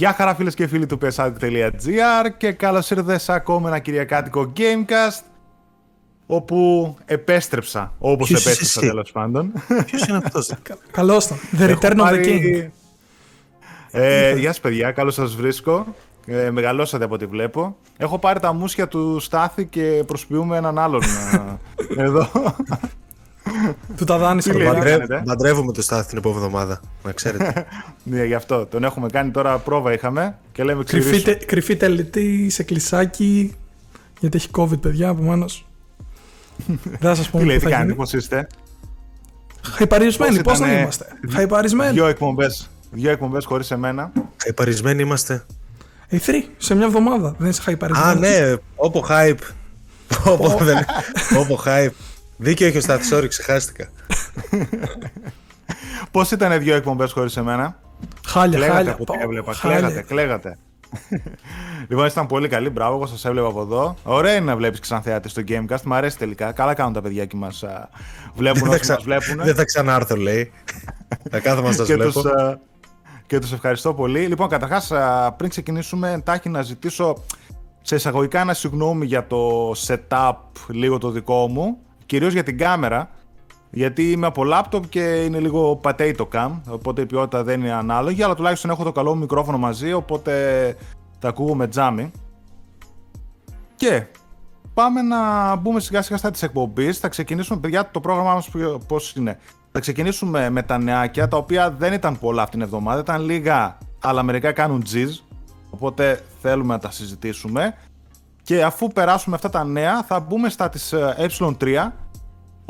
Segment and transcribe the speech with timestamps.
[0.00, 5.22] Γεια χαρά φίλες και φίλοι του PSADIC.gr και καλώς ήρθατε σε ακόμα ένα κυριακάτικο Gamecast
[6.26, 9.52] όπου επέστρεψα όπως Ποιος είσαι επέστρεψα εσύ; τέλος πάντων.
[9.86, 10.52] Ποιος είναι αυτός;
[10.90, 11.36] Καλώ το.
[11.58, 12.70] The Έχω Return of the πάρει- King.
[13.90, 15.94] Ε, γεια σας παιδιά, καλώς σας βρίσκω.
[16.26, 17.76] Ε, μεγαλώσατε από ό,τι βλέπω.
[17.96, 21.02] Έχω πάρει τα μουσια του Στάθη και προσποιούμε έναν άλλον
[21.96, 22.28] ε, εδώ.
[23.96, 24.50] Του τα δάνεισα.
[24.50, 24.82] Τι το λέει, μπαρ.
[24.82, 24.90] ρε.
[24.90, 25.06] Παντρε...
[25.06, 26.80] κάνετε; Παντρεύουμε το Στάθη την επόμενη εβδομάδα.
[27.04, 27.66] Να ξέρετε.
[28.02, 28.66] ναι, γι' αυτό.
[28.66, 31.24] Τον έχουμε κάνει τώρα πρόβα είχαμε και λέμε Κρυφή, ξηρίσου.
[31.24, 33.54] τε- κρυφή τελετή σε κλεισάκι.
[34.20, 35.44] Γιατί έχει COVID, παιδιά, επομένω.
[36.82, 38.02] Δεν θα σας Τι πούμε λέει, τι τι θα κάνετε, γίνει.
[38.04, 38.46] πώς είστε;
[39.62, 41.92] Χαϊπαρισμένοι, πώς Πώς να ήτανε είμαστε; Χαϊπαρισμένοι.
[41.92, 44.12] Δυο εκπομπές, δυο εκπομπές χωρίς εμένα.
[44.36, 45.44] Χαϊπαρισμένοι είμαστε.
[46.08, 47.34] Ε, three, σε μια εβδομάδα.
[47.38, 48.10] Δεν είσαι χαϊπαρισμένος.
[48.10, 51.90] Α, ναι,όπο hype.Όπο δεν-Όπο hype.
[52.42, 53.88] Δίκιο έχεις ο Στάθης, sorry, ξεχάστηκα.
[56.10, 57.78] Πώς ήταν δυο εκπομπές χωρίς εμένα;
[58.26, 58.92] Χάλια, Κλαίγατε χάλια.
[58.92, 59.52] από ό,τι Πω, έβλεπα.
[59.54, 59.78] χάλια.
[59.78, 60.58] Κλαίγατε, κλαίγατε.
[61.88, 62.70] λοιπόν, ήσταν πολύ καλή.
[62.70, 63.96] Μπράβο, εγώ σας έβλεπα από εδώ.
[64.02, 65.82] Ωραία είναι να βλέπεις ξανθεάτε στο Gamecast.
[65.84, 66.52] Μ' αρέσει τελικά.
[66.52, 67.64] Καλά κάνουν τα παιδιά και μας
[68.34, 69.44] βλέπουν Δεν θα όσοι ξα- μας βλέπουν.
[69.44, 70.52] Δεν θα ξανάρθω, λέει.
[71.30, 72.12] Θα κάθομαι να σας και βλέπω.
[72.22, 72.58] τους, α,
[73.26, 74.26] και τους ευχαριστώ πολύ.
[74.26, 77.24] Λοιπόν, καταρχάς, α, πριν ξεκινήσουμε, εντάχει να ζητήσω
[77.82, 80.32] σε εισαγωγικά ένα συγγνώμη για το setup
[80.68, 81.78] λίγο το δικό μου,
[82.10, 83.10] κυρίως για την κάμερα,
[83.70, 88.22] γιατί είμαι από laptop και είναι λίγο potato cam, οπότε η ποιότητα δεν είναι ανάλογη,
[88.22, 90.32] αλλά τουλάχιστον έχω το καλό μου μικρόφωνο μαζί, οπότε
[91.18, 92.10] τα ακούω με τζάμι.
[93.76, 94.06] Και
[94.74, 96.98] πάμε να μπούμε σιγά σιγά στα της εκπομπής.
[96.98, 99.38] Θα ξεκινήσουμε, παιδιά, το πρόγραμμά μας ποιο- πώς είναι.
[99.72, 103.78] Θα ξεκινήσουμε με τα νεάκια, τα οποία δεν ήταν πολλά αυτήν την εβδομάδα, ήταν λίγα,
[104.00, 105.18] αλλά μερικά κάνουν τζιζ,
[105.70, 107.74] οπότε θέλουμε να τα συζητήσουμε.
[108.42, 111.92] Και αφού περάσουμε αυτά τα νέα, θα μπούμε στα της ε, ε3,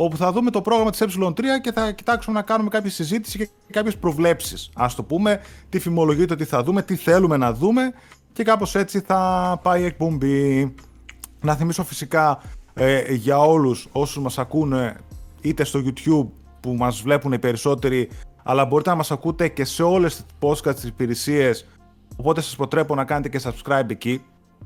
[0.02, 3.48] όπου θα δούμε το πρόγραμμα της ε3 και θα κοιτάξουμε να κάνουμε κάποια συζήτηση και
[3.70, 4.70] κάποιες προβλέψεις.
[4.74, 7.92] Ας το πούμε, τι φημολογείται ότι θα δούμε, τι θέλουμε να δούμε
[8.32, 10.74] και κάπως έτσι θα πάει η εκπομπή.
[11.40, 12.40] Να θυμίσω φυσικά
[12.74, 14.96] ε, για όλους όσους μας ακούνε
[15.40, 16.28] είτε στο YouTube
[16.60, 18.08] που μας βλέπουν οι περισσότεροι
[18.42, 21.66] αλλά μπορείτε να μας ακούτε και σε όλες τις podcast τις υπηρεσίες
[22.16, 24.22] οπότε σας προτρέπω να κάνετε και subscribe εκεί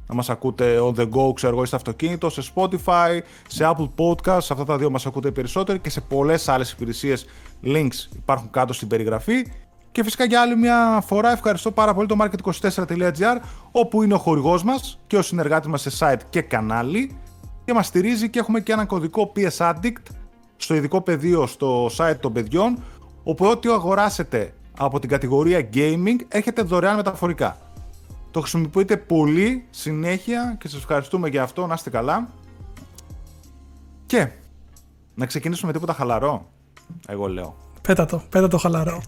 [0.06, 3.88] να μας ακούτε on the go, ξέρω εγώ, ή στο αυτοκίνητο, σε Spotify, σε Apple
[3.96, 7.26] Podcast, σε αυτά τα δύο μας ακούτε οι περισσότεροι και σε πολλές άλλες υπηρεσίες
[7.64, 9.46] links υπάρχουν κάτω στην περιγραφή.
[9.92, 14.64] Και φυσικά για άλλη μια φορά ευχαριστώ πάρα πολύ το market24.gr όπου είναι ο χορηγός
[14.64, 17.16] μας και ο συνεργάτης μας σε site και κανάλι
[17.64, 20.02] και μας στηρίζει και έχουμε και έναν κωδικό PS Addict
[20.56, 22.82] στο ειδικό πεδίο στο site των παιδιών
[23.22, 27.63] όπου ό,τι αγοράσετε από την κατηγορία gaming έρχεται δωρεάν μεταφορικά.
[28.34, 32.28] Το χρησιμοποιείτε πολύ συνέχεια και σας ευχαριστούμε για αυτό, να είστε καλά.
[34.06, 34.28] Και
[35.14, 36.50] να ξεκινήσουμε με τίποτα χαλαρό,
[37.08, 37.56] εγώ λέω.
[37.82, 39.02] Πέτα το, πέτα το χαλαρό.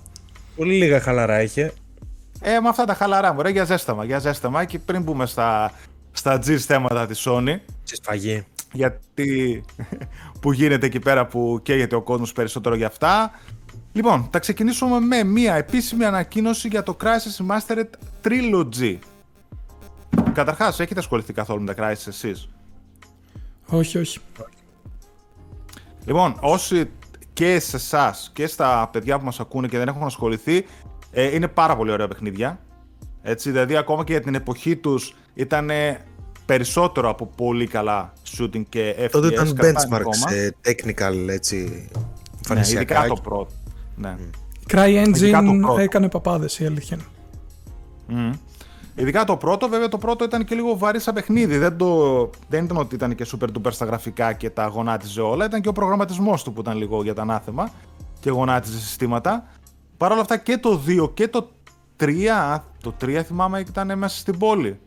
[0.56, 1.72] Πολύ λίγα χαλαρά είχε.
[2.40, 5.72] Ε, με αυτά τα χαλαρά μου, ρε, για ζέσταμα, για ζέσταμα και πριν μπούμε στα,
[6.12, 8.44] στα G's θέματα της Sony, Σε σφαγή.
[8.72, 9.64] γιατί
[10.40, 13.30] που γίνεται εκεί πέρα που καίγεται ο κόσμος περισσότερο για αυτά.
[13.92, 17.88] Λοιπόν, θα ξεκινήσουμε με μία επίσημη ανακοίνωση για το Crisis Remastered
[18.24, 18.98] Trilogy.
[20.32, 22.48] Καταρχάς, έχετε ασχοληθεί καθόλου με τα Crisis εσείς;
[23.66, 24.18] όχι, όχι.
[26.04, 26.90] Λοιπόν, όσοι
[27.32, 30.66] και σε εσάς και στα παιδιά που μας ακούνε και δεν έχουν ασχοληθεί,
[31.10, 32.60] ε, είναι πάρα πολύ ωραία παιχνίδια.
[33.22, 35.70] Έτσι, δηλαδή, ακόμα και για την εποχή τους ήταν
[36.46, 39.08] περισσότερο από πολύ καλά shooting και FPS.
[39.10, 40.14] Τότε ήταν κρατάνε benchmark ακόμα.
[40.28, 41.56] σε technical έτσι.
[41.56, 42.00] Ναι,
[42.36, 42.94] εμφανισιακά.
[42.98, 43.48] ειδικά το πρώτο.
[43.96, 44.16] Ναι.
[44.68, 45.80] Cry Ειδικά το Engine πρώτο.
[45.80, 46.98] έκανε παπάδες η αλήθεια.
[48.08, 48.20] είναι.
[48.20, 48.32] Μμμ.
[48.98, 51.58] Ειδικά το πρώτο, βέβαια το πρώτο ήταν και λίγο βαρύ σαν παιχνίδι.
[51.58, 55.44] Δεν, το, δεν ήταν ότι ήταν και super duper στα γραφικά και τα γονάτιζε όλα.
[55.44, 57.70] Ήταν και ο προγραμματισμός του που ήταν λίγο για τα ανάθεμα
[58.20, 59.44] και γονάτιζε συστήματα.
[59.96, 61.48] Παρ' όλα αυτά και το 2 και το
[62.00, 62.04] 3,
[62.82, 64.80] το 3 θυμάμαι ήταν μέσα στην πόλη.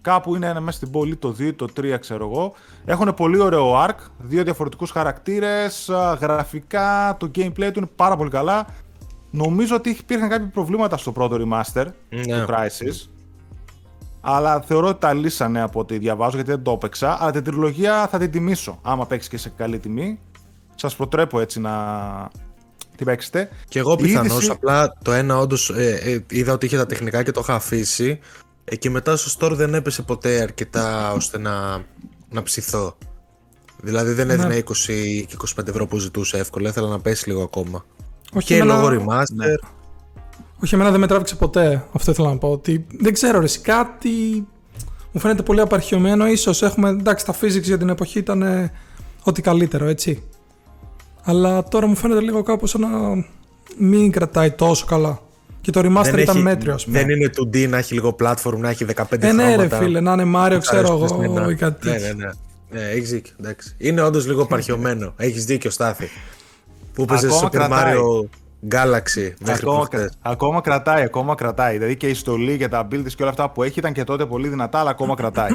[0.00, 2.52] Κάπου είναι ένα μέσα στην πόλη, το 2 το 3 ξέρω εγώ.
[2.84, 8.30] Έχουν πολύ ωραίο arc, δύο διαφορετικούς χαρακτήρες, α, γραφικά, το gameplay του είναι πάρα πολύ
[8.30, 8.66] καλά.
[9.30, 12.22] Νομίζω ότι υπήρχαν κάποια προβλήματα στο πρώτο remaster Ναι.
[12.22, 13.08] του Crysis.
[14.26, 17.16] Αλλά θεωρώ ότι τα λύσανε από ό,τι διαβάζω γιατί δεν το έπαιξα.
[17.20, 18.78] Αλλά την τριλογία θα την τιμήσω.
[18.82, 20.18] Άμα παίξει και σε καλή τιμή.
[20.74, 21.72] Σας προτρέπω έτσι να
[22.96, 23.48] την παίξετε.
[23.68, 24.32] Και εγώ Η πιθανώς.
[24.32, 25.72] είδηση- Απλά το ένα όντως
[26.30, 28.18] είδα ότι είχε τα τεχνικά και το είχα αφήσει.
[28.64, 31.82] Ε, και μετά στο store δεν έπεσε ποτέ αρκετά ώστε να,
[32.30, 32.96] να ψηθώ.
[33.82, 34.56] Δηλαδή δεν έδινε Ναι.
[34.56, 36.68] 20 και 25 ευρώ που ζητούσα εύκολα.
[36.68, 37.84] Ήθελα να πέσει λίγο ακόμα.
[38.34, 39.34] Όχι, και εμένα- λόγω remaster.
[39.34, 39.46] Ναι.
[40.64, 41.84] Όχι, εμένα δεν με τράβηξε ποτέ.
[41.92, 42.50] Αυτό ήθελα να πω.
[42.50, 44.08] Ότι δεν ξέρω, ρε, εσύ, κάτι
[45.12, 46.26] μου φαίνεται πολύ απαρχιωμένο.
[46.28, 48.72] Ίσως έχουμε, εντάξει, τα physics για την εποχή ήταν ε,
[49.22, 50.22] ό,τι καλύτερο, έτσι.
[51.22, 52.88] Αλλά τώρα μου φαίνεται λίγο κάπως σαν να
[53.78, 55.18] μην κρατάει τόσο καλά.
[55.60, 56.98] Και το remaster Δεν ήταν έχει- μέτριο, ας πούμε.
[56.98, 59.76] Δεν είναι 2D να έχει λίγο platform, να έχει 15 Ε, ναι, ρε χρώματα.
[59.78, 62.14] φίλε, να είναι Μάριο, ξέρω Αρέσκουν εγώ, στην- ή κάτι Ναι, τέτοιο.
[62.14, 62.30] ναι, ναι.
[62.80, 63.32] Ναι, έχει δίκιο.
[63.40, 63.74] Εντάξει.
[63.78, 65.12] Είναι όντως λίγο παρχιωμένο.
[65.16, 66.08] Έχεις δίκιο, Στάθη.
[66.94, 67.94] Που παίζει Ακόμα Super κρατάει.
[67.96, 68.28] Mario
[68.70, 70.12] Galaxy μέχρι Ακόμα, προχτές.
[70.22, 71.72] ακόμα κρατάει, ακόμα κρατάει.
[71.72, 74.04] Δηλαδή και η στολή και τα build της και όλα αυτά που έχει ήταν και
[74.04, 75.50] τότε πολύ δυνατά, αλλά ακόμα κρατάει.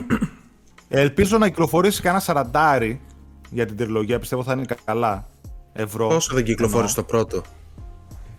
[0.89, 3.01] Ελπίζω να κυκλοφορήσει κανένα σαραντάρι
[3.50, 4.19] για την τριλογία.
[4.19, 5.27] Πιστεύω θα είναι καλά.
[5.73, 6.07] Ευρώ.
[6.07, 7.41] Πόσο δεν κυκλοφόρησε το πρώτο.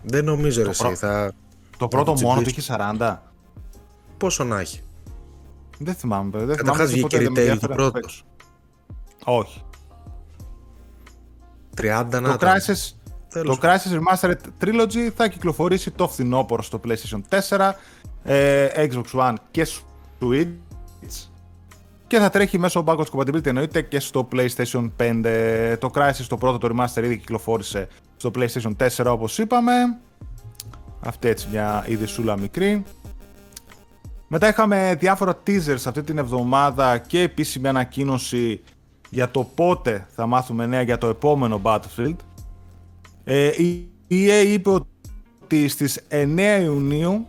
[0.03, 0.81] Δεν νομίζω ρε εσύ.
[0.81, 0.95] πρώτο.
[0.95, 1.31] Θα...
[1.77, 2.73] Το πρώτο το μόνο του τσιμπήσω.
[2.73, 3.17] είχε 40.
[4.17, 4.81] Πόσο να έχει;
[5.77, 6.29] Δεν θυμάμαι.
[6.31, 7.91] Δεν θυμάμαι Καταρχάς και βγήκε ποτέ δεν με retail ενδιαφέρε το να πρώτο.
[7.91, 8.23] παίξω.
[9.25, 9.63] Όχι.
[11.77, 12.39] 30 να Το ήταν.
[12.39, 12.91] Crisis,
[13.31, 13.59] Τέλος.
[13.59, 17.71] το Crisis Remastered Trilogy θα κυκλοφορήσει το φθινόπωρο στο PlayStation 4,
[18.23, 19.67] ε, Xbox One και
[20.19, 20.47] Switch
[22.11, 25.75] και θα τρέχει μέσω backwards compatibility εννοείται και στο PlayStation 5.
[25.79, 27.87] Το Crisis το πρώτο το Remaster ήδη κυκλοφόρησε
[28.17, 29.71] στο PlayStation 4 όπως είπαμε.
[30.99, 32.83] Αυτή έτσι μια ειδησούλα μικρή.
[34.27, 38.61] Μετά είχαμε διάφορα teasers αυτή την εβδομάδα και επίσημη ανακοίνωση
[39.09, 42.15] για το πότε θα μάθουμε νέα για το επόμενο Battlefield.
[43.23, 44.69] Ε, η EA είπε
[45.43, 47.27] ότι στις 9 Ιουνίου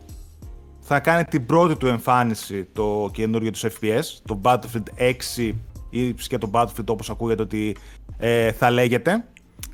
[0.80, 5.52] θα κάνει την πρώτη του εμφάνιση το καινούργιο του FPS, το Battlefield 6
[5.90, 7.76] ή και το Battlefield όπως ακούγεται ότι
[8.18, 9.24] ε, θα λέγεται.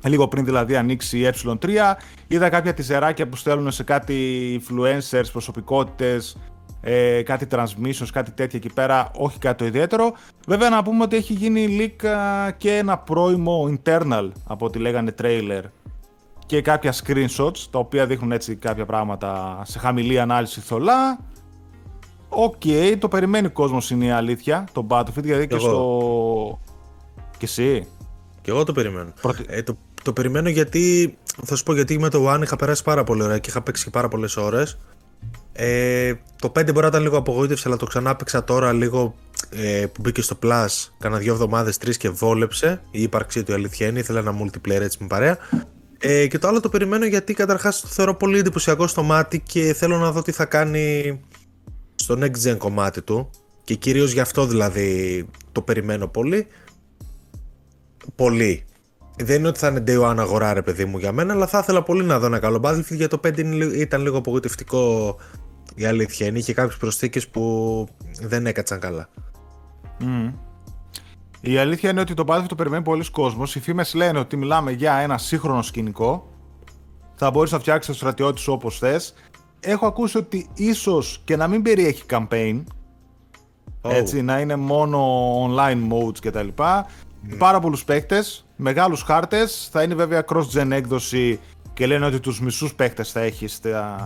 [0.03, 1.69] Λίγο πριν δηλαδή ανοίξει η ε3,
[2.27, 6.37] είδα κάποια τιζεράκια που στέλνουν σε κάτι influencers, προσωπικότητες,
[6.81, 10.13] ε, κάτι transmissions, κάτι τέτοια εκεί πέρα, όχι κάτι το ιδιαίτερο.
[10.47, 15.13] Βέβαια να πούμε ότι έχει γίνει leak α, και ένα πρώιμο internal από ό,τι λέγανε
[15.21, 15.61] trailer
[16.49, 21.19] και κάποια screenshots τα οποία δείχνουν έτσι κάποια πράγματα σε χαμηλή ανάλυση θολά.
[22.29, 22.61] Οκ,
[22.99, 25.65] το περιμένει ο κόσμος είναι η αλήθεια, το Battlefield, γιατί και εγώ.
[25.67, 26.59] στο...
[27.37, 27.87] Και εσύ.
[28.41, 29.13] Και εγώ το περιμένω.
[29.21, 31.17] Πρώτη- Ε, το, το περιμένω γιατί.
[31.43, 33.83] Θα σου πω γιατί με το One είχα περάσει πάρα πολύ ωραία και είχα παίξει
[33.83, 34.77] και πάρα πολλές ώρες.
[35.53, 39.15] Ε, το 5 μπορεί να ήταν λίγο απογοήτευση, αλλά το ξανά παίξα τώρα λίγο
[39.49, 40.67] ε, που μπήκε στο Plus.
[40.99, 42.81] Κάνα δύο εβδομάδες, τρεις και βόλεψε.
[42.91, 43.99] Η ύπαρξή του η αλήθεια είναι.
[43.99, 45.37] Ήθελα ένα multiplayer έτσι με παρέα.
[46.01, 49.73] Ε, και το άλλο το περιμένω γιατί καταρχάς το θεωρώ πολύ εντυπωσιακό στο μάτι και
[49.73, 51.19] θέλω να δω τι θα κάνει
[51.95, 53.29] στο next gen κομμάτι του.
[53.63, 56.47] Και κυρίως γι' αυτό δηλαδή το περιμένω πολύ.
[58.15, 58.63] Πολύ.
[59.17, 61.59] Δεν είναι ότι θα είναι day one αγορά, ρε παιδί μου, για μένα, αλλά θα
[61.59, 62.95] ήθελα πολύ να δω ένα καλό Battlefield.
[62.95, 65.15] Για το 5 είναι λι- ήταν λίγο απογοητευτικό
[65.75, 66.27] η αλήθεια.
[66.27, 66.37] είναι.
[66.37, 67.87] Είχε κάποιες προσθήκες που
[68.21, 69.09] δεν έκατσαν καλά.
[69.99, 70.33] Μμμ.
[71.41, 73.55] Η αλήθεια είναι ότι το Battlefield το περιμένει πολλοί κόσμος.
[73.55, 76.29] Οι φήμες λένε ότι μιλάμε για ένα σύγχρονο σκηνικό.
[77.15, 79.13] Θα μπορείς να φτιάξεις το στρατιώτη σου όπως θες.
[79.59, 82.63] Έχω ακούσει ότι ίσως και να μην περιέχει campaign.
[83.81, 83.91] Oh.
[83.91, 84.99] Έτσι, να είναι μόνο
[85.45, 86.47] online modes κτλ.
[87.37, 89.69] Πάρα πολλούς παίκτες, μεγάλους χάρτες.
[89.71, 91.39] Θα είναι βέβαια cross-gen έκδοση
[91.73, 93.97] και λένε ότι τους μισούς παίκτες θα έχεις στα,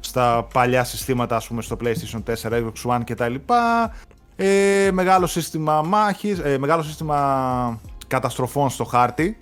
[0.00, 3.34] στα παλιά συστήματα, ας πούμε, στο PlayStation 4, Xbox One κτλ.
[4.40, 9.38] Ε, μεγάλο σύστημα μάχης, ε, μεγάλο σύστημα καταστροφών στο χάρτη,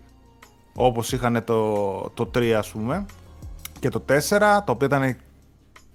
[0.74, 3.06] όπως είχαν το, το 3 ας πούμε
[3.78, 5.16] και το 4, το οποίο ήταν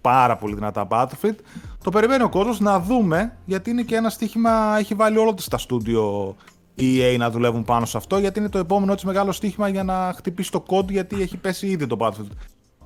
[0.02, 1.36] πάρα πολύ δυνατά Battlefield.
[1.84, 5.48] Το περιμένει ο κόσμος να δούμε, γιατί είναι και ένα στοίχημα, έχει βάλει όλο της
[5.48, 6.36] τα στούντιο
[6.78, 10.14] EA να δουλεύουν πάνω σε αυτό, γιατί είναι το επόμενο της μεγάλο στοίχημα για να
[10.16, 12.36] χτυπήσει το code, γιατί έχει πέσει ήδη το Battlefield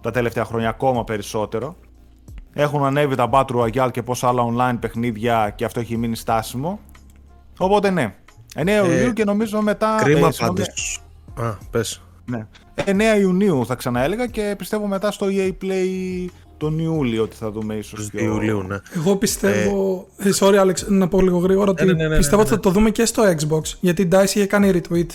[0.02, 1.76] τα τελευταία χρόνια ακόμα περισσότερο.
[2.58, 6.80] Έχουν ανέβει τα Battle Royale και πόσα άλλα online παιχνίδια και αυτό έχει μείνει στάσιμο.
[7.58, 8.16] Οπότε ναι.
[8.56, 9.96] 9 Ιουλίου και νομίζω μετά.
[10.00, 11.04] Κρίμα ε, συγγνώμη, πάντως.
[11.36, 12.02] Α, πες.
[12.26, 12.48] Ναι.
[12.76, 17.76] 9 Ιουνίου θα ξαναέλεγα και πιστεύω μετά στο EA Play τον Ιούλιο ότι θα δούμε
[17.76, 18.24] ίσως Τους πιο...
[18.24, 18.78] Ιουλίου, ναι.
[18.96, 20.08] Εγώ πιστεύω.
[20.18, 22.60] Ε, sorry, Alex, να πω λίγο γρήγορα ότι ναι, ναι, ναι, πιστεύω ναι, ότι θα
[22.60, 23.62] το δούμε και στο Xbox.
[23.80, 25.10] Γιατί η DICE είχε κάνει retweet.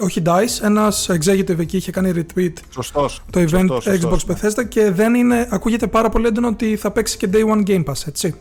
[0.00, 3.22] Όχι DICE, ένας executive εκεί είχε κάνει retweet Σωστός.
[3.30, 4.24] το event σωστός, Xbox σωστός.
[4.26, 5.48] Bethesda και δεν είναι.
[5.50, 8.34] Ακούγεται πάρα πολύ έντονο ότι θα παίξει και Day One Game Pass, έτσι.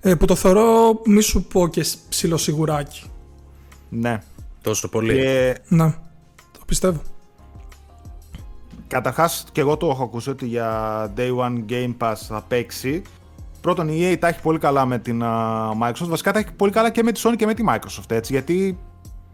[0.00, 3.02] Ε, που το θεωρώ, μη σου πω και ψιλοσιγουράκι.
[3.88, 4.22] Ναι.
[4.60, 5.14] Τόσο πολύ.
[5.14, 5.90] Και Να,
[6.52, 7.00] το πιστεύω.
[8.86, 13.02] καταρχάς και εγώ το έχω ακούσει ότι για Day One Game Pass θα παίξει.
[13.60, 16.06] Πρώτον η EA τα έχει πολύ καλά με την α, Microsoft.
[16.08, 18.32] Βασικά τα έχει πολύ καλά και με τη Sony και με τη Microsoft έτσι.
[18.32, 18.78] Γιατί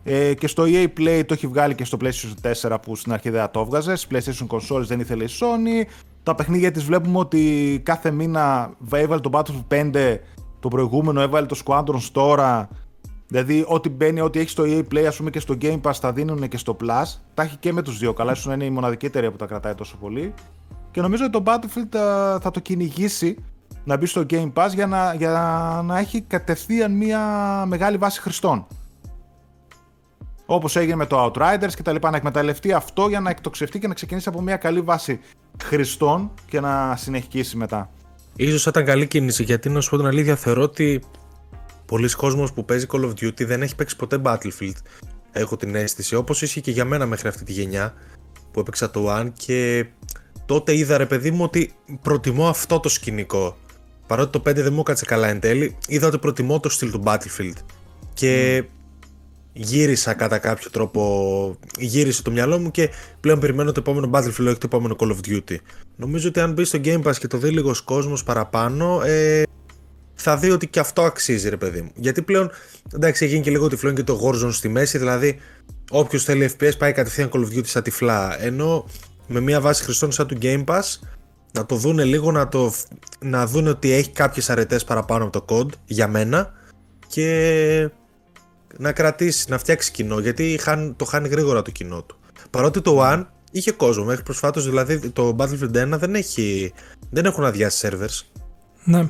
[0.02, 3.30] ε, και στο EA Play το έχει βγάλει και στο PlayStation 4 που στην αρχή
[3.30, 3.96] δεν θα το έβγαζε.
[3.96, 5.90] Στις PlayStation Consoles δεν ήθελε η Sony.
[6.22, 10.16] Τα παιχνίδια της βλέπουμε ότι κάθε μήνα έβαλε το Battlefield 5
[10.60, 12.68] το προηγούμενο, έβαλε το Squadrons τώρα.
[13.26, 16.12] Δηλαδή, ό,τι μπαίνει, ό,τι έχει στο EA Play, ας πούμε και στο Game Pass, τα
[16.12, 17.04] δίνουν και στο Plus.
[17.34, 18.12] Τα έχει και με τους δύο.
[18.12, 20.34] Καλά, ίσως να είναι η μοναδική εταιρεία που τα κρατάει τόσο πολύ.
[20.90, 23.36] Και νομίζω ότι το Battlefield α, θα το κυνηγήσει
[23.84, 25.30] να μπει στο Game Pass για να, για
[25.84, 27.20] να έχει κατευθείαν μια
[27.66, 28.66] μεγάλη βάση χρηστών.
[30.52, 32.10] Όπως έγινε με το Outriders και τα λοιπά.
[32.10, 35.20] Να εκμεταλλευτεί αυτό για να εκτοξευτεί και να ξεκινήσει από μια καλή βάση
[35.64, 37.90] χρηστών και να συνεχίσει μετά.
[38.36, 41.02] Ίσως ήταν καλή κίνηση γιατί να σου πω την αλήθεια θεωρώ ότι
[41.86, 44.76] πολλοί κόσμος που παίζει Call of Duty δεν έχει παίξει ποτέ Battlefield.
[45.32, 47.94] Έχω την αίσθηση, όπως ίσχυε και για μένα μέχρι αυτή τη γενιά
[48.52, 49.86] που έπαιξα το One και
[50.46, 53.56] τότε είδα ρε παιδί μου ότι προτιμώ αυτό το σκηνικό.
[54.06, 57.02] Παρότι το 5 δεν μου έκατσε καλά εν τέλει, είδα ότι προτιμώ το στυλ του
[57.04, 57.56] Battlefield.
[58.14, 58.64] Και
[59.52, 62.90] γύρισα κατά κάποιο τρόπο, γύρισε το μυαλό μου και
[63.20, 65.56] πλέον περιμένω το επόμενο Battlefield, όχι το επόμενο Call of Duty.
[65.96, 69.42] Νομίζω ότι αν μπει στο Game Pass και το δει λίγος κόσμος παραπάνω, ε,
[70.14, 71.90] θα δει ότι και αυτό αξίζει, ρε παιδί μου.
[71.94, 72.50] Γιατί πλέον,
[72.94, 75.38] εντάξει, έχει γίνει και λίγο τυφλό και το Warzone στη μέση, δηλαδή
[75.90, 78.42] όποιος θέλει FPS πάει κατευθείαν Call of Duty στα τυφλά.
[78.42, 78.86] Ενώ
[79.26, 80.98] με μια βάση χρηστών σαν του Game Pass,
[81.52, 82.72] να το δούνε λίγο, να, το,
[83.18, 86.52] να δούνε ότι έχει κάποιες αρετές παραπάνω από το code, για μένα,
[87.06, 87.90] και
[88.78, 90.60] να κρατήσει, να φτιάξει κοινό, γιατί
[90.96, 92.16] το χάνει γρήγορα το κοινό του.
[92.50, 96.72] Παρότι το One είχε κόσμο μέχρι προσφάτως, δηλαδή το Battlefield 1 δεν, έχει,
[97.10, 98.40] δεν έχουν αδειάσει servers.
[98.84, 99.08] Ναι.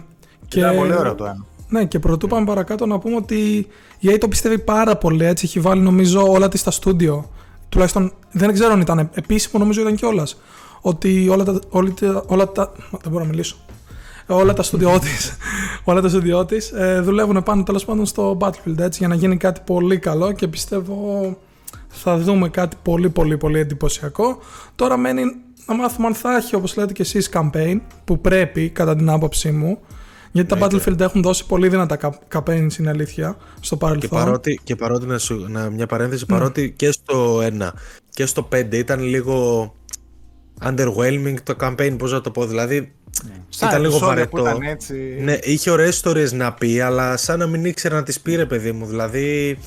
[0.49, 0.59] Και...
[0.59, 1.47] Ήταν πολύ ωραίο το ένα.
[1.69, 3.67] Ναι, και πρωτού πάμε παρακάτω να πούμε ότι
[3.99, 5.25] η EA το πιστεύει πάρα πολύ.
[5.25, 7.31] Έτσι έχει βάλει νομίζω όλα της στα στούντιο.
[7.69, 10.41] Τουλάχιστον δεν ξέρω αν ήταν επίσημο, νομίζω ήταν κιόλας.
[10.81, 11.61] Ότι όλα τα.
[11.69, 13.57] Όλα τα, όλα τα δεν μπορώ να μιλήσω.
[14.35, 15.09] Όλα τα στούντιό τη
[15.91, 19.37] όλα τα στούντιό τη ε, δουλεύουν πάνω τέλος πάντων στο Battlefield έτσι, για να γίνει
[19.37, 21.37] κάτι πολύ καλό και πιστεύω
[21.89, 24.39] θα δούμε κάτι πολύ πολύ πολύ εντυπωσιακό.
[24.75, 25.23] Τώρα μένει
[25.67, 29.51] να μάθουμε αν θα έχει όπως λέτε και εσείς campaign που πρέπει κατά την άποψή
[29.51, 29.79] μου
[30.33, 34.09] γιατί τα Battlefield έχουν δώσει πολύ δυνατά campaigns είναι αλήθεια στο παρελθόν.
[34.09, 36.39] Και παρότι, και παρότι να, σου, να μια παρένθεση, ναι.
[36.39, 37.71] παρότι και στο 1
[38.11, 39.75] και στο 5 ήταν λίγο
[40.63, 42.93] underwhelming το campaign, πώς να το πω, δηλαδή
[43.25, 43.69] ναι.
[43.69, 44.41] ήταν λίγο βαρετό.
[44.41, 45.17] Ήταν έτσι...
[45.21, 48.73] Ναι, είχε ωραίες ιστορίες να πει, αλλά σαν να μην ήξερε να τις πει παιδί
[48.73, 49.59] μου, δηλαδή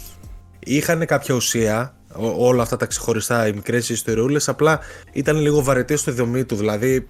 [0.60, 1.96] είχαν κάποια ουσία,
[2.38, 4.80] όλα αυτά τα ξεχωριστά, οι μικρές ιστοριούλες, απλά
[5.12, 6.56] ήταν λίγο βαρετή στο δομή του.
[6.56, 7.08] Δηλαδή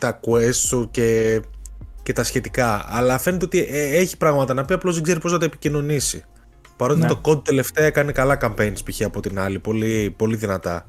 [0.00, 1.40] τα quest σου και,
[2.02, 2.84] και τα σχετικά.
[2.88, 6.24] Αλλά φαίνεται ότι ε, έχει πράγματα να πει, απλώς δεν ξέρει πώς να τα επικοινωνήσει.
[6.76, 7.06] Παρότι ναι.
[7.06, 9.02] το code τελευταία έκανε καλά campaigns π.χ.
[9.02, 10.86] από την άλλη, πολύ, πολύ δυνατά.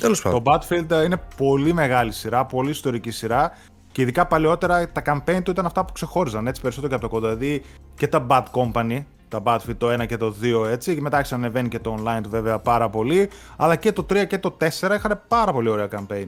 [0.00, 3.52] Τέλος το Battlefield είναι πολύ μεγάλη σειρά, πολύ ιστορική σειρά
[3.96, 7.16] και ειδικά παλαιότερα τα campaign του ήταν αυτά που ξεχώριζαν έτσι περισσότερο και από το
[7.16, 7.20] code.
[7.20, 7.62] Δηλαδή
[7.94, 11.68] και τα Bad Company τα Battlefield το 1 και το 2 έτσι και μετά ανεβαίνει
[11.68, 13.30] και το online του βέβαια πάρα πολύ.
[13.56, 16.26] Αλλά και το 3 και το 4 είχαν πάρα πολύ ωραία campaign.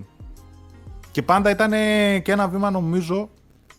[1.10, 1.70] Και πάντα ήταν
[2.22, 3.28] και ένα βήμα νομίζω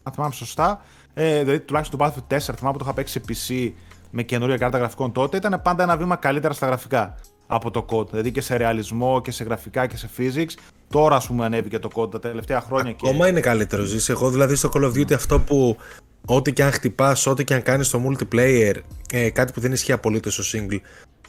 [0.03, 0.81] αν θυμάμαι σωστά
[1.13, 3.71] ε, δηλαδή τουλάχιστον το Battlefield 4 θυμάμαι που το είχα παίξει σε PC
[4.11, 7.15] με καινούργια κάρτα γραφικών τότε ήταν πάντα ένα βήμα καλύτερα στα γραφικά
[7.51, 8.09] από το code.
[8.09, 10.53] Δηλαδή και σε ρεαλισμό και σε γραφικά και σε physics.
[10.89, 12.95] Τώρα, ας πούμε, ανέβηκε το code τα τελευταία χρόνια.
[13.03, 13.29] Ακόμα και...
[13.29, 13.83] είναι καλύτερο.
[13.83, 14.11] Ζήσει.
[14.11, 15.77] Εγώ δηλαδή στο Call of Duty αυτό που
[16.25, 18.73] ό,τι και αν χτυπάς, ό,τι και αν κάνεις στο multiplayer,
[19.11, 20.79] ε, κάτι που δεν ισχύει απολύτως στο single.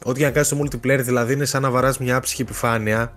[0.05, 3.17] Ό,τι και αν κάνεις στο multiplayer, δηλαδή είναι σαν να βαράς μια άψυχη επιφάνεια.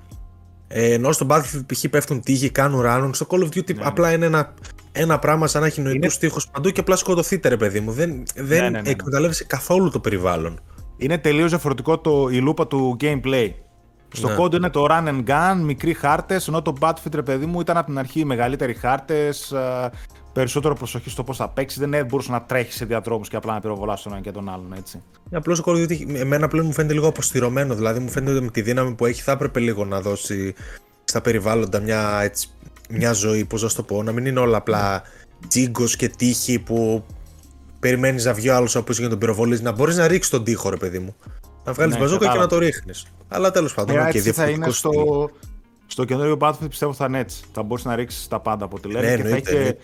[0.68, 1.84] Ε, ενώ στο Battlefield π.χ.
[1.90, 3.14] πέφτουν τείχοι, κάνουν ράνων.
[3.14, 3.82] Στο Call of Duty ναι.
[3.84, 4.54] απλά είναι ένα,
[4.92, 6.30] ένα πράγμα σαν να έχει νοητούς είναι...
[6.30, 7.92] τείχου παντού και απλά σκοτωθείτε, ρε παιδί μου.
[7.92, 10.60] Δεν, δεν ναι, ναι, ναι, εκμεταλλεύεσαι καθόλου το περιβάλλον.
[11.04, 13.52] Είναι τελείως διαφορετικό το, η λούπα του gameplay.
[14.16, 14.56] Στο ναι.
[14.56, 17.86] είναι το run and gun, μικροί χάρτες, ενώ το Battlefield, ρε παιδί μου, ήταν από
[17.86, 19.54] την αρχή μεγαλύτεροι χάρτες,
[20.34, 21.86] περισσότερο προσοχή στο πώς θα παίξει.
[21.86, 24.74] Δεν μπορούσε να τρέχει σε διαδρόμους και απλά να πυροβολάς τον ένα και τον άλλον,
[24.78, 25.02] έτσι.
[25.32, 27.76] Απλώς ο Call of εμένα πλέον μου φαίνεται λίγο αποστηρωμένο.
[27.76, 30.54] Δηλαδή, μου φαίνεται ότι με τη δύναμη που έχει θα έπρεπε λίγο να δώσει
[31.04, 32.50] στα περιβάλλοντα μια, έτσι,
[32.90, 34.04] μια ζωή, πώς να το πω.
[34.04, 35.02] Να μην είναι όλα απλά
[35.48, 37.04] τζίγκος και τύχη που
[37.84, 39.62] περιμένεις να βγει ο άλλος από πίσω για τον πυροβολή.
[39.62, 41.16] Να μπορείς να ρίξεις τον τείχο, ρε παιδί μου.
[41.64, 43.06] Να βγάλεις ναι, μπαζόκα και να το ρίχνεις.
[43.28, 45.30] Αλλά τέλος πάντων, yeah, και διαφορετικό θα είναι στο,
[45.86, 47.44] στο καινούριο Battlefield πιστεύω θα είναι έτσι.
[47.54, 49.78] Θα μπορείς να ρίξεις τα πάντα από ό,τι λένε ναι, και θα έχει,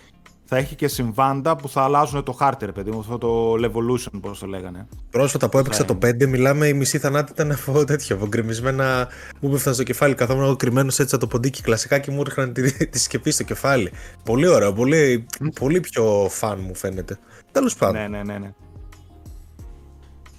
[0.46, 4.12] θα έχει και συμβάντα που θα αλλάζουν το χάρτη, ρε παιδί μου, αυτό το Levolution,
[4.16, 4.88] όπω το λέγανε.
[5.10, 9.08] Πρόσφατα που έπαιξα το 5, μιλάμε, η μισή θανάτη ήταν από τέτοιο, από γκρεμισμένα.
[9.40, 12.54] Μου έπεφταν στο κεφάλι, καθόμουν εγώ κρυμμένος έτσι από το ποντίκι κλασικά και μου έρχαν
[12.54, 13.92] τη, τη σκεπή στο κεφάλι.
[14.24, 15.26] Πολύ ωραίο, πολύ,
[15.60, 17.20] πολύ πιο φαν μου φαίνεται.
[17.52, 18.02] Τέλος πάντων.
[18.02, 18.54] Ναι, ναι, ναι, ναι.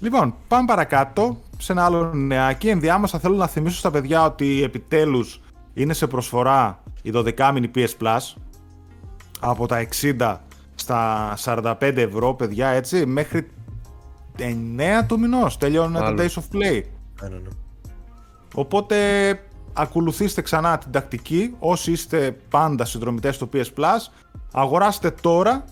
[0.01, 2.69] Λοιπόν, πάμε παρακάτω σε ένα άλλο νεάκι.
[2.69, 5.41] Ενδιάμεσα θέλω να θυμίσω στα παιδιά ότι επιτέλους
[5.75, 8.35] είναι σε προσφορά η 12μηνη PS Plus
[9.41, 9.87] από τα
[10.19, 10.37] 60
[10.75, 13.51] στα 45 ευρώ, παιδιά, έτσι, μέχρι
[14.39, 15.57] 9 του μηνός.
[15.57, 16.83] Τελειώνουν τα Days of Play.
[17.23, 17.49] Ναι, ναι, ναι.
[18.55, 18.97] Οπότε
[19.73, 21.55] ακολουθήστε ξανά την τακτική.
[21.59, 24.13] Όσοι είστε πάντα συνδρομητές στο PS Plus,
[24.53, 25.65] αγοράστε τώρα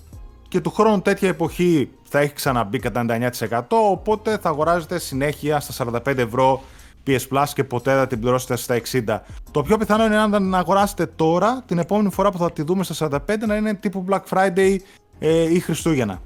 [0.49, 5.91] και του χρόνου τέτοια εποχή θα έχει ξαναμπεί κατά 99%, οπότε θα αγοράζετε συνέχεια στα
[6.07, 6.63] 45 ευρώ
[7.07, 9.19] PS Plus και ποτέ θα την πληρώσετε στα 60.
[9.51, 13.09] Το πιο πιθανό είναι αν αγοράσετε τώρα, την επόμενη φορά που θα τη δούμε στα
[13.27, 14.77] 45 να είναι τύπου Black Friday
[15.19, 16.23] ε, ή Χριστούγεννα.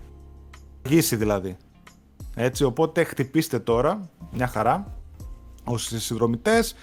[0.88, 1.56] Γύση δηλαδή.
[2.34, 4.86] Έτσι, οπότε χτυπήστε τώρα, μια χαρά.
[5.64, 6.74] όσοι συνδρομητές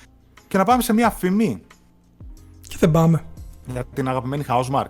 [0.47, 1.61] και να πάμε σε μια φημή
[2.67, 3.23] Και δεν πάμε.
[3.65, 4.89] για την αγαπημένη Housemark.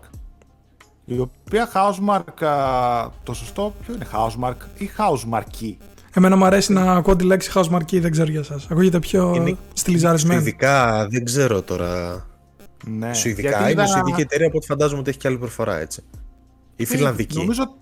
[1.15, 5.73] Η οποία Housemark, α, το σωστό, ποιο είναι Housemark; Ή Housemark.
[6.13, 8.67] Εμένα μου αρέσει να ακούω τη λέξη house marquee, δεν ξέρω για σας.
[8.71, 10.39] Ακούγεται πιο Είναι στυλιζαρισμένο.
[10.41, 12.25] Σουηδικά δεν ξέρω τώρα.
[12.87, 16.03] Ναι, Σουηδικά γιατί είναι είδα- Σουηδική εταιρεία, οπότε φαντάζομαι ότι έχει και άλλη προφορά έτσι.
[16.75, 17.37] Η Φιλανδική.
[17.37, 17.73] Νομίζω,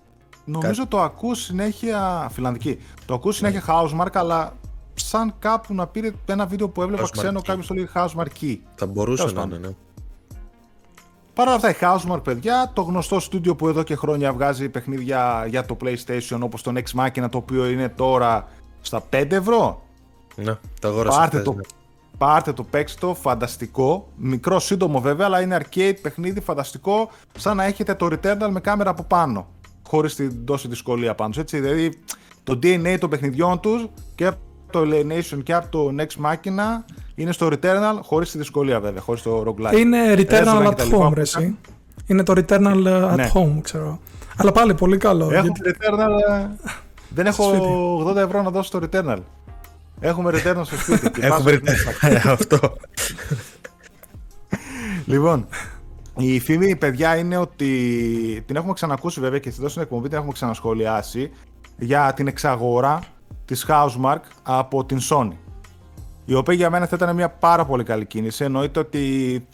[0.44, 2.28] νομίζω το ακούω συνέχεια.
[2.32, 2.78] Φιλανδική.
[3.06, 4.52] Το ακούω συνέχεια Housemark, αλλά
[4.94, 7.10] σαν κάπου να πήρε ένα βίντεο που έβλεπα Housemarque.
[7.12, 8.56] ξένο, κάποιος το λέει Housemark.
[8.74, 9.58] Θα μπορούσε Τέλος να πάντων.
[9.58, 9.74] είναι, ναι.
[11.38, 15.46] Παρ' όλα αυτά, η Housemark, παιδιά, το γνωστό στούντιο που εδώ και χρόνια βγάζει παιχνίδια
[15.48, 18.48] για το PlayStation, όπως το Next Machina, το οποίο είναι τώρα
[18.80, 19.82] στα 5 ευρώ.
[20.34, 21.60] Ναι, το αγόρασα Πάρτε χθες, το, ναι.
[22.18, 24.08] πάρτε το, παίξτε το, φανταστικό.
[24.16, 28.90] Μικρό, σύντομο βέβαια, αλλά είναι arcade παιχνίδι, φανταστικό, σαν να έχετε το Returnal με κάμερα
[28.90, 29.46] από πάνω.
[29.88, 31.60] Χωρίς την τόση δυσκολία πάνω σου, έτσι.
[31.60, 32.02] Δηλαδή,
[32.44, 34.38] το DNA των παιχνιδιών τους και από
[34.70, 36.84] το Alienation και από το Next Machina
[37.18, 39.76] είναι στο Returnal, χωρίς τη δυσκολία βέβαια, χωρίς το roguelike.
[39.78, 41.38] Είναι Returnal Έζωνα at και τα λοιπά home, που ρε, είχα.
[41.40, 41.56] εσύ.
[42.06, 43.30] Είναι το Returnal uh, at Ναι.
[43.34, 43.98] home, ξέρω.
[44.36, 45.30] Αλλά πάλι πολύ καλό.
[45.30, 46.34] Έχω γιατί- Returnal.
[46.38, 46.46] ε,
[47.08, 47.66] Δεν έχω σπίτι.
[48.06, 49.18] 80 ευρώ να δώσω στο Returnal.
[50.00, 51.10] Έχουμε Returnal στο σπίτι.
[51.20, 51.60] και Έχουμε
[52.02, 52.58] βάζω- αυτό.
[55.06, 55.46] Λοιπόν,
[56.16, 60.32] η φήμη, παιδιά, είναι ότι την έχουμε ξανακούσει βέβαια και εδώ στην εκπομπή την έχουμε
[60.32, 61.30] ξανασχολιάσει
[61.78, 63.00] για την εξαγορά
[63.44, 65.30] της Housemark από την Sony.
[66.28, 68.44] Η οποία για μένα θα ήταν μια πάρα πολύ καλή κίνηση.
[68.44, 69.46] Εννοείται ότι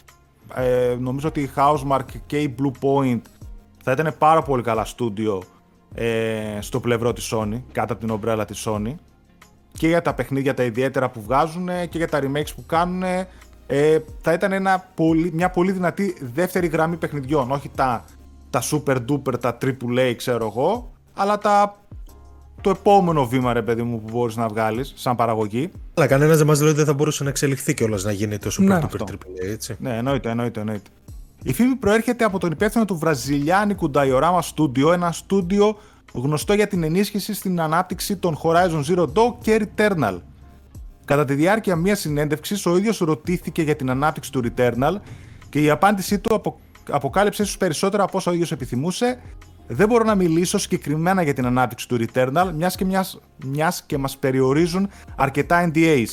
[0.55, 3.21] ε, νομίζω ότι η Housemark και η Blue Point
[3.83, 5.43] θα ήταν πάρα πολύ καλά στούντιο
[5.95, 8.95] ε, στο πλευρό της Sony, κάτω από την ομπρέλα της Sony
[9.73, 13.03] και για τα παιχνίδια τα ιδιαίτερα που βγάζουν και για τα remakes που κάνουν
[13.67, 18.05] ε, θα ήταν ένα πολύ, μια πολύ δυνατή δεύτερη γραμμή παιχνιδιών όχι τα,
[18.51, 21.77] τα super duper, τα AAA ξέρω εγώ αλλά τα,
[22.65, 26.47] το επόμενο βήμα ρε παιδί μου που μπορείς να βγάλεις σαν παραγωγή Αλλά κανένας δεν
[26.47, 28.85] μας λέει ότι δεν θα μπορούσε να εξελιχθεί κιόλας να γίνει το super Ναι, duper
[28.85, 29.05] αυτό.
[29.09, 29.77] triple A, έτσι.
[29.81, 30.91] Ναι, εννοείται, εννοείται, εννοείται.
[31.43, 35.77] Η φήμη προέρχεται από τον υπεύθυνο του βραζιλιάνικου Diorama Studio, ένα στούντιο
[36.13, 40.19] γνωστό για την ενίσχυση στην ανάπτυξη των Horizon Zero Dawn και Returnal.
[41.05, 44.95] Κατά τη διάρκεια μιας συνέντευξης, ο ίδιος ρωτήθηκε για την ανάπτυξη του Returnal
[45.49, 46.59] και η απάντησή του απο...
[46.91, 49.19] αποκάλυψε ίσως περισσότερα από όσα ο ίδιος επιθυμούσε.
[49.67, 53.99] Δεν μπορώ να μιλήσω συγκεκριμένα για την ανάπτυξη του Returnal, μιας και, μιας, μιας και
[53.99, 56.07] μας περιορίζουν αρκετά NDAs.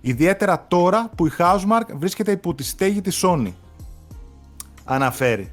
[0.00, 3.52] Ιδιαίτερα τώρα που η Housemark βρίσκεται υπό τη στέγη της Sony.
[4.84, 5.52] Αναφέρει.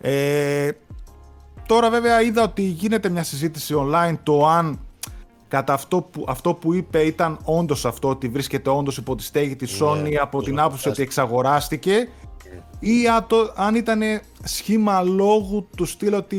[0.00, 0.70] Ε,
[1.66, 4.78] τώρα βέβαια είδα ότι γίνεται μια συζήτηση online το αν
[5.48, 9.56] κατά αυτό που, αυτό που είπε ήταν όντως αυτό ότι βρίσκεται όντως υπό τη στέγη
[9.56, 12.08] της Sony από την άποψη ότι εξαγοράστηκε
[12.78, 14.00] ή αν, το, αν ήταν
[14.44, 16.36] σχήμα λόγου του στυλ ότι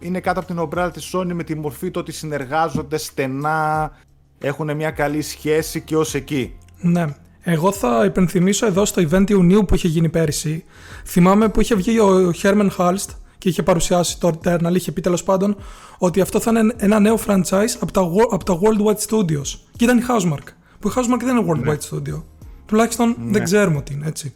[0.00, 3.92] είναι κάτω από την ομπρέλα της Sony με τη μορφή του ότι συνεργάζονται στενά,
[4.38, 6.56] έχουν μια καλή σχέση και ως εκεί.
[6.80, 7.04] Ναι.
[7.48, 10.64] Εγώ θα υπενθυμίσω εδώ στο event Ιουνίου που είχε γίνει πέρυσι.
[11.04, 13.06] Θυμάμαι που είχε βγει ο Herman Halst
[13.38, 15.56] και είχε παρουσιάσει το Returnal, είχε πει τέλος πάντων
[15.98, 19.58] ότι αυτό θα είναι ένα νέο franchise από τα, wo- από τα Worldwide Studios.
[19.76, 20.48] Και ήταν η Housemark.
[20.78, 22.22] Που η Housemark δεν είναι Worldwide Studio.
[22.66, 24.34] Τουλάχιστον δεν ξέρουμε ότι είναι έτσι.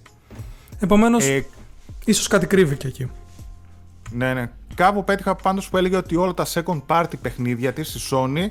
[0.80, 1.46] Επομένως, Ε,
[2.04, 3.10] ίσως κάτι κρύβει και εκεί.
[4.10, 4.50] Ναι, ναι.
[4.74, 8.46] Κάπου πέτυχα πάντως που έλεγε ότι όλα τα second party παιχνίδια της στη Sony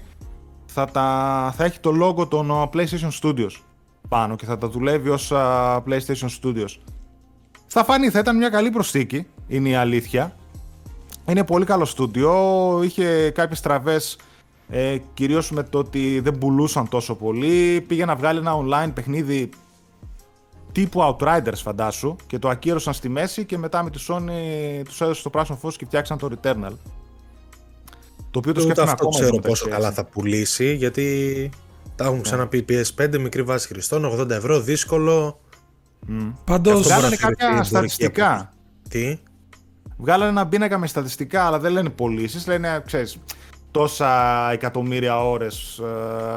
[0.66, 3.52] θα, τα, θα έχει το logo των α, PlayStation Studios
[4.10, 6.78] πάνω και θα τα δουλεύει ως α, PlayStation Studios.
[7.68, 10.36] Θα φανεί, θα ήταν μια καλή προσθήκη, είναι η αλήθεια.
[11.26, 12.34] Είναι πολύ καλό στούντιο,
[12.84, 14.18] είχε κάποιες τραβές
[14.70, 17.82] ε, κυρίως με το ότι δεν πουλούσαν τόσο πολύ.
[17.88, 19.50] Πήγε να βγάλει ένα online παιχνίδι
[20.72, 24.32] τύπου Outriders φαντάσου και το ακύρωσαν στη μέση και μετά με τη Sony
[24.86, 26.74] τους έδωσε το πράσινο φως και φτιάξαν το Returnal.
[28.32, 29.10] Το οποίο το Ούτε σκέφτομαι αυτό ακόμα.
[29.10, 30.02] ξέρω εντωμεταξύ, πόσο καλά έτσι.
[30.02, 31.50] θα πουλήσει, γιατί
[31.96, 35.40] τα έχουν ξαναπεί PS5, μικρή βάση χρηστών, 80 ευρώ, δύσκολο.
[36.44, 36.74] Πάντως.
[36.74, 38.54] Αυτό μπορεί Βγάλανε να θεωρηθεί κάποια εμπορική στατιστικά.
[38.90, 39.20] Τι,
[39.98, 42.48] Βγάλανε ένα πίνακα με στατιστικά, αλλά δεν λένε πωλήσεις.
[42.48, 43.18] Λένε, ξέρεις,
[43.72, 44.12] τόσα
[44.52, 45.78] εκατομμύρια ώρες,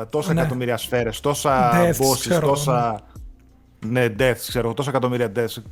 [0.00, 0.40] ε, τόσα Ναι.
[0.40, 2.90] εκατομμύρια σφαίρες, τόσα Deaths, bosses, ξέρω εγώ, τόσα...
[2.90, 3.11] Ναι,
[3.94, 5.62] deaths, ξέρω εγώ, τόσα εκατομμύρια deaths.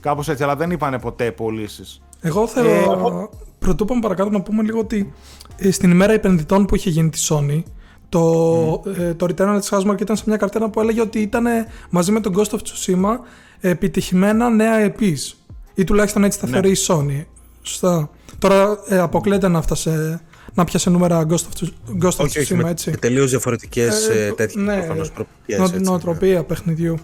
[0.00, 2.00] Κάπως έτσι, αλλά δεν είπανε ποτέ πωλήσεις.
[2.20, 2.68] Εγώ θέλω.
[2.68, 5.12] Ε, εγώ- Πρωτού πάμε παρακάτω να πούμε λίγο ότι
[5.56, 7.62] ε, στην ημέρα επενδυτών που είχε γίνει τη Sony,
[8.08, 11.44] το, ε, το Returnal της Housemarque ήταν σε μια καρτέρα που έλεγε ότι ήταν
[11.90, 13.16] μαζί με τον Ghost of Tsushima
[13.60, 15.32] επιτυχημένα νέα EPs.
[15.74, 16.52] Ή τουλάχιστον έτσι τα Ναι.
[16.52, 17.24] θεωρεί η Sony.
[17.62, 18.10] Σωστά.
[18.38, 20.20] Τώρα ε, αποκλείεται να φτάσε
[20.54, 22.90] να πιάσε νούμερα Ghost of, Tsu- Ghost of όχι, όχι, Tsushima με έτσι.
[22.90, 24.76] τελείως διαφορετικές Ε, ε, τέτοιες ναι.
[24.76, 25.82] προφανώς προοπτικές, Νο, έτσι, ναι.
[25.82, 26.96] νοοτροπία παιχνιδιού.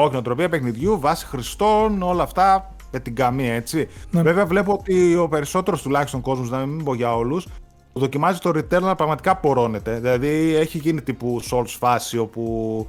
[0.00, 3.88] Όχι, νοοτροπία παιχνιδιού, βάση χρηστών, όλα αυτά με την καμία, έτσι.
[4.10, 4.22] Ναι.
[4.22, 7.46] Βέβαια, βλέπω ότι ο περισσότερος τουλάχιστον κόσμος, να μην πω για όλους,
[7.92, 9.98] δοκιμάζει το Returnal πραγματικά πορώνεται.
[9.98, 12.86] Δηλαδή έχει γίνει τύπου Souls φάση όπου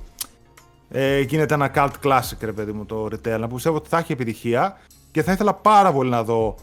[0.90, 4.12] ε, γίνεται ένα cult classic ρε παιδί μου το Returnal που πιστεύω ότι θα έχει
[4.12, 4.78] επιτυχία
[5.12, 6.56] και θα ήθελα πάρα πολύ να δω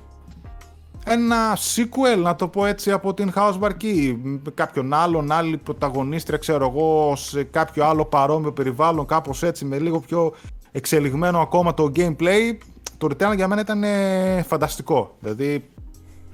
[1.09, 4.16] ένα sequel, να το πω έτσι, από την House Marquee.
[4.23, 9.79] Με κάποιον άλλον, άλλη πρωταγωνίστρια, ξέρω εγώ, σε κάποιο άλλο παρόμοιο περιβάλλον, κάπως έτσι, με
[9.79, 10.35] λίγο πιο
[10.73, 12.57] εξελιγμένο ακόμα το gameplay.
[12.99, 15.16] Το Returnal για μένα ήταν ε, φανταστικό.
[15.21, 15.71] Δηλαδή,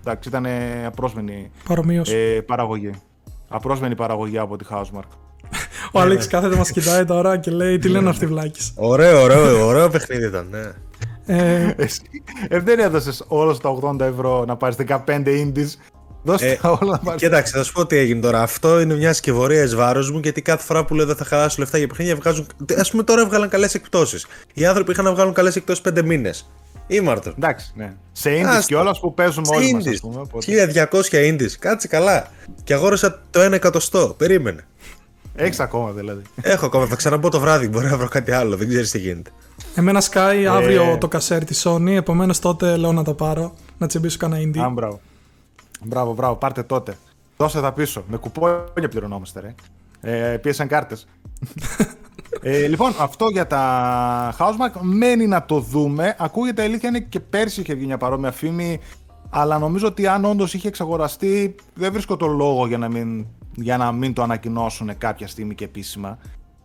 [0.01, 0.47] εντάξει, ήταν
[0.87, 1.51] απρόσμενη
[2.07, 2.91] ε, παραγωγή.
[3.49, 5.09] Απρόσμενη παραγωγή από τη Housemark.
[5.93, 9.67] Ο Αλέξης κάθεται μας κοιτάει τώρα και λέει τι λένε αυτοί οι βλάκες; Ωραίο, ωραίο,
[9.67, 10.73] ωραίο παιχνίδι ήταν, ναι.
[11.27, 11.75] Ε,
[12.49, 15.69] ε, δεν έδωσες όλα τα 80 ευρώ να πάρεις 15 indies.
[16.23, 17.23] Δώστε ε, τα όλα να πάρεις.
[17.23, 18.43] Κοίταξε, θα σου πω τι έγινε τώρα.
[18.43, 21.57] Αυτό είναι μια σκευωρία εις βάρος μου γιατί κάθε φορά που λέω δεν θα χαλάσω
[21.59, 22.47] λεφτά για παιχνίδια βγάζουν.
[22.77, 24.27] Α πούμε τώρα έβγαλαν καλές εκπτώσεις.
[24.55, 26.51] Οι άνθρωποι είχαν να βγάλουν καλές εκπτώσεις 5 μήνες.
[26.87, 27.33] Ήμαρτο.
[27.37, 27.93] Εντάξει, ναι.
[28.13, 29.85] Σε indies κιόλας που παίζουμε όλοι μας.
[30.47, 31.51] 1200 indies.
[31.59, 32.29] Κάτσε καλά.
[32.65, 34.15] Και αγόρασα το 1 εκατοστό.
[34.19, 34.65] Περίμενε.
[35.35, 36.23] Έχεις ακόμα δηλαδή.
[36.41, 36.87] Έχω ακόμα.
[36.87, 37.69] Θα ξαναμπω το βράδυ.
[37.69, 38.57] Μπορεί να βρω κάτι άλλο.
[38.57, 39.31] Δεν ξέρεις τι γίνεται.
[39.75, 40.97] Εμένα σκάει αύριο ε.
[40.97, 44.65] το κασέρ της Sony, επομένως τότε λέω να το πάρω, να τσιμπήσω κανένα indie.
[44.65, 45.01] Α, μπράβο.
[45.85, 46.97] Μπράβο, μπράβο, πάρτε τότε.
[47.37, 48.05] Δώστε τα πίσω.
[48.09, 49.55] Με κουπόνια πληρωνόμαστε, ρε.
[50.01, 51.07] Ε, πίεσαν κάρτες.
[52.43, 56.17] ε, λοιπόν, αυτό για τα Housemark μένει να το δούμε.
[56.19, 58.81] Ακούγεται αλήθεια είναι και πέρσι είχε βγει μια παρόμοια φήμη,
[59.35, 63.77] αλλά νομίζω ότι αν όντως είχε εξαγοραστεί, δεν βρίσκω το λόγο για να μην, για
[63.77, 66.19] να μην το ανακοινώσουν κάποια στιγμή και επίσημα.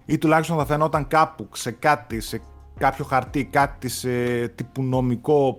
[0.06, 2.42] Ή τουλάχιστον θα φαινόταν κάπου σε κάτι, σε
[2.78, 4.10] κάποιο χαρτί, κάτι σε
[4.48, 5.58] τύπου νομικό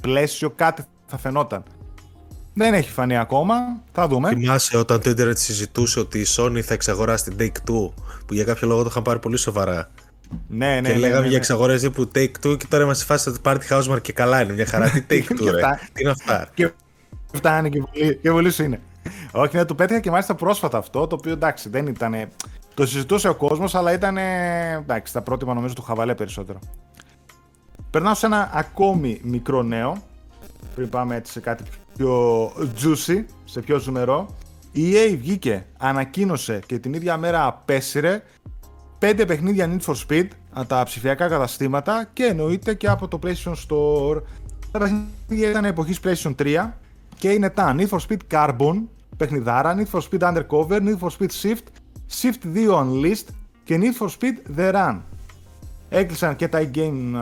[0.00, 1.62] πλαίσιο, κάτι θα φαινόταν.
[2.54, 3.54] Δεν έχει φανεί ακόμα,
[3.92, 4.28] θα δούμε.
[4.28, 7.92] Θυμάσαι όταν το Ιντερνετ συζητούσε ότι η Sony θα εξαγοράσει την Take-Two,
[8.26, 9.90] που για κάποιο λόγο το είχαν πάρει πολύ σοβαρά.
[10.48, 13.28] Ναι, ναι, και ναι, λέγαμε ναι, για εξαγορές που Take-Two και τώρα είμαστε σε φάση
[13.28, 14.52] ότι πάρει τη Housemark και καλά είναι.
[14.52, 14.90] Μια χαρά.
[14.90, 15.60] Τι Take-Two, ρε;
[15.92, 16.48] Τι είναι αυτά.
[16.54, 16.70] Και
[17.32, 18.80] φτάνει και πολύ, και πολύ σου είναι.
[19.32, 22.28] Όχι, ναι, το πέτυχα και μάλιστα πρόσφατα αυτό, το οποίο εντάξει δεν ήταν
[22.78, 24.16] το συζητούσε ο κόσμος, αλλά ήταν.
[24.16, 26.58] εντάξει, τα πρότυπα νομίζω του χαβαλέ περισσότερο.
[27.90, 30.02] Περνάω σε ένα ακόμη μικρό νέο.
[30.74, 31.62] Πριν πάμε έτσι σε κάτι
[31.96, 32.46] πιο
[32.82, 34.36] juicy, σε πιο ζουμερό.
[34.72, 38.22] Η EA βγήκε, ανακοίνωσε και την ίδια μέρα απέσυρε
[39.00, 43.54] 5 παιχνίδια Need for Speed από τα ψηφιακά καταστήματα και εννοείται και από το PlayStation
[43.68, 44.22] Store.
[44.70, 46.70] Τα παιχνίδια ήταν εποχής PlayStation 3
[47.16, 48.82] και είναι τα Need for Speed Carbon,
[49.16, 51.64] παιχνιδάρα, Need for Speed Undercover, Need for Speed Shift,
[52.20, 53.26] Shift 2 Unleashed
[53.64, 55.00] και Need for Speed The Run.
[55.88, 57.12] Έκλεισαν και τα e-game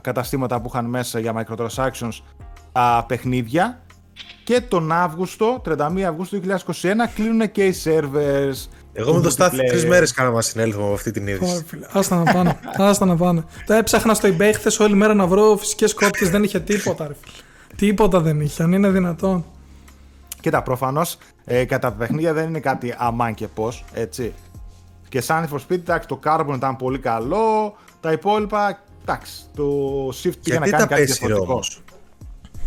[0.00, 2.20] καταστήματα που είχαν μέσα για microtransactions
[2.72, 3.82] τα παιχνίδια
[4.44, 6.46] και τον Αύγουστο, 31 Αυγούστου 2021,
[7.14, 8.68] κλείνουν και οι servers.
[8.92, 11.64] Εγώ με το στάθι τρεις μέρες κάναμε να συνέλθουμε από αυτή την είδηση.
[11.92, 12.58] Άστα να πάνε.
[12.76, 13.44] Άστα να πάνε.
[13.66, 17.06] Τα έψαχνα στο eBay χθες όλη μέρα να βρω φυσικές κόπτες, δεν είχε τίποτα.
[17.06, 17.14] Ρε.
[17.76, 19.44] Τίποτα δεν είχε, αν είναι δυνατόν.
[20.40, 24.32] Κοίτα, προφανώς ε, κατά τα παιχνίδια δεν είναι κάτι αμάν και πώς, έτσι.
[25.08, 27.74] Και σαν for Speed, εντάξει, το Carbon ήταν πολύ καλό.
[28.00, 29.64] Τα υπόλοιπα, εντάξει, το
[30.08, 31.52] Shift πήγε να κάνει κάτι διαφορετικό.
[31.52, 31.82] Όμως;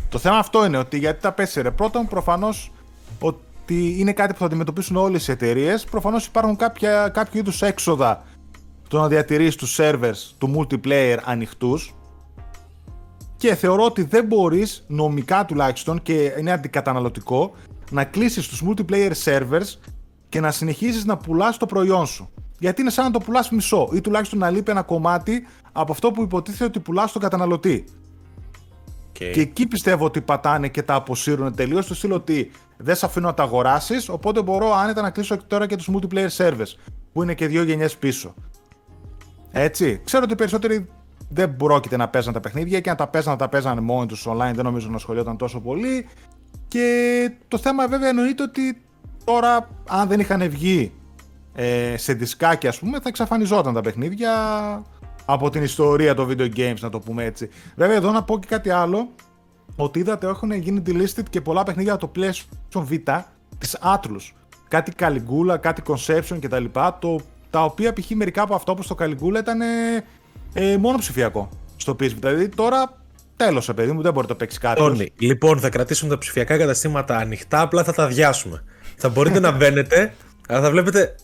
[0.09, 1.71] Το θέμα αυτό είναι ότι γιατί τα πέσαιρε.
[1.71, 2.71] Πρώτον, προφανώς
[3.19, 3.37] ότι
[3.73, 5.83] είναι κάτι που θα αντιμετωπίσουν όλες οι εταιρείες.
[5.83, 8.23] Προφανώς υπάρχουν κάποια, κάποιο είδους έξοδα
[8.87, 11.95] το να διατηρήσει τους servers του multiplayer ανοιχτούς.
[13.37, 17.53] Και θεωρώ ότι δεν μπορείς νομικά τουλάχιστον και είναι αντικαταναλωτικό
[17.91, 19.79] να κλείσεις τους multiplayer servers
[20.29, 22.29] και να συνεχίσει να πουλάς το προϊόν σου.
[22.59, 26.11] Γιατί είναι σαν να το πουλάς μισό ή τουλάχιστον να λείπει ένα κομμάτι από αυτό
[26.11, 27.85] που υποτίθεται ότι πουλάς στον καταναλωτή.
[29.15, 29.31] Okay.
[29.33, 31.85] Και εκεί πιστεύω ότι πατάνε και τα αποσύρουν τελείως.
[31.85, 35.67] Στο στείλω ότι δεν σε αφήνω να τα αγοράσεις, οπότε μπορώ άνετα να κλείσω τώρα
[35.67, 36.75] και τους multiplayer servers
[37.13, 38.33] που είναι και δύο γενιές πίσω.
[39.51, 40.01] Έτσι.
[40.03, 40.89] Ξέρω ότι οι περισσότεροι
[41.29, 44.51] δεν πρόκειται να παίζαν τα παιχνίδια και αν τα παίζαν, τα παίζαν μόνοι τους online.
[44.53, 46.07] Δεν νομίζω να σχολιόταν τόσο πολύ.
[46.67, 48.81] Και το θέμα βέβαια εννοείται ότι
[49.23, 50.93] τώρα αν δεν είχαν βγει
[51.53, 54.31] ε, σε δισκάκι ας πούμε θα εξαφανιζόταν τα παιχνίδια
[55.25, 57.49] από την ιστορία των video games να το πούμε έτσι.
[57.75, 59.09] Βέβαια εδώ να πω και κάτι άλλο
[59.75, 63.21] ότι είδατε έχουν γίνει delisted και πολλά παιχνίδια από το PlayStation Vita
[63.57, 64.33] της Atlus.
[64.67, 66.65] Κάτι Caligula, κάτι Conception κτλ.
[66.99, 68.09] Το, τα οποία π.χ.
[68.09, 69.61] μερικά από αυτό όπως το Caligula ήταν
[70.53, 73.03] ε, μόνο ψηφιακό στο PS Δηλαδή τώρα
[73.37, 75.11] Τέλος, παιδί μου, δεν μπορεί να το παίξεις κάτι.
[75.17, 78.63] Λοιπόν, θα κρατήσουμε τα ψηφιακά καταστήματα ανοιχτά, απλά θα τα αδειάσουμε.
[78.95, 80.13] θα μπορείτε να μπαίνετε,
[80.47, 81.15] αλλά θα βλέπετε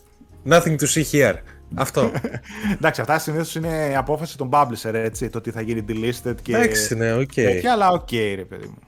[0.48, 1.34] nothing to see here.
[1.74, 2.10] Αυτό.
[2.78, 5.28] Εντάξει, αυτά συνήθως είναι η απόφαση των publisher, έτσι.
[5.28, 6.56] Το ότι θα γίνει delisted και.
[6.56, 7.30] Εντάξει, ναι, OK.
[7.36, 7.64] Okay.
[7.72, 8.78] αλλά OK, okay, ρε παιδί μου.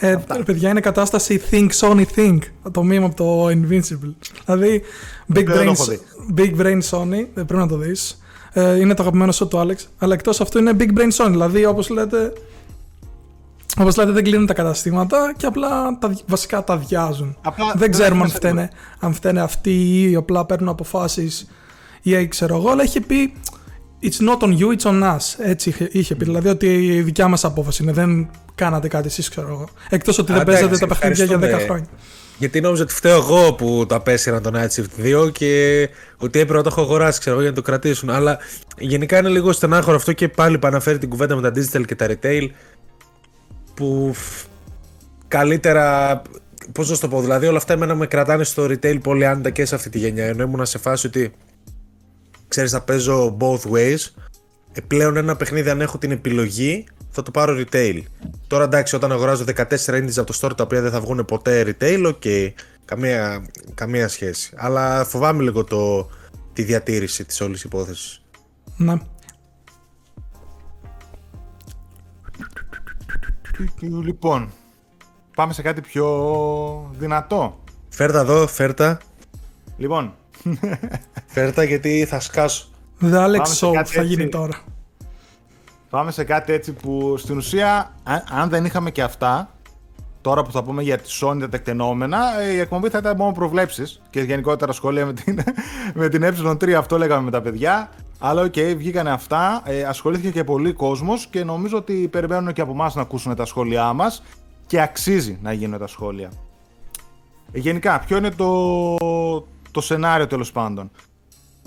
[0.00, 2.38] Ε, παιδιά, είναι κατάσταση Think Sony Think.
[2.72, 4.14] Το μήνυμα από το Invincible.
[4.44, 4.82] Δηλαδή,
[5.34, 5.74] Big Brain,
[6.36, 8.22] Big Brain Sony, δεν πρέπει να το δεις.
[8.52, 9.76] Ε, είναι το αγαπημένο σου του Alex.
[9.98, 11.30] Αλλά εκτός αυτού είναι Big Brain Sony.
[11.30, 12.32] Δηλαδή, όπως λέτε,
[13.78, 17.36] Όπως λέτε, δεν κλείνουν τα καταστήματα και απλά τα, βασικά τα αδειάζουν.
[17.42, 18.70] Απλά δεν δεν ξέρουμε αν έχουμε φταίνε,
[19.00, 21.48] αν φταίνε αυτοί ή απλά παίρνουν αποφάσεις
[22.02, 23.34] ή ξέρω εγώ, αλλά είχε πει
[24.04, 25.18] It's not on you, it's on us.
[25.38, 26.24] Έτσι είχε, είχε πει.
[26.24, 27.92] Δηλαδή ότι η δικιά μας απόφαση είναι.
[27.92, 29.68] Δεν κάνατε κάτι εσείς, ξέρω εγώ.
[29.90, 31.66] Εκτός ότι Α, δεν παίζατε εντάξει, τα παιχνίδια για 10 ευχαριστούμε.
[31.66, 31.88] χρόνια.
[32.38, 36.56] Γιατί νόμιζα ότι φταίω εγώ που το απέσυραν το Night Shift 2 και ότι έπρεπε
[36.58, 38.10] να το έχω αγοράσει ξέρω, εγώ, για να το κρατήσουν.
[38.10, 38.38] Αλλά
[38.78, 41.94] γενικά είναι λίγο στενάχωρο αυτό και πάλι που αναφέρει την κουβέντα με τα digital και
[41.94, 42.48] τα retail
[43.74, 44.44] που φ,
[45.28, 46.22] καλύτερα.
[46.72, 49.50] Πώς να σου το πω, δηλαδή όλα αυτά εμένα με κρατάνε στο retail πολύ άνετα
[49.50, 50.24] και σε αυτή τη γενιά.
[50.24, 51.32] Ενώ ήμουν σε φάση ότι
[52.52, 53.98] ξέρεις, θα παίζω both ways.
[54.72, 58.02] Ε, πλέον ένα παιχνίδι, αν έχω την επιλογή, θα το πάρω retail.
[58.46, 61.62] Τώρα εντάξει, όταν αγοράζω 14 indies από το store τα οποία δεν θα βγουν ποτέ
[61.66, 62.22] retail, OK.
[62.84, 64.52] Καμία, καμία σχέση.
[64.56, 66.10] Αλλά φοβάμαι λίγο το,
[66.52, 68.22] τη διατήρηση της όλης υπόθεσης.
[68.76, 68.94] Ναι.
[73.80, 74.50] Λοιπόν,
[75.36, 77.60] πάμε σε κάτι πιο δυνατό.
[77.88, 79.00] Φέρτα εδώ, φέρτα.
[79.76, 80.14] Λοιπόν,
[81.26, 82.66] Φέρτα γιατί θα σκάσω.
[83.00, 84.38] The Alex Πάμε σε Show κάτι θα γίνει έτσι.
[84.38, 84.60] τώρα.
[85.90, 89.50] πάμε σε κάτι έτσι που στην ουσία, αν, αν δεν είχαμε και αυτά,
[90.20, 93.32] τώρα που θα πούμε για τη Sony τα τεκτενόμενα, ε, η εκπομπή θα ήταν μόνο
[93.32, 95.38] προβλέψεις και γενικότερα σχόλια με την,
[95.94, 97.90] με την E3, αυτό λέγαμε με τα παιδιά.
[98.18, 102.72] Αλλά οκ, βγήκανε αυτά, ε, ασχολήθηκε και πολύ κόσμος και νομίζω ότι περιμένουν και από
[102.72, 104.22] εμάς να ακούσουν τα σχόλιά μας
[104.66, 106.30] και αξίζει να γίνουν τα σχόλια.
[107.52, 108.66] Ε, γενικά, ποιο είναι το,
[109.72, 110.90] το σενάριο τέλος πάντων.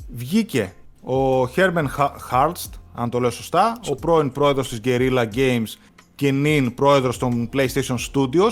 [0.10, 1.86] Βγήκε ο Herman
[2.32, 5.68] Hartst, αν το λέω σωστά, ο πρώην πρόεδρος της Guerrilla Games
[6.15, 8.52] και νυν πρόεδρος των PlayStation Studios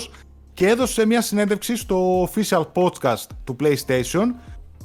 [0.54, 4.24] και έδωσε μια συνέντευξη στο official podcast του PlayStation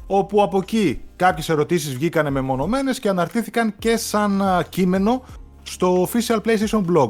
[0.07, 5.23] όπου από εκεί κάποιες ερωτήσεις βγήκανε μεμονωμένες και αναρτήθηκαν και σαν α, κείμενο
[5.63, 7.09] στο official PlayStation blog.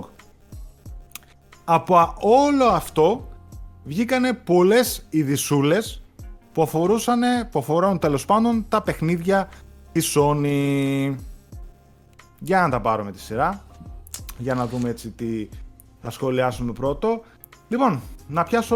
[1.65, 3.27] Από α- όλο αυτό
[3.83, 6.01] βγήκανε πολλές ειδισούλες
[6.59, 7.19] που αφορούσαν,
[7.51, 9.49] που αφορούν τέλος πάντων τα παιχνίδια
[9.91, 11.15] της Sony.
[12.39, 13.63] Για να τα πάρουμε τη σειρά.
[14.37, 15.47] Για να δούμε έτσι τι
[16.01, 17.21] θα σχολιάσουμε πρώτο.
[17.67, 18.75] Λοιπόν, να πιάσω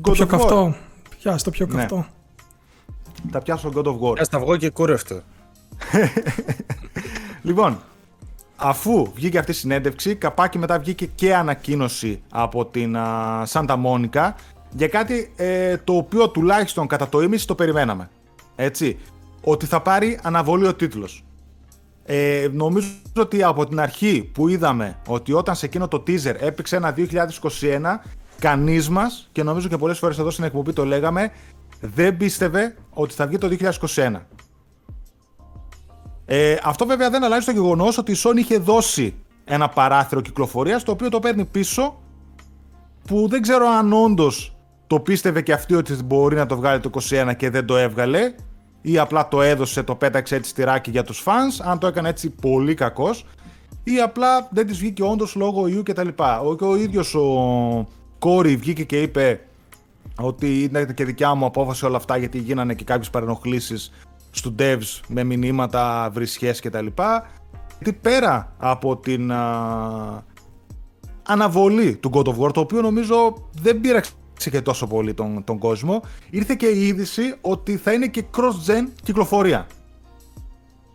[0.00, 0.30] Το God πιο of War.
[0.30, 0.74] καυτό.
[1.18, 1.74] Πιάσ' το πιο Ναι.
[1.74, 2.06] καυτό.
[3.30, 4.18] Θα πιάσω God of War.
[4.20, 5.20] Ας τα βγω και κούρευτο.
[7.42, 7.78] Λοιπόν,
[8.56, 14.30] αφού βγήκε αυτή η συνέντευξη, καπάκι μετά βγήκε και ανακοίνωση από την α, Santa Monica
[14.76, 18.10] για κάτι ε, το οποίο τουλάχιστον κατά το ίμιση το περιμέναμε.
[18.56, 18.98] Έτσι,
[19.44, 21.24] ότι θα πάρει αναβολή ο τίτλος.
[22.04, 26.76] Ε, νομίζω ότι από την αρχή που είδαμε ότι όταν σε εκείνο το teaser έπαιξε
[26.76, 27.06] ένα 2021,
[28.38, 31.30] κανείς μας, και νομίζω και πολλές φορές εδώ στην εκπομπή το λέγαμε,
[31.80, 33.56] δεν πίστευε ότι θα βγει το
[33.94, 34.20] 2021.
[36.26, 40.82] Ε, αυτό βέβαια δεν αλλάζει το γεγονός ότι η Sony είχε δώσει ένα παράθυρο κυκλοφορίας
[40.82, 41.98] το οποίο το παίρνει πίσω
[43.06, 44.53] που δεν ξέρω αν όντως
[44.86, 48.34] το πίστευε και αυτή ότι μπορεί να το βγάλει το 21 και δεν το έβγαλε
[48.82, 52.30] ή απλά το έδωσε, το πέταξε έτσι στηράκι για τους fans, αν το έκανε έτσι
[52.30, 53.26] πολύ κακός
[53.84, 56.08] ή απλά δεν της βγήκε όντως λόγω ιού κτλ.
[56.44, 59.40] Ο, και ο ίδιος ο Κόρη βγήκε και είπε
[60.20, 63.92] ότι είναι και δικιά μου απόφαση όλα αυτά γιατί γίνανε και κάποιες παρενοχλήσεις
[64.30, 66.86] στους devs με μηνύματα, βρισχές κτλ.
[67.78, 70.24] Γιατί πέρα από την α,
[71.22, 75.58] αναβολή του God of War, το οποίο νομίζω δεν πήραξε και τόσο πολύ τον, τον
[75.58, 79.66] κόσμο, ήρθε και η είδηση ότι θα είναι και cross-gen κυκλοφορία.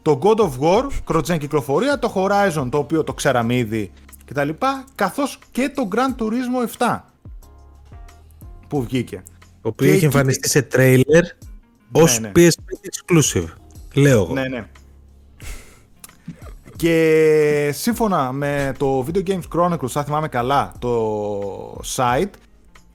[0.01, 3.91] Το God of War, cross-gen κυκλοφορία, το Horizon, το οποίο το ξέραμε ήδη
[4.25, 4.49] κτλ.
[4.95, 6.99] Καθώς και το Gran Turismo 7
[8.67, 9.23] που βγήκε.
[9.61, 11.23] Το οποίος Και είχε εκεί- εμφανιστεί σε τρέιλερ
[11.91, 12.31] ως ναι.
[12.35, 13.45] PS5 exclusive.
[13.93, 14.33] Λέω εγώ.
[14.33, 14.67] Ναι, ναι.
[16.75, 22.29] Και σύμφωνα με το Video Games Chronicles, αν θυμάμαι καλά, το site,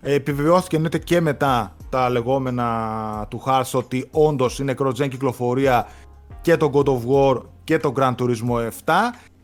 [0.05, 5.87] επιβεβαιώθηκε εννοείται και μετά τα λεγόμενα του Hearts ότι όντως είναι cross-gen κυκλοφορία
[6.41, 8.93] και το God of War και το Gran Turismo 7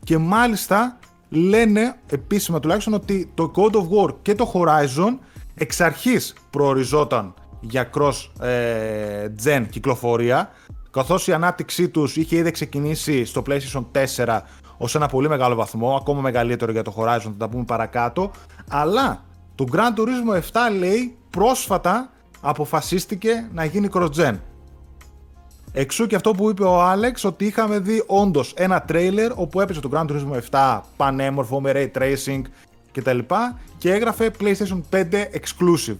[0.04, 5.18] και μάλιστα λένε επίσημα τουλάχιστον ότι το God of War και το Horizon
[5.54, 10.50] εξ αρχής προοριζόταν για cross-gen κυκλοφορία
[10.90, 13.84] καθώς η ανάπτυξή τους είχε ήδη ξεκινήσει στο PlayStation
[14.26, 14.40] 4
[14.76, 18.30] ως ένα πολύ μεγάλο βαθμό, ακόμα μεγαλύτερο για το Horizon, θα τα πούμε παρακάτω,
[18.68, 19.24] αλλά
[19.60, 24.38] το Gran Turismo 7 λέει πρόσφατα αποφασίστηκε να γίνει cross-gen.
[25.72, 29.80] Εξού και αυτό που είπε ο Άλεξ ότι είχαμε δει όντως ένα τρέιλερ όπου έπαιζε
[29.80, 32.42] το Gran Turismo 7 πανέμορφο με ray tracing
[32.92, 33.18] κτλ.
[33.78, 35.98] Και έγραφε PlayStation 5 exclusive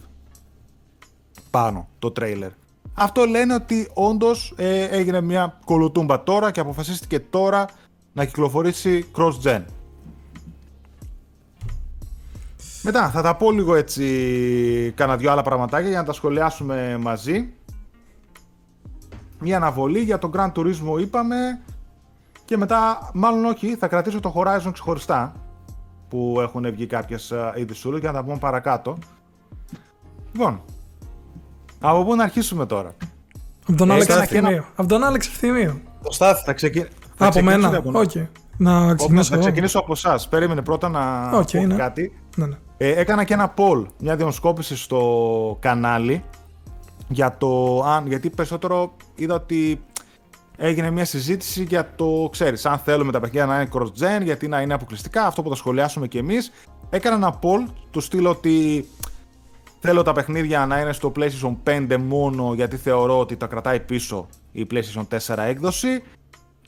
[1.49, 2.49] πάνω το τρέιλερ.
[2.93, 7.65] Αυτό λένε ότι όντως έγινε μια κολοτούμπα τώρα και αποφασίστηκε τώρα
[8.13, 9.61] να κυκλοφορήσει cross-gen.
[12.83, 17.53] Μετά θα τα πω λίγο έτσι κάνα δυο άλλα πραγματάκια για να τα σχολιάσουμε μαζί.
[19.39, 21.61] Μια αναβολή για τον Grand Turismo είπαμε
[22.45, 25.33] και μετά, μάλλον όχι, θα κρατήσω το Horizon ξεχωριστά
[26.09, 28.97] που έχουν βγει κάποιες ειδησούλες για να τα πούμε παρακάτω.
[30.31, 30.61] Λοιπόν,
[31.79, 32.95] από πού να αρχίσουμε τώρα;
[33.67, 34.71] Από τον Ε, Άλεξ έκανα και ένα- Ευθυμίου.
[34.75, 35.81] Από τον Άλεξ Ευθυμίου.
[36.03, 36.43] Το Στάθη.
[36.45, 36.79] Θα, ξεκι...
[36.79, 37.77] Α, θα από ξεκινήσω μένα.
[37.77, 38.11] από- Οκ.
[38.57, 39.43] Να ξεκινήσω θα εγώ.
[39.43, 40.27] ξεκινήσω από εσάς.
[40.27, 41.75] Περίμενε πρώτα να Οκ, πω ναι.
[41.75, 42.19] κάτι.
[42.35, 42.55] Ναι, ναι.
[42.77, 46.23] Ε, έκανα και ένα poll, μια δημοσκόπηση στο κανάλι
[47.07, 49.83] για το αν, γιατί περισσότερο είδα ότι
[50.57, 54.61] έγινε μια συζήτηση για το, ξέρεις, αν θέλουμε τα παιχνίδια να είναι cross-gen, γιατί να
[54.61, 56.51] είναι αποκλειστικά, αυτό που θα σχολιάσουμε κι εμείς.
[56.89, 58.85] Έκανα ένα poll, του στείλω ότι
[59.79, 64.27] θέλω τα παιχνίδια να είναι στο PlayStation 5 μόνο, γιατί θεωρώ ότι τα κρατάει πίσω
[64.51, 66.03] η PlayStation 4 έκδοση.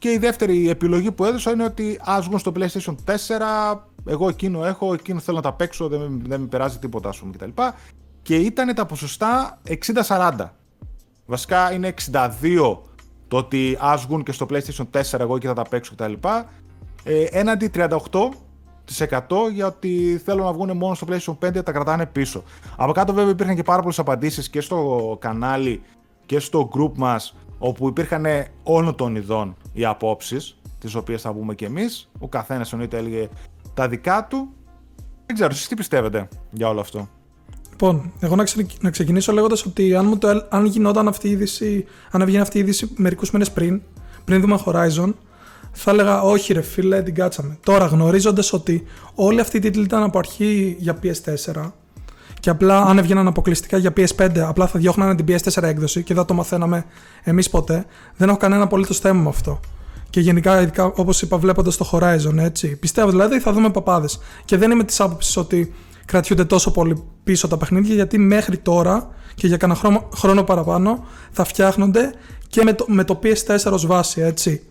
[0.04, 4.66] Και η δεύτερη επιλογή που έδωσα είναι ότι ας βγουν στο PlayStation 4, εγώ εκείνο
[4.66, 7.62] έχω, εκείνο θέλω να τα παίξω, δεν, με- δεν με περάζει τίποτα, ας πούμε κτλ.
[8.22, 9.62] Και ήταν τα ποσοστά
[10.08, 10.32] 60-40.
[11.26, 12.78] Βασικά είναι 62
[13.28, 16.14] το ότι ας βγουν και στο PlayStation 4, εγώ εκεί θα τα παίξω κτλ.
[17.04, 17.90] Ε, έναντι 38%
[19.54, 22.44] για ότι θέλω να βγουν μόνο στο PlayStation 5, τα κρατάνε πίσω.
[22.78, 25.82] Από κάτω βέβαια υπήρχαν και πάρα πολλές απαντήσεις και στο κανάλι
[26.26, 27.36] και στο group μας
[27.66, 28.26] όπου υπήρχαν
[28.64, 32.10] όλων των ειδών οι απόψεις τις οποίες θα πούμε και εμείς.
[32.20, 33.30] Ο καθένας εννοείται έλεγε
[33.74, 34.50] τα δικά του.
[35.26, 37.10] Δεν ξέρω, εσείς τι πιστεύετε για όλο αυτό;
[37.70, 41.28] Λοιπόν, εγώ να, ξε- να ξεκινήσω λέγοντας ότι αν, μου το, έλ- αν γινόταν αυτή
[41.28, 43.82] η είδηση, αν έβγαινε αυτή η είδηση μερικούς μήνες πριν,
[44.26, 45.14] πριν δούμε Horizon,
[45.72, 47.58] θα έλεγα όχι ρε φίλε, την κάτσαμε.
[47.64, 48.84] Τώρα γνωρίζοντας ότι
[49.16, 51.72] όλοι αυτοί οι τίτλοι ήταν από αρχή για PS4
[52.44, 56.24] και απλά αν έβγαιναν αποκλειστικά για PS5, απλά θα διώχνανε την PS4 έκδοση και δεν
[56.24, 56.86] θα το μαθαίναμε
[57.24, 59.60] εμείς ποτέ, δεν έχω κανένα απολύτως θέμα με αυτό.
[60.10, 62.76] Και γενικά, ειδικά όπως είπα, βλέποντας το Horizon, έτσι.
[62.76, 64.20] Πιστεύω δηλαδή θα δούμε παπάδες.
[64.46, 65.74] Και δεν είμαι της άποψης ότι
[66.06, 71.04] κρατιούνται τόσο πολύ πίσω τα παιχνίδια, γιατί μέχρι τώρα και για κανένα χρόνο, χρόνο παραπάνω
[71.32, 72.14] θα φτιάχνονται
[72.48, 74.64] και με το, με το PS4 ως βάση, έτσι.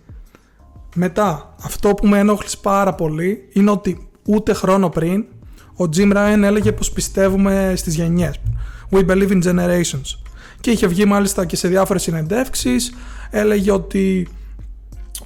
[0.94, 5.24] Μετά, αυτό που με ενόχλησε πάρα πολύ είναι ότι ούτε χρόνο πριν
[5.82, 8.34] ο Jim Ryan έλεγε πως πιστεύουμε στις γενιές.
[8.90, 10.18] We believe in generations.
[10.60, 12.92] Και είχε βγει μάλιστα και σε διάφορες συνεντεύξεις,
[13.30, 14.28] έλεγε ότι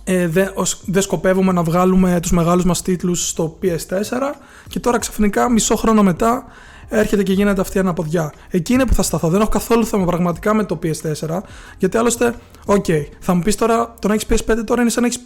[0.05, 4.35] ε, δεν, ως- δεν σκοπεύουμε να βγάλουμε τους μεγάλους μας τίτλους στο PS4
[4.69, 6.45] και τώρα ξαφνικά μισό χρόνο μετά
[6.89, 8.33] έρχεται και γίνεται αυτή η αναποδιά.
[8.51, 9.29] Εκεί είναι που θα σταθώ.
[9.29, 11.41] Δεν έχω καθόλου θέμα πραγματικά με το PS4
[11.79, 12.35] γιατί άλλωστε,
[12.67, 12.85] οκ,
[13.21, 15.21] θα μου πεις τώρα το να έχεις PS5 τώρα είναι σαν να έχεις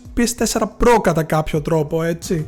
[0.52, 2.46] PS4 Pro κατά κάποιο τρόπο, έτσι.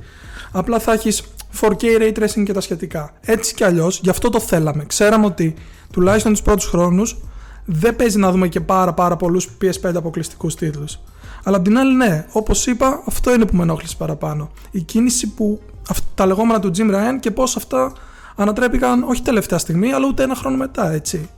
[0.53, 1.23] Απλά θα έχεις
[1.61, 3.13] 4K Ray Tracing και τα σχετικά.
[3.21, 4.85] Έτσι κι αλλιώς, γι' αυτό το θέλαμε.
[4.85, 5.55] Ξέραμε ότι
[5.93, 7.17] τουλάχιστον τους πρώτους χρόνους
[7.65, 10.99] δεν παίζει να δούμε και πάρα πάρα πολλούς PS5 αποκλειστικούς τίτλους.
[11.45, 14.51] Αλλά απ' την άλλη, ναι, όπως είπα, αυτό είναι που με ενόχλησε παραπάνω.
[14.71, 15.61] Η κίνηση που.
[15.89, 17.93] αυ- τα λεγόμενα του Jim Ryan και πώς αυτά
[18.37, 21.29] ανατρέπηκαν όχι τελευταία στιγμή, αλλά ούτε ένα χρόνο μετά, έτσι.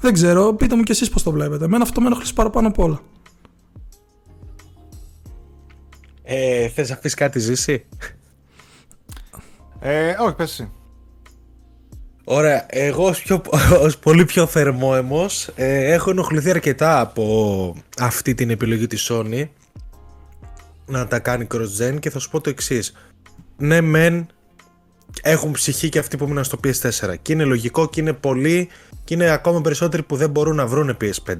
[0.00, 1.64] Δεν ξέρω, πείτε μου κι εσείς πώς το βλέπετε.
[1.64, 3.00] Εμένα αυτό με ενόχλησε παραπάνω απ' όλα.
[6.22, 7.84] Ε, θες να πεις κάτι ζήσει.
[9.86, 10.70] Ε, όχι, πες εσύ.
[12.24, 13.42] Ωραία, εγώ ως, πιο,
[13.84, 19.48] ως πολύ πιο θερμόαιμος ε, έχω ενοχληθεί αρκετά από αυτή την επιλογή της Sony
[20.86, 22.92] να τα κάνει cross-gen και θα σου πω το εξής.
[23.56, 24.26] Ναι μεν
[25.22, 28.68] έχουν ψυχή και αυτοί που μείναν στο PS4 και είναι λογικό και είναι πολλοί
[29.04, 31.34] και είναι ακόμα περισσότεροι που δεν μπορούν να βρουν PS5.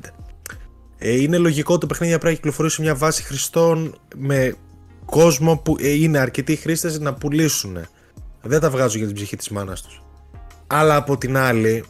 [0.98, 4.54] Ε, είναι λογικό το παιχνίδι να πρέπει να κυκλοφορήσει σε μια βάση χρηστών με
[5.04, 7.78] κόσμο που ε, είναι αρκετοί χρήστες να πουλήσουν.
[8.44, 10.02] Δεν τα βγάζω για την ψυχή της μάνας τους.
[10.66, 11.84] Αλλά από την άλλη,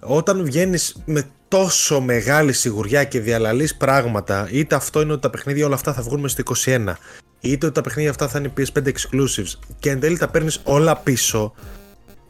[0.00, 5.66] όταν βγαίνεις με τόσο μεγάλη σιγουριά και διαλαλείς πράγματα, είτε αυτό είναι ότι τα παιχνίδια
[5.66, 6.92] όλα αυτά θα βγουν μες στο 21,
[7.40, 10.96] είτε ότι τα παιχνίδια αυτά θα είναι PS5 exclusives και εν τέλει τα παίρνεις όλα
[10.96, 11.52] πίσω,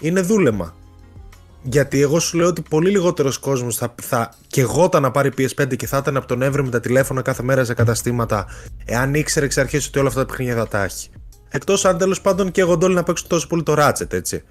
[0.01, 0.75] είναι δούλεμα.
[1.63, 5.77] Γιατί εγώ σου λέω ότι πολύ λιγότερος κόσμος θα, θα και εγώ να πάρει PS5
[5.77, 8.47] και θα ήταν από τον Εύρη με τα τηλέφωνα κάθε μέρα σε καταστήματα,
[8.85, 11.11] εάν ήξερε εξ αρχής ότι όλα αυτά τα παιχνίδια θα τα έχει.
[11.49, 14.43] Εκτός αν τέλος πάντων και εγώ ντόλι να παίξω τόσο πολύ το Ratchet, έτσι.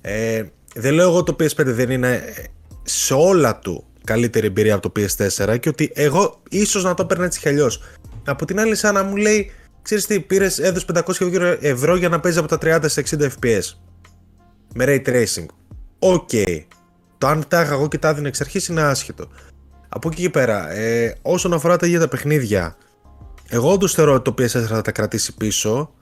[0.00, 0.42] Ε,
[0.74, 2.44] δεν λέω εγώ το PS5 δεν είναι ε,
[2.82, 7.24] σε όλα του καλύτερη εμπειρία από το PS4 και ότι εγώ ίσως να το παίρνω
[7.24, 7.82] έτσι κι αλλιώς.
[8.24, 9.50] Από την άλλη σαν να μου λέει
[9.82, 13.62] ξέρεις τι πήρες έδωσε 500 ευρώ για να παίζει από τα 30 σε 60 fps
[14.74, 15.46] με ray tracing.
[15.98, 16.30] OK.
[17.18, 19.28] Το αν τα είχα εγώ και τα έδινε εξ αρχής είναι άσχετο.
[19.88, 22.76] Από εκεί και πέρα, ε, όσον αφορά τα ίδια τα παιχνίδια,
[23.48, 25.92] εγώ όντως θεωρώ ότι το PS4 θα τα κρατήσει πίσω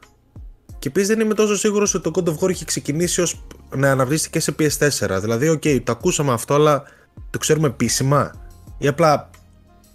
[0.87, 3.45] και επίσης δεν είμαι τόσο σίγουρος ότι το God of War έχει ξεκινήσει ως
[3.77, 5.19] να αναπτύσσεται και σε PS4.
[5.21, 6.83] Δηλαδή, οκ, το ακούσαμε αυτό, αλλά
[7.31, 8.31] το ξέρουμε επίσημα;
[8.79, 9.31] Ή απλά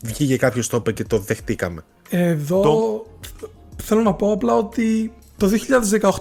[0.03, 3.05] βγήκε κάποιος το είπε και το δεχτήκαμε; Εδώ Το-
[3.83, 5.47] θέλω να πω απλά ότι το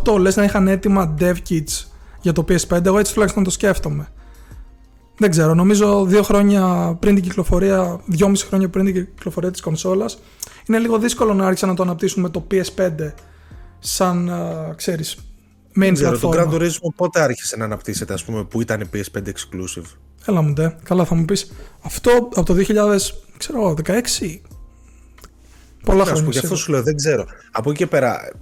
[0.04, 1.84] 2018 λες να είχαν έτοιμα dev kits
[2.20, 2.84] για το PS5.
[2.86, 4.08] Εγώ έτσι τουλάχιστον το σκέφτομαι.
[5.16, 10.18] Δεν ξέρω, νομίζω δύο χρόνια πριν την κυκλοφορία, δυόμιση χρόνια πριν την κυκλοφορία της κονσόλας,
[10.68, 13.12] είναι λίγο δύσκολο να άρχισαν να το αναπτύσσουν με το PS5
[13.80, 15.16] σαν, uh, ξέρεις,
[15.80, 16.54] main Ξέρω, το Gran platform.
[16.54, 19.84] Turismo πότε άρχισε να αναπτύσσεται, ας πούμε, που ήταν PS5 exclusive;
[20.26, 21.52] Έλα μου ντε, καλά θα μου πεις.
[21.80, 24.40] Αυτό από το 2016,
[25.84, 26.56] πολλά Να σου πω, χρόνια γι' αυτό σίγουρα.
[26.56, 27.26] σου λέω, δεν ξέρω.
[27.50, 28.32] Από εκεί και πέρα.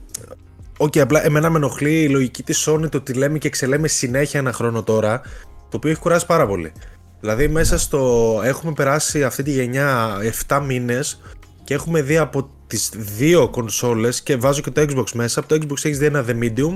[0.77, 4.41] Οκ, απλά εμένα με ενοχλεί η λογική της Sony το ότι λέμε και ξελέμε συνέχεια
[4.41, 5.21] ένα χρόνο τώρα,
[5.69, 6.73] το οποίο έχει κουράσει πάρα πολύ.
[7.21, 8.41] Δηλαδή, μέσα στο.
[8.45, 10.17] Έχουμε περάσει αυτή τη γενιά
[10.49, 11.21] 7 μήνες
[11.65, 15.41] και έχουμε δει από τις δύο κονσόλες και βάζω και το Xbox μέσα.
[15.41, 16.73] Από το Xbox έχεις δει ένα The Medium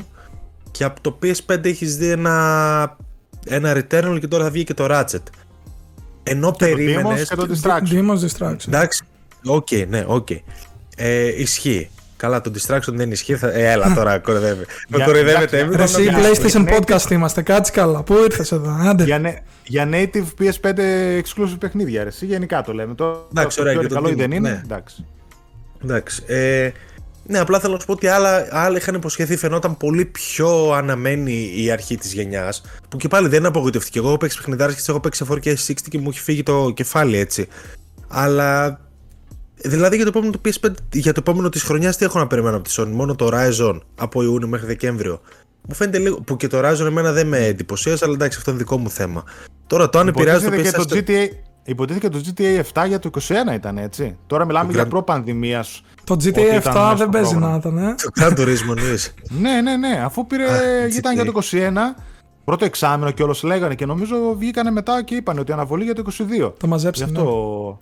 [0.71, 2.97] και από το PS5 έχεις δει ένα.
[3.47, 5.23] Ένα Returnal και τώρα θα βγει και το Ratchet.
[6.23, 7.21] Ενώ Και το περίμενες.
[7.23, 7.93] Demon's και το Distraction.
[7.93, 8.67] Demon's Distraction.
[8.69, 9.03] Εντάξει.
[9.47, 10.29] Οκ, ναι, οκ.
[10.97, 11.91] Ε, ισχύει.
[12.17, 13.37] Καλά, το distraction δεν ισχύει.
[13.37, 13.49] Θα...
[13.53, 14.65] Ε, έλα τώρα, κοροϊδεύει.
[14.89, 15.59] Με Για- κοροϊδεύετε.
[15.59, 16.69] εντάξει, μην Ρε, το εσύ νομίζετε.
[16.69, 18.03] PlayStation Podcast είμαστε, κάτσε καλά.
[18.03, 19.05] Πού ήρθες εδώ, άντε.
[19.05, 20.73] Για, νε- για native PS5
[21.23, 22.09] exclusive παιχνίδια, ρε.
[22.09, 22.95] εσύ, Γενικά το λέμε.
[22.95, 24.51] Το, Εντάξει, το ωραία, πιο και το καλό ή Demon, δεν είναι.
[24.51, 24.61] ναι.
[24.65, 25.05] Εντάξει.
[25.85, 26.23] Εντάξει.
[26.27, 26.71] Ε,
[27.27, 29.37] ναι, απλά θέλω να σου πω ότι άλλα, άλλα είχαν υποσχεθεί.
[29.37, 32.63] Φαινόταν πολύ πιο αναμένη η αρχή της γενιάς.
[32.89, 33.99] Που και πάλι δεν είναι απογοητευτική.
[33.99, 36.43] Εγώ έχω παίξει παιχνιδάρε και τις έχω παίξει σε 4K 60 και μου έχει φύγει
[36.43, 37.49] το κεφάλι έτσι.
[38.09, 38.81] Αλλά.
[39.65, 42.57] Δηλαδή για το επόμενο του PS5, για το επόμενο της χρονιάς, τι έχω να περιμένω
[42.57, 45.21] από τη Sony; Μόνο το Horizon από Ιούνιο μέχρι Δεκέμβριο.
[45.69, 46.21] Μου φαίνεται λίγο.
[46.21, 49.25] που και το Horizon εμένα δεν με εντυπωσίασε, αλλά εντάξει, αυτό είναι δικό μου θέμα.
[49.67, 51.11] Τώρα το αν επηρεάζει το Υποτίθεται και το PS4.
[51.11, 53.11] GTA, υποτίθεται και το GTA 7 για το
[53.51, 54.17] 21 ήταν έτσι.
[54.27, 55.83] Τώρα μιλάμε Το για Gran- προ-πανδημίας.
[56.05, 57.51] Το Ότι GTA ήταν 7 μέσα δεν στο παίζει πρόγραμμα.
[57.53, 57.95] να ήταν, ε.
[57.95, 59.15] Το Gran Turismo εννοείς.
[59.29, 60.03] Ναι, ναι, ναι.
[60.05, 60.45] Αφού πήρε.
[60.53, 60.57] Α,
[60.97, 61.15] ήταν GTA.
[61.15, 61.97] για το 21.
[62.45, 66.03] Πρώτο εξάμεινο και όλος λέγανε και νομίζω βγήκανε μετά και είπαν ότι αναβολή για το
[66.03, 66.53] 22.
[66.57, 67.11] Το μαζέψανε.
[67.11, 67.79] Γι' αυτό.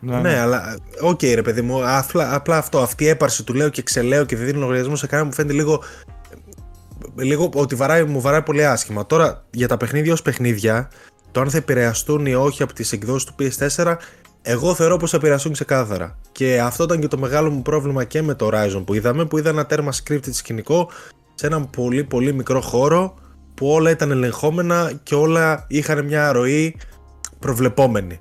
[0.00, 2.78] Ναι, Ναι, αλλά οκ, ρε παιδί μου, απλά, απλά αυτό.
[2.78, 5.54] Αυτή η έπαρση του λέω και ξελέω και δεν δίνω λογαριασμό σε κανένα μου φαίνεται
[5.54, 5.82] λίγο.
[7.16, 9.06] Λίγο ότι βαράει, μου βαράει πολύ άσχημα.
[9.06, 10.88] Τώρα για τα παιχνίδια ως παιχνίδια,
[11.34, 13.96] το αν θα επηρεαστούν ή όχι από τις εκδόσεις του PS4,
[14.42, 16.18] εγώ θεωρώ πως θα επηρεαστούν ξεκάθαρα.
[16.32, 19.38] Και αυτό ήταν και το μεγάλο μου πρόβλημα και με το Horizon που είδαμε, που
[19.38, 20.90] είδα ένα τέρμα scripted σκηνικό
[21.34, 23.14] σε έναν πολύ πολύ μικρό χώρο
[23.54, 26.76] που όλα ήταν ελεγχόμενα και όλα είχαν μια ροή
[27.38, 28.20] προβλεπόμενη.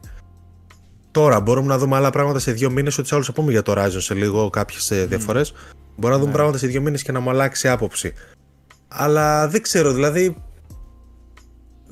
[1.12, 2.98] Τώρα μπορούμε να δούμε άλλα πράγματα σε δύο μήνες.
[2.98, 5.54] Ότι άλλους θα πούμε για το Horizon σε λίγο κάποιες διαφορές.
[5.96, 6.38] Μπορούμε να δούμε Ναι.
[6.38, 8.14] πράγματα σε δύο μήνες και να μου αλλάξει άποψη.
[8.88, 10.36] Αλλά δεν ξέρω, δηλαδή.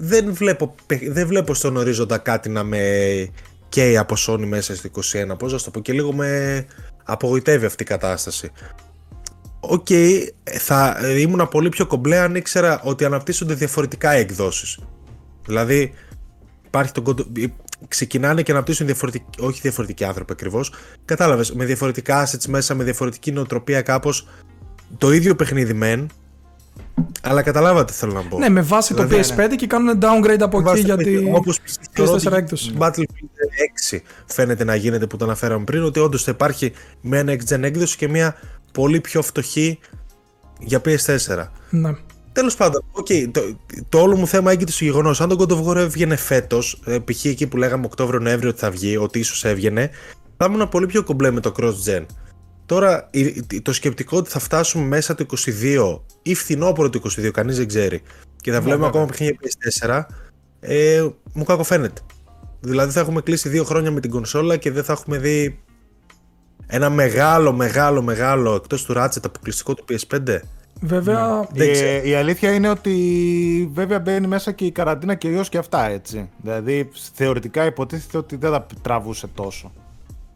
[0.04, 2.80] Δεν βλέπω, παι- δεν βλέπω στον ορίζοντα κάτι να με
[3.70, 5.38] καίει από Sony μέσα στο 21.
[5.38, 6.66] Πώς να σου το πω, και λίγο με
[7.04, 8.52] απογοητεύει αυτή η κατάσταση.
[9.60, 9.88] Οκ,
[10.44, 14.80] θα ήμουν πολύ πιο κομπλέ αν ήξερα ότι αναπτύσσονται διαφορετικά οι εκδόσεις.
[15.46, 15.94] Δηλαδή,
[16.66, 17.50] υπάρχει το God of-
[17.88, 20.74] ξεκινάνε και αναπτύσσουν διαφορετικοί, όχι διαφορετικοί άνθρωποι ακριβώς.
[21.06, 24.28] Κατάλαβες, με διαφορετικά assets μέσα, με διαφορετική νοοτροπία κάπως.
[24.98, 26.10] Το ίδιο παιχνίδι μεν,
[27.22, 28.38] αλλά καταλάβατε τι θέλω να πω.
[28.38, 31.32] Ναι, με βάση το Δηλαδή, PS5 και κάνουν downgrade από εκεί Βάστε- γιατί.
[31.34, 31.60] όπως
[31.92, 32.74] θεωρώ PS4 ότι έκδοση.
[32.78, 36.72] Battlefield 6 φαίνεται να γίνεται που το αναφέραμε πριν, ότι όντως θα υπάρχει
[37.02, 38.36] με ένα next gen έκδοση και μια
[38.72, 39.80] πολύ πιο φτωχή
[40.60, 41.46] για PS4.
[41.70, 41.92] Ναι.
[42.34, 43.42] Τέλος πάντων, okay, το,
[43.90, 45.22] το όλο μου θέμα έγκυται στο γεγονός.
[45.22, 47.26] Αν το God of War έβγαινε φέτος, π.χ.
[47.26, 49.90] εκεί που λέγαμε Οκτώβριο-Νοέμβριο ότι θα βγει, ότι ίσως έβγαινε,
[50.38, 52.06] θα ήμουν πολύ πιο κομπλέ με το cross-gen.
[52.66, 57.58] Τώρα, η- το σκεπτικό ότι θα φτάσουμε μέσα το 22 ή φθινόπωρο το 22, κανείς
[57.58, 58.02] δεν ξέρει,
[58.42, 58.88] και θα βλέπουμε βέβαια.
[58.88, 60.06] ακόμα παιχνίδια PS4,
[60.60, 62.02] ες, μου κακοφαίνεται.
[62.60, 65.60] Δηλαδή θα έχουμε κλείσει δύο χρόνια με την κονσόλα και δεν θα έχουμε δει
[66.68, 70.40] ένα μεγάλο, μεγάλο, μεγάλο εκτός του Ratchet αποκλειστικό του PS5.
[70.84, 72.08] Βέβαια, Δεν η, ξέρω.
[72.08, 76.30] η αλήθεια είναι ότι βέβαια μπαίνει μέσα και η καραντίνα κυρίω και αυτά έτσι.
[76.38, 79.72] Δηλαδή θεωρητικά υποτίθεται ότι δεν θα τραβούσε τόσο.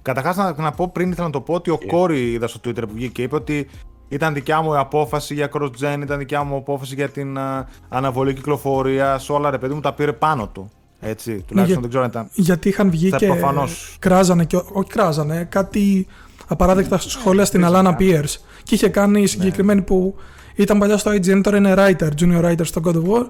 [0.02, 2.82] Καταρχάς να, να πω πριν ήθελα να το πω ότι ο Κόρη είδα στο Twitter
[2.82, 3.68] που βγήκε και είπε ότι
[4.08, 8.34] ήταν δικιά μου η απόφαση για cross-gen, ήταν δικιά μου απόφαση για την α, αναβολή
[8.34, 9.30] κυκλοφορίας.
[9.30, 10.72] Όλα ρε παιδί μου τα πήρε πάνω του.
[11.00, 12.28] Έτσι, τουλάχιστον για- δεν ξέρω αν ήταν.
[12.34, 13.96] γιατί είχαν βγει Θα και προφανώς.
[14.00, 16.08] κράζανε και όχι κράζανε, κάτι
[16.48, 18.36] απαράδεκτα σχόλια στην Alana Pierce.
[18.64, 20.16] Και είχε κάνει η συγκεκριμένη που
[20.56, 23.26] ήταν παλιά στο IGN, τώρα είναι writer, junior writer στο God of War.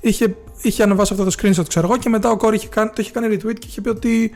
[0.00, 2.94] Είχε, είχε ανεβάσει αυτό το screenshot, ξέρω εγώ, και μετά ο Κόρη είχε κάνει, το
[2.98, 4.34] είχε κάνει retweet και είχε πει ότι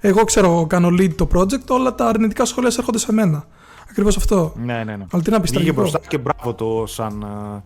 [0.00, 3.46] εγώ ξέρω, εγώ κάνω lead το project, όλα τα αρνητικά σχόλια έρχονται σε μένα.
[3.94, 4.52] Ακριβώς αυτό.
[4.56, 5.06] Ναι, ναι, ναι.
[5.10, 5.80] Αλλά τι να πεις, Βγήκε τραγικό.
[5.80, 7.62] μπροστά και μπράβο το σαν α,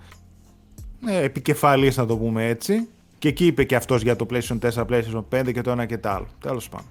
[1.00, 2.88] ναι, επικεφαλής να το πούμε έτσι.
[3.18, 5.98] Και εκεί είπε και αυτός για το PlayStation 4, PlayStation 5 και το ένα και
[5.98, 6.26] το άλλο.
[6.40, 6.86] Τέλος πάντων.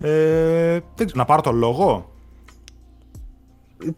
[0.00, 2.12] Ε, δεν ξέρω, να πάρω το λόγο;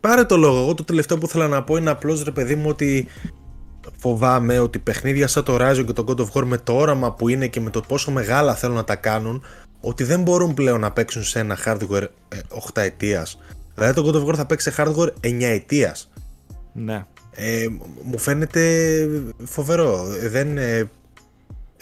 [0.01, 0.61] Πάρε το λόγο.
[0.63, 3.07] Εγώ το τελευταίο που ήθελα να πω είναι απλώς ρε παιδί μου ότι
[3.99, 7.29] φοβάμαι ότι παιχνίδια σαν το Horizon και το God of War με το όραμα που
[7.29, 9.45] είναι και με το πόσο μεγάλα θέλουν να τα κάνουν,
[9.81, 12.07] ότι δεν μπορούν πλέον να παίξουν σε ένα hardware
[12.73, 13.27] 8 ετία.
[13.81, 16.11] Δηλαδή το God of War θα παίξει σε hardware 9 ετίας.
[16.73, 17.05] Ναι.
[17.31, 17.67] Ε,
[18.03, 19.09] μου φαίνεται
[19.45, 20.05] φοβερό.
[20.31, 20.91] Δεν, ε,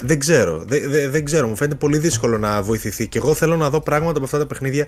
[0.01, 0.65] δεν ξέρω.
[0.67, 1.49] Δεν, δεν, δεν ξέρω.
[1.49, 3.09] Μου φαίνεται πολύ δύσκολο να βοηθηθεί.
[3.09, 4.87] Και εγώ θέλω να δω πράγματα από αυτά τα παιχνίδια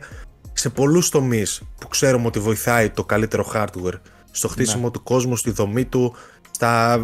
[0.53, 3.99] σε πολλούς τομείς που ξέρουμε ότι βοηθάει το καλύτερο hardware
[4.31, 4.91] στο χτίσιμο ναι.
[4.91, 6.15] του κόσμου, στη δομή του,
[6.51, 7.01] στα,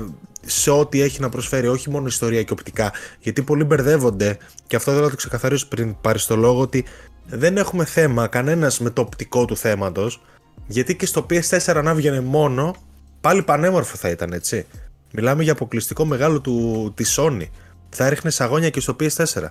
[0.47, 2.93] σε ό,τι έχει να προσφέρει, όχι μόνο ιστορία και οπτικά.
[3.21, 6.85] Γιατί πολλοί μπερδεύονται, και αυτό θέλω να το ξεκαθαρίσω πριν πάρεις το λόγο, ότι
[7.29, 10.22] δεν έχουμε θέμα κανένας με το οπτικό του θέματος,
[10.66, 12.74] γιατί και στο PS4 να βγαινε μόνο,
[13.20, 14.66] πάλι πανέμορφο θα ήταν, έτσι.
[15.12, 17.49] Μιλάμε για αποκλειστικό μεγάλο του, της Sony.
[17.89, 19.51] Θα έριχνε σαγόνια και στο PS4.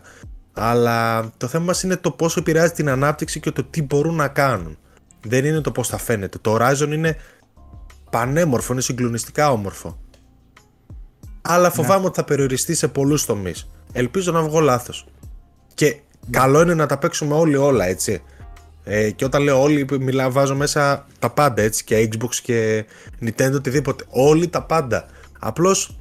[0.53, 4.27] Αλλά το θέμα μας είναι το πόσο επηρεάζει την ανάπτυξη και το τι μπορούν να
[4.27, 4.77] κάνουν.
[5.21, 6.37] Δεν είναι το πώς θα φαίνεται.
[6.41, 7.17] Το Horizon είναι
[8.09, 9.99] πανέμορφο, είναι συγκλονιστικά όμορφο.
[11.41, 12.05] Αλλά φοβάμαι ναι.
[12.05, 13.69] ότι θα περιοριστεί σε πολλούς τομείς.
[13.91, 15.05] Ελπίζω να βγω λάθος.
[15.73, 15.99] Και
[16.29, 18.21] καλό είναι να τα παίξουμε όλοι όλα, έτσι.
[18.83, 22.85] Ε, και όταν λέω όλοι, μιλάω, βάζω μέσα τα πάντα, έτσι, και Xbox και
[23.21, 24.03] Nintendo, οτιδήποτε.
[24.09, 25.05] Όλοι τα πάντα.
[25.39, 25.97] Απλώς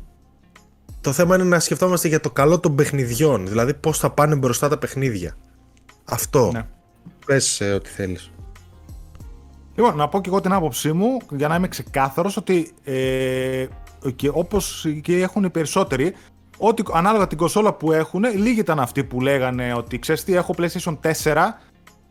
[1.01, 3.47] το θέμα είναι να σκεφτόμαστε για το καλό των παιχνιδιών.
[3.47, 5.37] Δηλαδή πώς θα πάνε μπροστά τα παιχνίδια.
[6.05, 6.51] Αυτό.
[6.53, 6.67] Ναι.
[7.27, 8.31] Πες ε, ό,τι θέλεις.
[9.75, 13.67] Λοιπόν, να πω και εγώ την άποψή μου, για να είμαι ξεκάθαρος ότι ε,
[14.17, 16.15] και όπως και έχουν οι περισσότεροι,
[16.57, 20.55] ότι ανάλογα την κονσόλα που έχουν, λίγοι ήταν αυτοί που λέγανε ότι ξέρεις τι, έχω
[20.59, 21.37] PlayStation 4,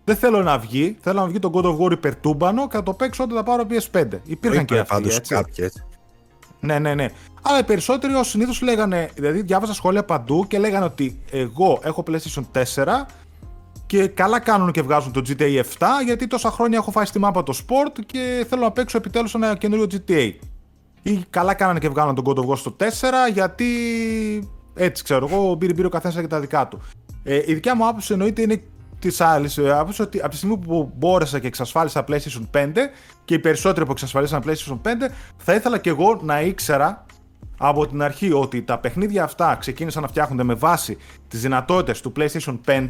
[0.04, 2.94] δεν θέλω να βγει, θέλω να βγει το God of War υπερτούμπανο και θα το
[2.94, 4.08] παίξω όταν θα πάρω PS5.
[4.24, 5.36] Υπήρχαν και αυτοί, έτσι.
[5.36, 5.84] Κάποιοι, έτσι.
[6.60, 7.10] Ναι, ναι, ναι.
[7.42, 12.04] Αλλά οι περισσότεροι ως συνήθως λέγανε, δηλαδή διάβαζα σχόλια παντού και λέγανε ότι εγώ έχω
[12.08, 12.44] PlayStation
[12.76, 12.86] 4
[13.86, 17.44] και καλά κάνουν και βγάζουν το GTA 7 γιατί τόσα χρόνια έχω φάει στη μάπα
[17.44, 20.32] το sport και θέλω να παίξω επιτέλους ένα καινούριο GTA.
[21.04, 22.84] Ή καλά κάνανε και βγάλουν τον God of War στο 4
[23.34, 23.68] γιατί
[24.74, 26.82] έτσι ξέρω εγώ, πήρε πήρε ο καθένα και τα δικά του.
[27.24, 28.64] Ε, η δικιά μου άποψη εννοείται είναι
[29.00, 32.72] της άλλης άποψη ότι από τη στιγμή που μπόρεσα και εξασφάλισα PlayStation 5
[33.26, 34.90] και οι περισσότεροι που εξασφαλίσαν PlayStation 5,
[35.38, 37.06] θα ήθελα και εγώ να ήξερα
[37.58, 40.98] από την αρχή ότι τα παιχνίδια αυτά ξεκίνησαν να φτιάχνονται με βάση
[41.28, 42.88] τις δυνατότητες του PlayStation 5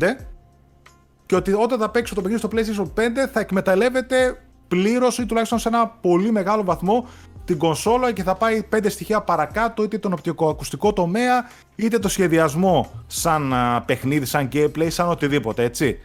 [1.26, 3.02] και ότι όταν θα παίξω το παιχνίδι στο PlayStation 5
[3.32, 7.08] θα εκμεταλλεύεται πλήρως ή τουλάχιστον σε ένα πολύ μεγάλο βαθμό
[7.46, 12.92] την κονσόλα και θα πάει πέντε στοιχεία παρακάτω, είτε τον οπτικοακουστικό τομέα, είτε το σχεδιασμό
[13.08, 13.54] σαν
[13.86, 16.00] παιχνίδι, σαν gameplay, σαν οτιδήποτε, έτσι.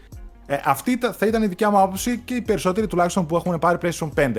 [0.46, 3.78] Ε, αυτή θα ήταν η δικιά μου άποψη και οι περισσότεροι τουλάχιστον που έχουν πάρει
[3.82, 4.32] PlayStation 5.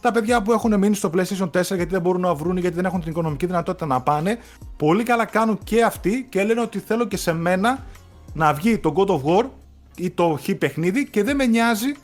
[0.00, 2.84] Τα παιδιά που έχουν μείνει στο PlayStation 4 γιατί δεν μπορούν να βρουν, γιατί δεν
[2.84, 4.38] έχουν την οικονομική δυνατότητα να πάνε,
[4.76, 7.84] πολύ καλά κάνουν και αυτοί και λένε ότι θέλω και σε μένα
[8.32, 9.44] να βγει το God of War
[9.96, 11.94] ή το χ παιχνίδι και δεν με νοιάζει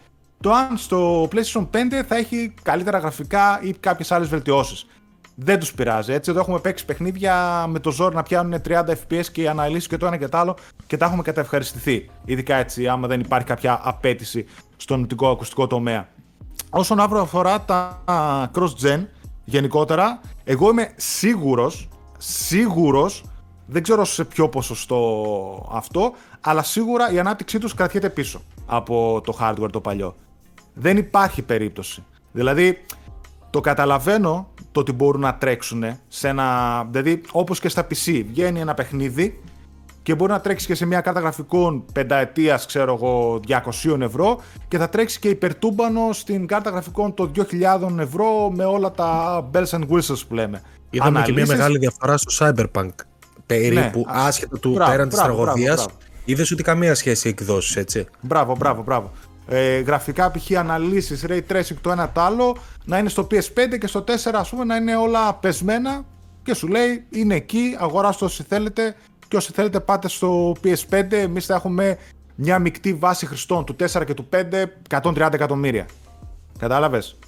[0.42, 1.76] το αν στο PlayStation 5
[2.08, 4.86] θα έχει καλύτερα γραφικά ή κάποιες άλλες βελτιώσεις.
[5.34, 6.12] Δεν τους πειράζει.
[6.12, 9.86] Έτσι, εδώ έχουμε παίξει παιχνίδια με το ζόρι να πιάνουν 30 FPS και οι αναλύσεις
[9.86, 12.10] και το ένα και το άλλο και τα έχουμε καταευχαριστηθεί.
[12.24, 16.08] Ειδικά έτσι, άμα δεν υπάρχει κάποια απέτηση στον νοτικό ακουστικό τομέα.
[16.70, 18.02] Όσον αφορά τα
[18.54, 19.06] cross-gen,
[19.44, 21.88] γενικότερα, εγώ είμαι σίγουρος,
[22.18, 23.24] σίγουρος,
[23.66, 29.38] δεν ξέρω σε ποιο ποσοστό αυτό, αλλά σίγουρα η ανάπτυξή τους κρατιέται πίσω από το
[29.40, 30.14] hardware το παλιό.
[30.74, 32.04] Δεν υπάρχει περίπτωση.
[32.32, 32.84] Δηλαδή,
[33.50, 36.48] το καταλαβαίνω το ότι μπορούν να τρέξουν σε ένα.
[36.90, 39.40] Δηλαδή, όπως και στα PC, βγαίνει ένα παιχνίδι
[40.02, 43.40] και μπορεί να τρέξει και σε μια κάρτα γραφικών πενταετίας, ξέρω εγώ,
[43.82, 48.90] 200 ευρώ και θα τρέξει και υπερτούμπανο στην κάρτα γραφικών των 2.000 ευρώ με όλα
[48.90, 50.62] τα bells and whistles που λέμε.
[50.90, 51.34] Είδαμε Αναλύσεις...
[51.34, 52.90] και μια μεγάλη διαφορά στο Cyberpunk.
[53.46, 55.86] Περίπου ναι, άσχετα του πέραν της τραγωδίας.
[56.24, 59.10] Είδες ότι καμία σχέση εκδόσεις, έτσι; Μπράβο, μπράβο, μπράβο
[59.48, 60.56] ε, γραφικά π.χ.
[60.58, 64.48] αναλύσεις, ray tracing το ένα το άλλο, να είναι στο PS5 και στο 4 ας
[64.48, 66.04] πούμε να είναι όλα πεσμένα
[66.42, 68.96] και σου λέει είναι εκεί, αγοράστε όσοι θέλετε
[69.28, 71.98] και όσοι θέλετε πάτε στο PS5, εμείς θα έχουμε
[72.34, 74.64] μια μεικτή βάση χρηστών του 4 και του 5,
[75.02, 75.86] 130 εκατομμύρια.
[76.58, 77.18] Κατάλαβες;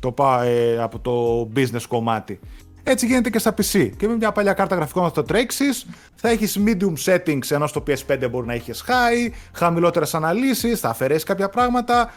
[0.00, 2.40] Το πάω ε, από το business κομμάτι.
[2.86, 3.90] Έτσι γίνεται και στα PC.
[3.96, 7.82] Και με μια παλιά κάρτα γραφικών θα το τρέξεις, θα έχεις medium settings ενώ στο
[7.86, 12.12] PS5 μπορεί να έχει high, χαμηλότερες αναλύσεις, θα αφαιρέσεις κάποια πράγματα,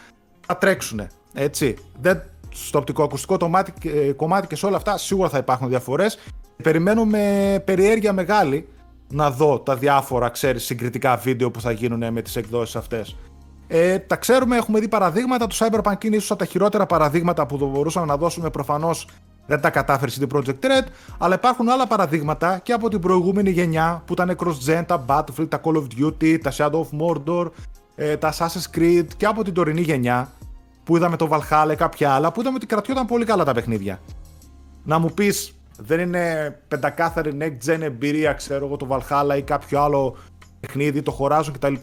[0.46, 1.06] θα τρέξουν.
[1.34, 1.76] Έτσι.
[2.00, 6.18] Δεν, στο οπτικοακουστικό κομμάτι, ε, κομμάτι και σε όλα αυτά σίγουρα θα υπάρχουν διαφορές.
[6.62, 8.68] Περιμένω με περιέργεια μεγάλη
[9.08, 13.16] να δω τα διάφορα, ξέρεις, συγκριτικά βίντεο που θα γίνουν με τις εκδόσεις αυτές.
[13.68, 15.46] Ε, τα ξέρουμε, έχουμε δει παραδείγματα.
[15.46, 19.08] Το Cyberpunk είναι ίσως από τα χειρότερα παραδείγματα που μπορούσαμε να δώσουμε προφανώς
[19.48, 20.86] δεν τα κατάφερε η Project Red,
[21.18, 25.60] αλλά υπάρχουν άλλα παραδείγματα και από την προηγούμενη γενιά που ήταν cross-gen, τα Battlefield, τα
[25.64, 27.46] Call of Duty, τα Shadow of Mordor,
[27.94, 30.32] ε, τα Assassin's Creed και από την τωρινή γενιά
[30.84, 34.00] που είδαμε το Valhalla ή κάποια άλλα που είδαμε ότι κρατιόταν πολύ καλά τα παιχνίδια.
[34.84, 39.82] Να μου πεις, δεν είναι πεντακάθαρη next gen εμπειρία, ξέρω εγώ, το Valhalla ή κάποιο
[39.82, 40.16] άλλο
[40.60, 41.74] παιχνίδι, το χωράζουν κτλ.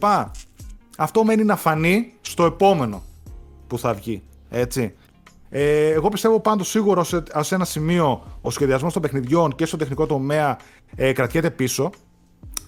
[0.96, 3.02] Αυτό μένει να φανεί στο επόμενο
[3.66, 4.22] που θα βγει.
[4.50, 4.94] Έτσι.
[5.48, 9.76] Ε, εγώ πιστεύω πάντως σίγουρα σε, σε ένα σημείο ο σχεδιασμός των παιχνιδιών και στο
[9.76, 10.56] τεχνικό τομέα
[10.96, 11.90] ε, κρατιέται πίσω.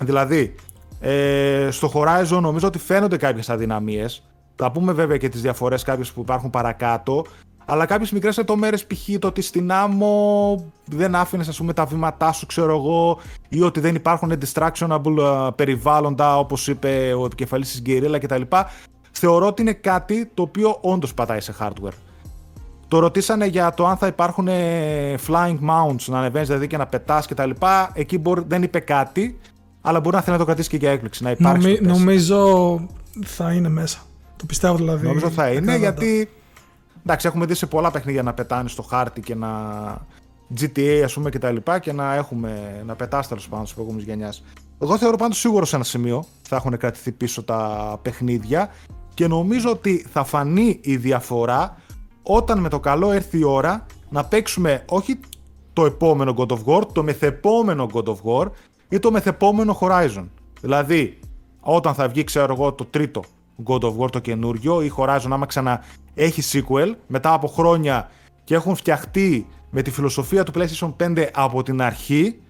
[0.00, 0.54] Δηλαδή,
[1.00, 4.22] ε, στο Horizon νομίζω ότι φαίνονται κάποιες αδυναμίες.
[4.56, 7.24] Θα πούμε βέβαια και τις διαφορές κάποιες που υπάρχουν παρακάτω.
[7.70, 9.18] Αλλά κάποιες μικρές λεπτομέρειες, π.χ.
[9.18, 13.18] το ότι στην άμμο δεν άφηνες τα βήματά σου, ξέρω εγώ,
[13.48, 18.42] ή ότι δεν υπάρχουν distractionable ε, περιβάλλοντα, όπως είπε ο επικεφαλής της Guerrilla κτλ.
[19.10, 22.07] Θεωρώ ότι είναι κάτι το οποίο όντως πατάει σε hardware.
[22.88, 24.48] Το ρωτήσανε για το αν θα υπάρχουν
[25.26, 27.50] flying mounts, να ανεβαίνεις δηλαδή και να πετάς κτλ.
[27.92, 29.38] Εκεί μπορεί, δεν είπε κάτι,
[29.80, 31.22] αλλά μπορεί να θέλει να το κρατήσει και για έκπληξη.
[31.22, 32.80] Να υπάρξει νομίζω
[33.24, 33.98] θα είναι μέσα.
[34.36, 35.06] Το πιστεύω δηλαδή.
[35.06, 36.30] Νομίζω θα είναι γιατί.
[37.02, 39.48] Εντάξει, έχουμε δει σε πολλά παιχνίδια να πετάνε στο χάρτη και να.
[40.60, 44.04] GTA ας πούμε και τα λοιπά και να έχουμε να πετάς τέλος πάντων στι προηγούμενε
[44.04, 44.44] γενιάς.
[44.78, 48.70] Εγώ θεωρώ πάντως σίγουρο σε ένα σημείο θα έχουν κρατηθεί πίσω τα παιχνίδια
[49.14, 51.76] και νομίζω ότι θα φανεί η διαφορά
[52.30, 55.20] όταν με το καλό έρθει η ώρα να παίξουμε όχι
[55.72, 58.46] το επόμενο God of War, το μεθεπόμενο God of War
[58.88, 60.26] ή το μεθεπόμενο Horizon.
[60.60, 61.18] Δηλαδή,
[61.60, 63.22] όταν θα βγει, ξέρω εγώ, το τρίτο
[63.64, 68.10] God of War το καινούριο ή Horizon άμα ξανά έχει sequel μετά από χρόνια
[68.44, 72.40] και έχουν φτιαχτεί με τη φιλοσοφία του PlayStation 5 από την αρχή,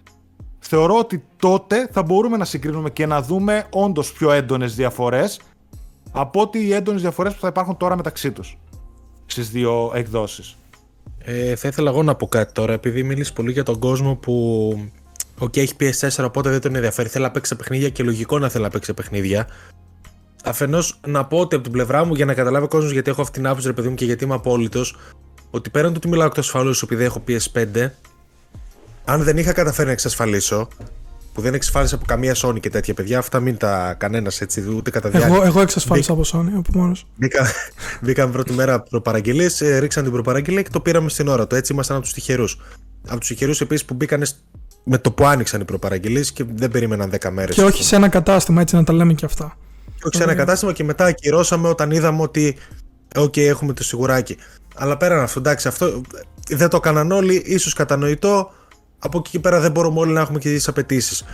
[0.58, 5.40] θεωρώ ότι τότε θα μπορούμε να συγκρίνουμε και να δούμε όντως πιο έντονες διαφορές
[6.12, 8.58] από ότι οι έντονες διαφορές που θα υπάρχουν τώρα μεταξύ τους
[9.30, 10.56] στις δύο εκδόσεις.
[11.18, 14.32] Ε, θα ήθελα εγώ να πω κάτι τώρα, επειδή μίλησε πολύ για τον κόσμο που
[15.38, 17.08] OK, okay, έχει PS4, οπότε δεν τον ενδιαφέρει.
[17.08, 19.48] Θέλει να παίξει παιχνίδια και λογικό να θέλει να παίξει παιχνίδια.
[20.44, 23.20] Αφενός, να πω ότι από την πλευρά μου, για να καταλάβει ο κόσμος γιατί έχω
[23.20, 24.96] αυτή την άποψη, ρε παιδί μου, και γιατί είμαι απόλυτος,
[25.50, 27.90] ότι πέραν του ότι μιλάω εκτός ασφαλού επειδή έχω PS5,
[29.04, 30.68] αν δεν είχα καταφέρει να εξασφαλίσω,
[31.38, 34.90] που δεν εξασφάλισα από καμία Sony και τέτοια παιδιά, αυτά μην τα κανένας έτσι, ούτε
[34.90, 35.34] κατά διάρκεια.
[35.34, 37.06] Εγώ, εγώ εξασφάλισα από Sony, από μόνος.
[37.16, 37.46] Μπήκα,
[38.02, 41.54] μπήκαμε πρώτη μέρα προπαραγγελίες, ε, ρίξαν την προπαραγγελία και το πήραμε στην ώρα του.
[41.54, 42.60] Έτσι ήμασταν από τους τυχερούς.
[43.08, 44.22] Από τους τυχερούς επίσης που μπήκαν
[44.84, 47.54] με το που άνοιξαν οι προπαραγγελίες και δεν περίμεναν 10 μέρες.
[47.54, 49.56] Και όχι σε ένα κατάστημα, έτσι να τα λέμε και αυτά.
[50.02, 52.56] όχι σε ένα κατάστημα και μετά ακυρώσαμε όταν είδαμε ότι.
[53.16, 54.36] OK, okay, έχουμε το σιγουράκι.
[54.74, 56.00] Αλλά πέραν αυτό, εντάξει, αυτό
[56.48, 58.52] δεν το έκαναν όλοι, ίσως κατανοητό.
[58.98, 61.24] Από εκεί και πέρα δεν μπορούμε όλοι να έχουμε και τις απαιτήσεις.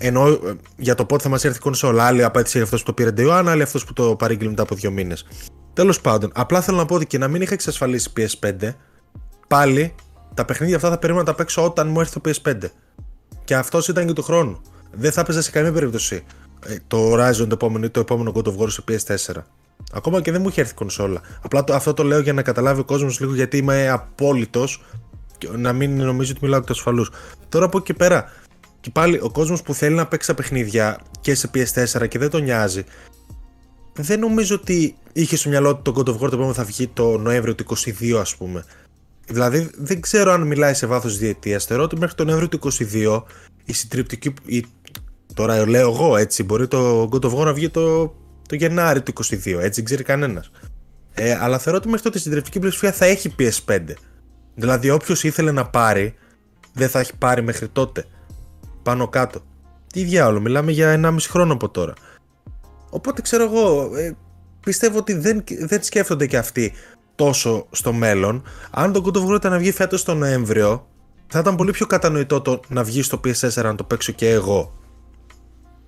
[0.00, 0.38] Ενώ ε,
[0.76, 3.44] για το πότε θα μας έρθει η κονσόλα, άλλη απαίτηση αυτός που το πήρε Day
[3.46, 5.26] άλλη αυτός που το παρήγγειλε μετά από δύο μήνες.
[5.72, 8.74] Τέλος πάντων, απλά θέλω να πω ότι και να μην είχα εξασφαλίσει PS5,
[9.48, 9.94] πάλι
[10.34, 12.58] τα παιχνίδια αυτά θα περίμενα να τα παίξω όταν μου έρθει το PS5.
[13.44, 14.60] Και αυτός ήταν και του χρόνου.
[14.92, 16.24] Δεν θα έπαιζα σε καμία περίπτωση
[16.66, 19.34] ε, το Horizon το επόμενο ή το επόμενο God of War στο PS4.
[19.92, 21.20] Ακόμα και δεν μου έχει έρθει κονσόλα.
[21.42, 25.01] Απλά το, αυτό το λέω για να καταλάβει ο κόσμος λίγο γιατί είμαι απόλυτος και
[25.56, 27.10] να μην νομίζει ότι μιλάω εκ του ασφαλούς.
[27.48, 28.32] Τώρα από εκεί και πέρα,
[28.80, 32.30] και πάλι ο κόσμος που θέλει να παίξει τα παιχνίδια και σε PS4 και δεν
[32.30, 32.84] τον νοιάζει,
[33.92, 36.86] δεν νομίζω ότι είχε στο μυαλό του το God of War το επόμενο θα βγει
[36.86, 38.64] το Νοέμβριο του 22, ας πούμε.
[39.26, 41.64] Δηλαδή δεν ξέρω αν μιλάει σε βάθος διετίας.
[41.64, 43.22] Θεωρώ ότι μέχρι τον Νοέμβριο του 22
[43.64, 44.34] η συντριπτική.
[44.44, 44.64] Η,
[45.34, 46.42] τώρα λέω εγώ έτσι.
[46.42, 48.14] Μπορεί το God of War να βγει το,
[48.48, 49.30] το Γενάρη του 22.
[49.44, 50.50] Έτσι δεν ξέρει κανένας.
[51.14, 53.80] Ε, αλλά θεωρώ ότι μέχρι τότε η συντριπτική πλειοψηφία θα έχει PS5.
[54.54, 56.14] Δηλαδή όποιος ήθελε να πάρει
[56.72, 58.04] δεν θα έχει πάρει μέχρι τότε.
[58.82, 59.40] Πάνω κάτω.
[59.92, 61.92] Τι διάολο, μιλάμε για 1,5 χρόνο από τώρα.
[62.90, 64.16] Οπότε ξέρω εγώ, ε,
[64.60, 66.72] πιστεύω ότι δεν, δεν σκέφτονται και αυτοί
[67.14, 68.42] τόσο στο μέλλον.
[68.70, 70.86] Αν το God of War ήταν να βγει φέτος τον Νοέμβριο,
[71.26, 74.78] θα ήταν πολύ πιο κατανοητό το να βγει στο PS4 να το παίξω και εγώ.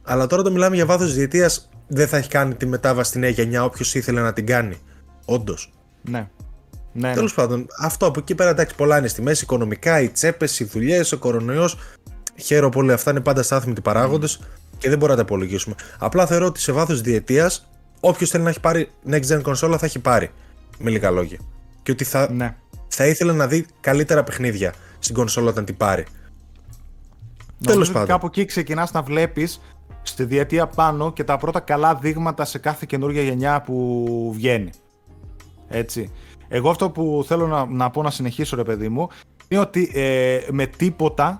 [0.03, 3.31] Αλλά τώρα το μιλάμε για βάθος διετίας, δεν θα έχει κάνει τη μετάβαση στη νέα
[3.31, 4.77] γενιά όποιος ήθελε να την κάνει.
[5.25, 5.73] Όντως.
[6.03, 6.29] Ναι.
[6.97, 7.43] Ναι Τέλος ναι.
[7.43, 9.45] πάντων, αυτό από εκεί πέρα εντάξει, πολλά είναι στη μέση.
[9.45, 11.79] Οικονομικά, οι τσέπες, οι δουλειές, ο κορονοϊός.
[12.37, 12.93] Χαίρομαι πολύ.
[12.93, 14.41] Αυτά είναι πάντα στάθμιτοι παράγοντες
[14.79, 15.75] και δεν μπορούμε να τα υπολογίσουμε.
[15.99, 17.71] Απλά θεωρώ ότι σε βάθος διετίας,
[18.01, 20.31] όποιος θέλει να έχει πάρει next gen console θα έχει πάρει
[20.79, 21.39] με λίγα λόγια.
[21.83, 22.57] Και ότι θα, ναι.
[22.89, 26.07] θα ήθελε να δει καλύτερα παιχνίδια στην κονσόλα όταν την πάρει.
[27.65, 28.09] Τέλος πάντων.
[28.09, 29.61] Κάπου εκεί ξεκινάς να βλέπεις
[30.03, 34.71] στη διετία πάνω και τα πρώτα καλά δείγματα σε κάθε καινούργια γενιά που βγαίνει.
[35.69, 36.11] Έτσι.
[36.49, 39.09] Εγώ αυτό που θέλω να, να πω να συνεχίσω, ρε παιδί μου,
[39.49, 41.37] είναι ότι ε, με τίποτα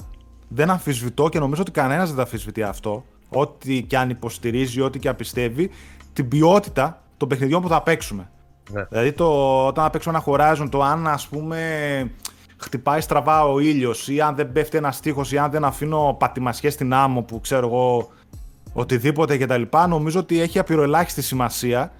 [0.49, 3.05] δεν αμφισβητώ και νομίζω ότι κανένας δεν θα αμφισβητεί αυτό.
[3.29, 5.71] Ό,τι και αν υποστηρίζει, ό,τι και αν πιστεύει,
[6.13, 8.31] την ποιότητα των παιχνιδιών που θα παίξουμε.
[8.71, 8.85] Ναι.
[8.85, 12.11] Δηλαδή το, όταν παίξουμε ένα Horizon, το αν ας πούμε
[12.57, 16.73] χτυπάει στραβά ο ήλιος ή αν δεν πέφτει ένας στίχος ή αν δεν αφήνω πατημασιές
[16.73, 18.09] στην άμμο που ξέρω εγώ
[18.73, 19.63] οτιδήποτε κτλ.
[19.89, 21.93] Νομίζω ότι έχει απειροελάχιστη σημασία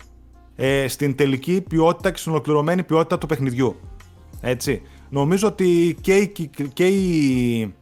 [0.57, 3.77] ε, στην τελική ποιότητα και στην ολοκληρωμένη ποιότητα του παιχνιδιού.
[4.41, 4.83] Έτσι.
[5.11, 7.75] Νομίζω ότι και, οι, και οι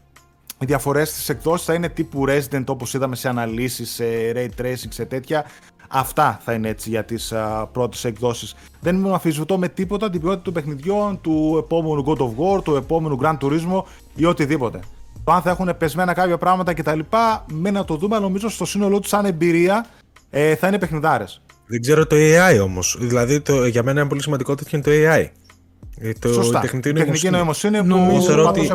[0.59, 4.05] διαφορές στις εκδόσεις θα είναι τύπου Resident όπως είδαμε σε αναλύσεις, σε
[4.35, 5.47] Ray Tracing, σε τέτοια
[5.95, 7.33] Αυτά θα είναι έτσι για τις
[7.73, 8.55] πρώτες εκδόσεις.
[8.81, 12.75] Δεν μου αμφισβητώ με τίποτα την ποιότητα των παιχνιδιών, του επόμενου God of War, του
[12.75, 13.83] επόμενου Grand Turismo
[14.15, 14.81] ή οτιδήποτε.
[15.25, 17.01] Το αν θα έχουν πεσμένα κάποια πράγματα κτλ.
[17.47, 19.87] Με να το δούμε, νομίζω στο σύνολό τους, σαν εμπειρία,
[20.31, 21.43] ε, θα είναι παιχνιδάρες.
[21.73, 22.97] Δεν ξέρω το AI όμως.
[23.01, 25.27] Δηλαδή, το, για μένα είναι πολύ σημαντικό τέτοιο είναι το AI.
[25.99, 26.59] Ε, το, Σωστά.
[26.59, 28.71] Η τεχνητή νοημοσύνη, νοημοσύνη που νομίζω ότι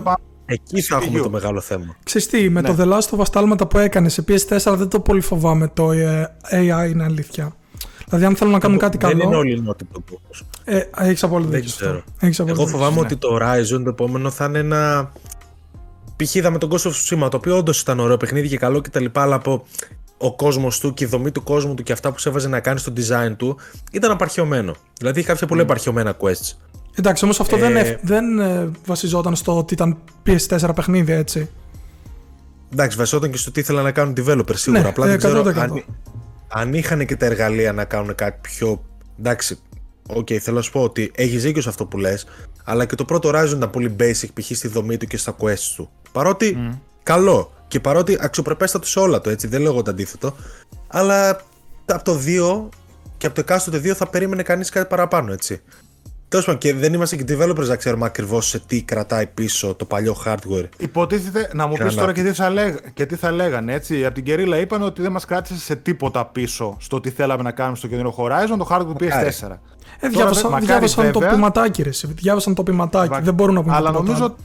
[0.46, 1.96] εκεί θα έχουμε το μεγάλο θέμα.
[2.04, 2.74] Ξεστή, με ναι.
[2.74, 6.38] το The Last of Us που έκανες σε PS4 δεν το πολύ φοβάμαι το ε,
[6.52, 7.56] AI είναι αλήθεια.
[8.06, 9.20] Δηλαδή, αν θέλουν να κάνουν κάτι δεν καλό.
[9.20, 9.90] Δεν είναι όλοι νότιμοι
[10.64, 12.04] ε, Έχεις απόλυτο δίκιο.
[12.20, 12.50] Δεν ξέρω.
[12.50, 13.02] Εγώ φοβάμαι ναι.
[13.02, 15.12] ότι το Horizon το επόμενο θα είναι ένα.
[16.16, 16.36] Π.χ.
[16.36, 19.06] είδαμε τον Ghost of Tsushima, το οποίο όντως ήταν ωραίο παιχνίδι και καλό κτλ.
[19.14, 19.66] Αλλά από
[20.18, 22.60] ο κόσμος του και η δομή του κόσμου του και αυτά που σε έβαζε να
[22.60, 23.58] κάνεις στο design του
[23.92, 24.76] ήταν απαρχαιωμένο.
[24.98, 25.64] Δηλαδή είχε κάποια πολύ mm.
[25.64, 26.54] απαρχαιωμένα quests.
[26.96, 31.50] Εντάξει, όμως αυτό δεν, ε, δεν ε, βασιζόταν στο ότι ήταν PS4 παιχνίδι, έτσι.
[32.72, 34.82] Εντάξει, βασιζόταν και στο τι ήθελαν να κάνουν developers σίγουρα.
[34.82, 35.84] Ναι, Απλά δεν ξέρω αν,
[36.48, 38.84] αν είχαν και τα εργαλεία να κάνουν κάτι πιο.
[39.20, 39.60] Εντάξει,
[40.08, 42.26] OK, okay, θέλω να σου πω ότι έχεις δίκιο σε αυτό που λες,
[42.64, 44.56] αλλά και το πρώτο Horizon ήταν πολύ basic π.χ.
[44.56, 45.90] στη δομή του και στα quests του.
[46.12, 46.78] Παρότι mm.
[47.04, 50.36] καλό και παρότι αξιοπρεπέστατος σε όλα το έτσι, δεν λέω εγώ το αντίθετο,
[50.88, 51.42] αλλά
[51.86, 52.70] από το 2
[53.18, 55.62] και από το εκάστοτε 2 θα περίμενε κανείς κάτι παραπάνω, έτσι.
[56.30, 59.86] Τέλος πάντων, και δεν είμαστε και developers να ξέρουμε ακριβώς σε τι κρατάει πίσω το
[59.86, 60.70] παλιό hardware.
[60.78, 63.74] Υποτίθεται να μου πεις τώρα και τι, θα λέγ, και τι θα λέγανε.
[63.74, 64.06] Έτσι.
[64.06, 67.52] Από την Κερίλα είπαν ότι δεν μας κράτησε σε τίποτα πίσω στο τι θέλαμε να
[67.52, 69.58] κάνουμε στο κεντρικό Horizon, το hardware του PS4.
[70.00, 71.90] Ε, διάβασαν, διάβασαν το ποιηματάκι, ρε.
[72.04, 73.20] Διάβασαν το ποιηματάκι.
[73.22, 74.36] Δεν μπορούν να πούνε Αλλά νομίζω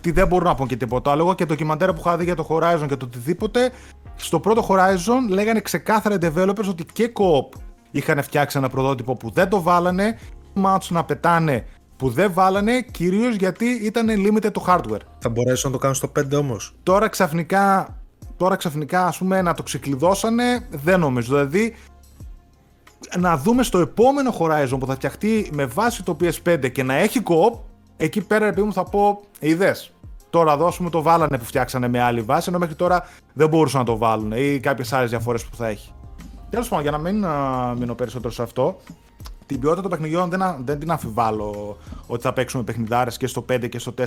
[0.00, 1.34] ότι δεν μπορούν να πούν και τίποτα άλλο.
[1.34, 3.70] και το ντοκιμαντέρ που είχα δει για το Horizon και το οτιδήποτε,
[4.16, 7.58] στο πρώτο Horizon λέγανε ξεκάθαρα developers ότι και co-op
[7.90, 10.18] είχαν φτιάξει ένα πρωτότυπο που δεν το βάλανε
[10.54, 15.00] μάτσο να πετάνε που δεν βάλανε κυρίως γιατί ήταν limited το hardware.
[15.18, 17.96] Θα μπορέσουν να το κάνουν στο 5 όμως; Τώρα ξαφνικά,
[18.36, 21.34] τώρα ξαφνικά ας πούμε να το ξεκλειδώσανε δεν νομίζω.
[21.34, 21.74] Δηλαδή
[23.18, 27.22] να δούμε στο επόμενο Horizon που θα φτιαχτεί με βάση το PS5 και να έχει
[27.24, 27.58] co-op,
[28.00, 29.92] εκεί πέρα επειδή μου θα πω είδες.
[30.30, 33.86] Τώρα δώσουμε το βάλανε που φτιάξανε με άλλη βάση, ενώ μέχρι τώρα δεν μπορούσαν να
[33.86, 35.92] το βάλουν ή κάποιες άλλες διαφορές που θα έχει.
[36.50, 37.26] Τέλος πάντων, για να μην
[37.78, 38.76] μείνω περισσότερο σε αυτό,
[39.46, 41.76] την ποιότητα των παιχνιδιών δεν, δεν την αμφιβάλλω
[42.06, 44.04] ότι θα παίξουμε παιχνιδάρες και στο 5 και στο 4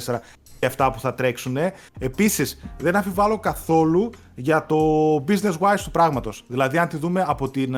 [0.59, 1.57] και αυτά που θα τρέξουν.
[1.99, 4.77] Επίσης, δεν αμφιβάλλω καθόλου για το
[5.27, 6.43] business wise του πράγματος.
[6.47, 7.75] Δηλαδή, αν τη δούμε από την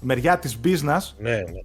[0.00, 1.62] μεριά της business, ναι, ναι.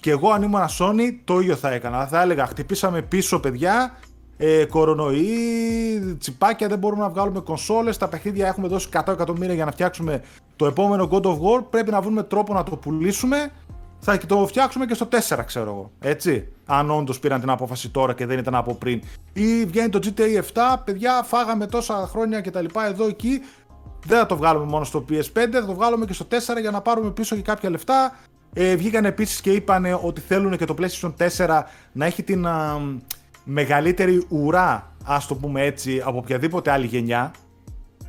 [0.00, 2.06] Και εγώ αν ήμουν Sony το ίδιο θα έκανα.
[2.06, 3.96] Θα έλεγα χτυπήσαμε πίσω παιδιά,
[4.36, 7.96] ε, κορονοϊ, τσιπάκια, δεν μπορούμε να βγάλουμε κονσόλες.
[7.96, 10.22] Τα παιχνίδια έχουμε δώσει 100 εκατομμύρια για να φτιάξουμε
[10.56, 11.64] το επόμενο God of War.
[11.70, 13.50] Πρέπει να βρούμε τρόπο να το πουλήσουμε
[14.00, 15.90] θα το φτιάξουμε και στο 4, ξέρω εγώ.
[16.00, 16.48] Έτσι.
[16.66, 19.02] Αν όντως πήραν την απόφαση τώρα και δεν ήταν από πριν.
[19.32, 22.64] Ή βγαίνει το GTA 7, παιδιά, φάγαμε τόσα χρόνια κτλ.
[22.86, 23.40] Εδώ εκεί.
[24.06, 26.80] Δεν θα το βγάλουμε μόνο στο PS5, θα το βγάλουμε και στο 4 για να
[26.80, 28.16] πάρουμε πίσω και κάποια λεφτά.
[28.58, 32.80] Ε, βγήκαν επίσης και είπαν ότι θέλουν και το PlayStation 4 να έχει την α,
[33.44, 37.30] μεγαλύτερη ουρά, ας το πούμε έτσι, από οποιαδήποτε άλλη γενιά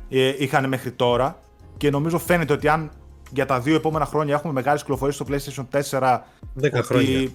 [0.08, 1.40] ε, είχαν μέχρι τώρα.
[1.76, 2.90] Και νομίζω φαίνεται ότι αν
[3.30, 6.18] για τα δύο επόμενα χρόνια έχουμε μεγάλες κυκλοφορίες στο PlayStation 4
[6.62, 7.30] 10 χρόνια.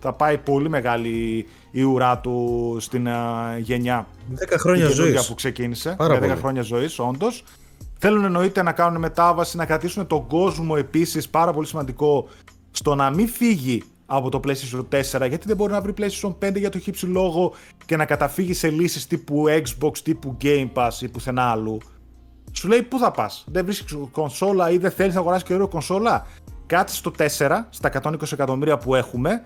[0.00, 4.06] θα πάει πολύ μεγάλη η ουρά του στην uh, γενιά.
[4.34, 5.26] 10 χρόνια ζωής.
[5.26, 5.94] που ξεκίνησε.
[5.98, 7.44] Πάρα 10 χρόνια ζωής όντως
[7.98, 12.28] Θέλουν εννοείται να κάνουν μετάβαση, να κρατήσουν τον κόσμο επίσης, πάρα πολύ σημαντικό,
[12.70, 14.84] στο να μην φύγει από το PlayStation
[15.24, 17.52] 4, γιατί δεν μπορεί να βρει PlayStation 5 για το χύψη λόγο
[17.86, 21.78] και να καταφύγει σε λύσεις τύπου Xbox, τύπου Game Pass ή πουθενά άλλου
[22.52, 26.26] σου λέει πού θα πας; Δεν βρίσκεις κονσόλα ή δεν θέλεις να αγοράσεις καινούργια κονσόλα;
[26.66, 29.42] Κάτσε στο 4, στα 120 εκατομμύρια που έχουμε.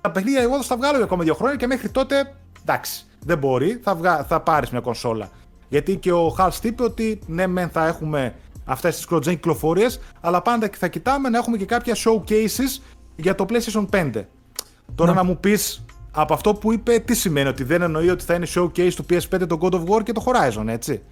[0.00, 3.38] Τα παιχνίδια εγώ θα τα βγάλω για ακόμα δύο χρόνια και μέχρι τότε εντάξει, δεν
[3.38, 4.24] μπορεί, θα, βγα...
[4.24, 5.28] θα πάρεις μια κονσόλα.
[5.68, 8.34] Γιατί και ο Χάλ είπε ότι ναι, μεν θα έχουμε
[8.64, 12.82] αυτές τις cross κυκλοφορίες, αλλά πάντα θα κοιτάμε να έχουμε και κάποια showcases
[13.16, 14.24] για το PlayStation 5.
[14.94, 18.24] Τώρα να, να μου πεις από αυτό που είπε, τι σημαίνει ότι δεν εννοεί ότι
[18.24, 21.02] θα είναι showcase του PS5 το God of War και το Horizon, έτσι;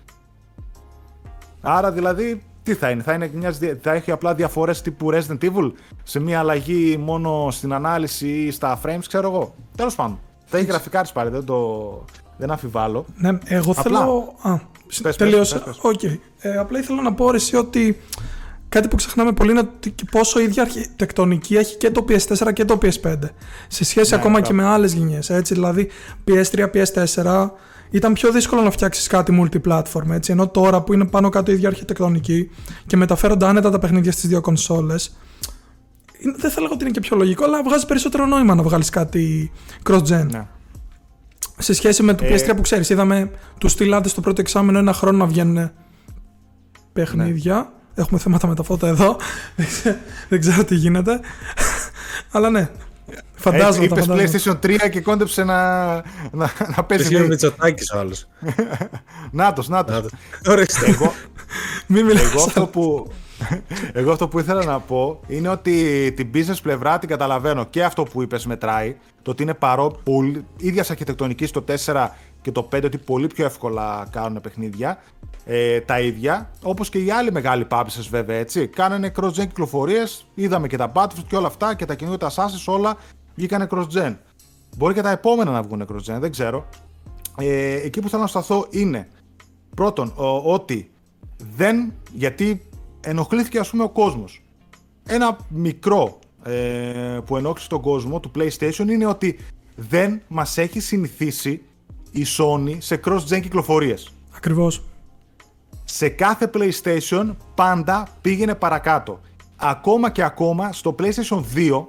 [1.61, 5.73] Άρα δηλαδή τι θα είναι, θα, είναι μιας, θα έχει απλά διαφορές τύπου Resident Evil
[6.03, 9.55] σε μια αλλαγή μόνο στην ανάλυση ή στα frames, ξέρω εγώ.
[9.77, 12.05] Τέλος πάντων, θα έχει γραφικά πάλι, δεν το
[12.37, 13.05] δεν αμφιβάλλω.
[13.17, 13.83] Ναι, εγώ απλά.
[13.83, 14.35] θέλω...
[14.43, 14.59] Α,
[15.03, 15.63] πες, τελείωσα.
[15.81, 16.03] Οκ.
[16.39, 18.01] Ε, απλά ήθελα να πω εσύ ότι
[18.69, 22.79] κάτι που ξεχνάμε πολύ είναι ότι πόσο ίδια αρχιτεκτονική έχει και το PS4 και το
[22.83, 23.15] PS5
[23.69, 25.91] σε σχέση ναι, ακόμα και με άλλες γενιές, έτσι, δηλαδή
[26.29, 27.51] PS3, PS4
[27.91, 30.09] ήταν πιο δύσκολο να φτιάξεις κάτι multiplatform.
[30.11, 32.51] Έτσι, ενώ τώρα που είναι πάνω κάτω η ίδια αρχιτεκτονική
[32.87, 35.17] και μεταφέρονται άνετα τα παιχνίδια στις δύο κονσόλες,
[36.37, 39.53] δεν θα λέγω ότι είναι και πιο λογικό, αλλά βγάζει περισσότερο νόημα να βγάλεις κάτι
[39.91, 40.27] cross-gen.
[40.31, 40.47] Ναι.
[41.63, 42.53] Σε σχέση με το PS3 ε...
[42.53, 45.71] που ξέρεις, είδαμε τους στυλάτε στο πρώτο εξάμεινο ένα χρόνο να βγαίνουν
[46.93, 47.73] παιχνίδια.
[47.95, 49.17] Έχουμε θέματα με τα φώτα εδώ.
[49.57, 49.97] Δεν ξέ-
[50.29, 51.21] Δεν ξέρω τι γίνεται.
[52.31, 52.69] Αλλά ναι.
[53.35, 53.87] Φαντάζομαι.
[53.89, 54.59] τα Είπες φαντάζομαι.
[54.61, 55.95] PlayStation 3 και κόντεψε να,
[56.33, 57.05] να, να παίζει.
[57.05, 58.29] Εσύ είναι ο με- Μητσοτάκης ο άλλος.
[59.31, 59.95] Νάτος, νάτος.
[59.95, 60.09] Να το-
[60.51, 60.87] Ορίστε.
[60.87, 61.13] Εγώ,
[61.87, 62.23] Μην μιλάς.
[62.23, 63.13] εγώ, αυτό που,
[63.93, 68.03] εγώ αυτό που ήθελα να πω είναι ότι την business πλευρά την καταλαβαίνω και αυτό
[68.03, 68.97] που είπες μετράει.
[69.23, 72.09] Το ότι είναι παρό, πολύ, ίδιας αρχιτεκτονικής το 4
[72.43, 74.99] και το 5 ότι πολύ πιο εύκολα κάνουν παιχνίδια.
[75.45, 78.67] Ε, τα ίδια, όπως και οι άλλοι μεγάλοι publishers βέβαια έτσι.
[78.67, 82.73] Κάνανε cross-gen κυκλοφορίες, είδαμε και τα Battlefield και όλα αυτά και τα καινούργια τα Assassin's
[82.75, 82.97] όλα
[83.35, 84.17] βγήκανε cross-gen.
[84.77, 86.69] Μπορεί και τα επόμενα να βγουν cross-gen, δεν ξέρω.
[87.39, 89.09] Ε, εκεί που θέλω να σταθώ είναι
[89.77, 90.91] πρώτον ο- ότι
[91.57, 92.63] δεν, γιατί
[93.05, 94.43] ενοχλήθηκε ας πούμε ο κόσμος.
[95.07, 99.39] Ένα μικρό ε, που ενόχλησε τον κόσμο του PlayStation είναι ότι
[99.77, 101.63] δεν μας έχει συνηθίσει
[102.11, 104.13] η Sony σε cross-gen κυκλοφορίες.
[104.37, 104.85] Ακριβώς.
[105.85, 109.21] Σε κάθε PlayStation πάντα πήγαινε παρακάτω.
[109.57, 111.87] Ακόμα και ακόμα στο PlayStation 2,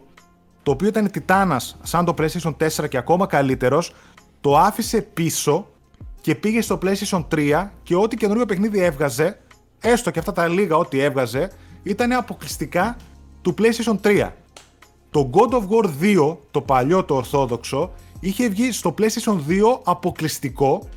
[0.64, 3.94] το οποίο ήταν τιτάνας σαν το PlayStation 4 και ακόμα καλύτερος,
[4.42, 5.68] το άφησε πίσω
[6.22, 9.40] και πήγε στο PlayStation 3 και ό,τι καινούριο παιχνίδι έβγαζε,
[9.84, 11.52] έστω και αυτά τα λίγα ό,τι έβγαζε,
[11.84, 12.98] ήταν αποκλειστικά
[13.42, 14.30] του PlayStation 3.
[15.10, 20.88] Το God of War 2, το παλιό, το ορθόδοξο, είχε βγει στο PlayStation 2 αποκλειστικό,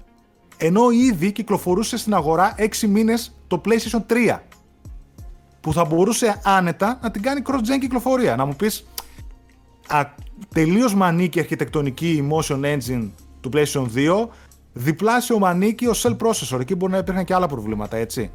[0.56, 4.38] ενώ ήδη κυκλοφορούσε στην αγορά 6 μήνες το PlayStation 3.
[5.60, 8.36] Που θα μπορούσε άνετα να την κάνει cross-gen κυκλοφορία.
[8.36, 8.86] Να μου πεις,
[9.88, 10.04] α,
[10.54, 13.10] τελείως μανίκη αρχιτεκτονική η motion engine
[13.40, 14.28] του PlayStation 2,
[14.72, 16.60] διπλάσιο μανίκη ο cell processor.
[16.60, 18.30] Εκεί μπορεί να υπήρχαν και άλλα προβλήματα, έτσι.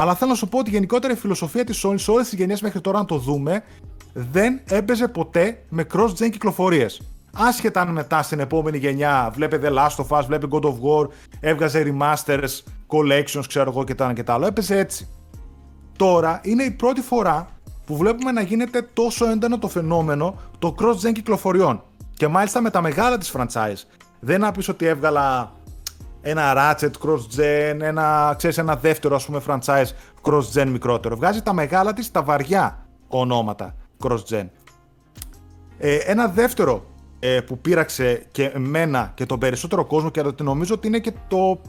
[0.00, 2.60] Αλλά θέλω να σου πω ότι γενικότερα η φιλοσοφία της Sony σε όλες τις γενιές
[2.60, 3.64] μέχρι τώρα, αν το δούμε,
[4.12, 7.02] δεν έπαιζε ποτέ με cross-gen κυκλοφορίες.
[7.36, 11.08] Άσχετα αν μετά στην επόμενη γενιά βλέπε The Last of Us, βλέπε God of War,
[11.40, 14.46] έβγαζε remasters, collections, ξέρω εγώ και τα ένα και τα άλλο.
[14.46, 15.08] Έπαιζε έτσι.
[15.96, 17.48] Τώρα είναι η πρώτη φορά
[17.86, 21.82] που βλέπουμε να γίνεται τόσο έντονο το φαινόμενο το cross-gen κυκλοφοριών.
[22.14, 23.82] Και μάλιστα με τα μεγάλα της franchise.
[24.20, 25.52] Δεν να πεις ότι έβγαλα
[26.20, 29.88] ένα Ratchet cross-gen, ένα, ξέρεις, ένα δεύτερο ας πούμε franchise
[30.22, 31.16] cross-gen μικρότερο.
[31.16, 34.46] Βγάζει τα μεγάλα της, τα βαριά ονόματα cross-gen.
[35.78, 36.84] Ε, ένα δεύτερο
[37.18, 41.12] ε, που πείραξε και εμένα και τον περισσότερο κόσμο και ότι νομίζω ότι είναι και
[41.28, 41.60] το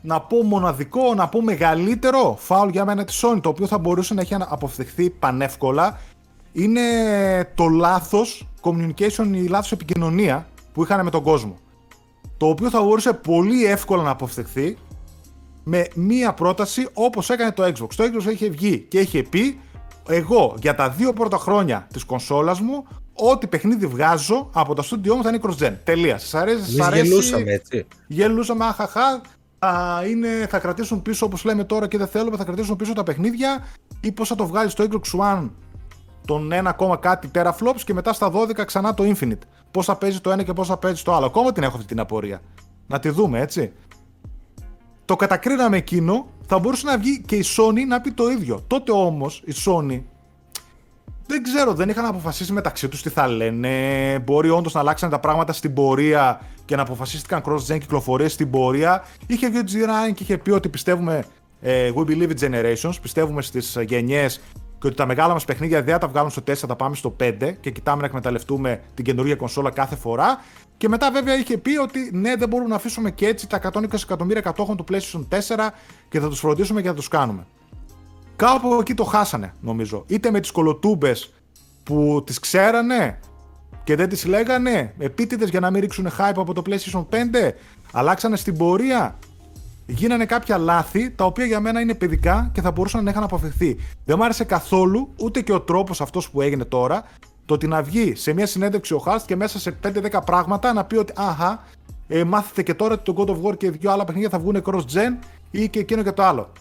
[0.00, 4.14] να πω μοναδικό, να πω μεγαλύτερο φάουλ για μένα της Sony, το οποίο θα μπορούσε
[4.14, 5.98] να έχει αποφευχθεί πανεύκολα,
[6.52, 6.80] είναι
[7.54, 11.56] το λάθος communication, η λάθος επικοινωνία που είχαν με τον κόσμο.
[12.36, 14.76] Το οποίο θα μπορούσε πολύ εύκολα να αποφευχθεί
[15.64, 17.88] με μία πρόταση όπως έκανε το Xbox.
[17.96, 19.60] Το Xbox είχε βγει και είχε πει
[20.08, 25.16] εγώ για τα δύο πρώτα χρόνια της κονσόλας μου ό,τι παιχνίδι βγάζω από τα στούντιό
[25.16, 25.72] μου θα είναι cross-gen.
[25.84, 26.18] Τελεία.
[26.18, 27.06] Σας αρέσει, σας Εμείς αρέσει.
[27.06, 27.86] γελούσαμε έτσι.
[28.06, 29.20] Γελούσαμε, αχαχά.
[29.58, 33.02] Α, είναι, θα κρατήσουν πίσω όπως λέμε τώρα και δεν θέλουμε, θα κρατήσουν πίσω τα
[33.02, 33.66] παιχνίδια
[34.00, 35.50] ή πώς θα το βγάλεις στο Xbox One
[36.26, 39.46] τον 1, ακόμα κάτι teraflops και μετά στα 12 ξανά το Infinite.
[39.70, 41.26] Πώς θα παίζει το ένα και πώς θα παίζει το άλλο.
[41.26, 42.40] Ακόμα την έχω αυτή την απορία.
[42.86, 43.72] Να τη δούμε έτσι.
[45.04, 48.64] Το κατακρίναμε εκείνο, θα μπορούσε να βγει και η Sony να πει το ίδιο.
[48.66, 50.02] Τότε όμως η Sony
[51.26, 53.68] δεν ξέρω, δεν είχαν αποφασίσει μεταξύ τους τι θα λένε.
[54.18, 59.04] Μπορεί όντως να αλλάξουν τα πράγματα στην πορεία και να αποφασίστηκαν cross-gen κυκλοφορίες στην πορεία.
[59.26, 59.88] Είχε βγει ο G.
[59.88, 61.24] Ryan και είχε πει ότι πιστεύουμε.
[61.60, 64.40] ε, we believe in generations, πιστεύουμε στις γενιές
[64.84, 66.94] και ότι τα μεγάλα μας παιχνίδια δεν θα τα βγάλουν στο 4, θα τα πάμε
[66.94, 70.38] στο 5 και κοιτάμε να εκμεταλλευτούμε την καινούργια κονσόλα κάθε φορά.
[70.76, 73.92] Και μετά βέβαια είχε πει ότι ναι, δεν μπορούμε να αφήσουμε και έτσι τα 120
[74.02, 75.68] εκατομμύρια κατόχων του PlayStation 4
[76.08, 77.46] και θα τους φροντίσουμε και θα τους κάνουμε.
[78.36, 80.04] Κάπου εκεί το χάσανε, νομίζω.
[80.06, 81.32] Είτε με τις κολοτούμπες
[81.82, 83.18] που τις ξέρανε
[83.84, 87.14] και δεν τις λέγανε, επίτηδες για να μην ρίξουν hype από το PlayStation 5,
[87.92, 89.18] αλλάξανε στην πορεία,
[89.86, 93.76] γίνανε κάποια λάθη τα οποία για μένα είναι παιδικά και θα μπορούσαν να είχαν αποφευθεί.
[94.04, 97.04] Δεν μου άρεσε καθόλου ούτε και ο τρόπος αυτός που έγινε τώρα,
[97.46, 100.84] το ότι να βγει σε μια συνέντευξη ο Χάστ και μέσα σε 5-10 πράγματα να
[100.84, 101.62] πει ότι αχα,
[102.08, 104.62] ε, μάθετε και τώρα ότι το God of War και δύο άλλα παιχνίδια θα βγουν
[104.64, 106.52] cross-gen ή και εκείνο και το άλλο.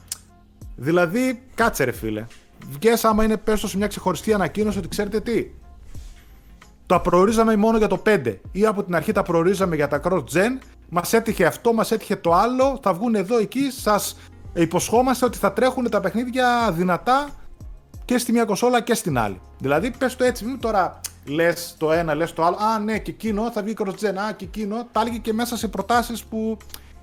[0.76, 2.26] Δηλαδή, κάτσε ρε φίλε.
[2.70, 5.48] Βγες άμα είναι πέστος σε μια ξεχωριστή ανακοίνωση ότι ξέρετε τι.
[6.86, 10.58] Τα προορίζαμε μόνο για το 5 ή από την αρχή τα προορίζαμε για τα cross-gen.
[10.96, 12.80] Μας έτυχε αυτό, μας έτυχε το άλλο.
[12.84, 13.72] Θα βγουν εδώ εκεί.
[13.82, 14.18] Σας
[14.54, 17.30] υποσχόμαστε ότι θα τρέχουν τα παιχνίδια δυνατά
[18.06, 19.42] και στη μια κονσόλα και στην άλλη.
[19.60, 22.56] Δηλαδή, πες το έτσι, μην τώρα λες το ένα, λες το άλλο.
[22.56, 24.16] Α, ναι, και εκείνο θα βγει cross-gen.
[24.30, 24.88] Α, και εκείνο.
[24.92, 26.58] Τα έλεγε και μέσα σε προτάσεις που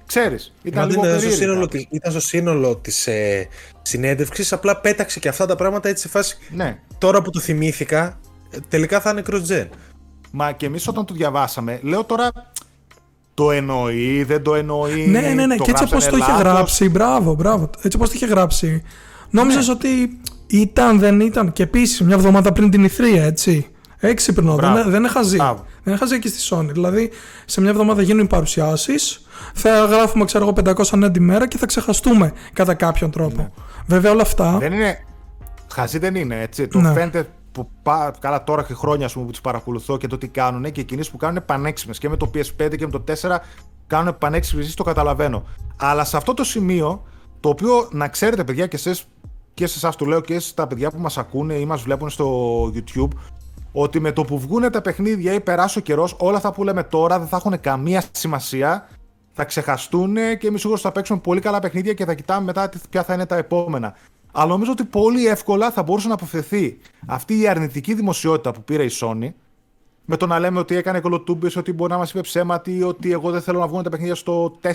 [0.07, 0.53] ξέρεις.
[0.63, 1.45] Ήταν Μα λίγο ήταν, στο περίεργα.
[1.45, 3.49] σύνολο, της- ήταν στο σύνολο της ε,
[3.83, 6.37] συνέντευξης, απλά πέταξε και αυτά τα πράγματα έτσι σε φάση.
[6.51, 6.81] Ναι.
[6.99, 8.19] Τώρα που το θυμήθηκα,
[8.51, 9.69] ε, τελικά θα είναι cross-gen.
[10.31, 12.31] Μα και εμείς όταν το διαβάσαμε, λέω τώρα.
[13.45, 15.07] Το εννοεί, δεν το εννοεί.
[15.07, 15.57] Ναι, ναι, ναι.
[15.57, 16.53] το και έτσι όπως γράψανε το είχε λάθος.
[16.53, 17.71] γράψει, μπράβο, μπράβο.
[17.83, 18.83] Έτσι όπως το είχε γράψει
[19.31, 19.73] Νόμιζες Ναι.
[19.73, 19.89] ότι
[20.47, 21.53] ήταν, δεν ήταν.
[21.53, 23.67] Και επίσης μια εβδομάδα πριν την Ιθρία, έτσι.
[24.03, 24.91] Έξυπνο, δεν, Μπράβο.
[24.91, 25.37] δεν είναι χαζή.
[25.37, 25.65] Μπράβο.
[25.83, 26.69] Δεν είναι χαζή και στη Sony.
[26.73, 27.11] Δηλαδή,
[27.45, 31.59] σε μια εβδομάδα γίνουν οι παρουσιάσεις, θα γράφουμε, ξέρω εγώ, 500 νέα τη μέρα και
[31.59, 33.53] θα ξεχαστούμε κατά κάποιον τρόπο.
[33.87, 34.51] Βέβαια, όλα αυτά.
[34.53, 34.59] Ναι.
[34.59, 35.05] Δεν είναι.
[35.73, 36.69] Χαζί δεν είναι έτσι.
[36.69, 36.93] Το Ναι.
[36.93, 37.29] φαίνεται
[37.65, 40.73] που πά- καλά τώρα και χρόνια ας πούμε, που τους παρακολουθώ και το τι κάνουν
[40.73, 41.93] και οι κινήσει που κάνουν είναι πανέξιμε.
[41.99, 43.41] Και με το PS5 και με το 4
[43.87, 45.45] κάνουν πανέξιμε, το καταλαβαίνω.
[45.77, 47.03] Αλλά σε αυτό το σημείο,
[47.41, 49.05] το οποίο να ξέρετε, παιδιά, και εσείς
[49.55, 52.65] και σε εσάς το λέω και στα παιδιά που μας ακούνε ή μας βλέπουν στο
[52.75, 53.09] YouTube,
[53.73, 56.83] ότι με το που βγουν τα παιχνίδια ή περάσει ο καιρός, όλα αυτά που λέμε
[56.83, 58.89] τώρα δεν θα έχουν καμία σημασία.
[59.33, 62.79] Θα ξεχαστούν και εμείς σίγουρα θα παίξουμε πολύ καλά παιχνίδια και θα κοιτάμε μετά τι-
[62.91, 63.95] ποια θα είναι τα επόμενα.
[64.33, 68.85] Αλλά νομίζω ότι πολύ εύκολα θα μπορούσε να αποφευθεί αυτή η αρνητική δημοσιότητα που πήρε
[68.85, 69.33] η Sony
[70.11, 73.31] με το να λέμε ότι έκανε κολοτούμπες, ότι μπορεί να μας είπε ψέματι, ότι εγώ
[73.31, 74.69] δεν θέλω να βγουν τα παιχνίδια στο 4,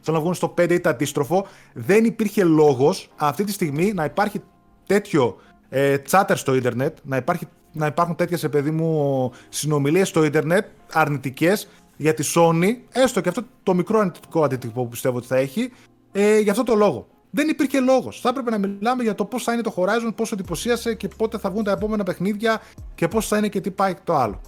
[0.00, 1.46] θέλω να βγουν στο 5 ή το αντίστροφο.
[1.74, 4.42] Δεν υπήρχε λόγος αυτή τη στιγμή να υπάρχει
[4.86, 5.36] τέτοιο
[5.68, 10.66] ε, chatter στο ίντερνετ, να, υπάρχει, να υπάρχουν τέτοιες σε παιδί μου συνομιλίες στο ίντερνετ
[10.92, 15.36] αρνητικές για τη Sony, έστω και αυτό το μικρό αρνητικό αντίτυπο που πιστεύω ότι θα
[15.36, 15.72] έχει,
[16.12, 17.06] ε, για αυτό το λόγο.
[17.30, 18.20] Δεν υπήρχε λόγος.
[18.20, 21.38] Θα έπρεπε να μιλάμε για το πώς θα είναι το Horizon, πόσο εντυπωσίασε και πότε
[21.38, 22.60] θα βγουν τα επόμενα παιχνίδια
[22.94, 24.40] και πώς θα είναι και τι πάει το άλλο.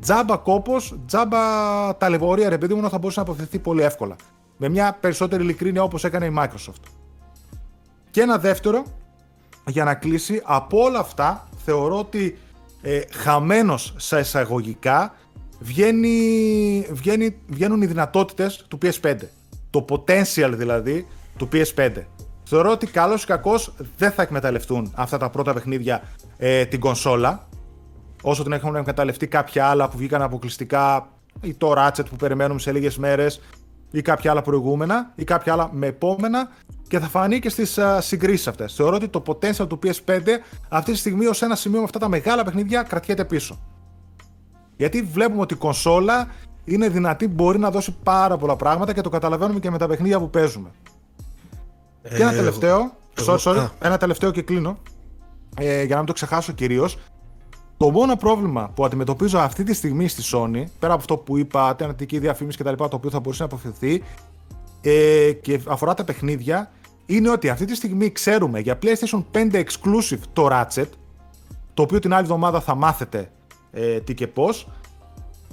[0.00, 1.38] Τζάμπα κόπος, τζάμπα
[1.96, 4.16] ταλαιπωρία, ρε παιδί μου, θα μπορούσε να αποφευθεί πολύ εύκολα.
[4.56, 6.90] Με μια περισσότερη ειλικρίνεια όπως έκανε η Microsoft.
[8.10, 8.84] Και ένα δεύτερο,
[9.66, 12.38] για να κλείσει, από όλα αυτά θεωρώ ότι
[12.82, 15.14] ε, χαμένος σε εισαγωγικά
[15.58, 19.16] βγαίνει, βγαίνει, βγαίνουν οι δυνατότητες του PS5.
[19.70, 21.06] Το potential δηλαδή
[21.36, 21.90] του PS5.
[22.48, 26.02] Θεωρώ ότι καλός ή κακός δεν θα εκμεταλλευτούν αυτά τα πρώτα παιχνίδια
[26.36, 27.48] ε, την κονσόλα.
[28.22, 31.08] Όσο την έχουν εκμεταλλευτεί κάποια άλλα που βγήκαν αποκλειστικά
[31.40, 33.40] ή το Ratchet που περιμένουμε σε λίγες μέρες
[33.90, 36.48] ή κάποια άλλα προηγούμενα ή κάποια άλλα με επόμενα
[36.88, 38.74] και θα φανεί και στις uh, συγκρίσεις αυτές.
[38.74, 40.20] Θεωρώ ότι το potential του PS5
[40.68, 43.58] αυτή τη στιγμή ως ένα σημείο με αυτά τα μεγάλα παιχνίδια κρατιέται πίσω.
[44.76, 46.28] Γιατί βλέπουμε ότι η κονσόλα
[46.64, 50.18] είναι δυνατή, μπορεί να δώσει πάρα πολλά πράγματα και το καταλαβαίνουμε και με τα παιχνίδια
[50.18, 50.70] που παίζουμε.
[52.08, 53.70] Και ένα Ε, τελευταίο, εγώ- sorry, sorry, α.
[53.86, 54.78] ένα τελευταίο και κλείνω,
[55.58, 56.98] ε, για να μην το ξεχάσω κυρίως,
[57.76, 61.74] το μόνο πρόβλημα που αντιμετωπίζω αυτή τη στιγμή στη Sony, πέρα από αυτό που είπα,
[61.76, 64.02] την αρνητική διαφήμιση κτλ., το οποίο θα μπορούσε να αποφευθεί,
[64.80, 66.70] ε, και αφορά τα παιχνίδια,
[67.06, 70.88] είναι ότι αυτή τη στιγμή ξέρουμε για PlayStation 5 exclusive το Ratchet,
[71.74, 73.30] το οποίο την άλλη εβδομάδα θα μάθετε
[73.70, 74.68] ε, τι και πώς,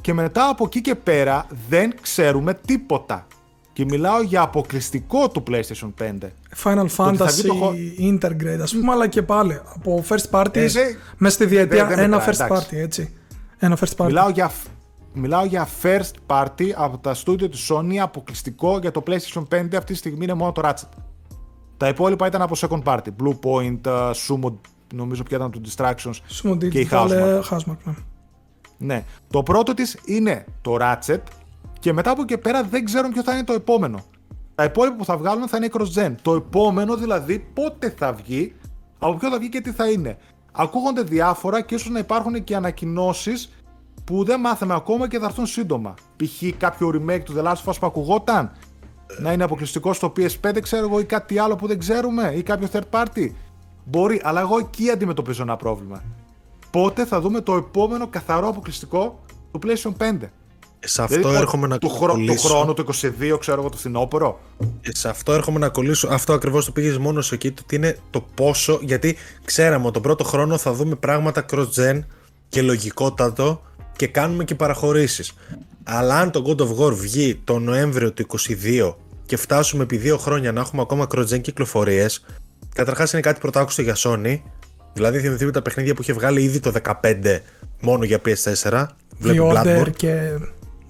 [0.01, 3.28] και μετά από εκεί και πέρα δεν ξέρουμε τίποτα.
[3.74, 6.17] Και μιλάω για αποκλειστικό του PlayStation 5.
[6.63, 10.55] Final θα βγει Fantasy το χω- Integrate, ας πούμε, αλλά και πάλι από first parties
[10.55, 11.86] Ε, δεν- μέσα στη διετία.
[11.86, 12.67] δεν- δεν ένα μετράει, first εντάξει.
[12.71, 13.13] party, έτσι.
[13.57, 14.05] Ένα first party.
[14.05, 14.51] Μιλάω για,
[15.13, 19.91] μιλάω για first party από τα στούντιο της Sony αποκλειστικό για το PlayStation 5 αυτή
[19.91, 20.89] τη στιγμή είναι μόνο το Ratchet.
[21.78, 23.07] Τα υπόλοιπα ήταν από second party.
[23.24, 24.53] Blue Point, uh, Sumo,
[24.93, 27.09] νομίζω ποια ήταν το Distractions Sumo και η Digital, Housemarque.
[27.11, 27.93] ε, Housemarque, ναι.
[28.78, 29.03] Ναι.
[29.30, 31.19] Το πρώτο της είναι το Ratchet
[31.84, 34.03] και μετά από εκεί και πέρα δεν ξέρουν ποιο θα είναι το επόμενο.
[34.55, 36.15] Τα υπόλοιπα που θα βγάλουν θα είναι cross-gen.
[36.21, 38.55] Το επόμενο δηλαδή πότε θα βγει,
[38.99, 40.17] από ποιο θα βγει και τι θα είναι.
[40.51, 43.53] Ακούγονται διάφορα και ίσως να υπάρχουν και ανακοινώσεις
[44.03, 45.93] που δεν μάθαμε ακόμα και θα έρθουν σύντομα.
[46.15, 46.57] Π.χ.
[46.57, 48.51] κάποιο remake του The Last of Us που ακουγόταν
[49.19, 52.67] να είναι αποκλειστικό στο PS5, ξέρω εγώ, ή κάτι άλλο που δεν ξέρουμε, ή κάποιο
[52.73, 53.31] third party.
[53.86, 56.03] Μπορεί, αλλά εγώ εκεί αντιμετωπίζω ένα πρόβλημα.
[56.71, 59.19] Πότε θα δούμε το επόμενο καθαρό αποκλειστικό
[59.51, 60.17] του PlayStation 5.
[60.86, 62.47] Σε αυτό Δηλαδή, έρχομαι να του, χρό- του κολλήσω.
[62.47, 62.84] χρόνου, το
[63.31, 64.39] 22, ξέρω εγώ, το φθινόπωρο.
[64.81, 66.07] Ε, Σε αυτό έρχομαι να κολλήσω.
[66.11, 67.51] Αυτό ακριβώς το πήγες μόνος σε εκεί.
[67.51, 68.79] Το ότι είναι το πόσο.
[68.81, 71.99] Γιατί ξέραμε ότι τον πρώτο χρόνο θα δούμε πράγματα cross-gen
[72.49, 73.61] και λογικότατο
[73.95, 75.34] και κάνουμε και παραχωρήσεις.
[75.84, 80.17] Αλλά αν το God of War βγει το Νοέμβριο του 22 και φτάσουμε επί δύο
[80.17, 82.25] χρόνια να έχουμε ακόμα cross-gen κυκλοφορίες,
[82.75, 84.39] καταρχάς είναι κάτι πρωτάκουστο για Sony.
[84.93, 86.71] Δηλαδή θυμηθείτε τα παιχνίδια που είχε βγάλει ήδη το
[87.01, 87.39] 15
[87.81, 88.86] μόνο για PS4.
[89.19, 90.19] Βλέπω The Order Bloodborne, και.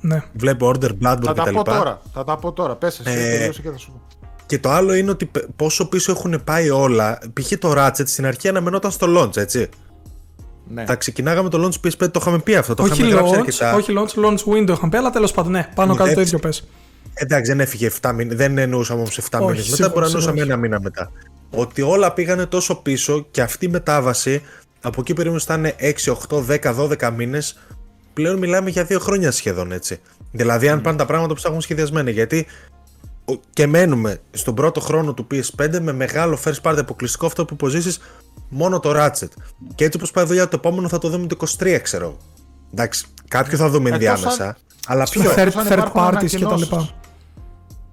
[0.06, 0.24] Ναι.
[0.34, 1.54] βλέπω Order Bloodborne Θα τα κτλ.
[1.56, 2.02] πω τώρα.
[2.14, 2.76] Θα τα πω τώρα.
[2.76, 4.02] Πες εσύ, Ε, τελείωσε και θα σου πω.
[4.46, 7.20] Και το άλλο είναι ότι π- πόσο πίσω έχουν πάει όλα.
[7.34, 7.52] Π.χ.
[7.60, 9.70] το Ratchet στην αρχή αναμενόταν στο launch, έτσι.
[10.68, 10.84] Ναι.
[10.86, 12.74] Τα ξεκινάγαμε το launch PS5, το είχαμε πει αυτό.
[12.74, 13.74] Το όχι είχαμε γράψει launch, αρκετά.
[13.76, 16.36] όχι launch, launch window είχαν πει, αλλά τέλος πάντων, ναι, πάνω κάτω το έτσι.
[16.36, 16.68] ίδιο πες.
[17.14, 18.36] Εντάξει, δεν έφυγε 7 μήνε.
[18.36, 19.64] Δεν εννοούσαμε όμως 7 Όχι, μήνες.
[19.70, 20.54] Μετά σίγουρα, μπορεί να εννοούσαμε σίγουρα.
[20.54, 21.12] ένα μήνα μετά.
[21.56, 24.42] Ότι όλα πήγανε τόσο πίσω και αυτή η μετάβαση
[24.82, 27.60] από εκεί περίπου θα είναι 6, 8, 10, 12 μήνες.
[28.14, 30.00] Πλέον μιλάμε για δύο χρόνια σχεδόν έτσι.
[30.32, 32.10] Δηλαδή, αν πάνε τα πράγματα όπως τα έχουμε σχεδιασμένα.
[32.10, 32.46] Γιατί
[33.26, 37.54] ο- και μένουμε στον πρώτο χρόνο του PS5 με μεγάλο first party αποκλειστικό αυτό που
[37.54, 38.00] υποζήσεις
[38.50, 39.28] μόνο το Ratchet.
[39.76, 42.06] Και έτσι όπως πάει η δουλειά, το επόμενο θα το δούμε το 23, ξέρω.
[42.06, 42.18] εγώ.
[42.74, 44.46] Εντάξει, κάποιο θα δούμε Εκτός ενδιάμεσα.
[44.48, 44.56] αν-
[44.88, 45.32] Αλλά Πιο ποιο.
[45.32, 46.54] third, εκτός αν third υπάρχουν parties και τα λοιπά.
[46.56, 46.94] ανακοινώσεις.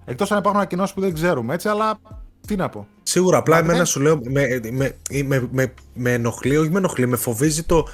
[0.04, 1.98] Εκτός αν υπάρχουν ανακοινώσεις που δεν ξέρουμε, έτσι, αλλά
[2.46, 2.86] τι να πω.
[3.02, 7.16] Σίγουρα, απλά εμένα σου λέω, με, με, με, με, με ενοχλεί, όχι με ενοχλεί, με
[7.16, 7.88] φοβίζει το,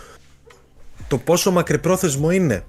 [1.08, 2.64] το πόσο μακρυπρόθεσμο είναι.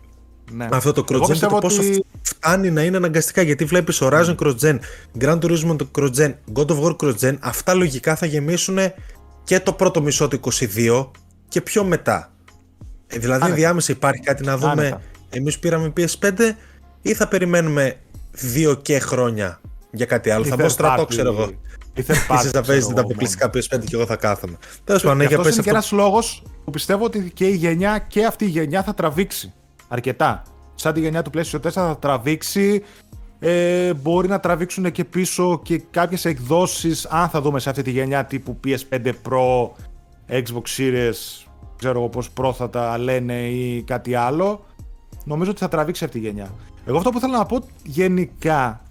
[0.51, 0.67] Ναι.
[0.71, 2.05] Αυτό το cross-gen και το πόσο ότι...
[2.21, 3.41] φτάνει να είναι αναγκαστικά.
[3.41, 4.79] Γιατί βλέπεις Horizon cross-gen,
[5.19, 8.77] Grand Turismo cross-gen, God of War cross-gen, αυτά λογικά θα γεμίσουν
[9.43, 10.39] και το πρώτο μισό του
[10.75, 11.07] 22
[11.47, 12.31] και πιο μετά.
[13.07, 13.55] Ε, δηλαδή, Άνετα.
[13.55, 15.01] διάμεσα υπάρχει κάτι να δούμε.
[15.29, 16.51] Εμείς πήραμε PS5
[17.01, 17.99] ή θα περιμένουμε
[18.31, 19.61] δύο και χρόνια
[19.91, 20.45] για κάτι άλλο.
[20.45, 21.51] θα μπω στρατό, ξέρω εγώ.
[21.97, 24.57] Είσαι θα παίζει τα αποκλειστικά PS5 και εγώ θα κάθομαι.
[24.83, 28.45] Τέλος πάντων, έχει είναι και ένας λόγος που πιστεύω ότι και η γενιά και αυτή
[28.45, 29.53] η γενιά θα τραβήξει
[29.87, 30.43] αρκετά.
[30.75, 32.83] Σαν τη γενιά του PlayStation 4 θα τραβήξει.
[33.39, 37.91] Ε, μπορεί να τραβήξουν και πίσω και κάποιες εκδόσεις αν θα δούμε σε αυτή τη
[37.91, 39.69] γενιά τύπου PS5 Pro,
[40.29, 41.45] Xbox Series,
[41.77, 44.65] ξέρω εγώ πώς Pro θα τα λένε ή κάτι άλλο.
[45.23, 46.49] Νομίζω ότι θα τραβήξει αυτή τη γενιά.
[46.85, 48.81] Εγώ αυτό που θέλω να πω γενικά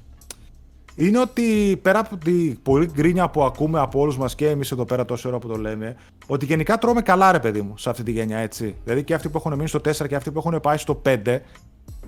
[0.97, 4.85] είναι ότι πέρα από την πολύ γκρίνια που ακούμε από όλους μας και εμείς εδώ
[4.85, 8.03] πέρα τόση ώρα που το λέμε, ότι γενικά τρώμε καλά, ρε παιδί μου, σε αυτή
[8.03, 8.77] τη γενιά, έτσι.
[8.85, 11.39] Δηλαδή και αυτοί που έχουν μείνει στο 4 και αυτοί που έχουν πάει στο 5,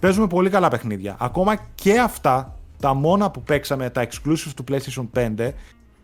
[0.01, 1.16] παίζουμε πολύ καλά παιχνίδια.
[1.18, 5.09] Ακόμα και αυτά, τα μόνα που παίξαμε, τα exclusive του PlayStation
[5.39, 5.53] 5,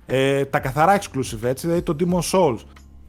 [0.06, 2.58] ε, τα καθαρά exclusive, έτσι, δηλαδή το Demon Souls,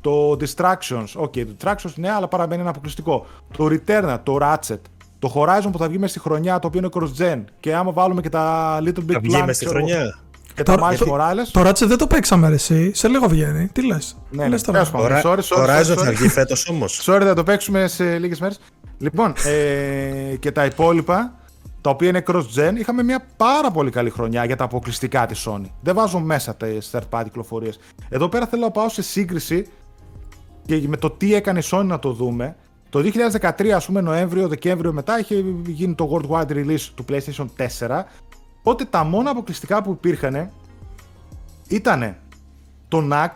[0.02, 3.26] το Distractions, ok, το Distractions ναι, αλλά παραμένει ένα αποκλειστικό.
[3.58, 4.80] Το Returnal, το Ratchet,
[5.20, 7.44] το Horizon που θα βγει με στη χρονιά, το οποίο είναι cross-gen.
[7.60, 10.18] Και άμα βάλουμε και τα Little Big Θα βγει με στη χρονιά.
[10.56, 11.48] Και το, τα Miles Morales.
[11.52, 12.92] Το Ratchet δεν το παίξαμε ρε, εσύ.
[12.94, 13.68] Σε λίγο βγαίνει.
[13.68, 14.18] Τι λες.
[14.30, 14.60] Ναι, ναι.
[14.60, 14.86] Τώρα.
[14.92, 17.02] Sorry, sorry, sorry, Horizon θα βγει φέτος όμως.
[17.08, 18.60] Sorry, θα το παίξουμε σε λίγες μέρες.
[18.98, 21.34] Λοιπόν, ε, και τα υπόλοιπα,
[21.82, 25.70] τα οποία είναι cross-gen, είχαμε μια πάρα πολύ καλή χρονιά για τα αποκλειστικά της Sony.
[25.82, 27.80] Δεν βάζω μέσα τις third party κυκλοφορίες.
[28.10, 29.68] Εδώ πέρα θέλω να πάω σε σύγκριση
[30.66, 32.56] και με το τι έκανε η Sony να το δούμε.
[32.90, 38.04] Το 2013, ας πούμε, Νοέμβριο-Δεκέμβριο μετά, είχε γίνει το worldwide release του PlayStation 4.
[38.60, 40.52] Οπότε τα μόνα αποκλειστικά που υπήρχαν
[41.68, 42.16] ήταν
[42.88, 43.30] το NAC,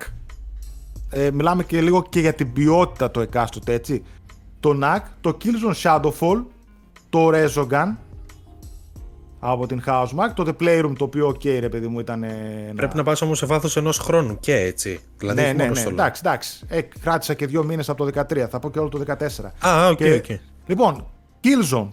[1.10, 4.04] ε, μιλάμε και λίγο και για την ποιότητα το εκάστοτε, έτσι.
[4.60, 6.44] Το Knack, το Killzone Shadow Fall,
[7.10, 7.96] το Resogun,
[9.40, 10.30] από την Housemarque.
[10.36, 12.26] Το The Playroom το οποίο, ok, ρε παιδί μου, ήταν.
[12.76, 15.00] Πρέπει να πας όμως σε βάθος ενός χρόνου και έτσι.
[15.18, 15.82] Δηλαδή, ναι, ναι, ναι.
[15.82, 16.66] Εντάξει, εντάξει.
[16.68, 19.68] Ε, κράτησα και δύο μήνες από το 13, θα πω και όλο το 14.
[19.68, 20.38] Α, OK, okay, okay.
[20.66, 21.08] Λοιπόν,
[21.44, 21.90] Killzone,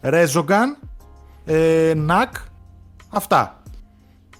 [0.00, 0.86] Resogun,
[1.44, 2.30] ε, Knack,
[3.08, 3.62] αυτά.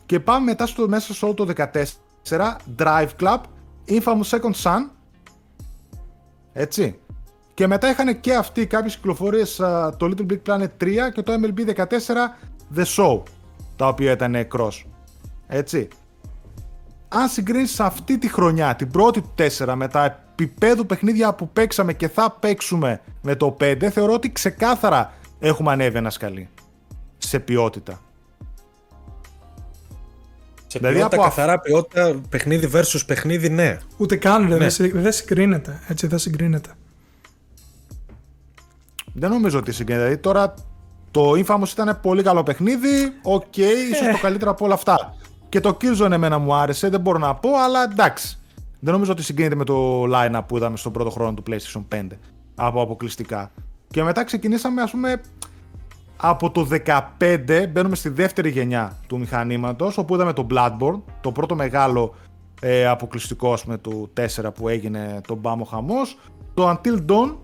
[0.07, 3.39] Και πάμε μετά στο μέσα σε όλο το 14, Drive Club,
[3.89, 4.89] Infamous Second Son,
[6.53, 6.99] έτσι.
[7.57, 9.55] Και μετά είχαν και αυτοί κάποιες κυκλοφορίες
[9.97, 11.85] το Little Big Planet 3 και το MLB 14
[12.77, 13.23] The Show,
[13.77, 14.83] τα οποία ήταν cross.
[15.47, 15.89] Έτσι.
[17.09, 21.93] Αν συγκρίνεις αυτή τη χρονιά, την πρώτη του 4 με τα επίπεδου παιχνίδια που παίξαμε
[21.93, 26.49] και θα παίξουμε με το 5, θεωρώ ότι ξεκάθαρα έχουμε ανέβει ένα σκαλί.
[27.19, 28.01] Σε ποιότητα.
[30.67, 31.29] Σε δηλαδή ποιότητα, από...
[31.29, 33.79] καθαρά ποιότητα, παιχνίδι versus παιχνίδι, ναι.
[33.97, 34.57] Ούτε καν, ναι.
[34.81, 35.81] δεν συγκρίνεται.
[35.89, 36.71] Έτσι δεν συγκρίνεται
[39.19, 40.05] δεν νομίζω ότι συγκρίνεται.
[40.05, 40.55] Δηλαδή τώρα
[41.11, 43.12] το Infamous ήταν πολύ καλό παιχνίδι.
[43.22, 45.14] OK, okay, ίσως το καλύτερο από όλα αυτά.
[45.49, 48.39] Και το Killzone εμένα μου άρεσε, δεν μπορώ να πω, αλλά εντάξει.
[48.81, 52.07] Δεν νομίζω ότι συγκρίνεται με το line-up που είδαμε στον πρώτο χρόνο του PlayStation 5
[52.55, 53.51] από αποκλειστικά.
[53.89, 55.21] Και μετά ξεκινήσαμε, ας πούμε,
[56.17, 56.69] από το
[57.19, 62.15] 15 μπαίνουμε στη δεύτερη γενιά του μηχανήματος, όπου είδαμε το Bloodborne, το πρώτο μεγάλο
[62.61, 64.12] ε, αποκλειστικό, ας πούμε, του
[64.43, 66.19] 4 που έγινε τον μπάμο χαμός,
[66.55, 67.35] το Until Dawn,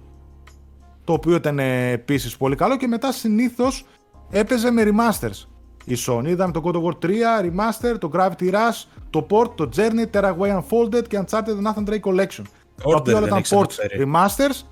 [1.05, 3.87] το οποίο ήταν ε, επίσης πολύ καλό και μετά συνήθως
[4.31, 5.47] έπαιζε με remasters.
[5.85, 7.11] Η Sony είδαμε το God of War 3,
[7.45, 12.01] Remaster, το Gravity Rush, το Port, το Journey, Terraway Unfolded και Uncharted The Nathan Drake
[12.01, 12.45] Collection.
[12.83, 14.67] Order, τα οποία όλα ήταν ports, remasters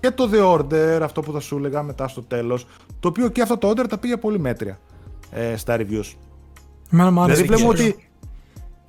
[0.00, 2.66] και το The Order, αυτό που θα σου έλεγα μετά στο τέλος.
[3.00, 4.78] Το οποίο και αυτό το Order τα πήγε πολύ μέτρια
[5.30, 6.14] ε, στα reviews.
[6.92, 7.42] Εμένα μου άρεσε.
[7.42, 8.08] Δηλαδή ότι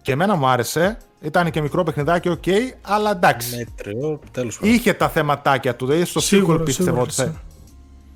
[0.01, 0.97] και εμένα μου άρεσε.
[1.21, 3.57] Ήταν και μικρό παιχνιδάκι, OK, okay, αλλά εντάξει.
[3.57, 4.73] Μέτριο, τέλος πάντων.
[4.73, 5.85] Είχε τα θεματάκια του.
[5.85, 7.41] Δηλαδή στο σίγουρο, sequel πίστευα ότι θα.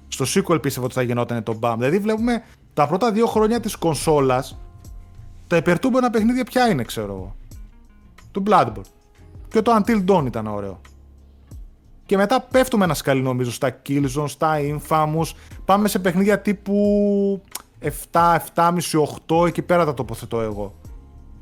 [0.07, 1.73] Στο sequel πίστευα ότι θα γινόταν το BAM.
[1.77, 4.57] Δηλαδή βλέπουμε τα πρώτα δύο χρόνια της κονσόλας.
[5.47, 7.35] Τα υπερτούμενα παιχνίδια ποια είναι, ξέρω εγώ.
[8.31, 8.89] Του Bloodborne.
[9.47, 10.81] Και το Until Dawn ήταν ωραίο.
[12.05, 15.31] Και μετά πέφτουμε ένα σκαλί νομίζω στα Killzone, στα Infamous.
[15.65, 17.41] Πάμε σε παιχνίδια τύπου
[17.81, 17.89] 7,
[18.55, 18.79] 7,5,
[19.27, 19.47] 8.
[19.47, 20.73] Εκεί πέρα τα τοποθετώ εγώ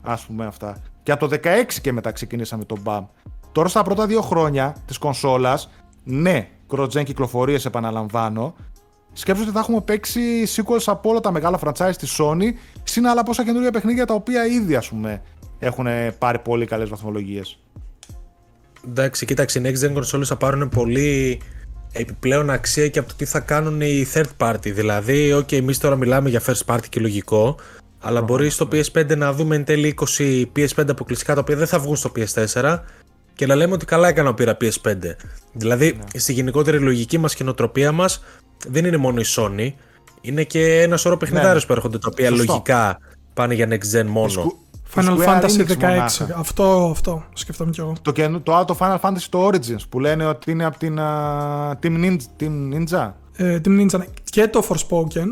[0.04, 0.78] ας πούμε αυτά.
[1.04, 1.48] Και από το 16
[1.82, 3.04] και μετά ξεκινήσαμε το BAM.
[3.52, 5.70] Τώρα στα πρώτα δύο χρόνια της κονσόλας,
[6.04, 8.56] ναι, cross-gen κυκλοφορίες επαναλαμβάνω,
[9.14, 10.22] σκέψω ότι θα έχουμε παίξει
[10.56, 12.54] sequels από όλα τα μεγάλα franchise της Sony,
[12.84, 15.22] συν άλλα πόσα καινούργια παιχνίδια τα οποία ήδη ας πούμε
[15.60, 17.60] έχουν πάρει πολύ καλές βαθμολογίες.
[18.88, 21.42] Εντάξει, κοίταξε, οι next gen consoles θα πάρουν πολύ
[21.92, 24.74] επιπλέον αξία και από το τι θα κάνουν οι third party.
[24.74, 27.56] Δηλαδή, ok, εμείς τώρα μιλάμε για first party και λογικό,
[28.06, 31.80] Αλλά μπορεί στο PS5 να δούμε εν τέλει 20 PS5 αποκλειστικά τα οποία δεν θα
[31.80, 32.80] βγουν στο PS4
[33.36, 34.96] και να λέμε ότι καλά έκανα που πήρα PS5.
[35.54, 38.24] Δηλαδή, στη γενικότερη λογική μας και νοοτροπία μας
[38.68, 39.72] δεν είναι μόνο η Sony,
[40.22, 42.44] είναι και ένα σωρό παιχνιδάρες που έρχονται τα οποία Σωστό.
[42.46, 42.98] λογικά
[43.34, 44.54] πάνε για next gen μόνο.
[44.96, 45.80] Final Square Fantasy Enix 16.
[45.80, 46.28] μονάχα.
[46.36, 47.94] Αυτό, αυτό σκεφτόμαι κι εγώ.
[48.02, 51.00] Το, καινού- το άλλο το Final Fantasy το Origins που λένε ότι είναι από την
[51.00, 53.12] α, Team, Ninja, Team Ninja.
[53.36, 54.06] Ε, Team Ninja ναι.
[54.24, 55.28] και το Forspoken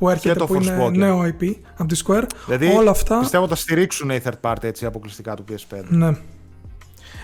[0.00, 0.92] που έρχεται το που είναι Forspoken.
[0.96, 2.22] νέο IP από τη Square.
[2.46, 3.18] Δηλαδή όλα αυτά.
[3.18, 5.82] πιστεύω θα στηρίξουν οι third party έτσι αποκλειστικά του PS5.
[5.88, 6.10] Ναι.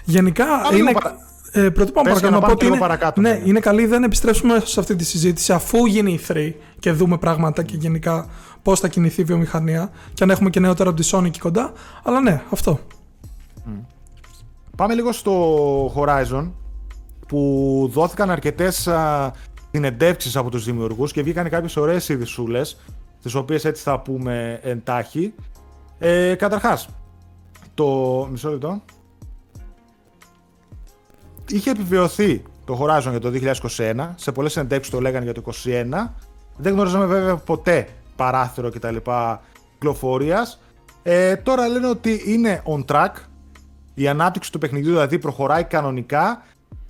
[0.04, 0.92] Γενικά λίγο είναι.
[0.92, 1.16] παρα-
[1.52, 3.30] Ε, πρωτού πάμε Πες για παρακάτω, να να πάμε πω ότι λίγο είναι, παρακάτω, ναι,
[3.32, 3.40] ναι.
[3.44, 7.62] είναι καλή δεν επιστρέψουμε σε αυτή τη συζήτηση αφού γίνει η 3 και δούμε πράγματα
[7.62, 8.28] και γενικά
[8.62, 11.72] πώς θα κινηθεί η βιομηχανία και αν έχουμε και νεότερα από τη Sony εκεί κοντά.
[12.02, 12.80] Αλλά ναι, αυτό.
[14.76, 16.50] Πάμε λίγο στο Horizon
[17.28, 19.30] που δόθηκαν αρκετές α,
[19.76, 22.76] συνεντεύξεις από τους δημιουργούς και βγήκαν κάποιες ωραίες ειδησούλες
[23.22, 25.34] τις οποίες έτσι θα πούμε εντάχει.
[25.98, 26.88] Ε, καταρχάς,
[27.74, 27.86] το
[28.30, 28.82] μισό λεπτό.
[31.48, 36.14] Είχε επιβεβαιωθεί το Horizon για το 2021, σε πολλές συνεντεύξεις το λέγανε για το 2021.
[36.56, 38.96] Δεν γνωρίζαμε βέβαια ποτέ παράθυρο κτλ.
[39.72, 40.60] κυκλοφορίας.
[41.02, 43.12] Ε, τώρα λένε ότι είναι on track,
[43.94, 46.42] η ανάπτυξη του παιχνιδιού δηλαδή προχωράει κανονικά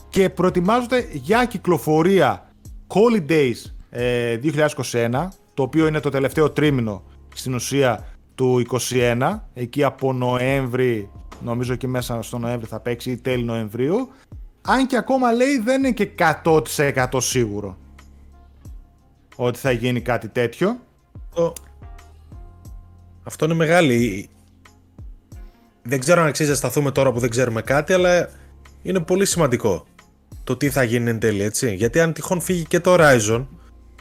[0.09, 2.46] και προετοιμάζονται για κυκλοφορία
[2.87, 7.03] Holidays ε, 2021, το οποίο είναι το τελευταίο τρίμηνο
[7.35, 11.11] στην ουσία του 2021, εκεί από Νοέμβρη,
[11.45, 14.09] νομίζω εκεί μέσα στο Νοέμβρη θα παίξει ή τέλη Νοεμβρίου,
[14.63, 16.11] αν και ακόμα λέει δεν είναι και
[16.45, 17.77] 100% σίγουρο
[19.37, 20.81] ότι θα γίνει κάτι τέτοιο.
[21.29, 21.53] Αυτό,
[23.23, 24.29] αυτό είναι μεγάλη.
[25.83, 28.31] Δεν ξέρω αν αξίζει να σταθούμε τώρα που δεν ξέρουμε κάτι, αλλά
[28.83, 29.87] είναι πολύ σημαντικό
[30.47, 31.75] το τι θα γίνει εν τέλει, έτσι.
[31.75, 33.45] Γιατί αν τυχόν φύγει και το Horizon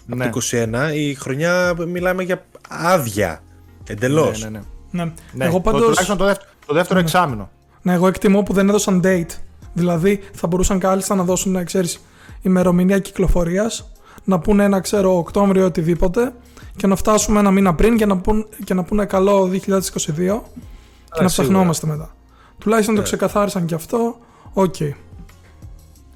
[0.06, 0.26] Ναι.
[0.26, 3.44] από το 21, η χρονιά μιλάμε για άδεια.
[3.88, 4.44] Εντελώς.
[4.44, 4.62] Ναι, ναι,
[4.92, 5.04] ναι.
[5.04, 5.12] Ναι.
[5.34, 7.50] Ναι, Εγώ το, πάντως, τουλάχιστον το δεύτερο, το δεύτερο εξάμηνο.
[7.82, 9.30] ναι, εγώ εκτιμώ που δεν έδωσαν date.
[9.74, 12.00] Δηλαδή θα μπορούσαν κάλλιστα να δώσουν, ξέρεις,
[12.42, 13.92] ημερομηνία κυκλοφορίας,
[14.24, 16.34] να πούνε ένα, ξέρω, Οκτώβριο οτιδήποτε
[16.76, 21.22] και να φτάσουμε ένα μήνα πριν και να, πούν, και να πούνε καλό 2022 και
[21.22, 21.28] να σίγουρα.
[21.28, 22.16] ψαχνόμαστε μετά.
[22.58, 23.00] Τουλάχιστον Ναι.
[23.00, 24.18] το ξεκαθάρισαν και αυτό.
[24.54, 24.76] Οκ.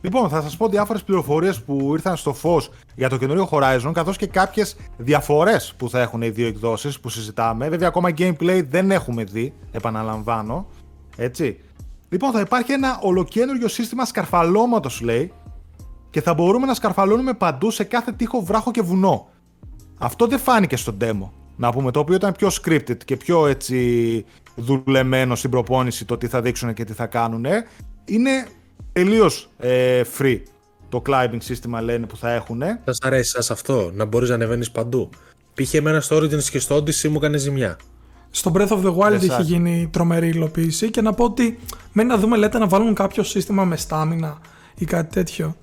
[0.02, 4.18] Λοιπόν, θα σας πω διάφορες πληροφορίες που ήρθαν στο φως για το καινούριο Horizon, καθώς
[4.18, 7.70] και κάποιες διαφορές που θα έχουν οι δύο εκδόσεις που συζητάμε.
[7.70, 10.68] Βέβαια, ακόμα gameplay δεν έχουμε δει, επαναλαμβάνω.
[11.18, 11.60] Έτσι.
[12.10, 15.32] Λοιπόν, θα υπάρχει ένα ολοκένουργιο σύστημα σκαρφαλώματος, λέει,
[16.10, 19.28] και θα μπορούμε να σκαρφαλώνουμε παντού σε κάθε τείχο, βράχο και βουνό.
[19.98, 21.30] Αυτό δεν φάνηκε στο demo.
[21.56, 26.28] Να πούμε το οποίο ήταν πιο scripted και πιο έτσι δουλεμένο στην προπόνηση το τι
[26.28, 27.46] θα δείξουν και τι θα κάνουν.
[28.06, 28.48] Είναι
[28.94, 30.40] τελείως ε, free
[30.90, 32.62] το climbing σύστημα λένε που θα έχουν.
[32.86, 35.10] Σας αρέσει σας αυτό, να μπορείς να ανεβαίνεις παντού.
[35.54, 35.74] Π.χ.
[35.74, 37.78] εμένα στο Origins και στο Odyssey μου έκανε ζημιά.
[38.32, 39.24] Στο Breath of the Wild Εσάς.
[39.24, 41.60] είχε γίνει τρομερή υλοποίηση και να πω ότι
[41.92, 44.38] μένει να δούμε λέτε να βάλουν κάποιο σύστημα με στάμινα
[44.76, 45.56] ή κάτι τέτοιο.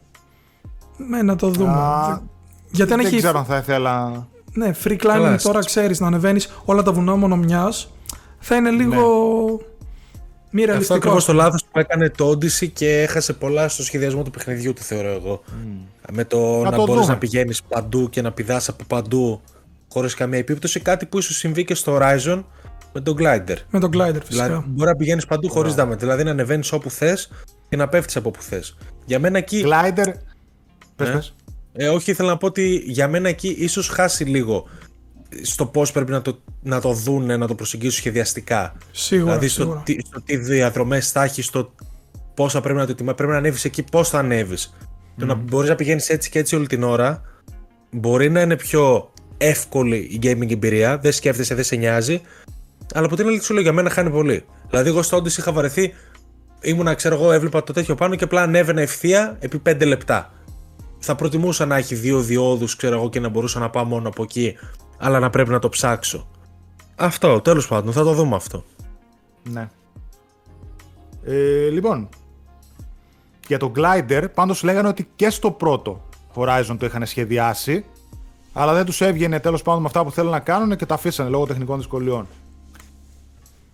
[0.97, 1.70] Ναι, να το δούμε.
[1.73, 2.31] Α, Δεν-
[2.70, 4.27] Γιατί αν δεν έχει ξέρω αν θα ήθελα.
[4.53, 7.90] ναι, free climbing Καλά, τώρα στις- ξέρεις να ανεβαίνεις όλα τα βουνά μόνο μιας
[8.39, 9.61] θα είναι λίγο
[10.51, 10.94] μη Αυτό ρεαλιστικό.
[10.98, 14.82] ακριβώς το λάθος που έκανε το Odyssey και έχασε πολλά στο σχεδιασμό του παιχνιδιού του,
[14.82, 15.43] θεωρώ εγώ.
[16.12, 17.06] Με το Να να, το μπορείς δούμε.
[17.12, 19.40] να πηγαίνεις παντού και να πηδάς από παντού
[19.93, 20.81] χωρίς καμία επίπτωση.
[20.81, 22.44] Κάτι που ίσως συμβεί και στο Horizon
[22.93, 23.56] με τον Glider.
[23.70, 24.44] Με τον glider φυσικά.
[24.47, 25.94] Δηλαδή, μπορεί να πηγαίνεις παντού χωρίς δάμε.
[25.94, 27.31] Δηλαδή να ανεβαίνεις όπου θες
[27.68, 28.77] και να πέφτεις από όπου θες.
[29.05, 29.64] Για μένα εκεί.
[29.66, 30.12] Glider.
[30.97, 31.14] Πες, Ναι.
[31.14, 31.35] πες.
[31.73, 34.68] Ε, όχι, ήθελα να πω ότι για μένα εκεί ίσως χάσει λίγο
[35.43, 38.77] στο πώς πρέπει να το, να το δούνε, να το προσεγγίσουν σχεδιαστικά.
[38.90, 39.74] Σίγουρα, δηλαδή σίγουρα.
[39.74, 41.73] στο τι, στο τι διαδρομές θα έχεις, στο
[42.35, 43.16] πόσα πρέπει να το ετοιμάσει.
[43.16, 44.74] Πρέπει να ανέβεις εκεί, πώς θα ανέβεις.
[45.19, 47.23] Το να μπορείς να πηγαίνεις έτσι και έτσι όλη την ώρα
[47.90, 50.98] μπορεί να είναι πιο εύκολη η gaming εμπειρία.
[50.98, 52.20] Δεν σκέφτεσαι, δεν σε νοιάζει.
[52.94, 54.44] Αλλά από την άλλη, σου λέω για μένα χάνει πολύ.
[54.70, 55.94] Δηλαδή, εγώ στο Odyssey είχα βαρεθεί.
[56.61, 60.32] Ήμουνα, ξέρω εγώ, έβλεπα το τέτοιο πάνω και απλά ανέβαινα ευθεία επί 5 λεπτά.
[60.98, 64.23] Θα προτιμούσα να έχει δύο διόδους, ξέρω εγώ, και να μπορούσα να πάω μόνο από
[64.23, 64.57] εκεί,
[64.98, 66.28] αλλά να πρέπει να το ψάξω.
[66.97, 68.64] Αυτό, τέλος πάντων, θα το δούμε αυτό.
[69.43, 69.68] Ναι.
[71.24, 72.09] Ε, λοιπόν,
[73.47, 77.85] για το Glider, πάντως λέγανε ότι και στο πρώτο Horizon το είχαν σχεδιάσει,
[78.52, 81.28] αλλά δεν τους έβγαινε τέλος πάντων με αυτά που θέλουν να κάνουν και τα αφήσανε
[81.28, 82.27] λόγω τεχνικών δυσκολιών.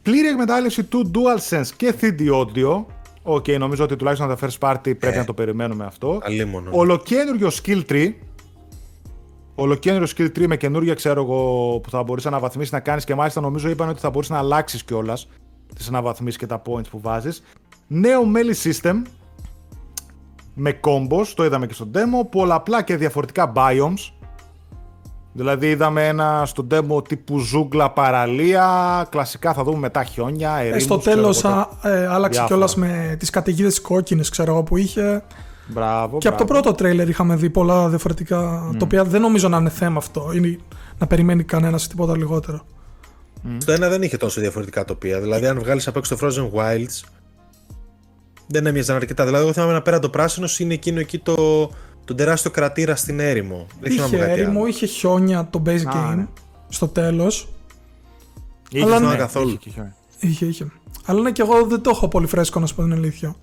[0.03, 2.85] Πλήρη εκμετάλλευση του DualSense και 3D Audio.
[3.23, 6.21] Οκ, νομίζω ότι τουλάχιστον τα first party πρέπει να το περιμένουμε αυτό.
[6.23, 6.71] Αλίμονο.
[6.73, 8.13] Ολοκαίνουργιο skill tree.
[9.55, 13.15] Ολοκαίνουργιο skill tree με καινούργια ξέρω εγώ που θα μπορείς να αναβαθμίσεις να κάνεις και
[13.15, 15.29] μάλιστα νομίζω είπαν ότι θα μπορείς να αλλάξεις κιόλας
[15.75, 17.43] τις αναβαθμίσεις και τα points που βάζεις.
[17.87, 19.03] Νέο melee system
[20.55, 22.29] με combos, το είδαμε και στο demo.
[22.31, 24.13] Πολλαπλά και διαφορετικά biomes.
[25.35, 30.85] Δηλαδή είδαμε ένα στο demo τύπου ζούγκλα παραλία, κλασικά θα δούμε μετά χιόνια, ερήμους, Ε,
[30.85, 32.47] στο ξέρω τέλος εγώ, α, ε, άλλαξε διάφορα.
[32.47, 35.23] κιόλας με τις καταιγίδες κόκκινες ξέρω εγώ που είχε.
[35.67, 36.63] Μπράβο, Και από το μπράβο.
[36.63, 38.77] πρώτο τρέιλερ είχαμε δει πολλά διαφορετικά, Mm.
[38.79, 40.59] το οποία δεν νομίζω να είναι θέμα αυτό, ή
[40.99, 42.67] να περιμένει κανένας τίποτα λιγότερο.
[43.59, 45.21] Στο ένα δεν είχε τόσο διαφορετικά τοπία.
[45.21, 47.09] Δηλαδή, αν βγάλεις απ' έξω το Frozen Wilds,
[48.47, 49.25] δεν έμοιαζαν αρκετά.
[49.25, 51.35] Δηλαδή, εγώ θυμάμαι να πέρα το πράσινο είναι εκείνο εκεί το,
[52.05, 53.67] τον τεράστιο κρατήρα στην έρημο.
[53.81, 54.69] Δεν θυμάμαι Είχε κάτι έρημο, άλλο.
[54.69, 56.27] είχε χιόνια το base Α, game ναι.
[56.69, 57.49] στο τέλος.
[58.71, 59.17] Είχε, Αλλά ναι, ναι.
[59.17, 59.49] καθόλου.
[59.49, 59.97] είχε και χιόνια.
[60.19, 60.67] Είχε, είχε.
[61.05, 63.35] Αλλά ναι, και εγώ δεν το έχω πολύ φρέσκο να σου πω την αλήθεια.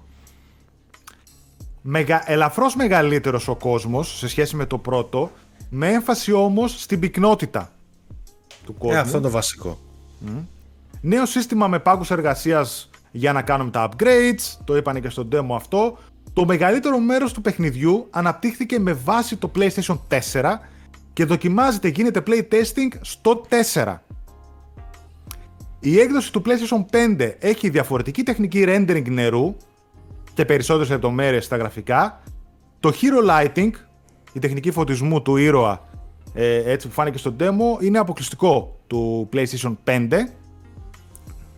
[1.81, 5.31] Μεγα, ελαφρώς μεγαλύτερος ο κόσμος σε σχέση με το πρώτο,
[5.69, 7.71] με έμφαση όμως στην πυκνότητα
[8.65, 8.95] του κόσμου.
[8.95, 9.77] Ε, αυτό είναι το βασικό.
[11.01, 15.55] Νέο σύστημα με πάγκους εργασίας για να κάνουμε τα upgrades, το είπανε και στο demo
[15.55, 15.97] αυτό.
[16.33, 19.97] Το μεγαλύτερο μέρος του παιχνιδιού αναπτύχθηκε με βάση το PlayStation
[20.31, 20.59] 4
[21.13, 23.95] και δοκιμάζεται, γίνεται playtesting στο 4.
[25.79, 26.85] Η έκδοση του PlayStation
[27.17, 29.55] 5 έχει διαφορετική τεχνική rendering νερού
[30.33, 32.21] και περισσότερες λεπτομέρειες στα γραφικά.
[32.79, 33.69] Το Hero Lighting,
[34.33, 35.87] η τεχνική φωτισμού του ήρωα,
[36.33, 40.33] ε, έτσι που φάνηκε στο demo, είναι αποκλειστικό του PlayStation 5.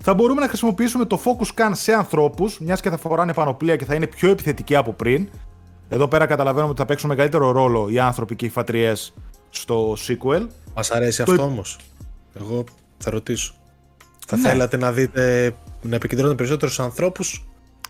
[0.03, 3.85] Θα μπορούμε να χρησιμοποιήσουμε το Focus Scan σε ανθρώπους, μιας και θα φοράνε πανοπλία και
[3.85, 5.29] θα είναι πιο επιθετικοί από πριν.
[5.89, 9.13] Εδώ πέρα καταλαβαίνουμε ότι θα παίξουν μεγαλύτερο ρόλο οι άνθρωποι και οι φατριές
[9.49, 10.47] στο sequel.
[10.75, 11.77] Μας αρέσει Το- αυτό όμως.
[12.39, 12.63] Εγώ
[12.97, 13.53] θα ρωτήσω.
[14.27, 14.49] Θα Ναι.
[14.49, 17.45] θέλατε να δείτε να επικεντρώνετε περισσότερου ανθρώπους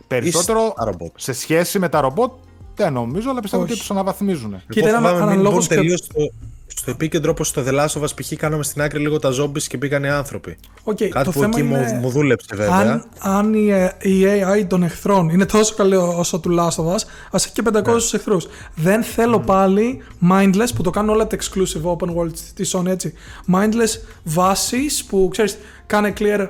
[0.07, 1.11] Περισσότερο τα ρομπότ.
[1.15, 2.31] σε σχέση με τα ρομπότ
[2.75, 3.71] δεν νομίζω, αλλά πιστεύω Όχι.
[3.71, 4.61] ότι τους αναβαθμίζουν.
[4.69, 6.31] Κοίτα, Εγώ ένα φοβάμαι μην αναλόγως μπουν και- τελείως στο,
[6.67, 8.33] στο επίκεντρο όπως στο The Last of Us π.χ.
[8.35, 10.57] κάναμε στην άκρη λίγο τα zombies και μπήκαν οι άνθρωποι.
[10.83, 12.75] Οκ, Κάτι το που θέμα εκεί μου, είναι μου δούλεψε βέβαια.
[12.75, 16.93] αν, αν η, ε, η AI των εχθρών είναι τόσο καλή όσο του Last of
[16.95, 16.99] Us,
[17.31, 18.47] ας έχει και 500 εχθρούς.
[18.75, 23.13] Δεν θέλω πάλι mindless που το κάνουν όλα τα exclusive open world της Sony έτσι.
[23.53, 26.47] Mindless βάσεις που ξέρεις κάνε clear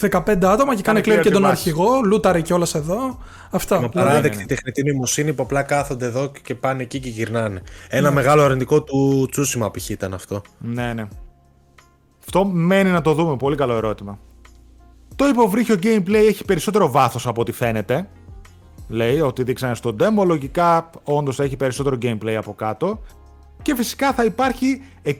[0.00, 1.52] 15 άτομα και κάνε Κάνε clear clear και τη τον βάση.
[1.52, 3.18] αρχηγό, λούταρε κιόλας εδώ.
[3.50, 3.80] Αυτά.
[3.80, 7.62] Με Δηλαδή, παράδεκτη τεχνητή νοημοσύνη που απλά κάθονται εδώ και πάνε εκεί και γυρνάνε.
[7.88, 9.88] Ένα μεγάλο αρνητικό του Τσούσιμα π.χ.
[9.88, 10.42] ήταν αυτό.
[10.58, 11.06] Ναι, ναι.
[12.20, 13.36] Αυτό μένει να το δούμε.
[13.36, 14.18] Πολύ καλό ερώτημα.
[15.16, 18.08] Το υποβρύχιο gameplay έχει περισσότερο βάθος από ό,τι φαίνεται.
[18.88, 20.24] Λέει ότι δείξανε στο demo.
[20.26, 23.02] Λογικά όντως θα έχει περισσότερο gameplay από κάτω.
[23.62, 25.10] Και φυσικά θα υπάρχει 60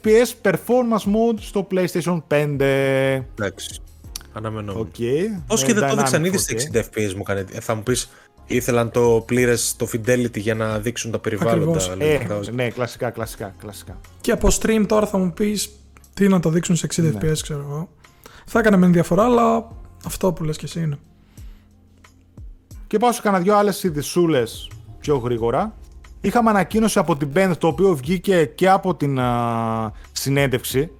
[0.00, 2.60] FPS performance mode στο PlayStation 5.
[3.34, 3.80] Εντάξει.
[4.32, 4.80] Αναμενόμενο.
[4.80, 4.94] Οκ.
[5.46, 6.60] Όσο Ε, και δεν το dynamic έδειξαν ήδη 4K.
[6.60, 7.44] στα 60 FPS μου κάνει.
[7.52, 8.10] ε, Θα μου πεις,
[8.46, 11.60] ήθελαν το πλήρες το fidelity για να δείξουν τα περιβάλλοντα.
[11.78, 11.96] Ακριβώς.
[11.96, 12.48] λίγο, Ε, κατάλαβες.
[12.48, 14.00] ναι, κλασικά, κλασικά, κλασικά.
[14.20, 15.70] Και από stream τώρα θα μου πεις
[16.14, 17.18] τι να το δείξουν σε 60 Ναι.
[17.32, 17.88] FPS ξέρω εγώ.
[18.46, 19.68] Θα έκανε με διαφορά αλλά
[20.06, 20.98] αυτό που λες και εσύ είναι.
[22.86, 24.70] Και πάω σε κανένα δυο άλλες ειδησούλες
[25.00, 25.74] πιο γρήγορα.
[26.20, 30.90] Είχαμε ανακοίνωση από την Band το οποίο βγήκε και από την α, συνέντευξη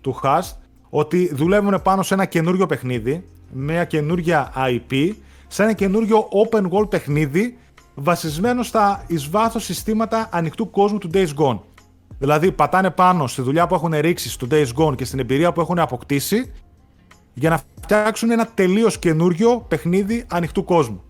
[0.00, 0.52] του Hast
[0.90, 5.12] ότι δουλεύουν πάνω σε ένα καινούριο παιχνίδι, μια καινούργια IP,
[5.48, 7.58] σε ένα καινούριο open world παιχνίδι
[7.94, 11.58] βασισμένο στα εις βάθος συστήματα ανοιχτού κόσμου του Days Gone.
[12.18, 15.60] Δηλαδή πατάνε πάνω στη δουλειά που έχουν ρίξει στο Days Gone και στην εμπειρία που
[15.60, 16.52] έχουν αποκτήσει
[17.34, 21.02] για να φτιάξουν ένα τελείως καινούριο παιχνίδι ανοιχτού κόσμου.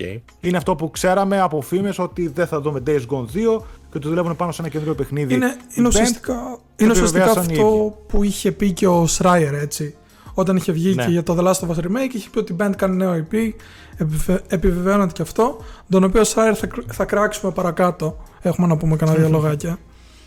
[0.00, 0.06] Οκ.
[0.40, 4.08] Είναι αυτό που ξέραμε από φήμες ότι δεν θα δούμε Days Gone 2 και ότι
[4.08, 5.34] δουλεύουν πάνω σε ένα καινούριο παιχνίδι.
[5.34, 7.62] Είναι, Η είναι Bend ουσιαστικά, είναι ουσιαστικά επιβεβαίωσαν οι ίδιοι.
[7.62, 9.94] αυτό που είχε πει και ο Schreier έτσι.
[10.34, 11.04] Όταν είχε βγει Ναι.
[11.04, 13.26] και για το The Last of Us Remake, είχε πει ότι η Bend κάνει νέο
[13.30, 13.50] IP,
[13.96, 15.56] επιβε- επιβεβαιώνεται και αυτό,
[15.88, 18.22] τον οποίο Schreier θα, κρ- θα κράξουμε παρακάτω.
[18.40, 19.78] Έχουμε να πούμε κανένα δύο λογάκια.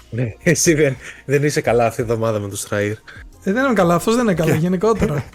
[0.09, 0.95] Ναι, εσύ δεν,
[1.25, 2.91] δεν είσαι καλά αυτή τη εβδομάδα με του Στραήρ.
[3.43, 5.23] Ε, δεν είναι καλά, αυτός δεν είναι καλά γενικότερα.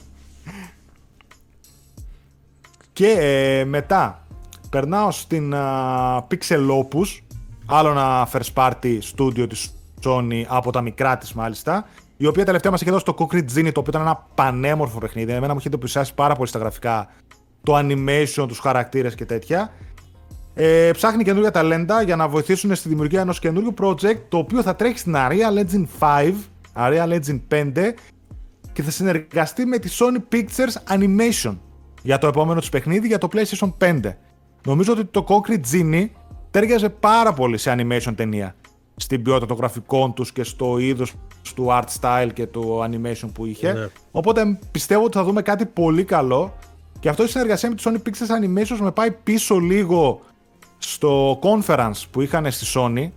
[2.92, 4.21] Και ε, μετά
[4.72, 7.20] περνάω στην α, Pixel Opus,
[7.66, 9.74] άλλο ένα first party studio της
[10.04, 11.86] Sony από τα μικρά της μάλιστα,
[12.16, 15.32] η οποία τελευταία μας είχε δώσει το Concrete Genie, το οποίο ήταν ένα πανέμορφο παιχνίδι.
[15.32, 17.08] Εμένα μου είχε εντυπωσιάσει πάρα πολύ στα γραφικά,
[17.62, 19.72] το animation, τους χαρακτήρες και τέτοια.
[20.54, 24.76] Ε, ψάχνει καινούργια ταλέντα για να βοηθήσουν στη δημιουργία ενός καινούριου project, το οποίο θα
[24.76, 26.32] τρέχει στην Unreal Engine 5,
[26.76, 27.94] Unreal Engine 5
[28.72, 31.56] και θα συνεργαστεί με τη Sony Pictures Animation
[32.02, 34.00] για το επόμενο του παιχνίδι για το PlayStation 5.
[34.66, 36.08] Νομίζω ότι το Concrete Genie
[36.50, 38.54] τέριαζε πάρα πολύ σε animation ταινία.
[38.96, 41.14] Στην ποιότητα των γραφικών τους και στο είδος
[41.54, 43.72] του art style και του animation που είχε.
[43.72, 43.88] Ναι.
[44.10, 46.54] Οπότε πιστεύω ότι θα δούμε κάτι πολύ καλό.
[47.00, 50.20] Και αυτό η συνεργασία με τη Sony Pictures Animations με πάει πίσω λίγο
[50.78, 53.10] στο conference που είχαν στη Sony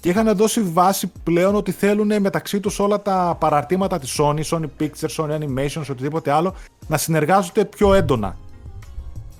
[0.00, 4.66] και είχαν δώσει βάση πλέον ότι θέλουν μεταξύ τους όλα τα παραρτήματα της Sony, Sony
[4.80, 6.54] Pictures, Sony Animations, οτιδήποτε άλλο,
[6.86, 8.36] να συνεργάζονται πιο έντονα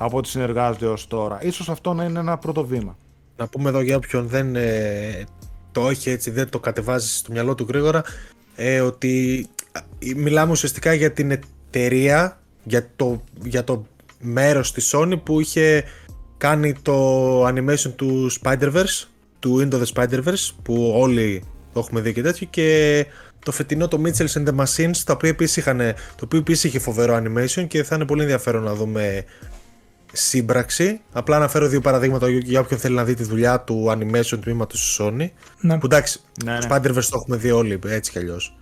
[0.04, 1.38] από ό,τι συνεργάζονται ως τώρα.
[1.42, 2.96] Ίσως αυτό να είναι ένα πρώτο βήμα.
[3.36, 5.24] Να πούμε εδώ για όποιον δεν ε,
[5.72, 8.02] το έχει έτσι, δεν το κατεβάζει στο μυαλό του γρήγορα,
[8.56, 13.86] ε, ότι ε, μιλάμε ουσιαστικά για την εταιρεία, για το, για το
[14.20, 15.84] μέρος της Sony που είχε
[16.36, 19.06] κάνει το animation του Spider-Verse,
[19.38, 23.06] του Into the Spider-Verse, που όλοι το έχουμε δει και τέτοιο, και
[23.44, 25.78] το φετινό το Mitchells and the Machines, το οποίο επίσης, είχαν,
[26.16, 29.24] το οποίο επίσης είχε φοβερό animation και θα είναι πολύ ενδιαφέρον να δούμε
[30.12, 31.00] σύμπραξη.
[31.12, 35.00] Απλά αναφέρω δύο παραδείγματα για όποιον θέλει να δει τη δουλειά του animation τμήματος της
[35.00, 35.30] Sony.
[35.60, 35.78] Ναι.
[35.78, 36.58] Που εντάξει, ναι, ναι.
[36.68, 38.56] Spider-Verse το έχουμε δει όλοι έτσι κι αλλιώς.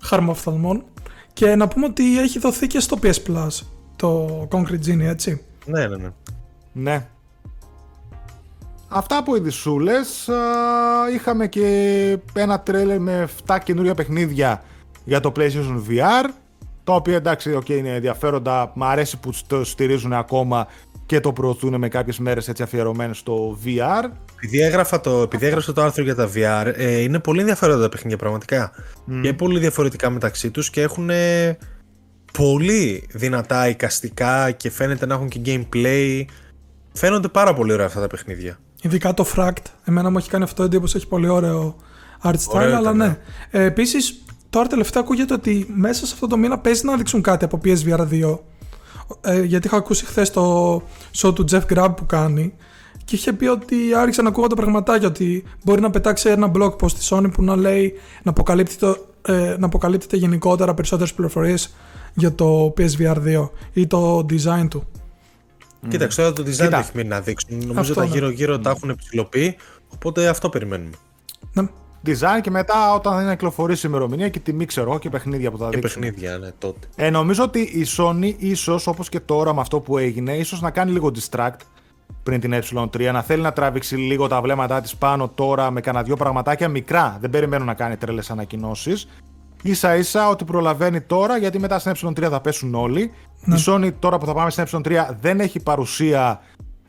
[0.00, 0.84] Χάρμα οφθαλμών.
[1.32, 3.66] Και να πούμε ότι έχει δοθεί και στο PS Plus
[3.96, 5.44] το Concrete Genie, έτσι.
[5.66, 6.08] Ναι, ναι, ναι.
[6.72, 7.06] Ναι.
[8.88, 10.28] Αυτά από ειδισούλες.
[11.14, 14.62] Είχαμε και ένα τρέλερ με 7 καινούρια παιχνίδια
[15.04, 16.30] για το PlayStation VR.
[16.84, 18.72] Τα οποία εντάξει, okay, είναι ενδιαφέροντα.
[18.74, 20.66] Μ' αρέσει που το στηρίζουν ακόμα
[21.10, 24.10] και το προωθούν με κάποιες μέρες έτσι αφιερωμένες στο VR.
[24.36, 27.88] Επειδή έγραφα το, επειδή έγραψα το άρθρο για τα VR, ε, είναι πολύ ενδιαφέροντα τα
[27.88, 28.72] παιχνίδια πραγματικά.
[29.08, 29.20] Mm.
[29.22, 31.10] Και πολύ διαφορετικά μεταξύ τους και έχουν
[32.32, 36.24] πολύ δυνατά εικαστικά και φαίνεται να έχουν και gameplay.
[36.92, 38.58] Φαίνονται πάρα πολύ ωραία αυτά τα παιχνίδια.
[38.82, 39.64] Ειδικά το Fract.
[39.84, 41.76] Εμένα μου έχει κάνει αυτό εντύπωση, έχει πολύ ωραίο
[42.22, 43.06] art style, αλλά ναι.
[43.06, 43.18] ναι.
[43.50, 47.44] Ε, Επίσης, τώρα τελευταία ακούγεται ότι μέσα σε αυτό το μήνα παίζει να δείξουν κάτι
[47.44, 48.38] από PSVR 2
[49.20, 50.74] ε, γιατί είχα ακούσει χθες το
[51.16, 52.54] show του Jeff Grubb που κάνει
[53.04, 56.90] και είχε πει ότι άρχισε να ακούγονται πραγματάκια ότι μπορεί να πετάξει ένα blog post
[56.90, 61.74] στη Sony που να λέει να, αποκαλύπτει το, ε, να αποκαλύπτεται γενικότερα περισσότερες πληροφορίες
[62.14, 64.86] για το PSVR 2 ή το design του.
[65.88, 67.66] Κοίταξε, τώρα το design δεν έχει μείνει να δείξουν.
[67.66, 69.56] Νομίζω τα γύρω-γύρω τα έχουν ψηλοποιεί,
[69.88, 70.96] οπότε αυτό περιμένουμε.
[71.52, 71.68] Ναι
[72.06, 75.58] design και μετά όταν θα είναι κυκλοφορήσει η ημερομηνία και τιμή ξέρω και παιχνίδια που
[75.58, 76.02] θα δείξουν.
[76.02, 76.86] Και παιχνίδια, ναι, τότε.
[76.96, 80.70] Ε, νομίζω ότι η Sony ίσως όπως και τώρα με αυτό που έγινε, ίσως να
[80.70, 81.60] κάνει λίγο distract
[82.22, 86.04] πριν την ε3, να θέλει να τραβήξει λίγο τα βλέμματά της πάνω τώρα με κανένα
[86.04, 87.18] δυο πραγματάκια μικρά.
[87.20, 89.08] Δεν περιμένω να κάνει τρελέ ανακοινώσεις.
[89.64, 93.12] σα ίσα ότι προλαβαίνει τώρα γιατί μετά στην ε3 θα πέσουν όλοι.
[93.40, 93.56] Ναι.
[93.56, 96.40] Η Sony τώρα που θα πάμε στην ε3 δεν έχει παρουσία.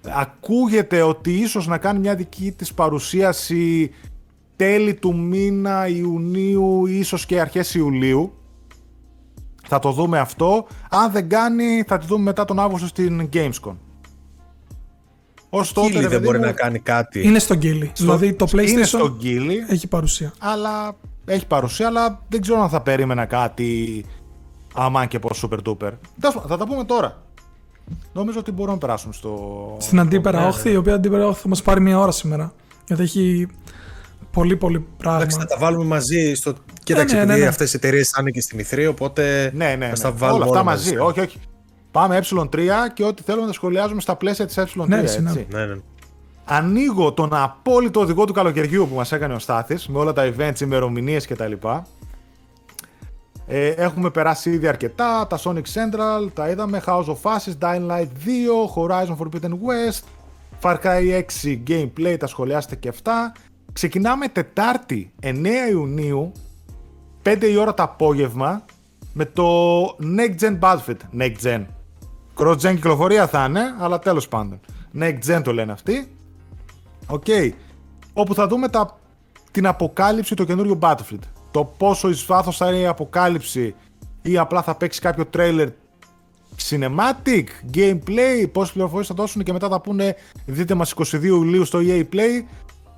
[0.10, 3.92] Ακούγεται ότι ίσως να κάνει μια δική της παρουσίαση
[4.62, 8.34] τέλη του μήνα Ιουνίου, ίσως και αρχές Ιουλίου.
[9.68, 10.68] Θα το δούμε αυτό.
[10.90, 13.76] Αν δεν κάνει, θα τη δούμε μετά τον Αύγουστο στην Gamescom.
[15.50, 17.28] Ως τότε, δεν μπορεί να κάνει κάτι.
[17.28, 17.92] Είναι στο Γκίλι.
[17.96, 20.34] Δηλαδή το PlayStation είναι στο Γκίλι, έχει παρουσία.
[20.40, 24.06] Αλλά έχει παρουσία, αλλά δεν ξέρω αν θα περίμενα κάτι
[24.74, 25.92] αμάν και πως super duper.
[26.48, 27.24] Θα τα πούμε τώρα.
[28.14, 29.76] Νομίζω ότι μπορούμε να περάσουμε στο.
[29.80, 32.54] Στην αντίπερα όχθη, η οποία αντίπερα όχθη θα μας πάρει μία ώρα σήμερα.
[32.88, 33.48] Γιατί έχει
[34.32, 35.20] πολύ πολύ πράγμα.
[35.20, 36.54] Εντάξει, θα τα βάλουμε μαζί στο.
[36.84, 39.52] Κοίταξε, ναι, ναι, επειδή ναι, αυτές οι εταιρείες θα είναι και στην Ιθρή, οπότε.
[39.54, 39.88] Ναι, ναι.
[39.88, 40.98] Θα τα βάλουμε όλα αυτά μαζί.
[40.98, 41.40] Όχι, όχι.
[41.92, 42.48] Πάμε ε3
[42.94, 44.86] και ό,τι θέλουμε να σχολιάζουμε στα πλαίσια της ε3.
[44.86, 45.22] Ναι, έτσι.
[45.22, 45.76] Ναι, ναι.
[46.46, 50.60] Ανοίγω τον απόλυτο οδηγό του καλοκαιριού που μας έκανε ο Στάθης με όλα τα events,
[50.62, 51.54] ημερομηνίες κτλ.
[53.48, 58.08] Ε, έχουμε περάσει ήδη αρκετά, τα Sonic Central, τα είδαμε, House of Ashes, Dying Light
[58.08, 58.08] 2,
[58.76, 60.04] Horizon Forbidden West,
[60.62, 63.34] Far Cry 6 gameplay, τα σχολιάστε και αυτά.
[63.74, 66.32] Ξεκινάμε Τετάρτη 9 Ιουνίου
[67.24, 68.66] 5 η ώρα το απόγευμα
[69.14, 69.82] με το
[70.18, 70.98] Next Gen Battlefield.
[71.18, 71.66] Next Gen.
[72.38, 74.60] Cross Gen κυκλοφορία θα είναι, αλλά τέλος πάντων.
[75.00, 76.12] Next Gen το λένε αυτοί.
[77.08, 77.24] OK.
[77.28, 77.50] Okay.
[78.14, 79.00] Όπου θα δούμε τα,
[79.52, 81.24] την αποκάλυψη του καινούριου Battlefield.
[81.52, 83.76] Το πόσο εις βάθος θα είναι η αποκάλυψη
[84.22, 85.68] ή απλά θα παίξει κάποιο trailer
[86.70, 87.44] cinematic,
[87.74, 90.16] gameplay, πόσες πληροφορίες θα δώσουν και μετά θα πούνε
[90.46, 92.44] δείτε μας 22 Ιουλίου στο EA Play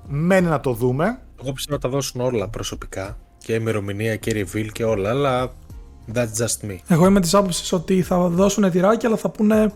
[0.08, 1.18] Μένει να το δούμε.
[1.42, 3.18] Εγώ πιστεύω να τα δώσουν όλα προσωπικά.
[3.38, 5.52] Και ημερομηνία και reveal και όλα, αλλά
[6.14, 6.76] that's just me.
[6.88, 9.72] Εγώ είμαι της άποψης ότι θα δώσουν τυράκι, αλλά θα πούνε,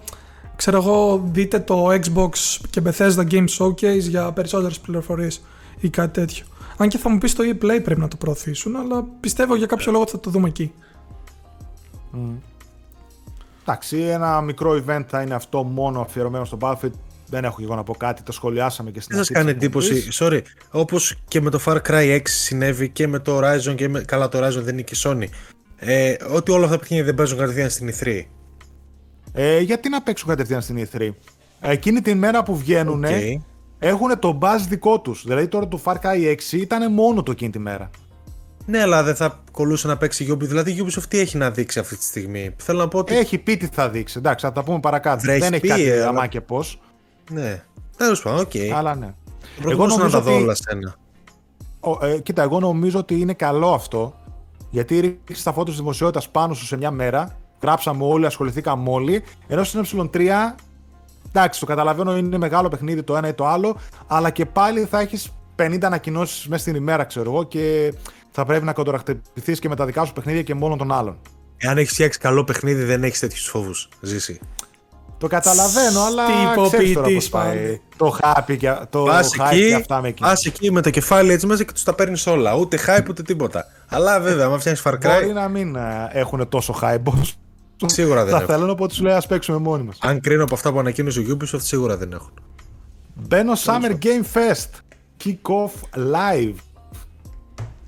[0.56, 2.30] ξέρω εγώ, δείτε το Xbox
[2.70, 5.42] και Bethesda Game Showcase για περισσότερες πληροφορίες
[5.80, 6.46] ή κάτι τέτοιο.
[6.76, 9.92] Αν και θα μου πεις το e-play πρέπει να το προωθήσουν, αλλά πιστεύω για κάποιο
[9.92, 10.72] λόγο θα το δούμε εκεί.
[12.14, 12.18] Mm.
[13.62, 16.92] Εντάξει, ένα μικρό event θα είναι αυτό μόνο αφιερωμένο στο Battlefield
[17.30, 19.32] δεν έχω και εγώ να πω κάτι, το σχολιάσαμε και στην αρχή.
[19.32, 20.40] Δεν σα κάνει εντύπωση, sorry,
[20.70, 24.28] όπως και με το Far Cry 6 συνέβη και με το Horizon και με, καλά
[24.28, 25.26] το Horizon δεν είναι και Sony.
[25.76, 28.22] Ε, ότι όλα αυτά τα παιχνίδια δεν παίζουν κατευθείαν στην E3.
[29.32, 31.10] Ε, γιατί να παίξουν κατευθείαν στην E3.
[31.60, 33.34] Εκείνη την μέρα που βγαίνουν okay.
[33.78, 35.22] έχουν το buzz δικό τους.
[35.24, 37.90] Δηλαδή τώρα το Far Cry 6 ήταν μόνο το εκείνη τη μέρα.
[38.66, 40.38] Ναι, αλλά δεν θα κολούσε να παίξει η Ubisoft.
[40.38, 43.16] Δηλαδή η Ubisoft τι έχει να δείξει αυτή τη στιγμή; Θέλω να πω ότι.
[43.16, 44.14] Έχει πει τι θα δείξει.
[44.18, 45.22] Εντάξει, θα τα πούμε παρακάτω.
[45.24, 46.26] δεν έχει κάτι ε, αλλά...
[46.26, 46.80] και πώς.
[47.30, 47.64] Ναι.
[47.96, 48.50] Τέλος πάντων, OK.
[48.54, 48.68] Okay.
[48.74, 49.14] Αλλά ναι.
[49.66, 50.94] Εγώ νομίζω να τα δω όλα σένα.
[52.00, 54.14] ε, κοίτα, εγώ νομίζω ότι είναι καλό αυτό.
[54.70, 57.36] Γιατί ρίξει τα φώτα της δημοσιότητας πάνω σου σε μια μέρα.
[57.62, 59.22] Γράψαμε όλοι, ασχοληθήκαμε όλοι.
[59.46, 60.18] Ενώ στην E3,
[61.28, 63.76] εντάξει, το καταλαβαίνω είναι μεγάλο παιχνίδι το ένα ή το άλλο.
[64.06, 67.94] Αλλά και πάλι θα έχεις 50 ανακοινώσεις μέσα στην ημέρα, ξέρω εγώ, και
[68.30, 71.18] θα πρέπει να κοντοραχτυπηθεί και με τα δικά σου παιχνίδια και μόνο των άλλων.
[71.56, 73.88] Εάν έχεις φτιάξει καλό παιχνίδι, δεν έχεις τέτοιους φόβους.
[74.00, 74.40] Ζήσει.
[75.18, 77.56] Το καταλαβαίνω, αλλά Τι ξέρεις τώρα υποποιητής πώς πάει.
[77.56, 77.80] πάλι.
[77.96, 80.22] Το happy και, το Πας hype και εκεί, αυτά με εκεί.
[80.22, 82.54] πας εκεί με το κεφάλι έτσι μέσα και τους τα παίρνεις όλα.
[82.54, 83.64] Ούτε hype ούτε τίποτα.
[83.88, 87.34] Αλλά βέβαια, άμα φτιάχνεις Far Μπορεί Cry, να μην ε, έχουν τόσο hype όπως
[87.86, 88.54] σίγουρα δεν θα έχουν.
[88.54, 89.96] θέλουν, οπότε σου λέει ας παίξουμε μόνοι μας.
[90.00, 92.32] Αν κρίνω από αυτά που ανακοίνωσε ο Ubisoft, σίγουρα δεν έχουν.
[93.14, 94.70] Μπαίνω Summer Game Fest.
[95.24, 96.54] Kick off live.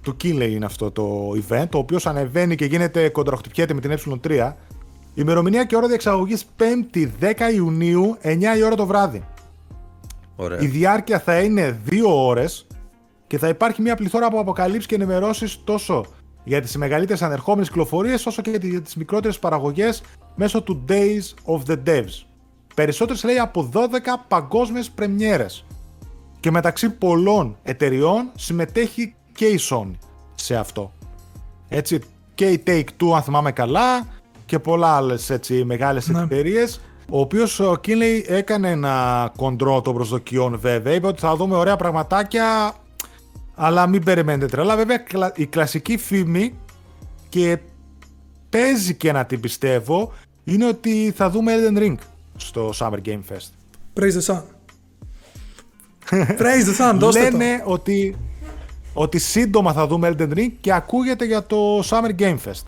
[0.02, 4.52] Του Kinley είναι αυτό το event, το οποίο ανεβαίνει και γίνεται κοντροχτυπιέται με την ε3.
[5.14, 9.24] Ημερομηνία και ώρα διεξαγωγής 5η 10 Ιουνίου, 9 η ώρα το βράδυ.
[10.36, 10.60] Ωραία.
[10.60, 12.66] Η διάρκεια θα είναι 2 ώρες
[13.26, 16.04] και θα υπάρχει μια πληθώρα από αποκαλύψεις και ενημερώσεις τόσο
[16.44, 20.02] για τις μεγαλύτερες ανερχόμενες κυκλοφορίες όσο και για τις μικρότερες παραγωγές
[20.34, 22.24] μέσω του Days of the Devs.
[22.74, 25.64] Περισσότερες λέει από 12 παγκόσμιες πρεμιέρες.
[26.40, 29.94] Και μεταξύ πολλών εταιριών συμμετέχει και η Sony
[30.34, 30.92] σε αυτό.
[31.68, 32.00] Έτσι,
[32.34, 34.06] και η Take-Two αν θυμάμαι καλά
[34.50, 36.20] και πολλά άλλες έτσι, μεγάλες Ναι.
[36.22, 36.80] εταιρείες.
[37.10, 40.94] Ο οποίος ο Κίνλεϊ έκανε ένα κοντρό των προσδοκιών βέβαια.
[40.94, 42.72] Είπε ότι θα δούμε ωραία πραγματάκια,
[43.54, 44.76] αλλά μην περιμένετε τρελά.
[44.76, 46.54] Βέβαια κλα- η κλασική φήμη
[47.28, 47.58] και
[48.50, 50.12] παίζει και να την πιστεύω
[50.44, 51.94] είναι ότι θα δούμε Elden Ring
[52.36, 53.50] στο Summer Game Fest.
[54.00, 54.42] Praise the sun.
[56.10, 57.36] Praise the sun, δώστε το.
[57.36, 58.16] Λένε ότι,
[58.94, 62.62] ότι σύντομα θα δούμε Elden Ring και ακούγεται για το Summer Game Fest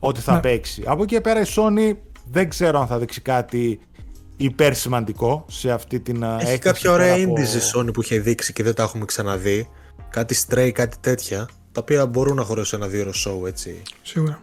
[0.00, 0.40] ότι θα Ναι.
[0.40, 0.82] παίξει.
[0.86, 1.96] Από εκεί και πέρα η Sony
[2.30, 3.80] δεν ξέρω αν θα δείξει κάτι
[4.36, 7.92] υπέρ σημαντικό σε αυτή την α, Έχει έκθεση κάποια ωραία πέρα από- indies η Sony
[7.92, 9.68] που είχε δείξει και δεν τα έχουμε ξαναδεί.
[10.10, 11.48] Κάτι stray, κάτι τέτοια.
[11.72, 13.82] Τα οποία μπορούν να χωρέσουν ένα δύο ώρο show έτσι.
[14.02, 14.40] Σίγουρα.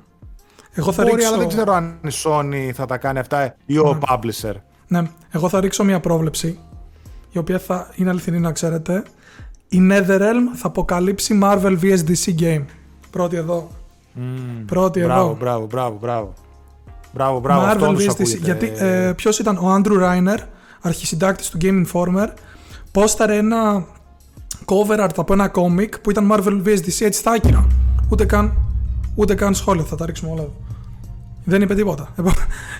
[0.73, 1.27] Εγώ θα Μπορεί, ρίξω...
[1.29, 4.53] αλλά δεν ξέρω αν η Sony θα τα κάνει αυτά ή ο publisher.
[4.87, 5.01] Ναι,
[5.31, 6.59] εγώ θα ρίξω μια πρόβλεψη,
[7.31, 9.03] η οποία θα είναι αληθινή να ξέρετε.
[9.69, 12.65] Η NetherRealm θα αποκαλύψει Marvel vs DC game.
[13.09, 13.69] Πρώτη εδώ.
[14.65, 15.35] Πρώτη Μπράβο, εδώ.
[15.39, 16.33] μπράβο, μπράβο, μπράβο.
[17.13, 17.65] Μπράβο, μπράβο.
[17.65, 18.11] αυτό Marvel όντως vs DC.
[18.11, 18.37] ακούγεται.
[18.43, 20.37] Γιατί ε, ποιος ήταν ο Andrew Reiner,
[20.81, 22.27] αρχισυντάκτης του Game Informer,
[22.91, 23.85] πόσταρε ένα
[24.65, 27.67] cover art από ένα comic που ήταν Marvel vs DC έτσι στα άκυρα.
[28.09, 28.53] Ούτε καν,
[29.15, 30.53] ούτε καν σχόλιο θα τα ρίξουμε όλα εδώ.
[31.43, 32.13] Δεν είπε τίποτα.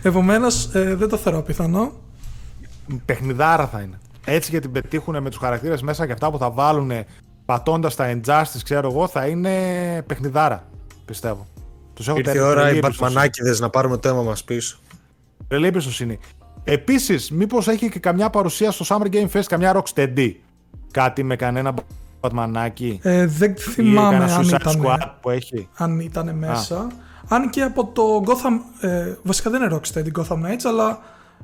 [0.01, 1.91] Επομένως, ε, δεν το θεωρώ πιθανό.
[3.05, 3.99] παιχνιδάρα θα είναι.
[4.25, 6.91] Έτσι και την πετύχουν με τους χαρακτήρες μέσα και αυτά που θα βάλουν
[7.45, 9.51] πατώντας τα Injustice, ξέρω εγώ, θα είναι
[10.07, 10.63] παιχνιδάρα,
[11.07, 11.47] πιστεύω.
[11.93, 12.97] Τους έχω Ήρθε η τρελή ώρα οι εμπιστοσύνη.
[12.99, 14.77] Μπατμανάκηδες να πάρουμε το αίμα μας πίσω.
[15.47, 16.19] Τρελή εμπιστοσύνη.
[16.63, 20.31] Επίσης, μήπως έχει και καμιά παρουσία στο Summer Game Fest, καμιά Rocksteady;
[20.91, 21.73] Κάτι με κανένα
[22.21, 26.87] Batmanάκι; Ε, δεν ή θυμάμαι κανένα αν Suicide ήταν, Squad που έχει; αν ήταν μέσα.
[27.27, 28.87] Αν και από το Gotham.
[28.89, 30.99] Ε, βασικά δεν είναι Rocksteady Gotham Knights, αλλά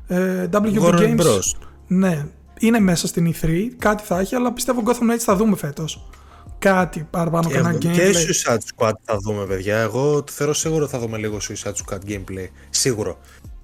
[0.07, 1.19] ε, WB Warner Games.
[1.19, 1.67] Bros.
[1.87, 2.25] Ναι,
[2.59, 3.67] είναι μέσα στην E3.
[3.77, 6.09] Κάτι θα έχει, αλλά πιστεύω Gotham Knights θα δούμε φέτος.
[6.63, 8.51] Κάτι παραπάνω Και, κανένα και gameplay.
[8.51, 9.77] Suicide Squad θα δούμε, παιδιά.
[9.77, 12.47] Εγώ το θεωρώ σίγουρο θα δούμε λίγο Suicide Squad gameplay.
[12.69, 13.17] Σίγουρο.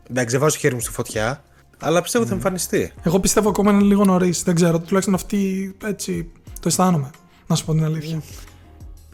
[0.10, 1.44] Εντάξει, δεν βάζω το χέρι μου στη φωτιά,
[1.80, 2.92] αλλά πιστεύω θα εμφανιστεί.
[3.04, 4.44] Εγώ πιστεύω ακόμα είναι λίγο νωρίς.
[4.44, 4.80] Δεν ξέρω.
[4.80, 7.10] Τουλάχιστον αυτή έτσι το αισθάνομαι.
[7.48, 8.22] Να σου πω την αλήθεια.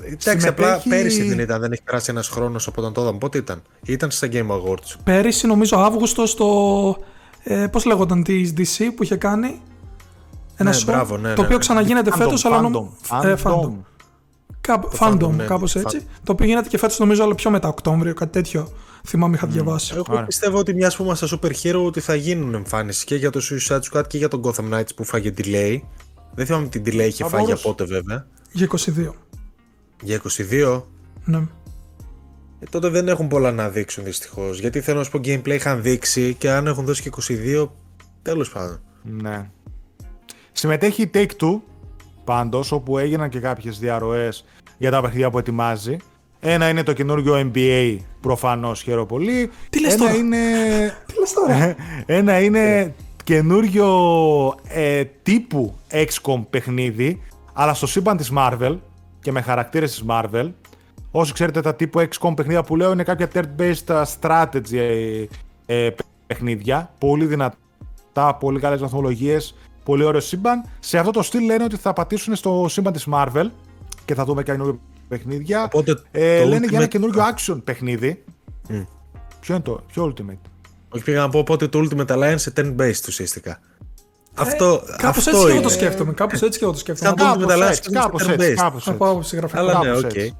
[0.04, 3.18] Εντάξει, απλά Συμμετέχει- πέρυσι δεν ήταν, δεν έχει περάσει ένας χρόνος από όταν το είδαμε.
[3.18, 4.96] Πότε ήταν, ήταν στα Game Awards.
[5.04, 6.98] Πέρυσι, νομίζω Αύγουστο, στο.
[7.44, 9.62] Ε, Πώς λέγονταν τη DC που είχε κάνει;
[10.56, 11.58] Ένα Ναι, show, μπράβο, ναι, το ναι, οποίο ναι.
[11.58, 12.60] ξαναγίνεται Fandom, φέτος, αλλά.
[12.60, 12.90] Fandom, νομ-
[13.24, 13.52] ε, Fandom.
[13.52, 13.72] Fandom.
[14.62, 16.08] Κάπου, Το fandom, Fandom, ναι, κάπως ναι, έτσι.
[16.24, 18.72] Το οποίο γίνεται και φέτος νομίζω, αλλά πιο μετά Οκτώβριο, κάτι τέτοιο.
[19.08, 19.92] Θυμάμαι, είχα διαβάσει.
[19.96, 20.24] Εγώ Ωραία.
[20.26, 23.80] πιστεύω ότι μιας που είμαστε super hero ότι θα γίνουν εμφάνιση και για το Suicide
[23.92, 25.80] Squad και για τον Gotham Knights που φάγε delay.
[26.34, 27.68] Δεν θυμάμαι την delay είχε Θα φάει για μπορούσε.
[27.68, 28.28] πότε βέβαια.
[28.52, 29.14] Για 22.
[30.02, 30.82] Για 22.
[31.26, 31.38] Ναι.
[32.60, 34.60] Ε, τότε δεν έχουν πολλά να δείξουν δυστυχώς.
[34.60, 37.72] Γιατί θέλω να σου πω gameplay είχαν δείξει και αν έχουν δώσει και 22.
[38.22, 38.80] Τέλος πάντων.
[39.04, 39.50] Ναι.
[40.58, 41.60] Συμμετέχει η Take-Two,
[42.24, 44.46] πάντως, όπου έγιναν και κάποιες διαρροές
[44.78, 45.98] για τα παιχνίδια που ετοιμάζει.
[46.40, 49.52] Ένα είναι το καινούργιο NBA, προφανώς χαίρομαι πολύ.
[49.70, 50.38] Τι λες Ένα τώρα; είναι...
[51.08, 51.76] Τι λες τώρα;
[52.20, 53.88] Ένα είναι καινούριο
[54.68, 57.22] ε, τύπου XCOM παιχνίδι,
[57.54, 58.78] αλλά στο σύμπαν της Marvel
[59.22, 60.52] και με χαρακτήρες της Marvel.
[61.12, 65.26] Όσοι ξέρετε τα τύπου XCOM παιχνίδια που λέω είναι κάποια third-based strategy ε,
[65.66, 65.96] ε,
[66.28, 66.92] παιχνίδια.
[67.00, 69.56] Πολύ δυνατά, πολύ καλές βαθμολογίες,
[69.86, 70.64] πολύ ωραίο σύμπαν.
[70.80, 73.46] Σε αυτό το στυλ λένε ότι θα πατήσουν στο σύμπαν της Marvel
[74.06, 75.64] και θα δούμε καινούριο παιχνίδια.
[75.64, 78.24] Οπότε ε, το λένε για ένα Ultimate- καινούριο action παιχνίδι.
[79.40, 80.50] Ποιο είναι το, ποιο Ultimate;
[80.90, 83.60] Όχι πήγα να πω οπότε το Ultimate Alliance σε turn-based ουσιαστικά.
[84.36, 85.62] αυτό Κάπως αυτό Ε, έτσι και εγώ είναι.
[85.62, 86.14] το σκέφτομαι.
[86.14, 87.10] Κάπως έτσι και εγώ το σκέφτομαι.
[87.18, 88.40] Σαν Από- το- Κάπως Ultimate Alliance έτσι, είναι κάπως turn-based.
[88.40, 88.90] έτσι, κάπως έτσι.
[88.90, 89.60] Από άποψη γραφική.
[89.60, 90.16] Αλλά ναι, κάπως οκ.
[90.16, 90.38] έτσι.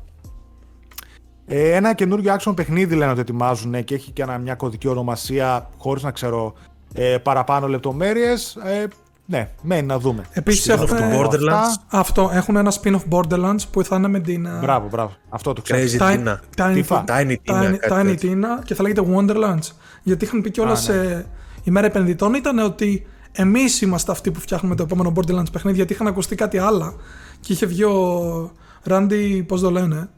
[1.48, 5.70] Ε, ένα καινούριο action παιχνίδι λένε ότι ετοιμάζουν και έχει και ένα, μια κωδική ονομασία
[5.78, 6.54] χωρίς να ξέρω
[6.94, 8.56] ε, παραπάνω λεπτομέρειες.
[8.56, 8.88] Ε,
[9.26, 10.24] ναι, μένει να δούμε.
[10.32, 11.82] Επίσης Spin-off έχουν, του Borderlands.
[11.88, 14.46] αυτό, έχουν ένα spin-off Borderlands που θα είναι με την...
[14.46, 15.12] ε, Μπράβο, μπράβο.
[15.30, 15.80] Αυτό το ξέρω.
[15.82, 16.36] Crazy Tiny, Tina.
[16.58, 17.04] Tiny, Tifa.
[17.06, 18.32] Tiny Tina, Tiny, κάτι Tiny τέτοιο.
[18.34, 19.72] Tina και θα λέγεται Wonderlands.
[20.04, 21.04] Γιατί είχαν πει κιόλας Α, ναι.
[21.04, 21.26] σε
[21.64, 25.78] ημέρα επενδυτών ήταν ότι εμείς είμαστε αυτοί που φτιάχνουμε το επόμενο Borderlands παιχνίδι.
[25.78, 26.94] Γιατί είχαν ακουστεί κάτι άλλα.
[27.40, 28.52] Και είχε βγει ο
[28.90, 30.10] Randy, πώς το λένε,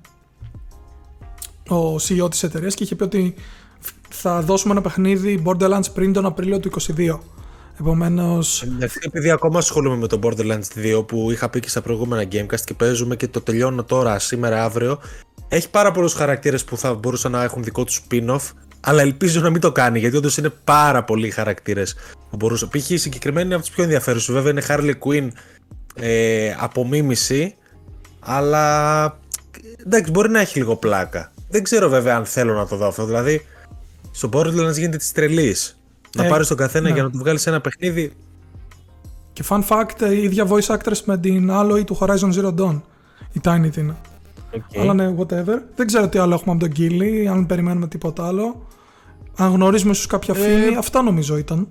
[1.70, 3.36] ο CEO της εταιρείας και είχε πει ότι
[4.10, 7.18] θα δώσουμε ένα παιχνίδι Borderlands πριν τον Απρίλιο του 2022.
[7.80, 8.64] Επομένως.
[8.64, 12.62] Εντάξει, επειδή ακόμα ασχολούμαι με το Borderlands 2 που είχα πει και στα προηγούμενα Gamecast
[12.66, 14.99] και παίζουμε και το τελειώνω τώρα, σήμερα, αύριο.
[15.48, 19.49] Έχει πάρα πολλούς χαρακτήρες που θα μπορούσαν να έχουν δικό τους spin-off, αλλά ελπίζω να
[19.49, 21.95] μην το κάνει γιατί όντως είναι πάρα πολλοί χαρακτήρες
[22.30, 22.70] που μπορούσαν.
[22.70, 22.90] Π.χ.
[22.90, 24.36] η συγκεκριμένη είναι από τις πιο ενδιαφέρουσες.
[24.36, 25.28] Βέβαια είναι Harley Quinn
[25.95, 27.56] ε, απομίμηση,
[28.20, 29.20] αλλά
[29.86, 31.32] εντάξει, μπορεί να έχει λίγο πλάκα.
[31.49, 33.06] Δεν ξέρω βέβαια αν θέλω να το δω αυτό.
[33.06, 33.45] Δηλαδή,
[34.12, 35.77] στο Borderlands γίνεται της τρελής.
[36.16, 36.94] Να Ε, πάρεις τον καθένα ναι.
[36.94, 38.12] για να του βγάλεις ένα παιχνίδι
[39.34, 42.82] Και fun fact, η ίδια voice actress με την Aloy του Horizon Zero Dawn.
[43.32, 43.94] Η Tiny Tina.
[44.54, 44.80] Okay.
[44.80, 45.58] Αλλά ναι, whatever.
[45.76, 48.66] Δεν ξέρω τι άλλο έχουμε από τον Κίλι, αν περιμένουμε τίποτα άλλο.
[49.36, 51.68] Αν γνωρίζουμε ίσως κάποια Ε, φήμη, αυτά νομίζω ήταν.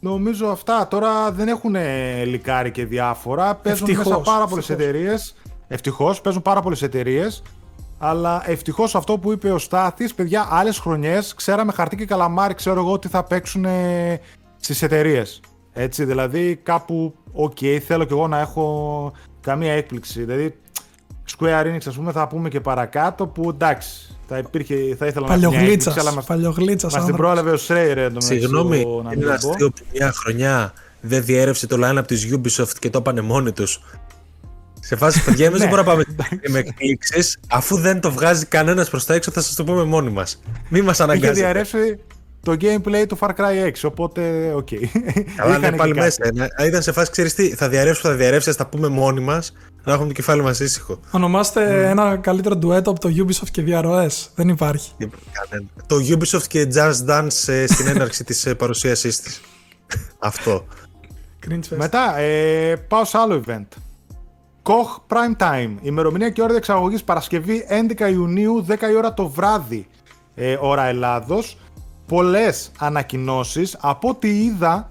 [0.00, 3.54] Νομίζω αυτά τώρα δεν έχουν ε, λικάρει και διάφορα.
[3.54, 4.88] Παίζουν Ευτυχώς, μέσα πάρα πολλές ευτυχώς.
[4.92, 5.34] εταιρείες.
[5.68, 7.42] Ευτυχώς, παίζουν πάρα πολλές εταιρείες.
[7.98, 12.80] Αλλά ευτυχώς αυτό που είπε ο Στάθης, παιδιά, άλλες χρονιές ξέραμε χαρτί και καλαμάρι, ξέρω
[12.80, 13.66] εγώ τι θα παίξουν
[14.56, 15.40] στις εταιρείες.
[15.72, 17.56] Έτσι, δηλαδή κάπου, οκ,
[17.86, 20.24] θέλω κι εγώ να έχω καμία έκπληξη.
[20.24, 20.56] Δηλαδή,
[21.38, 25.32] Square Enix, ας πούμε, θα πούμε και παρακάτω που εντάξει, θα, υπήρχε, θα ήθελα να
[25.32, 25.96] έχω μια Παλιογλίτσας.
[25.96, 26.92] έκπληξη, αλλά μας, Παλιογλίτσας.
[26.94, 29.50] μας την πρόλαβε ο Σρέι, ρε, εντωμεταξύ, Συγγνώμη, ο- να είναι μην ένα το πω.
[29.52, 33.80] αστείο που μια χρονιά δεν διέρευσε το line-up της Ubisoft και το είπανε μόνοι τους.
[34.88, 38.44] Σε φάση, παιδιά, εμείς δεν Ναι, μπορούμε να πάμε με εκπλήξεις, αφού δεν το βγάζει
[38.46, 40.42] κανένας προς τα έξω, θα σας το πούμε μόνοι μας.
[40.68, 41.38] Μην μας Είχε αναγκάζετε.
[41.38, 41.98] διαρρεύσει
[42.42, 44.68] το gameplay του Far Cry 6, οπότε οκ.
[45.36, 46.04] Καλά, Είχαν είναι και πάλι κάτι.
[46.04, 46.50] μέσα.
[46.56, 49.52] Ε, Ήταν σε φάση, ξέρεις τι, θα διαρρεύσουμε, θα διαρρεύσεις, θα τα πούμε μόνοι μας,
[49.84, 51.00] να έχουμε το κεφάλι μας ήσυχο.
[51.10, 51.88] Ονομάστε Ναι.
[51.88, 54.10] ένα καλύτερο ντουέτο από το Ubisoft και διαρροές.
[54.34, 54.92] Δεν υπάρχει.
[55.32, 55.68] Κανένα.
[55.86, 59.40] Το Ubisoft και Just Dance ε, στην έναρξη της ε, παρουσίασής της.
[60.18, 60.66] Αυτό.
[61.48, 61.76] Cringe fest.
[61.76, 63.66] Μετά, ε, πάω σε άλλο event.
[64.68, 65.74] Koch Prime Time.
[65.80, 67.66] Ημερομηνία και ώρα εξαγωγής Παρασκευή
[67.98, 69.86] 11 Ιουνίου, 10 η ώρα το βράδυ,
[70.34, 71.58] ε, ώρα Ελλάδος.
[72.06, 73.76] Πολλές ανακοινώσεις.
[73.80, 74.90] Από ό,τι είδα,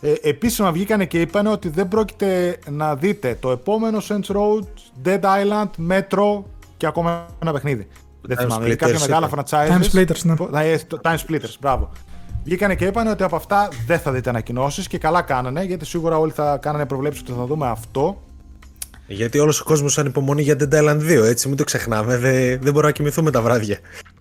[0.00, 4.60] ε, επίσημα βγήκανε και είπαν ότι δεν πρόκειται να δείτε το επόμενο Saints Row,
[5.04, 6.42] Dead Island, Metro
[6.76, 7.88] και ακόμα ένα παιχνίδι.
[8.22, 9.44] Δεν Time θυμάμαι, κάποια Splitters μεγάλα είπαν.
[9.44, 9.70] franchises.
[9.70, 10.36] Time Splitters, ναι.
[10.36, 11.90] Πο- ε, το Time Splitters, μπράβο.
[12.44, 16.18] Βγήκανε και είπαν ότι από αυτά δεν θα δείτε ανακοινώσεις και καλά κάνανε γιατί σίγουρα
[16.18, 18.20] όλοι θα κάνανε προβλέψεις ότι θα δούμε αυτό.
[19.12, 22.58] Γιατί όλος ο κόσμος ανυπομονεί για Dead Island 2, έτσι μην το ξεχνάμε, δεν, δεν
[22.62, 23.78] μπορούμε να κοιμηθούμε τα βράδια.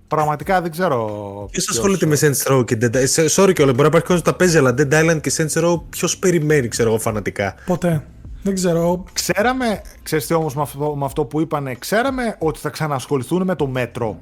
[0.07, 0.97] Πραγματικά δεν ξέρω.
[1.35, 3.03] Ποιο ποιος- ασχολείται με Saints Row και Dead Island.
[3.03, 5.63] Σε- Sorry κιόλας, μπορεί να υπάρχει κόσμος που τα παίζει, αλλά Dead Island και Saints
[5.63, 7.55] Row ποιος περιμένει, ξέρω εγώ, φανατικά.
[7.65, 8.03] Ποτέ.
[8.43, 9.03] Δεν ξέρω.
[9.13, 13.55] Ξέραμε, ξέρεις τι όμως με αυτό, με αυτό που είπανε, ξέραμε ότι θα ξανασχοληθούν με
[13.55, 14.15] το Metro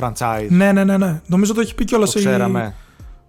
[0.00, 0.46] franchise.
[0.48, 1.20] Ναι, ναι, ναι, ναι.
[1.26, 2.74] Νομίζω το έχει πει κιόλας το ξέραμε.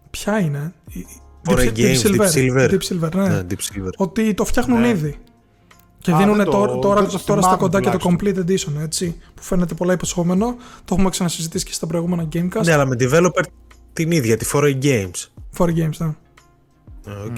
[0.09, 1.05] Ποια είναι; Η- η-
[1.49, 2.69] Ωραία, Deep, Games, Deep Silver.
[2.69, 3.27] Deep Silver, ναι.
[3.27, 3.89] Ναι, Deep Silver.
[3.97, 4.87] Ότι το φτιάχνουν Ναι.
[4.87, 5.15] ήδη.
[5.99, 7.97] Και Α, δίνουν δεν το- τώρα, τώρα, δεν το τώρα στα θυμάμαι κοντά και το
[7.97, 8.45] τουλάχιστον.
[8.45, 9.17] Complete Edition, έτσι.
[9.35, 10.55] Που φαίνεται πολλά υποσχόμενο.
[10.85, 12.63] Το έχουμε ξανασυζητήσει και στα προηγούμενα Gamecast.
[12.65, 13.43] Ναι, αλλά με developer
[13.93, 15.27] την ίδια, τη 4A Games.
[15.57, 16.05] 4A Games, ναι.
[16.07, 17.35] Α, οκ.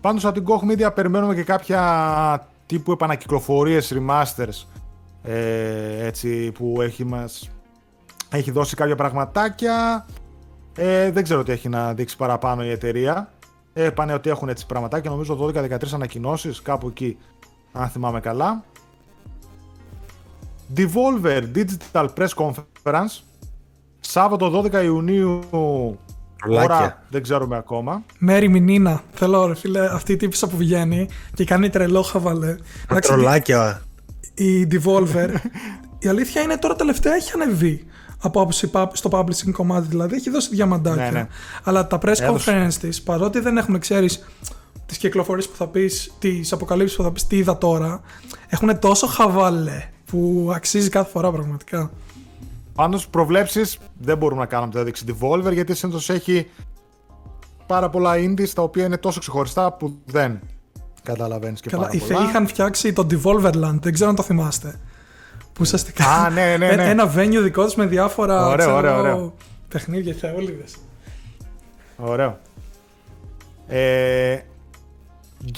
[0.00, 4.66] Πάντως από την Koch Media περιμένουμε και κάποια τύπου επανακυκλοφορίες, remasters,
[5.22, 7.50] ε, έτσι, που έχει, μας,
[8.30, 10.06] έχει δώσει κάποια πραγματάκια.
[10.76, 13.32] Ε, δεν ξέρω τι έχει να δείξει παραπάνω η εταιρεία.
[13.76, 17.18] Ε, πάνε ότι έχουν έτσι πραγματάκια, νομίζω 12-13 ανακοινώσεις, κάπου εκεί,
[17.72, 18.64] αν θυμάμαι καλά.
[20.76, 23.20] Devolver Digital Press Conference,
[24.00, 25.40] Σάββατο 12 Ιουνίου,
[26.44, 26.76] Ρολάκια.
[26.76, 28.02] ώρα δεν ξέρουμε ακόμα.
[28.18, 29.02] Μέρι Μινίνα.
[29.12, 32.54] Θέλω, ρε φίλε, αυτή η τύπησα που βγαίνει και κάνει τρελό χαβαλέ.
[32.54, 33.82] Τα Εντάξει, τρολάκια.
[34.34, 35.28] η Devolver,
[36.04, 37.86] η αλήθεια είναι τώρα τελευταία έχει ανεβεί
[38.24, 41.04] από άποψη pub- στο publishing κομμάτι, δηλαδή έχει δώσει διαμαντάκια.
[41.04, 41.28] Ναι, ναι.
[41.62, 42.66] Αλλά τα press Έδωσε.
[42.68, 44.24] conference της, παρότι δεν έχουν, ξέρεις,
[44.86, 48.00] τις κυκλοφορίες που θα πεις, τις αποκαλύψεις που θα πεις τι είδα τώρα,
[48.48, 51.90] έχουν τόσο χαβαλέ που αξίζει κάθε φορά πραγματικά.
[52.74, 56.46] Πάντως προβλέψεις δεν μπορούμε να κάνουμε το έδειξη Devolver γιατί συνήθως έχει
[57.66, 60.40] πάρα πολλά indies τα οποία είναι τόσο ξεχωριστά που δεν
[61.02, 62.18] καταλαβαίνεις και Καλά, πάρα οι πολλά.
[62.18, 64.80] θεοί είχαν φτιάξει το Devolverland, δεν ξέρω αν το θυμάστε.
[65.54, 66.04] Που ουσιαστικά.
[66.04, 66.88] Α, ναι, ναι, ναι.
[66.90, 69.34] Ένα venue δικό τους με διάφορα Ωραίο, ξέρω, ωραίο, εγώ, ωραίο.
[69.68, 70.64] παιχνίδια θεόλιδε.
[71.96, 72.38] Ωραίο.
[73.66, 74.38] Ε,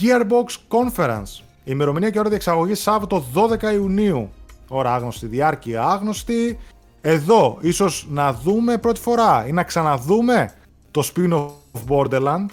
[0.00, 1.42] Gearbox Conference.
[1.64, 4.30] Ημερομηνία και ώρα διεξαγωγής Σάββατο 12 Ιουνίου.
[4.68, 6.58] Ώρα άγνωστη, διάρκεια άγνωστη.
[7.00, 10.52] Εδώ ίσως να δούμε πρώτη φορά ή να ξαναδούμε
[10.90, 11.50] το spin-off
[11.88, 12.46] Borderland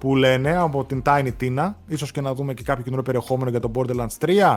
[0.00, 1.72] που λένε από την Tiny Tina.
[1.86, 4.56] Ίσως και να δούμε και κάποιο καινούριο περιεχόμενο για το Borderlands 3.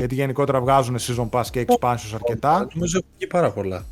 [0.00, 2.66] Γιατί γενικότερα βγάζουν season pass και expansions αρκετά.
[2.74, 3.84] Νομίζω έχει βγει πάρα πολλά.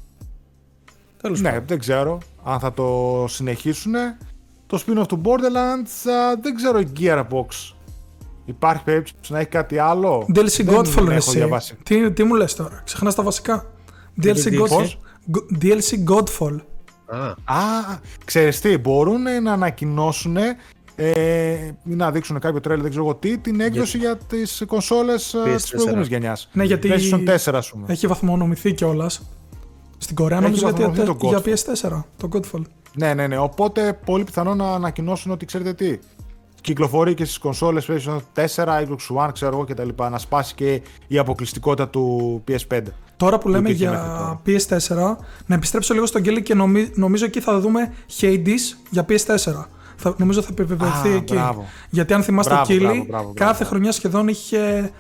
[1.23, 1.65] Τέλος Ναι, πάντων.
[1.67, 3.93] δεν ξέρω αν θα το συνεχίσουν.
[4.67, 7.73] Το spin-off του Borderlands α, δεν ξέρω η Gearbox.
[8.45, 11.37] Υπάρχει περίπτωση να έχει κάτι άλλο; DLC Δεν Godfall ρε έχω εσύ.
[11.37, 11.77] διαβάσει.
[11.83, 13.67] Τι, τι μου λες τώρα, ξεχνάς τα βασικά.
[14.23, 14.69] DLC τι, Godfall.
[14.69, 14.99] πώς;
[15.33, 16.57] Go- DLC Godfall.
[17.07, 17.27] Α,
[17.59, 20.37] Α, ξέρεις τι, μπορούν να ανακοινώσουν
[21.01, 21.53] ε,
[21.85, 25.55] ή να δείξουν κάποιο τρέλ, δεν ξέρω εγώ τι, την έκδοση για τις κονσόλες ε,
[25.55, 25.71] της PS4.
[25.71, 26.49] προηγούμενης γενιάς.
[26.53, 27.85] Ναι, γιατί PlayStation 4 ας πούμε.
[27.89, 29.23] έχει βαθμονομηθεί κιόλας.
[29.99, 32.63] Στην Κορέα Έχει νομίζω γιατί βαθμονομηθεί το για PS4, το Godfall.
[32.95, 33.39] Ναι, ναι, ναι.
[33.39, 35.99] Οπότε πολύ πιθανό να ανακοινώσουν ότι ξέρετε τι.
[36.61, 39.89] Κυκλοφορεί και στις κονσόλες PlayStation 4, Xbox One, ξέρω εγώ κτλ.
[40.11, 42.81] Να σπάσει και η αποκλειστικότητα του PS5.
[43.17, 45.17] Τώρα που λέμε υπήρχε για PS4,
[45.47, 49.65] να επιστρέψω λίγο στον Kelly και νομι- νομίζω εκεί θα δούμε Hades για PS4.
[50.01, 51.35] Θα, νομίζω θα επιβεβαιωθεί Α, εκεί.
[51.35, 51.67] μπράβο.
[51.91, 53.33] Γιατί αν θυμάστε Μπράβο, ο Kelly, μπράβο, μπράβο, μπράβο.
[53.35, 54.91] κάθε χρονιά σχεδόν είχε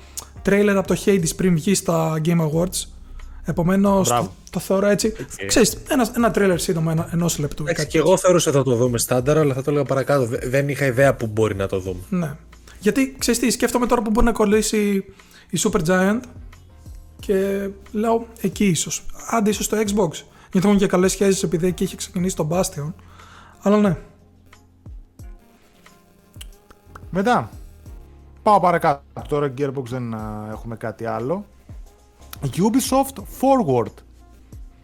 [0.42, 2.84] τρέιλερ από το Hades πριν βγει στα Game Awards.
[3.44, 4.24] Επομένως, Μπράβο.
[4.26, 5.12] το, το θεωρώ έτσι.
[5.46, 7.62] Ξέρεις, ένα, ένα τρέιλερ σύντομο ένα, ενός λεπτού.
[7.62, 10.26] εντάξει, κάτι και εγώ θεωρούσα ότι θα το δούμε στάνταρ, αλλά θα το έλεγα παρακάτω.
[10.26, 12.00] Δε- Δεν είχα ιδέα που μπορεί να το δούμε.
[12.08, 12.34] Ναι.
[12.80, 15.04] Γιατί ξέρεις τι, σκέφτομαι τώρα που μπορεί να κολλήσει
[15.50, 16.20] η Super Giant
[17.20, 19.06] και λέω εκεί ίσως.
[19.30, 20.10] Άντε ίσως στο Xbox.
[20.52, 22.92] Γιατί έχουν και καλές σχέσεις επειδή εκεί είχε ξεκινήσει το Bastion.
[23.62, 23.96] Αλλά ναι.
[27.10, 27.50] Μετά.
[28.42, 29.02] Πάω παρακάτω.
[29.28, 31.44] Τώρα Gearbox δεν α, έχουμε κάτι άλλο.
[32.42, 33.92] Ubisoft Forward.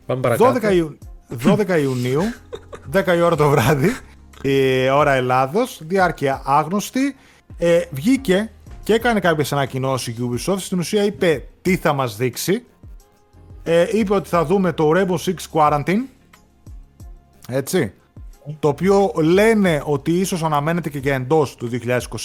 [0.07, 0.69] Πάμε παρακάτω.
[0.69, 0.99] 12, Ιου...
[1.45, 2.23] 12 Ιουνίου,
[2.95, 3.97] 10 η ώρα το βράδυ,
[4.43, 7.17] η ώρα Ελλάδος, διάρκεια άγνωστη.
[7.59, 8.51] Ε, βγήκε
[8.83, 10.59] και έκανε κάποιες ανακοινώσεις η Ubisoft.
[10.59, 12.65] Στην ουσία είπε τι θα μας δείξει.
[13.63, 16.03] Ε, είπε ότι θα δούμε το Rainbow Six Quarantine.
[17.49, 17.93] Έτσι.
[18.59, 21.69] Το οποίο λένε ότι ίσως αναμένεται και για εντός του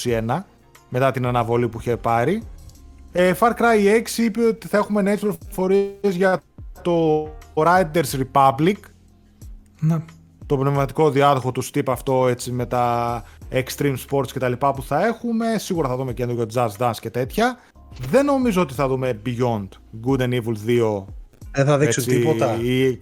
[0.04, 0.44] 2021
[0.90, 2.44] μετά την αναβολή που είχε πάρει.
[3.12, 6.42] Ε, Far Cry 6 είπε ότι θα έχουμε νέες πληροφορίες για
[6.82, 8.76] το Riders Republic
[9.80, 9.98] ναι.
[10.46, 14.84] το πνευματικό διάδοχο του Steep αυτό έτσι με τα Extreme Sports και τα λοιπά που
[14.84, 15.46] θα έχουμε.
[15.58, 17.58] Σίγουρα θα δούμε και για Jazz Dance και τέτοια.
[18.10, 19.68] Δεν νομίζω ότι θα δούμε Beyond
[20.06, 21.06] Good and Evil 2.
[21.52, 22.58] Δεν θα δείξουν έτσι, τίποτα.
[22.62, 23.00] ή-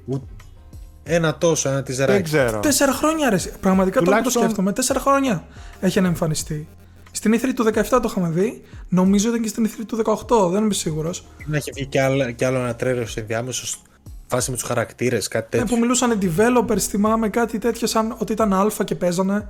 [1.07, 2.21] Ένα τόσο, ένα Δεν τυζεράκι.
[2.23, 2.59] ξέρω.
[2.59, 3.37] Τέσσερα χρόνια ρε.
[3.61, 5.43] Πραγματικά τώρα που το Τουλάχιστον- σκέφτομαι, τέσσερα χρόνια
[5.79, 6.67] έχει να εμφανιστεί.
[7.11, 8.61] Στην E3 του 17 το είχαμε δει.
[8.89, 11.25] Νομίζω ήταν και στην E3 του 18, δεν είμαι σίγουρος.
[11.45, 13.77] Να έχει βγει κι άλλο, κι άλλο ένα τρέλερ στο ενδιάμεσο σ-
[14.27, 15.75] φάση με τους χαρακτήρες, κάτι Ναι, τέτοιο.
[15.75, 19.47] που μιλούσαν οι developers, θυμάμαι κάτι τέτοιο σαν ότι ήταν αλφα και παίζανε.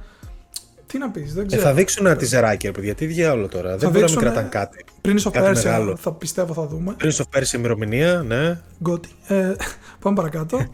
[0.88, 1.62] Τι να πεις, δεν Ε, ξέρω.
[1.62, 2.96] θα δείξουν ένα τυζεράκι, ρε παιδιά.
[2.96, 3.70] Τι διάολο τώρα.
[3.70, 4.86] δεν μπορεί να μην δείξουνε- κρατάνε κάτι.
[5.02, 5.96] Πριν στο κάτι Persia μεγάλο.
[5.96, 6.94] θα πιστεύω θα δούμε.
[6.98, 8.60] Πριν στο πέρσι ημερομηνία, ναι.
[8.82, 9.10] Γκότι.
[9.28, 9.52] Ε,
[10.00, 10.58] πάμε παρακάτω.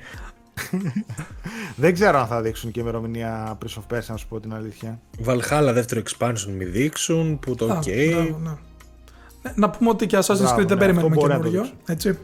[1.76, 5.00] Δεν ξέρω αν θα δείξουν και ημερομηνία Prince of Persia, να σου πω την αλήθεια.
[5.26, 8.10] Valhalla δεύτερο expansion μη δείξουν, που το Α, ok.
[8.12, 8.50] μπράβο, ναι.
[9.42, 11.44] Ναι, Να πούμε ότι και Assassin's Μπράβο, Creed δεν ναι, περιμένουμε αυτό μπορεί να το
[11.44, 11.62] καινούριο.
[11.62, 11.78] δείξουν.
[11.86, 12.18] Έτσι.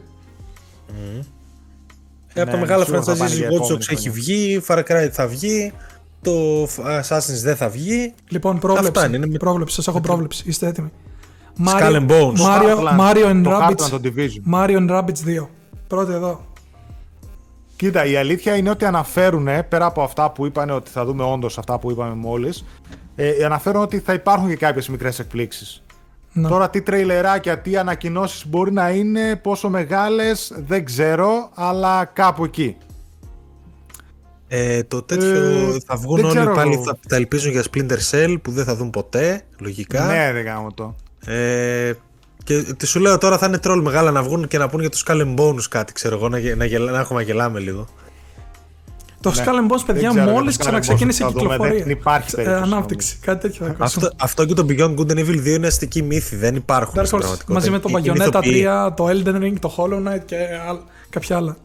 [2.33, 4.11] Ε, από τα Ναι, μεγάλα σίγουρα θα πάνε franchises, για Watch επόμενη Dogs έχει χρονιά.
[4.11, 5.73] βγει, Far Cry θα βγει,
[6.21, 8.13] το Assassin's δεν θα βγει.
[8.29, 8.89] Λοιπόν, πρόβλεψη.
[8.89, 9.75] Αυτά είναι, είναι με- πρόβλεψη.
[9.75, 10.43] Σας έχω πρόβλεψη.
[10.45, 10.91] Είστε έτοιμοι.
[11.65, 12.33] Skull and Bones.
[12.35, 13.69] Το Mario, Heartland, Mario and το Rabbids.
[13.69, 14.53] Heartland, το Division.
[14.53, 15.47] Mario and Rabbids 2.
[15.87, 16.45] Πρώτη εδώ.
[17.79, 21.57] Κοίτα, η αλήθεια είναι ότι αναφέρουν, πέρα από αυτά που είπαν ότι θα δούμε όντως
[21.57, 22.65] αυτά που είπαμε μόλις,
[23.15, 25.83] ε, αναφέρουν ότι θα υπάρχουν και κάποιες μικρές εκπλήξεις.
[26.33, 26.47] Ναι.
[26.47, 32.77] Τώρα τι τρέιλεράκια, τι ανακοινώσεις μπορεί να είναι, πόσο μεγάλες, δεν ξέρω, αλλά κάπου εκεί.
[34.47, 36.83] Ε, το τέτοιο Ε, θα βγουν δεν όλοι ξέρω πάλι, εγώ.
[36.83, 40.05] θα, θα ελπίζουν για Splinter Cell που δεν θα δουν ποτέ, λογικά.
[40.05, 40.95] Ναι, δεν κάνω το.
[41.25, 41.93] Ε,
[42.49, 44.91] και τι σου λέω τώρα θα είναι τρόλ μεγάλα να βγουν και να πούνε για
[44.91, 47.59] τους Skull and Bones κάτι, ξέρω εγώ, να, γε- να, γελά- να έχουμε να γελάμε
[47.59, 47.87] λίγο.
[49.21, 49.35] Το Ναι.
[49.45, 51.51] Skull and Bones, Δεν παιδιά, ξέρω, μόλις το Skull and ξαναξεκίνησε η Bones θα δούμε,
[51.51, 51.83] κυκλοφορία.
[51.83, 53.17] δεν υπάρχει Ε, περίπτωση, Ανάπτυξη.
[53.21, 54.05] Κάτι τέτοιο θα ακούσουμε.
[54.05, 57.05] Αυτό, αυτό και το Beyond Good and Evil 2 είναι αστική μύθη, δεν υπάρχουν Dark
[57.05, 57.53] στην Horse, πραγματικότητα.
[57.53, 58.65] μαζί με το Είναι Bayonetta ηθοποιοί.
[58.67, 60.35] 3, το Elden Ring, το Hollow Knight και
[60.67, 61.57] άλλ- κάποια άλλα.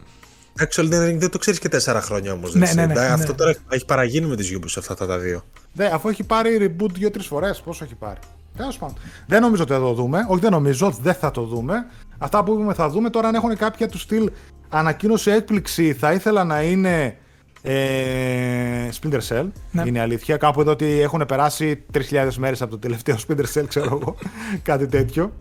[0.56, 2.54] Εντάξει, το Elden Ring δεν το ξέρεις και 4 χρόνια όμως.
[2.54, 3.34] Ναι, ναι, ναι, Αυτό ναι.
[3.38, 5.44] τώρα έχει παραγίνει με τις Ubisoft αυτά τα δύο.
[5.72, 8.18] Δε, αφού έχει πάρει reboot δύο-τρεις φορές, πόσο έχει πάρει;
[8.56, 8.96] Τέλος πάντων.
[9.26, 10.26] Δεν νομίζω ότι θα το δούμε.
[10.28, 11.86] Όχι, δεν νομίζω, δεν θα το δούμε.
[12.18, 13.10] Αυτά που είπαμε θα δούμε.
[13.10, 14.30] Τώρα, αν έχουν κάποια του στυλ
[14.68, 17.16] ανακοίνωση έκπληξη, θα ήθελα να είναι.
[17.62, 19.46] Ε, Splinter Cell.
[19.70, 19.82] Ναι.
[19.86, 20.36] Είναι αλήθεια.
[20.36, 24.16] Κάπου εδώ ότι έχουν περάσει 3.000 μέρες από το τελευταίο Splinter Cell, ξέρω εγώ.
[24.62, 25.32] Κάτι τέτοιο.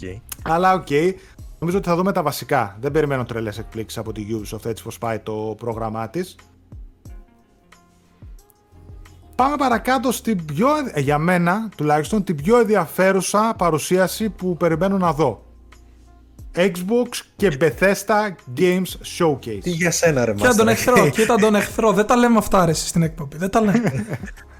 [0.00, 0.20] Okay.
[0.42, 0.88] Αλλά οκ.
[1.58, 2.76] Νομίζω ότι θα δούμε τα βασικά.
[2.80, 6.36] Δεν περιμένω τρελές εκπλήξεις από τη Ubisoft έτσι πως πάει το πρόγραμμά της.
[9.40, 15.12] Πάμε παρακάτω στην πιο, ε, για μένα τουλάχιστον, την πιο ενδιαφέρουσα παρουσίαση που περιμένω να
[15.12, 15.44] δω.
[16.54, 19.58] Xbox και Bethesda Games Showcase.
[19.62, 20.92] Τι για σένα, ρε Κοίτα τον Μάστρα.
[20.92, 21.92] εχθρό, κοίτα τον εχθρό.
[21.92, 23.36] Δεν τα λέμε αυτά ρε στην εκπομπή.
[23.36, 24.06] Δεν τα λέμε.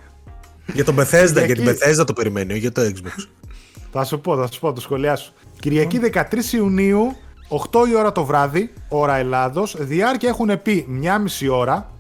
[0.74, 1.78] Για τον Bethesda, για την Κυριακή.
[1.85, 3.27] Bethesda το περιμένει, όχι για το Xbox.
[3.93, 5.32] Θα σου πω, θα σου πω, το σχολιάσω.
[5.61, 7.16] Κυριακή 13 Ιουνίου,
[7.73, 9.77] 8 η ώρα το βράδυ, ώρα Ελλάδος.
[9.78, 11.90] Διάρκεια έχουν πει μία μισή ώρα.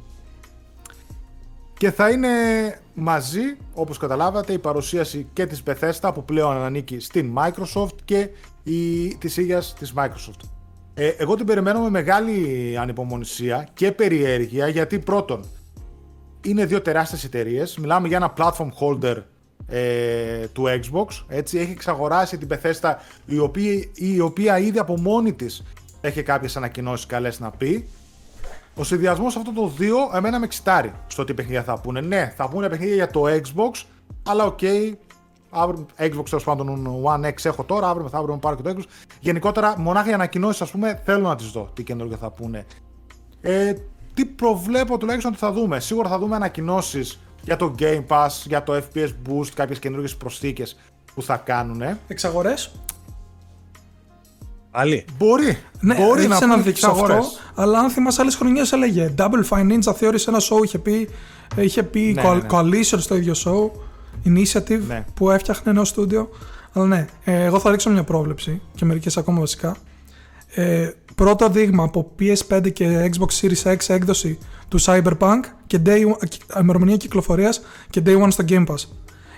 [1.80, 2.28] Και θα είναι
[2.94, 8.28] μαζί, όπως καταλάβατε, η παρουσίαση και της Bethesda που πλέον ανήκει στην Microsoft και
[8.62, 10.48] η, της ίδιας της Microsoft.
[10.94, 15.44] Ε, εγώ την περιμένω με μεγάλη ανυπομονησία και περιέργεια γιατί πρώτον
[16.44, 17.78] είναι δύο τεράστιες εταιρείες.
[17.78, 19.22] Μιλάμε για ένα platform holder
[19.68, 21.24] ε, του Xbox.
[21.28, 22.94] Έτσι, έχει εξαγοράσει την Bethesda
[23.26, 25.62] η οποία, η οποία ήδη από μόνη της
[26.00, 27.88] έχει κάποιες ανακοινώσεις καλές να πει.
[28.80, 32.00] Ο συνδυασμός αυτών των δύο εμένα με εξητάρει στο τι παιχνίδια θα πούνε.
[32.00, 33.84] Ναι, θα πούνε παιχνίδια για το Xbox,
[34.22, 34.58] αλλά οκ.
[35.50, 38.82] αύριο, Xbox τέλος πάντων One X έχω τώρα, αύριο μεθαύριο μου πάρω και το Xbox.
[39.20, 42.66] Γενικότερα, μονάχα οι ανακοινώσεις, ας πούμε, θέλω να τις δω τι καινούργια θα πούνε.
[43.40, 43.74] Ε,
[44.14, 45.80] τι προβλέπω τουλάχιστον ότι θα δούμε.
[45.80, 50.76] Σίγουρα θα δούμε ανακοινώσεις για το Game Pass, για το FPS Boost, κάποιες καινούργιες προσθήκες
[51.14, 51.82] που θα κάνουν.
[52.08, 52.72] Εξαγορές.
[54.70, 55.04] Πάλι.
[55.18, 57.00] Μπορεί, Ναι, μπορεί έχει να ένα πούνε δείξεις αυτό.
[57.02, 57.40] εξαγορές.
[57.54, 61.08] Αλλά αν θυμάσαι άλλες χρονιές έλεγε Double Fine Ninja θεώρησε ένα show, είχε πει,
[61.56, 62.46] είχε πει Ναι, Coal- ναι, ναι.
[62.80, 63.70] Coalition στο ίδιο show,
[64.28, 65.04] Initiative Ναι.
[65.14, 66.28] που έφτιαχνε νέο στούντιο.
[66.72, 69.76] Αλλά ναι, ε, εγώ θα ρίξω μια πρόβλεψη και μερικές ακόμα βασικά.
[70.54, 74.38] Ε, πρώτο δείγμα από PS5 και Xbox Series X έκδοση
[74.68, 77.60] του Cyberpunk και day, one- ημερομηνία κυκλοφορίας
[77.90, 78.74] και Day One στο Game Pass.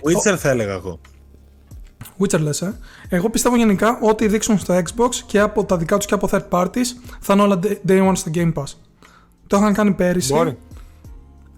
[0.03, 0.99] Witcher θα έλεγα εγώ.
[2.23, 2.79] Witcher λες, ε.
[3.09, 6.49] Εγώ πιστεύω γενικά ότι δείξουν στο Xbox και από τα δικά τους και από third
[6.49, 6.85] parties
[7.19, 8.63] θα είναι όλα day- day one στο Game Pass.
[9.47, 10.33] Το είχαν κάνει πέρυσι.
[10.33, 10.57] Μπορεί.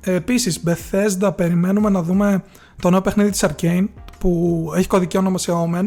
[0.01, 2.43] Ε, επίσης, Bethesda περιμένουμε να δούμε
[2.81, 3.85] το νέο παιχνίδι της Arcane
[4.19, 5.85] που έχει κωδική όνομασία Omen.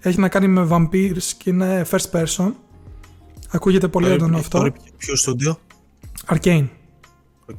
[0.00, 2.52] Έχει να κάνει με vampires και είναι first person.
[3.50, 4.58] Ακούγεται πολύ Τώρα- έντονο αυτό.
[4.58, 5.58] τώρα Ποιο στούντιο;
[6.26, 6.68] Arcane.
[7.50, 7.58] OK.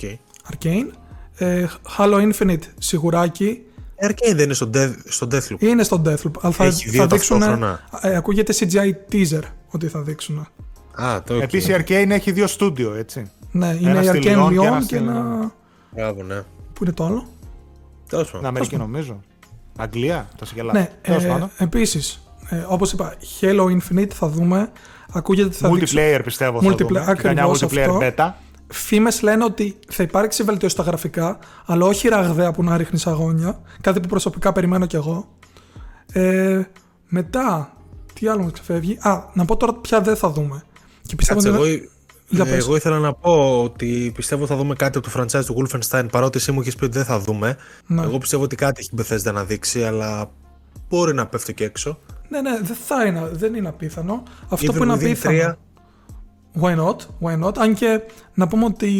[0.51, 0.87] Arcane.
[1.35, 1.65] Ε,
[1.97, 3.61] Halo Infinite σιγουράκι.
[3.95, 5.55] Ε, Arcane δεν είναι στο, Death, στο Deathloop.
[5.61, 7.39] Είναι στο Deathloop, αλλά θα, Έχει δύο θα δείξουν.
[7.39, 7.79] ταυτόχρονα.
[8.01, 10.47] Ε, ακούγεται CGI teaser ότι θα δείξουν.
[11.01, 11.41] Α, το okay.
[11.41, 13.31] Επίσης η Arcane έχει δύο στούντιο, έτσι.
[13.51, 15.51] Ναι, είναι Ένα η στη Arcane Λιόν και Lyon ένα και, στη- ένα.
[15.91, 16.35] Μπράβο, ναι.
[16.73, 17.27] Πού είναι το άλλο;
[18.09, 18.45] Τέλος Στην πάντων.
[18.55, 19.21] Αμερική νομίζω.
[19.77, 20.71] Αγγλία, το συγκελάω.
[20.73, 21.49] Ναι, Τέλος ε, πάντων.
[21.57, 24.71] επίσης, ε, όπως είπα, Halo Infinite θα δούμε.
[25.11, 25.99] Ακούγεται ότι θα δείξουν.
[25.99, 26.99] Multiplayer πιστεύω θα Multiplayer, δούμε.
[27.01, 27.99] Ήταν μια ακριβώς multiplayer αυτό.
[28.01, 28.31] beta.
[28.73, 33.61] Φήμες λένε ότι θα υπάρξει βελτίωση στα γραφικά, αλλά όχι ραγδαία που να ρίχνεις αγώνια.
[33.81, 35.27] Κάτι που προσωπικά περιμένω κι εγώ.
[36.11, 36.61] Ε,
[37.07, 37.73] μετά,
[38.13, 38.97] τι άλλο μου ξεφεύγει.
[39.01, 40.63] Α, να πω τώρα ποια δεν θα δούμε.
[41.01, 41.89] Και πιστεύω Κάτσε, ότι εγώ, δεν-
[42.27, 42.63] Για ε, πες.
[42.65, 46.37] εγώ ήθελα να πω ότι πιστεύω θα δούμε κάτι από το franchise του Wolfenstein παρότι
[46.37, 47.57] εσύ μου έχεις πει ότι δεν θα δούμε.
[47.87, 48.01] Ναι.
[48.01, 50.31] Εγώ πιστεύω ότι κάτι έχει η Bethesda να δείξει, αλλά
[50.89, 51.99] μπορεί να πέφτω και έξω.
[52.29, 54.23] Ναι, ναι, δεν θα είναι, δεν είναι απίθανο.
[54.49, 55.37] Αυτό Evil που είναι Within απίθανο.
[55.37, 55.53] 3.
[56.61, 58.01] Why not, why not; Αν και
[58.33, 58.91] να πούμε ότι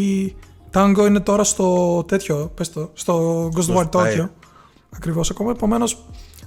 [0.74, 3.90] Tango είναι τώρα στο τέτοιο, πες το, στο Ghostwire Ghostwire.
[4.20, 4.30] Tokyo.
[4.96, 6.06] Ακριβώς ακόμα, επομένως,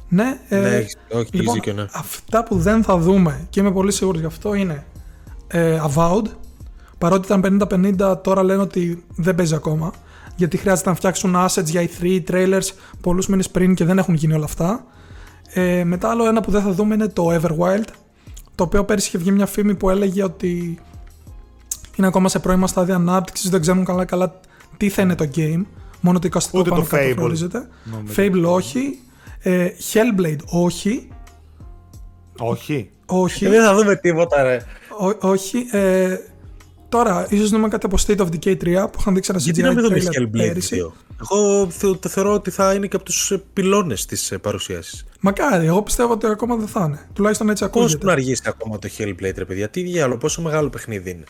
[0.09, 0.41] ναι.
[0.49, 1.85] ε, Ναι, έχεις- όχι, έχεις λοιπόν, δίκιο, ναι.
[1.93, 4.85] αυτά που δεν θα δούμε και είμαι πολύ σίγουρος γι' αυτό είναι
[5.47, 6.25] ε, Avowed.
[6.99, 7.61] Παρότι ήταν
[8.01, 9.93] 50-50, τώρα λένε ότι δεν παίζει ακόμα.
[10.37, 12.69] Γιατί χρειάζεται να φτιάξουν assets για E3, trailers
[13.01, 14.85] πολλούς μήνες πριν και δεν έχουν γίνει όλα αυτά.
[15.53, 17.85] Ε, μετά άλλο ένα που δεν θα δούμε είναι το Everwild,
[18.55, 20.79] το οποίο πέρυσι είχε βγει μια φήμη που έλεγε ότι
[21.97, 24.41] είναι ακόμα σε πρώιμα στάδια ανάπτυξης, δεν ξέρουν καλά καλά
[24.77, 25.63] τι θα είναι το game.
[26.01, 27.69] Μόνο το εικαστικό Ούτε πάνω το κάτω Fable, γνωρίζετε.
[27.85, 28.15] νομίζω.
[28.17, 28.99] Fable όχι.
[29.39, 31.09] Ε, Hellblade όχι.
[32.39, 32.91] Όχι.
[33.07, 33.49] Όχι.
[33.49, 34.59] Δεν θα δούμε τίποτα, ρε.
[34.99, 35.67] Ό- όχι.
[35.73, 36.17] Ε,
[36.89, 39.69] τώρα, ίσως δούμε κάτι από State of Decay 3 που είχαν δείξει ένα Γιατί να
[39.73, 40.77] μην CGI δούμε trailer Hellblade πέρυσι.
[40.77, 40.93] 2.
[41.31, 45.05] Εγώ θε- το θεωρώ ότι θα είναι και από τους πυλώνες της παρουσίαση.
[45.21, 47.09] Μακάρι, εγώ πιστεύω ότι ακόμα δεν θα είναι.
[47.13, 48.07] Τουλάχιστον έτσι Πώς ακούγεται.
[48.07, 51.25] να αργήσει ακόμα το Hellblade, ρε παιδιά; Τι διάλογο, πόσο μεγάλο παιχνίδι είναι.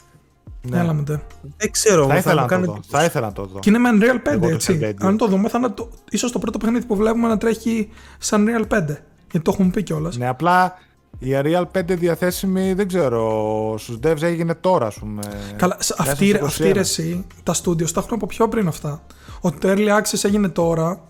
[0.71, 0.79] Ναι.
[0.79, 1.19] Έλα με τε.
[1.57, 2.73] Δεν ξέρω, Θα μου ήθελα μου να το κάνει δω.
[2.73, 2.91] εντύπωση.
[2.93, 3.59] Θα ήθελα να το δω.
[3.59, 4.79] Και είναι με Unreal 5, Εγώ το έτσι.
[4.83, 4.95] Hellblade.
[5.07, 7.89] Αν το δούμε, θα είναι το, ίσως το πρώτο παιχνίδι που βλέπουμε να τρέχει
[8.19, 8.85] σαν Unreal 5.
[9.31, 10.17] Γιατί το έχουμε πει κιόλας.
[10.17, 10.75] Ναι, απλά
[11.19, 15.23] η Unreal 5 διαθέσιμη, δεν ξέρω, στους devs έγινε τώρα, ας πούμε.
[15.57, 16.73] Καλά, σε- μέσα αυτή, στο αυτή 21.
[16.73, 19.03] ρε εσύ, τα studios τα έχουν από πιο πριν αυτά.
[19.41, 21.01] Ότι το early access έγινε τώρα,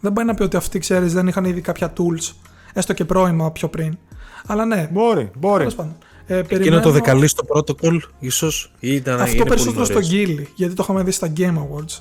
[0.00, 2.32] δεν πάει να πει ότι αυτοί, ξέρεις, δεν είχαν ήδη κάποια tools,
[2.72, 3.98] έστω και πρώιμα πιο πριν.
[4.46, 5.58] Αλλά ναι, Μπορεί, μπορεί.
[5.58, 5.96] τέλος πάντων.
[6.26, 9.20] Ε, Εκείνο περιμένω- το δεκαλίστο protocol, ίσως ήταν.
[9.20, 10.28] Αυτό είναι περισσότερο πολύ στο νωρίς.
[10.40, 12.00] Gilly, γιατί το είχαμε δει στα Game Awards.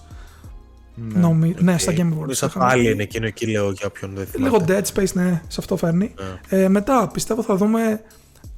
[0.96, 2.30] Νομι- ναι, στα Game Awards.
[2.34, 2.92] Σαν το είχαμε πάλι δει.
[2.92, 4.58] είναι εκείνο εκεί, λέω για όποιον δεν θυμάται.
[4.58, 6.14] Λίγο Dead Space, ναι, σε αυτό φέρνει.
[6.50, 8.02] Ε, μετά, πιστεύω θα δούμε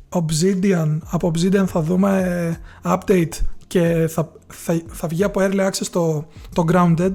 [0.10, 0.98] Obsidian.
[1.10, 2.22] Από Obsidian θα δούμε
[2.84, 7.12] ε, update και θα, θα, θα βγει από Early Access το, το Grounded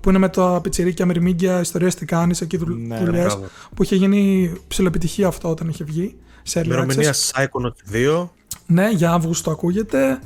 [0.00, 3.44] που είναι με τα πιτσιρίκια μυρμήγκια ιστορίες τι κάνεις εκεί δουλ, Ναι, δουλειές, μπράβο.
[3.74, 7.40] που είχε γίνει ψηλοεπιτυχία αυτό όταν είχε βγει σε Early Ημερομηνία Access.
[7.40, 8.28] Psychonaut 2.
[8.66, 10.18] Ναι, για Αύγουστο ακούγεται.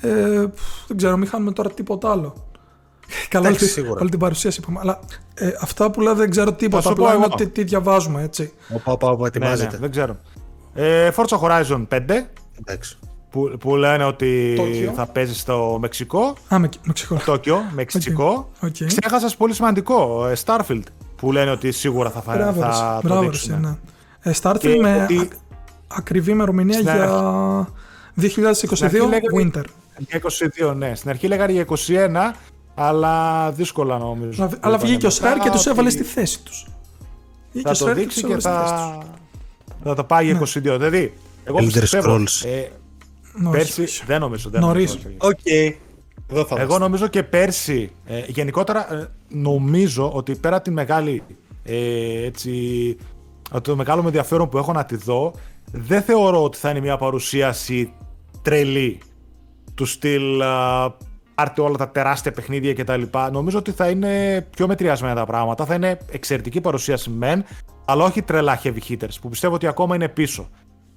[0.00, 0.08] Ε,
[0.54, 2.34] πφ, δεν ξέρω, μην χάνουμε τώρα τίποτα άλλο.
[3.28, 4.00] Καλά, Εντάξει, όλη, σίγουρα.
[4.00, 4.78] όλη την παρουσίαση είπαμε.
[4.82, 4.98] Αλλά
[5.34, 6.82] ε, αυτά που λέω δεν ξέρω τίποτα.
[6.82, 7.32] σου πω Απλά είναι εγώ.
[7.34, 8.52] ότι τι διαβάζουμε, έτσι.
[8.74, 9.72] Οπα, οπα, οπα, Ναι, ετοιμάζεται.
[9.72, 10.16] ναι, δεν ξέρω.
[10.74, 12.00] Ε, Forza Horizon 5,
[12.60, 12.96] Εντάξει.
[13.30, 14.92] που, που λένε ότι Τόκιο.
[14.96, 16.34] θα παίζει στο Μεξικό.
[16.54, 17.20] Α, με, με ξεχωρώ.
[17.24, 18.50] Τόκιο, Μεξικό.
[18.60, 18.74] Οκ.
[18.86, 20.82] Ξέχασα πολύ σημαντικό, ε, Starfield,
[21.16, 22.34] που λένε ότι σίγουρα θα, φα...
[22.36, 23.60] Μπράβο, θα ρε, το μπράβο, ρε, δείξουν.
[23.60, 23.76] ναι.
[24.20, 25.32] Ε, Starfield Και με ότι- ακ-
[25.96, 27.68] ακριβή ημερομηνία Στην για
[28.14, 29.64] 2022 Στην αρχή λέγανε- Winter.
[29.98, 30.20] Για
[30.70, 30.94] 22, ναι.
[30.94, 32.34] Στην αρχή λέγανε για 21,
[32.74, 34.42] αλλά δύσκολα νομίζω.
[34.44, 36.14] Αλλά- Αλλά βγήκε ο Σράρ και τους έβαλε στη θέση.
[36.14, 36.52] θέση του.
[37.52, 38.98] Βγήκε Θα ο το Σράρ δείξει τους και έβαλε στη θέση θα,
[39.84, 40.76] θα το πάει για 22.
[40.78, 41.14] Δηλαδή,
[41.44, 42.18] εγώ Elder πιστεύω, Scrolls.
[42.18, 42.44] ε, τους.
[43.36, 44.02] Ναι, όχι, πέρσι, όχι.
[44.06, 44.50] δεν νομίζω.
[44.50, 44.90] Δεν Νωρίς.
[45.02, 45.32] νομίζω, όχι.
[45.32, 45.46] Οκ.
[46.30, 46.78] Εδώ θα Εγώ είμαστε.
[46.82, 51.22] νομίζω και πέρσι, ε, γενικότερα ε, νομίζω ότι πέρα από τη μεγάλη,
[51.64, 52.96] ε, έτσι,
[53.50, 55.34] από το μεγάλο με ενδιαφέρον που έχω να τη δω,
[55.76, 57.92] δεν θεωρώ ότι θα είναι μια παρουσίαση
[58.42, 59.00] τρελή
[59.74, 60.90] του στυλ α,
[61.34, 63.02] πάρτε όλα τα τεράστια παιχνίδια κτλ.
[63.32, 65.64] Νομίζω ότι θα είναι πιο μετριασμένα τα πράγματα.
[65.64, 67.44] Θα είναι εξαιρετική παρουσίαση μεν,
[67.84, 70.48] αλλά όχι τρελά heavy hitters που πιστεύω ότι ακόμα είναι πίσω.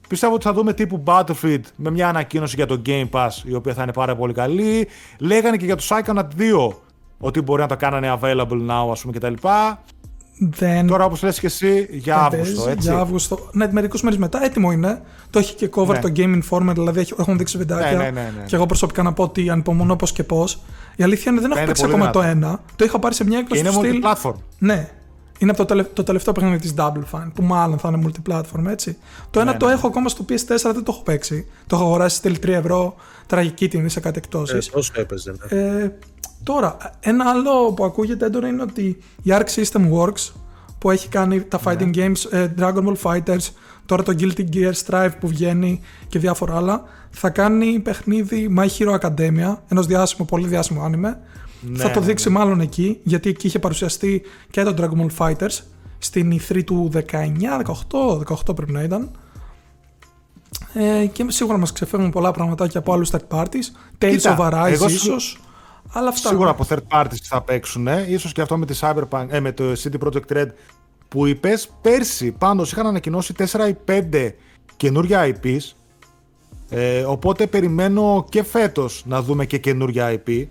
[0.09, 3.73] Πιστεύω ότι θα δούμε τύπου Battlefield με μια ανακοίνωση για το Game Pass η οποία
[3.73, 4.87] θα είναι πάρα πολύ καλή.
[5.19, 6.75] Λέγανε και για το Psychonaut 2
[7.19, 9.33] ότι μπορεί να το κάνανε available now ας πούμε κτλ.
[10.39, 12.89] Δεν Τώρα όπως λες και εσύ για δεν Αύγουστο παίζει, έτσι.
[12.89, 13.49] Για Αύγουστο.
[13.51, 15.01] Ναι, μερικούς μήνε μετά έτοιμο είναι.
[15.29, 15.99] Το έχει και cover Ναι.
[15.99, 17.91] το Game Informer, δηλαδή έχει- έχουν δείξει βιντεάκια.
[17.91, 18.43] Ναι, ναι, ναι, ναι.
[18.45, 20.59] Και εγώ προσωπικά να πω ότι ανυπομονώ πώς και πώς.
[20.95, 22.37] Η αλήθεια είναι δεν έχω είναι παίξει πολύ ακόμα το δυνατό.
[22.47, 22.59] ένα.
[22.75, 24.03] Το είχα πάρει σε μια Και έκδοση είναι του στυλ.
[24.31, 24.39] multiplatform.
[24.57, 24.89] Ναι.
[25.39, 25.83] Είναι από το, τελε...
[25.83, 28.97] το τελευταίο παιχνίδι της Double Fine, που μάλλον θα είναι multiplatform, έτσι.
[29.31, 29.71] Το ένα Ναι, το ναι.
[29.73, 30.35] έχω ακόμα στο PS4,
[30.73, 31.47] δεν το έχω παίξει.
[31.67, 32.95] Το έχω αγοράσει στυλ 3 ευρώ,
[33.27, 34.67] τραγική τιμή σε κάτι εκτόσεις.
[34.67, 35.33] Ε, Τόσο έπαιζε.
[35.49, 35.59] ναι.
[35.59, 35.91] Ε,
[36.43, 40.31] τώρα, ένα άλλο που ακούγεται έντονα είναι ότι η Arc System Works
[40.77, 43.49] που έχει κάνει τα fighting games ε, Dragon Ball Fighters,
[43.85, 48.99] τώρα το Guilty Gear Strive που βγαίνει και διάφορα άλλα, θα κάνει παιχνίδι My Hero
[48.99, 51.19] Academia, ενός διάσημο, πολύ διάσημο άνιμε.
[51.61, 54.21] Ναι, θα το ναι, δείξει μάλλον εκεί, γιατί εκεί είχε παρουσιαστεί
[54.51, 55.59] και το Dragon Ball Fighters
[55.97, 57.01] στην E3 του 19,
[57.91, 59.11] 18, 18 πρέπει να ήταν.
[60.73, 63.45] Ε, και σίγουρα μας ξεφεύγουν πολλά πραγματάκια από άλλους third parties.
[63.99, 65.39] Tales Κοίτα, of Arise εγώ σου- ίσως.
[65.91, 66.29] Αλλά αυτά.
[66.29, 69.63] Σίγουρα από third parties θα παίξουν, ίσως και αυτό με, τη Cyberpunk, ε, με το
[69.71, 70.47] CD Projekt Red
[71.07, 71.69] που είπες.
[71.81, 74.35] Πέρσι πάντως είχαν ανακοινώσει 4 ή 5
[74.77, 75.59] καινούργια IPs,
[76.69, 80.47] ε, οπότε περιμένω και φέτος να δούμε και καινούργια IP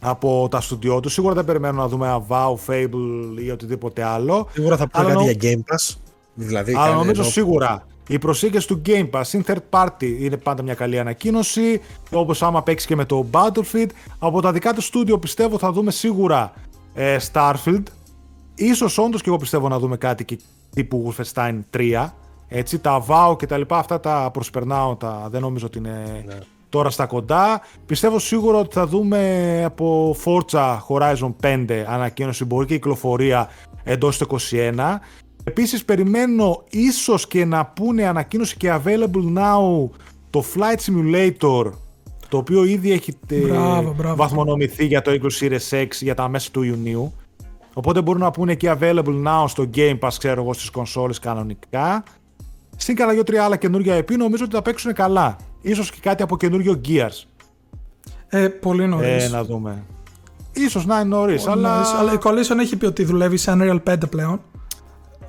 [0.00, 1.12] από τα στούντιό τους.
[1.12, 4.48] Σίγουρα δεν περιμένω να δούμε Avow, Fable ή οτιδήποτε άλλο.
[4.52, 5.96] Σίγουρα θα πούνε Αλλά κάτι νο- για Game Pass.
[6.34, 10.36] Δηλαδή, Αλλά κάνε- νομίζω ενώ- σίγουρα η προσήκες του Game Pass in third party είναι
[10.36, 11.80] πάντα μια καλή ανακοίνωση.
[12.10, 13.88] Όπως άμα παίξεις και με το Battlefield.
[14.18, 16.52] Από τα δικά του στούντιο πιστεύω θα δούμε σίγουρα
[16.94, 17.82] ε, Starfield.
[18.54, 20.38] Ίσως όντως και εγώ πιστεύω να δούμε κάτι και
[20.74, 22.08] τύπου Wolfenstein 3.
[22.48, 26.24] Έτσι, τα VAO και τα λοιπά, αυτά τα προσπερνάω, τα, δεν νομίζω ότι είναι
[26.68, 27.60] τώρα στα κοντά.
[27.86, 33.48] Πιστεύω σίγουρα ότι θα δούμε από Forza Horizon 5 ανακοίνωση, μπορεί και κυκλοφορία
[33.84, 34.98] εντός του 21.
[35.50, 39.88] Επίσης περιμένω ίσως και να πούνε ανακοίνωση και available now
[40.30, 41.72] το Flight Simulator
[42.28, 44.16] το οποίο ήδη έχει ε, Μπράβο, μπράβο.
[44.16, 47.12] βαθμονομηθεί για το Xbox Series X για τα μέσα του Ιουνίου.
[47.74, 52.04] Οπότε μπορούν να πούνε και available now στο Game Pass, ξέρω εγώ, στις κονσόλες κανονικά.
[52.76, 55.36] Στην καλά δύο-τρία άλλα καινούργια EP νομίζω ότι θα παίξουν καλά.
[55.60, 57.24] Ίσως και κάτι από καινούριο Gears.
[58.28, 59.24] Ε, πολύ νωρίς.
[59.24, 59.84] Ε, να δούμε.
[60.52, 63.96] Ίσως να είναι νωρίς, αλλά, αλλά η Coalition έχει πει ότι δουλεύει σε Unreal 5
[64.10, 64.40] πλέον.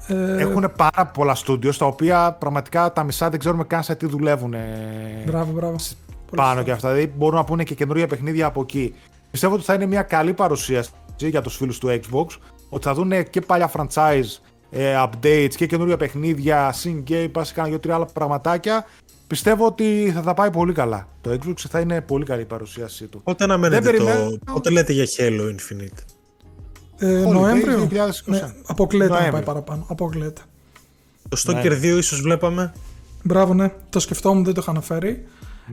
[0.07, 4.05] Ε, έχουν πάρα πολλά studios τα οποία πραγματικά τα μισά δεν ξέρουμε καν σε τι
[4.05, 5.75] δουλεύουν ε, Μπράβο, μπράβο.
[5.75, 6.63] Πολύ πάνω σωστά.
[6.63, 6.89] και αυτά.
[6.89, 8.95] Δηλαδή μπορούν να πούνε και καινούργια παιχνίδια από εκεί.
[9.31, 12.25] Πιστεύω ότι θα είναι μια καλή παρουσίαση για τους φίλους του Xbox,
[12.69, 14.37] ότι θα δουν και παλιά franchise
[14.71, 18.85] ε, updates και καινούργια παιχνίδια, συν Game Pass, κάνα δύο-τρία άλλα πραγματάκια.
[19.27, 21.07] Πιστεύω ότι θα τα πάει πολύ καλά.
[21.21, 23.21] Το Xbox θα είναι πολύ καλή η παρουσίασή του.
[23.23, 24.05] Πότε αναμένετε Δεν το.
[24.05, 24.37] περιμένω.
[24.53, 26.03] Πότε λέτε για Halo Infinite;
[27.01, 27.87] Ε, Holiday Νοέμβριο.
[27.91, 28.07] 2020.
[28.25, 29.45] Ναι, αποκλείεται να πάει Νοέμβριο.
[29.45, 29.85] παραπάνω.
[29.89, 30.41] Αποκλείεται.
[31.29, 31.61] Το Ναι.
[31.61, 32.73] Stalker 2 ίσως βλέπαμε.
[33.23, 33.71] Μπράβο, ναι.
[33.89, 35.23] Το σκεφτόμουν, δεν το είχα αναφέρει.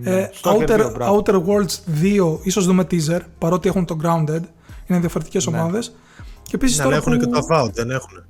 [0.02, 1.22] Ε, Stalker Outer, 2, μπράβο.
[1.26, 4.40] Outer Worlds 2, ίσως δούμε teaser, παρότι έχουν το Grounded.
[4.86, 5.58] Είναι διαφορετικές Ναι.
[5.60, 5.94] ομάδες.
[6.42, 7.32] Και επίσης Ναι, αλλά τώρα έχουν που...
[7.32, 8.24] και το Avowed, δεν έχουν.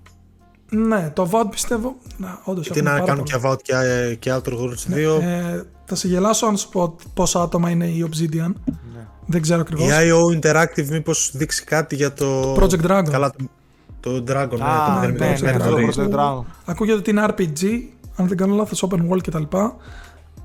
[0.70, 1.96] Ναι, το Avowed πιστεύω...
[2.16, 3.38] Να, όντως Γιατί έχουν να πάρα κάνουν πολλά.
[3.38, 5.22] και Avowed και, και Outer Worlds 2.
[5.22, 8.52] Ε, θα σε γελάσω αν σου πω πόσα άτομα είναι η Obsidian.
[8.64, 9.06] Ναι.
[9.26, 9.86] Δεν ξέρω ακριβώς.
[9.88, 12.54] Η IO Interactive μήπως δείξει κάτι για το...
[12.54, 13.08] Project Dragon.
[13.10, 13.32] Καλά,
[14.00, 16.42] το, το Dragon, ναι, Α, το ναι, μηδέν- Project ναι, μηδέν- το μηδέν- Project Dragon.
[16.64, 17.80] Ακούγεται ότι είναι RPG,
[18.16, 19.42] αν δεν κάνω λάθος, open world κτλ.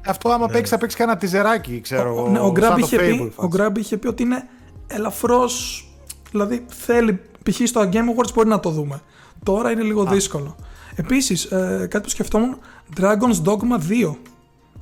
[0.08, 2.30] Αυτό άμα παίξεις θα παίξεις κανένα τυζεράκι, ξέρω εγώ.
[2.30, 3.64] Ναι, ο σαν Grab, το είχε Fable, πει, ο φάση.
[3.74, 4.48] Grab είχε πει ότι είναι
[4.88, 5.86] ελαφρώς,
[6.32, 7.14] δηλαδή θέλει,
[7.44, 7.60] π.χ.
[7.64, 9.02] στο Game Awards μπορεί να το δούμε.
[9.44, 10.56] Τώρα είναι λίγο δύσκολο.
[10.96, 12.58] Επίσης, ε, κάτι που σκεφτόμουν,
[12.98, 14.16] Dragon's Dogma 2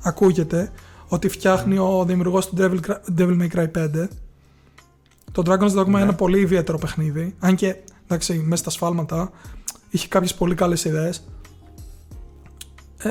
[0.02, 0.70] ακούγεται
[1.08, 4.08] ότι φτιάχνει ο δημιουργός του Devil, Cry- Devil May Cry 5
[5.32, 7.34] Το Dragon's Dogma είναι ένα πολύ ιδιαίτερο παιχνίδι.
[7.38, 9.30] Αν και εντάξει, μέσα στα σφάλματα
[9.90, 11.24] είχε κάποιες πολύ καλές ιδέες.
[12.98, 13.10] Ε,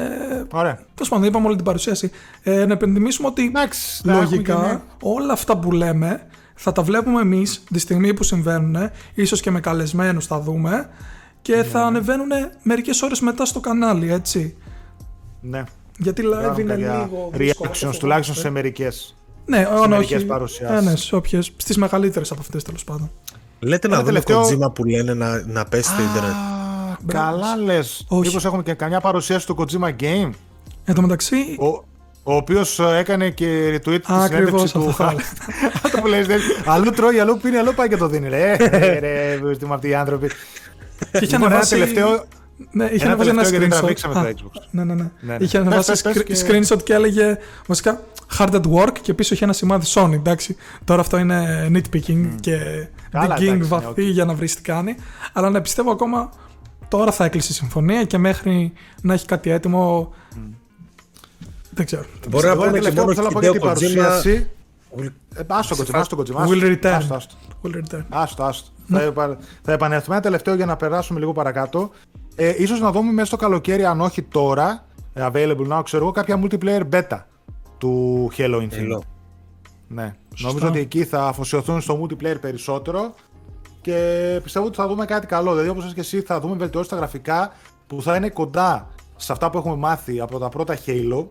[0.52, 0.76] Ωραία.
[0.94, 2.12] Τέλος πάντων, είπαμε όλη την παρουσίαση.
[2.44, 6.72] Ε, να επενδυμίσουμε ότι Εντάξει, να έχουμε λογικά και μια- όλα αυτά που λέμε θα
[6.72, 10.90] τα βλέπουμε εμείς τη στιγμή που συμβαίνουν, ίσως και με καλεσμένους θα δούμε
[11.42, 12.28] και Ναι, θα ανεβαίνουν
[12.64, 14.58] μερικές ώρες μετά στο κανάλι, έτσι.
[15.42, 15.64] Ναι.
[16.02, 17.30] Γιατί live Κάνουμε είναι κάποια λίγο.
[17.34, 18.40] δύσκολο, reactions το τουλάχιστον φοβάμαι.
[18.42, 18.90] σε μερικέ.
[19.46, 20.26] Ναι, αν μερικές όχι.
[20.26, 20.88] παρουσιάσεις.
[20.88, 23.12] Ε, ναι, σε όποιες, στις μεγαλύτερες από αυτές τέλος πάντων.
[23.60, 26.34] Λέτε να Ένα δούμε τελευταίο- Kojima που λένε να, να πέσει στο ίντερνετ.
[27.08, 27.78] Καλά λε.
[28.08, 28.28] Όχι.
[28.36, 30.30] Μήπω έχουμε και καμιά παρουσίαση του Kojima Game.
[30.86, 31.68] Εν τω μεταξύ, Ο,
[32.24, 32.62] ο οποίο
[33.00, 34.80] έκανε και retweet τη Ακριβώς συνέντευξη του.
[34.80, 35.28] αυτό θα έλεγα.
[35.84, 38.30] Αυτό που λες, δεν- Αλλού τρώει, αλλού πίνει, αλλού πάει και το δίνει.
[38.30, 40.28] Ρε, ρε, ρε, τι με αυτοί οι άνθρωποι.
[40.28, 40.34] και
[41.12, 41.70] είχε Λοιπόν, ένα ανεβάσει...
[41.70, 42.24] τελευταίο.
[42.72, 43.80] Ναι, είχε ένα ανεβάσει ένα τελευταίο γιατί screenshot.
[43.80, 44.62] τραβήξαμε το Α, Xbox.
[44.72, 45.02] Ναι, ναι, ναι.
[45.04, 45.38] Ναι, ναι.
[45.44, 46.36] Είχε Πες, ανεβάσει πες, πες scre- και-
[46.76, 48.04] screenshot και έλεγε βασικά
[48.38, 50.12] hard at work και πίσω είχε ένα σημάδι Sony.
[50.14, 52.58] Εντάξει, τώρα αυτό είναι nitpicking και
[53.12, 54.14] Καλά, digging εντάξει, βαθύ ναι, οκ.
[54.14, 54.96] για να βρεις τι κάνει.
[55.34, 56.30] Αλλά να πιστεύω ακόμα
[56.88, 60.14] τώρα θα έκλεισε η συμφωνία και μέχρι να έχει κάτι έτοιμο.
[61.74, 62.04] Δεν ξέρω.
[62.30, 63.64] Μπορεί να Εγώ ένα πούμε και τελευταίο μόνο που θέλω να πω για την Hideo
[63.64, 64.00] Kojima.
[64.00, 64.48] παρουσίαση.
[65.36, 66.48] Ε, Άστο το Kojima, άστο το Kojima.
[66.48, 66.92] Will return.
[68.10, 68.70] Άστο, άστο.
[68.92, 69.08] Will return.
[69.08, 69.24] Άστο, άστο.
[69.24, 69.38] Θα, επα...
[69.62, 70.16] θα επανέλθουμε.
[70.16, 71.90] Ένα τελευταίο για να περάσουμε λίγο παρακάτω.
[72.36, 76.12] Ε, ίσως να δούμε μέσα στο καλοκαίρι, αν όχι τώρα, ε, available now, ξέρω εγώ,
[76.12, 77.20] κάποια multiplayer beta
[77.78, 78.96] του Halo Infinite.
[78.96, 79.00] Hello.
[79.88, 80.14] Ναι.
[80.42, 83.14] Νομίζω ότι εκεί θα αφοσιωθούν στο multiplayer περισσότερο
[83.82, 85.52] και πιστεύω ότι θα δούμε κάτι καλό.
[85.52, 87.52] Δηλαδή, όπως και εσύ, θα δούμε βελτιώσεις στα γραφικά
[87.88, 91.26] που θα είναι κοντά σε αυτά που έχουμε μάθει από τα πρώτα Halo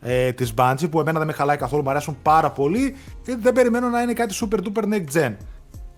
[0.00, 3.52] ε, της Bungie που εμένα δεν με χαλάει καθόλου, μου αρέσουν πάρα πολύ και δεν
[3.52, 5.36] περιμένω να είναι κάτι super duper next gen.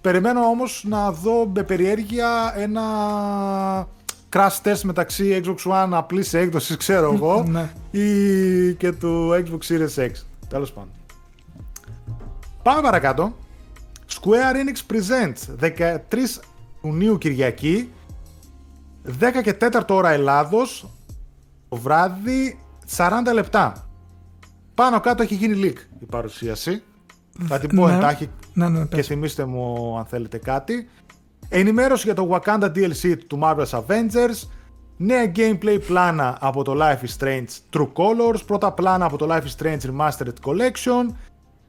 [0.04, 2.82] Περιμένω όμως να δω με περιέργεια ένα
[4.32, 7.72] crash test μεταξύ Xbox One απλής έκδοσης, ξέρω εγώ, Ναι.
[7.90, 10.10] ή και του Xbox Series X.
[10.48, 10.90] Τέλος πάντων.
[12.62, 13.36] Πάμε παρακάτω.
[14.08, 15.96] Square Enix Presents 13
[16.82, 17.92] Ιουνίου Κυριακή
[19.20, 20.86] 10 και 4 ώρα Ελλάδος
[21.68, 22.58] το βράδυ
[22.96, 23.88] 40 λεπτά.
[24.74, 26.82] Πάνω κάτω έχει γίνει leak η παρουσίαση.
[27.48, 27.94] Θα την πω Ναι.
[27.94, 29.06] εντάχει Ναι, ναι, και πες.
[29.06, 30.88] θυμίστε μου αν θέλετε κάτι.
[31.48, 34.48] Ενημέρωση για το Wakanda DLC του Marvel's Avengers.
[34.96, 37.44] Νέα gameplay πλάνα από το Life is Strange
[37.76, 38.38] True Colors.
[38.46, 41.14] Πρώτα πλάνα από το Life is Strange Remastered Collection.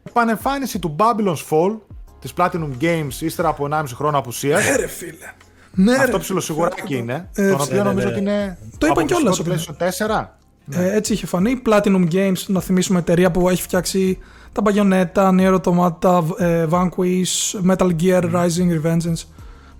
[0.03, 1.77] Επανεμφάνιση του Babylon's Fall
[2.19, 4.69] της Platinum Games ύστερα από 1,5 χρόνο απουσίας.
[4.69, 5.33] Ναι, ρε φίλε.
[5.71, 6.17] Ναι, Αυτό ρε.
[6.17, 7.29] ψιλοσιγουράκι είναι.
[7.35, 8.11] Ε, τον οποίο ναι, νομίζω ναι.
[8.11, 8.57] ότι είναι.
[8.77, 10.79] Το είπαν αποκλειστικό κιόλας του ότι PlayStation 4.
[10.79, 11.61] Ε, έτσι είχε φανεί.
[11.65, 14.17] Platinum Games, να θυμίσουμε εταιρεία που έχει φτιάξει
[14.55, 19.23] τα Bayonetta, Nier Automata, ε, Vanquish, Metal Gear Rising Revengeance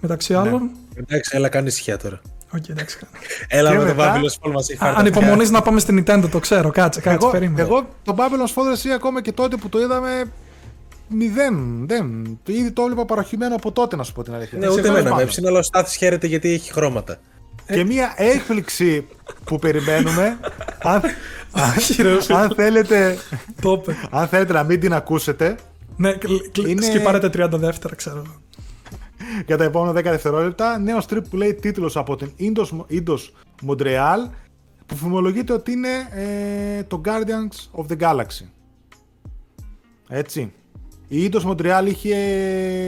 [0.02, 0.39] μεταξύ Ναι.
[0.39, 0.69] άλλων.
[0.95, 2.22] Εντάξει, έλα κάνει ησυχία τώρα.
[2.56, 2.99] Οκ, εντάξει.
[3.47, 5.80] Έλα Και με το μετά- Babylon's Fall μας έχει Α, πάρει τα Ανυπομονείς να πάμε
[5.80, 6.72] στην Nintendo, το ξέρω.
[6.72, 7.61] Κάτσε, κάτσε, Εγώ, περίμενε.
[7.61, 10.23] εγώ τον Babylon's Fall εσύ ακόμα και τότε που το είδαμε.
[11.07, 11.85] Μηδέν.
[11.88, 12.38] Δεν.
[12.45, 14.57] Ήδη το έβλεπα παροχημένο από τότε, να σου πω την αλήθεια.
[14.57, 15.26] Ναι, ούτε Τέλος εμένα με πάντων.
[15.26, 17.18] έψηνα, αλλά ο Στάθης χαίρεται γιατί έχει χρώματα.
[17.68, 19.07] Και μία έκπληξη
[19.43, 20.38] που περιμένουμε.
[20.84, 21.15] αν, Όχι, ρε, φίλε.
[22.36, 23.18] Αν, θέλετε,
[23.61, 23.95] Το είπε.
[24.11, 25.56] αν θέλετε να μην την ακούσετε
[25.98, 28.36] Ναι, κλ- κλ- Είναι- σκυπάρετε 30 δεύτερα, ξέρω εγώ.
[29.45, 33.19] για τα επόμενα 10 δευτερόλεπτα, νέο strip που λέει τίτλος από την Indos, Indos
[33.68, 34.30] Montreal
[34.86, 38.45] που φημολογείται ότι είναι ε, το Guardians of the Galaxy.
[40.10, 40.53] Έτσι.
[41.07, 42.18] Η Eidos Montreal είχε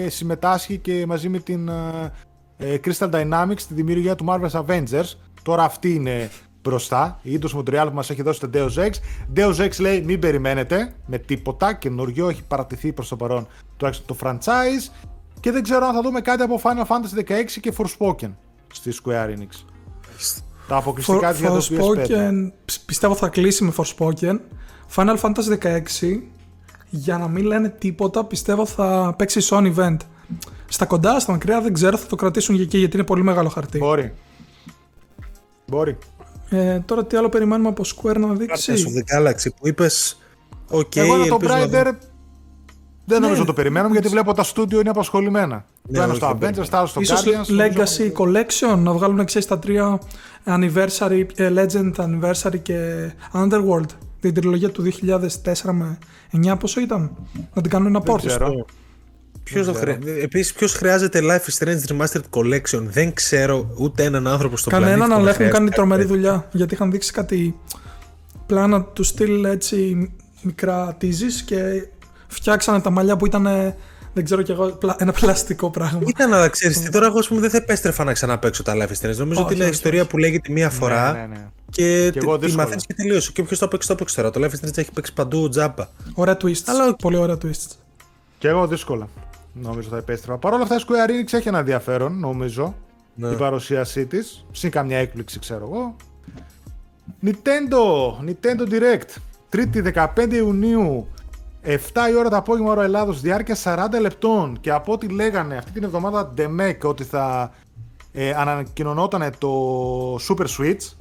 [0.10, 2.12] συμμετάσχει και μαζί με την ε,
[2.58, 5.12] ε, Crystal Dynamics στη δημιουργία του Marvel's Avengers.
[5.44, 6.30] Τώρα αυτή είναι
[6.68, 7.20] μπροστά.
[7.22, 8.90] Η Eidos Montreal που μας έχει δώσει το Deus Ex.
[9.36, 11.74] Deus Ex λέει μην περιμένετε με τίποτα.
[11.74, 14.92] Καινούριο έχει παρατηθεί προς το παρόν τουλάχιστον το franchise.
[15.40, 18.32] Και δεν ξέρω αν θα δούμε κάτι από Final Fantasy 16 και Forspoken
[18.74, 19.64] στη Square Enix.
[20.68, 21.82] Τα αποκλειστικά της για το PS5.
[21.82, 24.40] Forspoken, ψ- πιστεύω θα κλείσει με Forspoken.
[24.96, 26.22] Final Fantasy 16,
[26.90, 29.98] για να μην λένε τίποτα, πιστεύω θα παίξει Sony Event.
[30.68, 33.50] Στα κοντά, στα μακριά δεν ξέρω, θα το κρατήσουν για εκεί γιατί είναι πολύ μεγάλο
[33.50, 33.78] χαρτί.
[33.78, 34.14] Μπορεί.
[35.68, 35.98] Μπορεί.
[36.50, 38.74] Ε, τώρα τι άλλο περιμένουμε από Square να Guardians δείξει.
[38.74, 40.18] of the Galaxy που είπες
[40.70, 41.80] Οκ, Εγώ ένα το ελπίζω να δω.
[41.80, 41.94] Brider
[43.06, 43.46] δεν νομίζω Ναι.
[43.46, 45.66] το περιμένουμε γιατί βλέπω τα στούντιο είναι απασχολημένα.
[45.90, 47.60] Ναι, το ένα όχι, στο δεν Avengers, το άλλο στο Ίσως Guardians.
[47.60, 50.00] Legacy Collection, να βγάλουν ξέρεις τα τρία
[50.46, 53.86] Anniversary, ε, Legend Anniversary και Underworld.
[54.20, 55.98] Την τριλογία του 2004 με
[56.32, 57.12] 9 πόσο ήταν;
[57.54, 58.20] Να την κάνουν ένα port.
[59.44, 59.64] Ξέρω.
[59.64, 60.14] Ποιος το Δεν χρεια...
[60.24, 64.92] Επίσης, ποιος χρειάζεται Life is Strange Remastered Collection; Δεν ξέρω ούτε έναν άνθρωπο στον πλανήτη.
[64.92, 66.16] Κανέναν, που αλλά να έχουν χρειάζεται κάνει κάτι τρομερή τέτοιο.
[66.16, 66.48] δουλειά.
[66.52, 67.60] Γιατί είχαν δείξει κάτι
[68.46, 70.12] πλάνα του στυλ έτσι
[70.42, 71.88] μικρά teases και
[72.28, 73.44] φτιάξανε τα μαλλιά που ήταν,
[74.14, 76.00] δεν ξέρω κι εγώ, πλα- ένα πλαστικό πράγμα.
[76.06, 78.78] Ήταν, αλλά ξέρεις τι, τώρα εγώ ας πούμε δεν θα επέστρεφα να ξαναπαίξω τα Life
[78.92, 79.16] is Strange.
[79.18, 80.10] Νομίζω Όχι, ότι είναι όχι, ιστορία όχι.
[80.10, 81.48] που λέγεται μία φορά Ναι, ναι, ναι.
[81.70, 82.64] και, Κι εγώ τη δύσκολα.
[82.64, 83.32] μαθαίνεις και τελείωσε.
[83.32, 84.30] Και όποιος το παίξει, το παίξει τώρα.
[84.32, 85.88] Το Life is Strange έχει παίξει παντού τζάμπα.
[86.14, 86.64] Ωραία twists.
[86.66, 86.96] Αλλά οκ.
[86.96, 87.72] Πολύ ωραία twists.
[88.38, 89.08] Και εγώ δύσκολα.
[89.62, 90.38] Νομίζω θα επέστρεφα.
[90.38, 92.76] Παρ' όλα αυτά η Square Enix έχει ένα ενδιαφέρον, νομίζω,
[93.16, 93.28] Ναι.
[93.28, 94.46] η παρουσίασή της.
[94.52, 95.96] Συν καμιά έκπληξη, ξέρω εγώ.
[97.26, 97.80] Nintendo,
[98.26, 99.18] Nintendo Direct,
[99.50, 99.82] 3η
[100.16, 101.08] 15 Ιουνίου,
[101.64, 105.72] 7 η ώρα το απόγευμα ώρα Ελλάδος, διάρκεια 40 λεπτών και από ό,τι λέγανε αυτή
[105.72, 107.52] την εβδομάδα DMEC ότι θα
[108.12, 109.52] ε, ανακοινωνόταν το
[110.16, 110.96] Super Switch,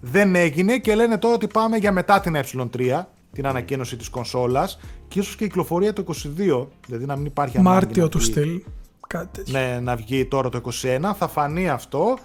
[0.00, 3.02] δεν έγινε και λένε τώρα ότι πάμε για μετά την ε3,
[3.34, 4.78] την ανακοίνωση της κονσόλας
[5.08, 8.18] και ίσως και η κυκλοφορία το 22, δηλαδή να μην υπάρχει ανάγκη Μάρτιο να του
[8.18, 8.62] βγει- στυλ.
[9.06, 9.58] Κάτι τέτοιο.
[9.60, 12.18] ναι, να βγει τώρα το 21, θα φανεί αυτό.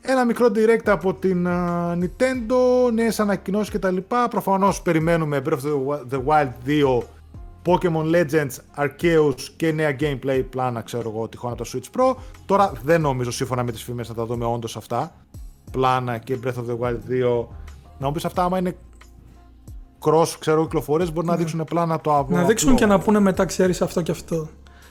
[0.00, 4.28] Ένα μικρό direct από την α, Nintendo, νέες ανακοινώσεις και τα λοιπά.
[4.28, 7.02] Προφανώς περιμένουμε Breath of the Wi- the Wild 2,
[7.64, 12.14] Pokemon Legends, Arceus και νέα gameplay πλάνα, ξέρω εγώ, τυχόν από το Switch Pro.
[12.46, 15.12] Τώρα δεν νομίζω σύμφωνα με τις φήμες να τα δούμε όντως αυτά.
[15.70, 17.48] Πλάνα και Breath of the Wild 2.
[17.98, 18.76] Να μου πεις αυτά άμα είναι
[20.00, 23.44] cross, ξέρω, κυκλοφορίες μπορεί να δείξουν πλάνα το από Να δείξουν και να πούνε μετά,
[23.44, 24.48] ξέρεις αυτό και αυτό.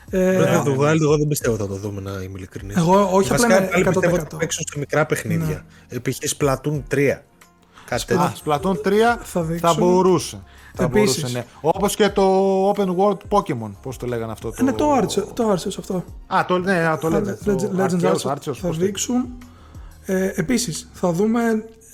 [0.10, 2.76] Ε, Breath of the Wild, εγώ δεν πιστεύω θα το δούμε, να είμαι ειλικρινής.
[2.76, 4.30] Εγώ όχι, Βασικά, απλά είναι πάλι πιστεύω ότι 100%.
[4.32, 5.66] θα παίξουν σε μικρά παιχνίδια.
[6.02, 6.18] Π.χ.
[6.38, 7.22] Splatoon 3.
[7.86, 8.24] Κάτι τέτοιο.
[8.24, 9.76] Α, Splatoon 3 Θα θα, δείξουν.
[9.78, 10.42] μπορούσε.
[10.74, 11.16] Θα Επίσης.
[11.22, 11.46] μπορούσε, ναι.
[11.62, 12.24] Όπως και το
[12.70, 14.50] Open World Pokemon, πώς το λέγανε αυτό.
[14.50, 14.56] Το...
[14.62, 16.04] Είναι το Arceus, το Arceus αυτό.
[16.28, 17.38] Α, το, ναι, α, το λέτε.
[17.46, 19.26] Legend- το Legends Arceus, Arceus Arceus, θα πώς το- δείξουν.
[20.06, 21.42] Ε, επίσης, θα δούμε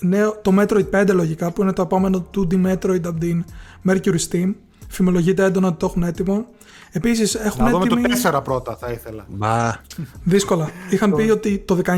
[0.00, 3.44] νέο, το Metroid 5 λογικά, που είναι το επόμενο 2D Metroid από την
[3.88, 4.54] Mercury Steam.
[4.88, 6.46] Φημολογείται έντονα ότι το έχουν έτοιμο.
[6.92, 8.20] Επίσης, έχουν Να δούμε έτοιμη...
[8.20, 9.26] το 4 πρώτα θα ήθελα.
[9.28, 9.80] Μα,
[10.22, 10.70] Δύσκολα.
[10.90, 11.96] Είχαν πει ότι το 19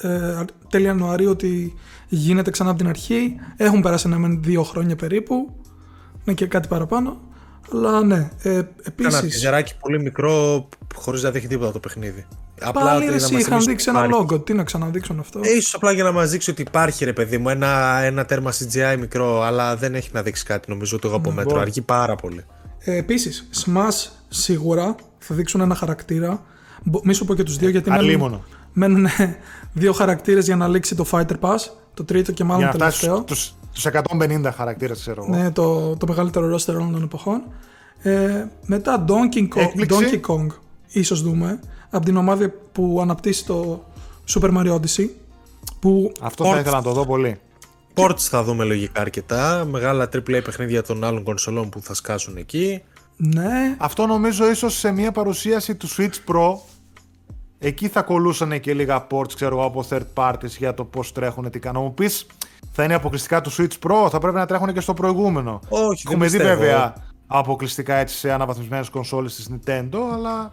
[0.00, 1.74] ε, τέλη Ιανουαρίου ότι
[2.08, 3.34] γίνεται ξανά από την αρχή.
[3.56, 5.54] Έχουν περάσει ναι, μεν δύο χρόνια περίπου.
[6.24, 7.20] Ναι, και κάτι παραπάνω.
[7.72, 8.30] Αλλά ναι.
[8.42, 9.20] Ε, ένα Επίση.
[9.20, 12.26] τυζεράκι πολύ μικρό, χωρίς να δείχνει τίποτα το παιχνίδι.
[12.72, 14.26] Πάλι ότι ρε, να εσύ μας είχαν θυμίσει δείξει ότι ένα υπάρχει.
[14.30, 14.44] logo.
[14.46, 17.38] Τι να ξαναδείξουν αυτό; Ε, ίσως απλά για να μας δείξει ότι υπάρχει ρε παιδί
[17.38, 21.16] μου ένα, ένα τέρμα CGI μικρό, αλλά δεν έχει να δείξει κάτι νομίζω το εγώ
[21.16, 21.60] από μέτρο.
[21.60, 22.44] Αργεί πάρα πολύ.
[22.78, 26.42] Ε, Επίσης, Smash σίγουρα θα δείξουν ένα χαρακτήρα.
[26.82, 28.44] Μπο- Μη σου πω και τους δύο γιατί μένουν, Αλίμονο.
[28.72, 29.06] μένουν
[29.72, 31.56] δύο χαρακτήρες για να λήξει το Fighter Pass.
[31.94, 33.24] Το τρίτο και μάλλον Για να φτάσει τελευταίο.
[33.24, 35.36] τους, τους 150 χαρακτήρες, ξέρω εγώ.
[35.36, 37.42] Ναι, το, το μεγαλύτερο roster όλων των εποχών.
[38.02, 40.20] Ε, μετά Donkey Kong, Έκπληξη.
[40.24, 40.46] Donkey Kong
[40.88, 41.60] ίσως δούμε
[41.96, 43.84] από την ομάδα που αναπτύσσει το
[44.34, 45.08] Super Mario Odyssey
[45.80, 46.60] που Αυτό θα Ports.
[46.60, 47.38] ήθελα να το δω πολύ.
[47.94, 49.64] Ports θα δούμε λογικά αρκετά.
[49.70, 52.82] Μεγάλα AAA παιχνίδια των άλλων κονσολών που θα σκάσουν εκεί.
[53.16, 56.54] ναι, Αυτό νομίζω ίσως σε μια παρουσίαση του Switch Pro
[57.58, 61.50] εκεί θα κολούσαν και λίγα ports ξέρω εγώ από third parties για το πώς τρέχουν
[61.50, 61.82] τι κάνουν.
[61.82, 62.26] Μου πεις
[62.72, 66.12] θα είναι αποκλειστικά του Switch Pro, θα πρέπει να τρέχουν και στο προηγούμενο; Όχι, δεν
[66.12, 66.58] Έχουμε δει πιστεύω.
[66.60, 66.94] βέβαια
[67.26, 70.52] αποκλειστικά έτσι σε αναβαθμισμένες κονσόλες της Nintendo, αλλά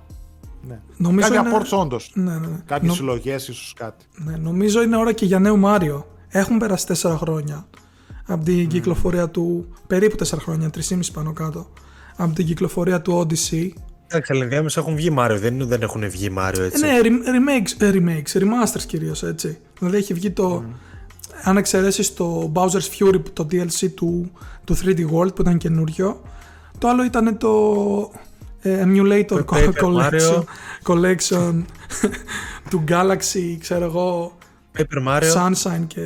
[0.68, 0.80] ναι.
[0.98, 2.12] Νομίζω Κάποια είναι- ports όντως.
[2.14, 2.58] ναι, ναι, ναι.
[2.66, 4.06] Κάποιες Νο- συλλογές ίσως κάτι.
[4.16, 6.04] ναι, νομίζω είναι ώρα και για νέο Mario.
[6.28, 7.66] Έχουν περάσει 4 χρόνια
[8.28, 11.68] από την κυκλοφορία του, περίπου 4 χρόνια, 3,5 πάνω κάτω,
[12.18, 13.70] από την κυκλοφορία του Odyssey.
[14.08, 16.82] Εντάξει, αλλά ενδιάμεσα έχουν βγει Mario, δεν, είναι- δεν έχουν βγει Mario Ε, έτσι.
[16.86, 19.58] ναι, re- remakes, ε, remakes, remasters κυρίως έτσι.
[19.80, 20.64] Δηλαδή έχει βγει το,
[21.44, 24.32] αν εξαιρέσεις το Bowser's Fury, το DLC του,
[24.64, 26.22] του 3D World που ήταν καινούριο.
[26.78, 27.50] Το άλλο ήταν το
[28.16, 28.20] ε,
[28.64, 30.44] Emulator Το co- Paper Collection, Mario.
[30.84, 31.62] collection
[32.70, 34.38] του Galaxy, ξέρω εγώ,
[34.78, 35.34] Paper Mario.
[35.34, 36.02] Sunshine και...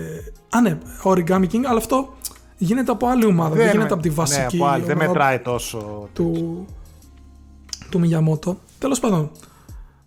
[0.50, 2.14] Α, ναι, Origami King, αλλά αυτό
[2.58, 5.40] γίνεται από άλλη ομάδα, δεν, γίνεται από τη ναι, βασική από άλλη, δεν ομάδα μετράει
[5.40, 6.10] τόσο.
[6.14, 6.66] του,
[7.90, 8.56] του Miyamoto.
[8.80, 9.32] Τέλος πάντων,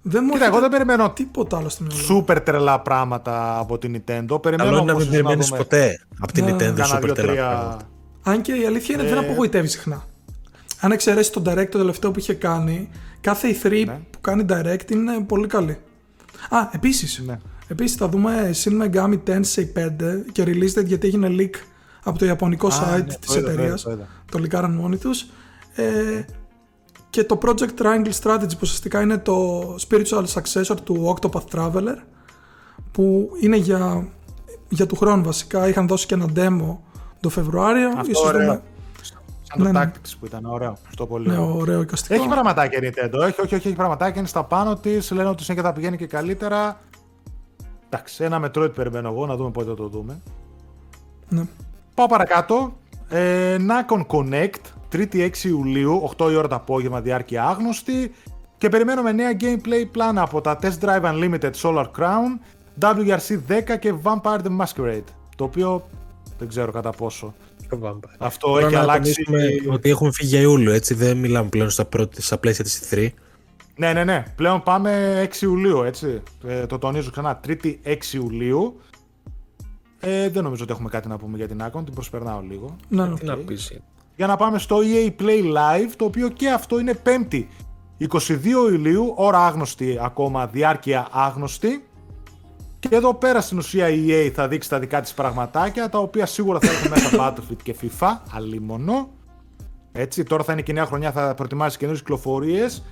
[0.03, 2.03] δεν μου Κοίτα, εγώ έρχεται δεν περιμένω τίποτα άλλο στο μυαλό.
[2.03, 4.43] σούπερ τρελά πράγματα από την Nintendo.
[4.43, 6.51] Περιμένω Καλό είναι να όμως μην ίσως περιμένεις δούμε ποτέ από την Ναι.
[6.53, 7.85] Nintendo κάνα Super δύο-τρία- Telegram.
[8.23, 9.09] Αν και η αλήθεια είναι Ε.
[9.09, 10.05] δεν απογοητεύει συχνά.
[10.81, 12.89] Αν εξαιρέσει τον direct το τελευταίο που είχε κάνει,
[13.21, 14.01] κάθε E3 Ναι.
[14.11, 15.79] που κάνει direct είναι πολύ καλή.
[16.51, 17.23] Α, επίσης.
[17.27, 17.39] Ναι.
[17.69, 21.55] Επίσης θα δούμε Shin Megami Tensei 5 και release date γιατί έγινε leak
[22.05, 23.81] από το ιαπωνικό Α, site ναι, της το είδα, το εταιρείας.
[23.83, 24.09] είδα, το είδα.
[24.31, 25.27] Το λικάραν μόνοι τους.
[25.75, 26.25] Ε,
[27.11, 31.97] και το Project Triangle Strategy που ουσιαστικά είναι το spiritual successor του Octopath Traveler
[32.93, 34.09] που είναι για,
[34.69, 35.69] για του χρόνου βασικά.
[35.69, 36.77] Είχαν δώσει και ένα demo
[37.21, 37.89] το Φεβρουάριο.
[37.89, 38.41] Αυτό Ίσως ωραίο.
[38.47, 38.63] δούμε
[39.49, 39.85] Σαν το Ναι, ναι.
[39.85, 40.77] Tactics που ήταν ωραίο.
[40.89, 41.57] Αυτό πολύ ναι, ωραίο.
[41.57, 42.15] ωραίο εικαστικό.
[42.15, 43.21] Έχει πραγματάκια η Nintendo.
[43.21, 44.19] Έχει, όχι, όχι, έχει πραγματάκια.
[44.19, 45.11] Είναι στα πάνω της.
[45.11, 46.81] Λένε ότι συνέχεια θα πηγαίνει και καλύτερα.
[47.91, 50.21] Εντάξει, ένα Metroid περιμένω εγώ να δούμε πότε θα το δούμε.
[51.29, 51.47] Ναι.
[51.95, 52.77] Πάω παρακάτω.
[53.09, 58.13] Ε, Nacon Connect, 3η 6 Ιουλίου, 8 η ώρα το απόγευμα, διάρκεια άγνωστη.
[58.59, 62.39] Και περιμένουμε νέα gameplay πλάνα από τα Test Drive Unlimited Solar Crown,
[62.81, 65.05] WRC 10 και Vampire the Masquerade.
[65.37, 65.89] Το οποίο
[66.39, 67.35] δεν ξέρω κατά πόσο.
[67.69, 68.15] Το Vampire.
[68.19, 69.25] Αυτό Τώρα έχει να αλλάξει.
[69.25, 72.89] τονίσουμε ότι έχουμε φύγει για Ιούλιο, έτσι δεν μιλάμε πλέον στα, πρώτη, στα πλαίσια της
[72.91, 73.09] E3.
[73.77, 74.25] Ναι, ναι, ναι.
[74.37, 76.23] Πλέον πάμε 6 Ιουλίου, έτσι.
[76.47, 77.41] Ε, το τονίζω ξανά.
[77.47, 78.81] 3η 6 Ιουλίου.
[80.01, 82.77] Ε, δεν νομίζω ότι έχουμε κάτι να πούμε για την Nacon, την προσπερνάω λίγο.
[82.89, 83.15] Ναι, ναι.
[83.15, 83.81] Τι να πεις.
[84.17, 87.45] Για να πάμε στο EA Play Live, το οποίο και αυτό είναι 5η
[87.99, 91.88] 22 Ιουλίου, ώρα άγνωστη ακόμα, διάρκεια άγνωστη.
[92.81, 96.27] Και εδώ πέρα στην ουσία η EA θα δείξει τα δικά της πραγματάκια, τα οποία
[96.27, 99.09] σίγουρα θα έχουν μέσα Battlefield και FIFA, αλλήμωνο.
[99.93, 102.85] Έτσι, τώρα θα είναι και η νέα χρονιά, θα προετοιμάσει καινούριες κυκλοφορίες.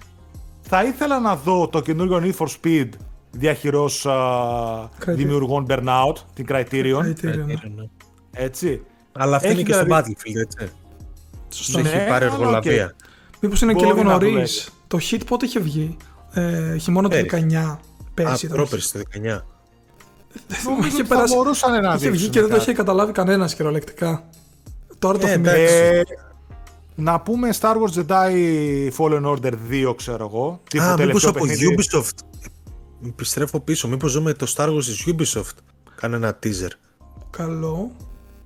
[0.61, 2.89] Θα ήθελα να δω το καινούριο Need for Speed
[3.31, 7.03] διαχειρός α, δημιουργών Burnout, την Criterion.
[7.03, 7.45] Criterion,
[7.77, 7.85] ναι.
[8.33, 8.83] Έτσι.
[9.13, 10.69] Αλλά αυτή Έχει είναι και στο δηλαδή- Battlefield, έτσι.
[11.49, 11.79] Σωστό.
[11.79, 12.95] Έχει Ναι, πάρει αλλά εργολαβία.
[13.41, 14.31] Μήπως είναι και Μπορεί λίγο να νωρίς.
[14.31, 14.49] δουλεύει.
[14.87, 15.97] Το hit πότε είχε βγει;
[16.33, 17.47] Ε, χειμώνα του Πέρυσι.
[17.51, 17.57] 19.
[17.71, 17.79] Α,
[18.15, 18.57] Πέρσι ήταν.
[18.57, 19.47] πρόπερση το 19.
[20.65, 22.63] Νομίζω είχε ότι θα περάσει- μπορούσαν να Είχε βγει δείξουν και δεν το κάτι.
[22.69, 24.25] είχε καταλάβει κανένας κυριολεκτικά.
[24.99, 25.51] Τώρα το Ε, θυμάμαι.
[25.51, 25.75] εντάξει.
[25.75, 26.03] Ε,
[26.95, 28.31] να πούμε Star Wars Jedi
[28.99, 30.61] Fallen Order 2, ξέρω εγώ.
[30.71, 31.77] Τύπου Α, μήπως τελευταίο από παιχνίδι.
[31.79, 32.25] Ubisoft.
[33.07, 33.89] Επιστρέφω πίσω.
[33.89, 35.57] Μήπως ζούμε το Star Wars της Ubisoft.
[35.95, 36.71] Κάνε ένα teaser.
[37.31, 37.91] Καλό.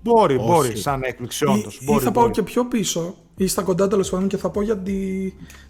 [0.03, 0.45] Μπορεί, Όχι.
[0.47, 1.77] μπορεί, σαν έκπληξη Ή, όντως.
[1.81, 2.35] ή Μπορεί, θα πάω μπορεί.
[2.35, 4.93] και πιο πίσω, ή στα κοντά τέλος πάντων και θα πω για τη,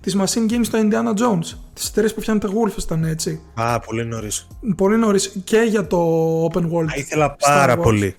[0.00, 1.56] τις Machine Games στο Indiana Jones.
[1.72, 3.40] Τις εταιρείες που φτιάχνουν τα Wolfenstein, έτσι.
[3.54, 4.46] Α, πολύ νωρίς.
[4.76, 5.98] Πολύ νωρίς και για το
[6.44, 6.86] Open World.
[6.88, 7.82] Α, ήθελα Star πάρα Wars.
[7.82, 8.16] πολύ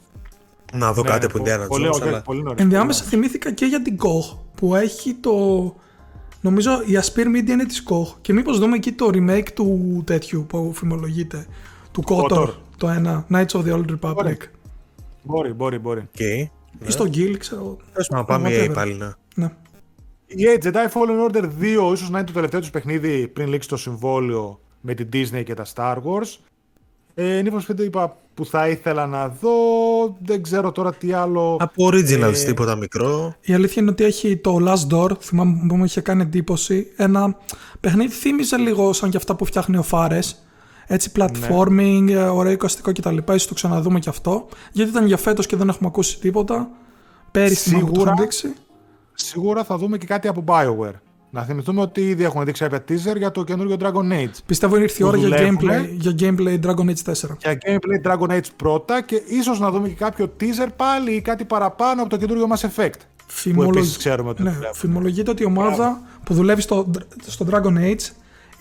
[0.73, 2.99] να δω Ναι, κάτι ναι, από πο- Indiana πολύ, Jones, όχι, αλλά πολύ νωρίς, Ενδιάμεσα
[3.03, 5.31] πολύ θυμήθηκα και για την Koch που έχει το.
[6.41, 10.45] Νομίζω η Aspir Media είναι της Koch και μήπως δούμε εκεί το remake του τέτοιου
[10.49, 11.45] που φημολογείται.
[11.91, 12.49] Του KOTOR, KOTOR.
[12.77, 14.13] το ένα, Knights of the Old Republic.
[14.13, 14.37] Μπορεί.
[15.23, 16.09] Μπορεί, μπορεί, μπορεί.
[16.81, 16.87] Οκ.
[16.87, 17.77] Ή στο Guild, ξέρω.
[17.93, 18.69] Θες να πάμε whatever.
[18.69, 19.15] EA πάλι να.
[19.35, 19.51] Ναι.
[20.25, 23.69] Η EA Jedi Fallen Order 2 ίσως να είναι το τελευταίο τους παιχνίδι πριν λήξει
[23.69, 26.37] το συμβόλαιο με την Disney και τα Star Wars.
[27.13, 29.51] Ε, Need for Speed είπα που θα ήθελα να δω.
[30.25, 31.57] Δεν ξέρω τώρα τι άλλο.
[31.59, 33.35] Από Originals Ε, τίποτα μικρό.
[33.41, 36.87] Η αλήθεια είναι ότι έχει το Last Door, θυμάμαι που μου είχε κάνει εντύπωση.
[36.95, 37.37] Ένα
[37.79, 40.43] παιχνίδι θύμιζε λίγο σαν και αυτά που φτιάχνει ο Φάρες.
[40.93, 43.17] Έτσι, platforming, ε, ωραίο εικαστικό κτλ.
[43.17, 44.47] Ίσως το ξαναδούμε και αυτό.
[44.71, 46.69] Γιατί ήταν για φέτος και δεν έχουμε ακούσει τίποτα.
[47.31, 48.13] Πέρυσι θυμάμαι που το Σίγουρα.
[48.13, 48.53] είχαν δείξει.
[49.13, 50.93] Σίγουρα θα δούμε και κάτι από BioWare.
[51.29, 54.31] Να θυμηθούμε ότι ήδη έχουν δείξει κάποια teaser για το καινούριο Dragon Age.
[54.45, 55.89] Πιστεύω ήρθε η που ώρα για δουλεύουμε.
[55.91, 57.37] gameplay, για gameplay Dragon Age 4.
[57.41, 61.45] Για gameplay Dragon Age πρώτα και ίσως να δούμε και κάποιο teaser πάλι ή κάτι
[61.45, 62.89] παραπάνω από το καινούριο Mass Effect.
[63.27, 64.75] Φημολογ- επίσης ξέρουμε ότι ναι, δουλεύουν.
[64.75, 66.91] φημολογείται ότι η ομάδα που δουλεύει στο,
[67.27, 68.09] στο Dragon Age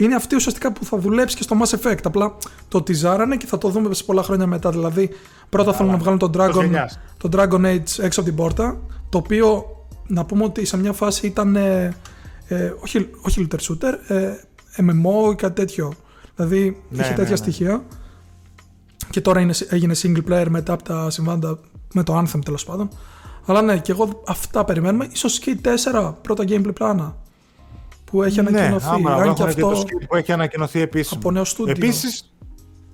[0.05, 1.99] είναι αυτή ουσιαστικά που θα δουλέψει και στο Mass Effect.
[2.05, 2.37] Απλά
[2.69, 4.71] το τυζάρανε και θα το δούμε σε πολλά χρόνια μετά.
[4.71, 5.11] Δηλαδή,
[5.49, 6.99] πρώτα θέλουν να βγάλουν τον Dragon, γενιάς.
[7.17, 8.81] τον Dragon Age έξω από την πόρτα.
[9.09, 9.65] Το οποίο
[10.07, 11.57] να πούμε ότι σε μια φάση ήταν.
[11.57, 11.97] Ε,
[12.47, 14.33] ε, όχι, όχι looter shooter, ε,
[14.77, 15.93] MMO ή κάτι τέτοιο.
[16.37, 17.37] Δηλαδή Ναι, είχε ναι, τέτοια ναι.
[17.37, 17.85] στοιχεία.
[19.11, 21.59] Και τώρα είναι, έγινε single player μετά από τα συμβάντα
[21.93, 22.89] με το Anthem τέλος πάντων.
[23.47, 25.09] Αλλά ναι, και εγώ αυτά περιμένουμε.
[25.13, 25.61] Ίσως και η
[25.93, 27.17] 4 πρώτα gameplay πλάνα
[28.11, 28.87] που έχει ανακοινωθεί.
[28.87, 31.21] Ναι, άμα αν και έχουν και αυτό το skit που έχει ανακοινωθεί επίσημα.
[31.21, 31.75] από νέο στούντιο.
[31.77, 32.35] Επίσης,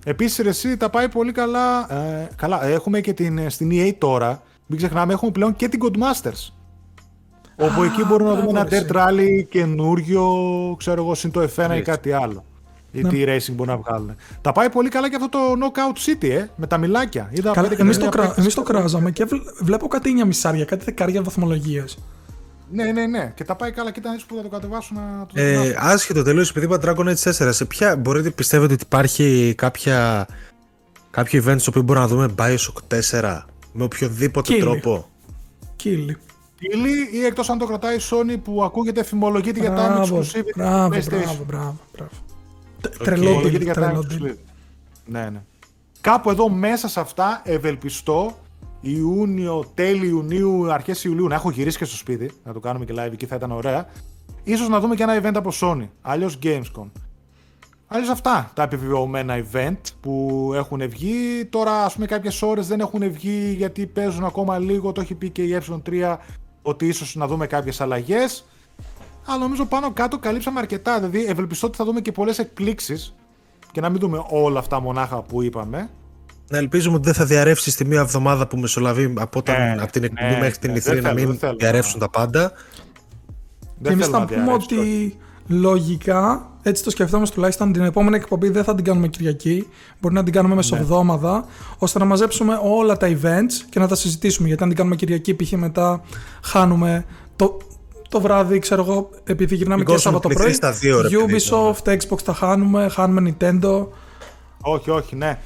[0.04, 1.92] επίσης ρε, εσύ τα πάει πολύ καλά.
[1.94, 4.42] Ε, καλά, έχουμε και την, στην EA τώρα.
[4.66, 6.52] Μην ξεχνάμε, έχουμε πλέον και την Codemasters.
[7.56, 10.24] Όπου εκεί μπορούμε να δούμε ένα μπράβο, dirt rally καινούριο,
[10.78, 11.82] ξέρω εγώ, συν το F1 ή Έτσι.
[11.82, 12.44] κάτι άλλο.
[12.92, 13.08] Ή Ναι.
[13.08, 14.14] τι racing μπορούν να βγάλουν.
[14.40, 17.28] Τα πάει πολύ καλά και αυτό το Knockout City, ε, με τα μιλάκια.
[17.32, 18.80] Είδα Καλά, πέντε εμείς, το, εκατομμύρια κρά, εμείς το παίκτες.
[18.80, 21.98] κράζαμε και βλ- βλέπω κάτι 9 μισάρια, κάτι δεκάρια βαθμολογίες.
[22.70, 23.32] Ναι, ναι, ναι.
[23.36, 23.90] Και τα πάει καλά.
[23.90, 25.88] Κοίτα έτσι που θα το κατεβάσουν να το Ε, δοκιμάσουν.
[25.90, 30.26] άσχετο τελείω, επειδή είπα Dragon Age 4, σε ποια μπορείτε πιστεύετε ότι υπάρχει κάποια,
[31.10, 33.38] κάποιο event στο οποίο μπορούμε να δούμε Bioshock 4
[33.72, 34.60] με οποιοδήποτε Κύλι.
[34.60, 35.08] τρόπο;
[35.76, 36.16] Κίλι.
[36.54, 40.42] Στήλη ή εκτός αν το κρατάει η Sony που ακούγεται φημολογείται για τα Μπράβο, exclusive
[40.56, 41.08] μπράβο, PlayStation.
[41.10, 42.10] μπράβο, μπράβο, μπράβο.
[42.80, 43.02] Τε- Οκ.
[43.04, 44.12] Τρελό Φημολογείται deal, για τα τρελό deal.
[44.12, 44.36] exclusive.
[45.06, 45.42] Ναι, ναι.
[46.00, 48.38] Κάπου εδώ μέσα σε αυτά ευελπιστώ
[48.90, 52.94] Ιούνιο, τέλη Ιουνίου, αρχές Ιουλίου να έχω γυρίσει και στο σπίτι, να το κάνουμε και
[52.96, 53.86] live εκεί θα ήταν ωραία.
[54.44, 56.90] Ίσως να δούμε και ένα event από Sony, αλλιώς Gamescom.
[57.88, 61.44] Αλλιώς αυτά τα επιβεβαιωμένα event που έχουν βγει.
[61.50, 65.30] Τώρα ας πούμε κάποιες ώρες δεν έχουν βγει γιατί παίζουν ακόμα λίγο, το έχει πει
[65.30, 66.16] και η E3
[66.62, 68.44] ότι ίσως να δούμε κάποιες αλλαγές.
[69.26, 71.00] Αλλά νομίζω πάνω κάτω καλύψαμε αρκετά.
[71.00, 73.14] Δηλαδή ευελπιστώ ότι θα δούμε και πολλές εκπλήξεις
[73.72, 75.90] και να μην δούμε όλα αυτά μονάχα που είπαμε.
[76.48, 79.92] Να ελπίζουμε ότι δεν θα διαρρεύσει στη μία εβδομάδα που μεσολαβεί από, όταν, Ναι, από
[79.92, 81.56] την εκπομπή ναι, μέχρι την ναι, E3 δεν να θέλω, μην δεν θέλω.
[81.58, 82.52] διαρρεύσουν τα πάντα.
[83.82, 85.16] Και εμείς θέλω θα πούμε διαρρεύσει το- ότι
[85.48, 89.68] λογικά, έτσι το σκεφτόμαστε τουλάχιστον, την επόμενη εκπομπή δεν θα την κάνουμε Κυριακή.
[90.00, 90.60] Μπορεί να την κάνουμε Ναι.
[90.60, 91.44] μεσοβδόμαδα,
[91.78, 94.46] ώστε να μαζέψουμε όλα τα events και να τα συζητήσουμε.
[94.48, 95.50] Γιατί αν την κάνουμε Κυριακή, π.χ.
[95.52, 96.02] μετά
[96.42, 97.04] χάνουμε
[97.36, 97.56] το,
[98.08, 100.72] το βράδυ, ξέρω εγώ, επειδή γυρνάμε και Πληκώσουμε Σάββατο πληθείς πρωί.
[100.72, 103.86] στα δύο, ρε παιδί, Ubisoft, Xbox τα χάνουμε, χάνουμε Nintendo.
[104.60, 105.38] Όχι, όχι, ναι.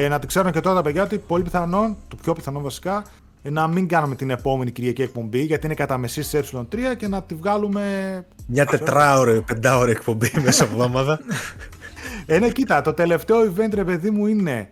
[0.00, 3.04] Ε, να το ξέρουν και τώρα τα παιδιά ότι πολύ πιθανόν, το πιο πιθανό βασικά,
[3.42, 7.08] ε, να μην κάνουμε την επόμενη Κυριακή εκπομπή γιατί είναι κατά μεσής σε ε3 και
[7.08, 7.82] να τη βγάλουμε.
[8.46, 11.20] Μια τετράωρη, πεντάωρη εκπομπή μέσα εβδομάδα.
[12.26, 14.68] Ε, ναι, κοίτα, το τελευταίο event ρε παιδί μου είναι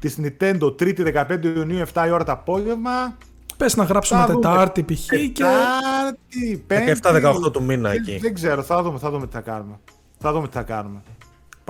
[0.00, 3.16] της Nintendo 3η 15 Ιουνίου 7 η ώρα το απόγευμα.
[3.56, 4.40] Πες να γράψουμε Θα δούμε.
[4.40, 5.06] Τετάρτη π.χ.
[5.06, 5.20] και.
[5.32, 7.00] Τετάρτη, Πέμπτη.
[7.46, 8.18] 17-18 του μήνα Δεν- εκεί.
[8.18, 9.78] Δεν ξέρω, θα δούμε, θα δούμε τι θα κάνουμε.
[10.18, 11.02] Θα δούμε τι θα κάνουμε.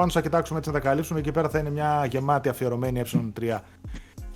[0.01, 1.19] Πάνω θα κοιτάξουμε έτσι να τα καλύψουμε.
[1.19, 3.59] Εκεί πέρα θα είναι μια γεμάτη αφιερωμένη ε3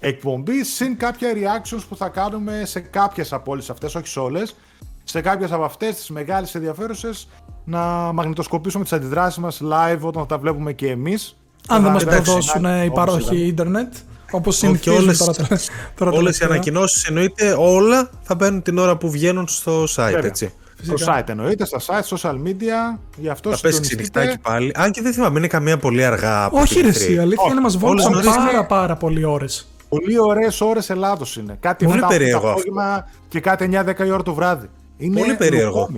[0.00, 0.64] εκπομπή.
[0.64, 4.56] Συν κάποια reactions που θα κάνουμε σε κάποιες από όλες αυτές, όχι σε όλες.
[5.04, 7.28] Σε κάποιες από αυτές τις μεγάλες ενδιαφέρουσες
[7.64, 7.80] να
[8.12, 11.36] μαγνητοσκοπήσουμε τις αντιδράσεις μας live όταν θα τα βλέπουμε και εμείς.
[11.68, 13.94] Αν δεν μας προδώσουν οι πάροχοι ίντερνετ.
[14.30, 15.60] Όπως συνηθίζουν τώρα,
[15.94, 20.54] τώρα Όλες οι ανακοινώσεις εννοείται όλα θα μπαίνουν την ώρα που βγαίνουν στο site, έτσι.
[20.84, 22.98] Στο site εννοείται, στα site, social media.
[23.16, 24.72] Γι' αυτό θα πέσει ξενυχτάκι πάλι.
[24.74, 26.48] Αν και δεν θυμάμαι, είναι καμία πολύ αργά.
[26.50, 29.68] Όχι, ρε, η αλήθεια είναι μας βόλεψαν πάρα, πάρα πολλοί ώρες.
[29.88, 31.56] Πολύ ωραίες ώρες Ελλάδος είναι.
[31.60, 32.40] Κάτι πολύ περίεργο.
[32.40, 34.68] Το απόγευμα και κάτι 9-10 η ώρα το βράδυ.
[34.96, 35.88] Είναι πολύ περίεργο.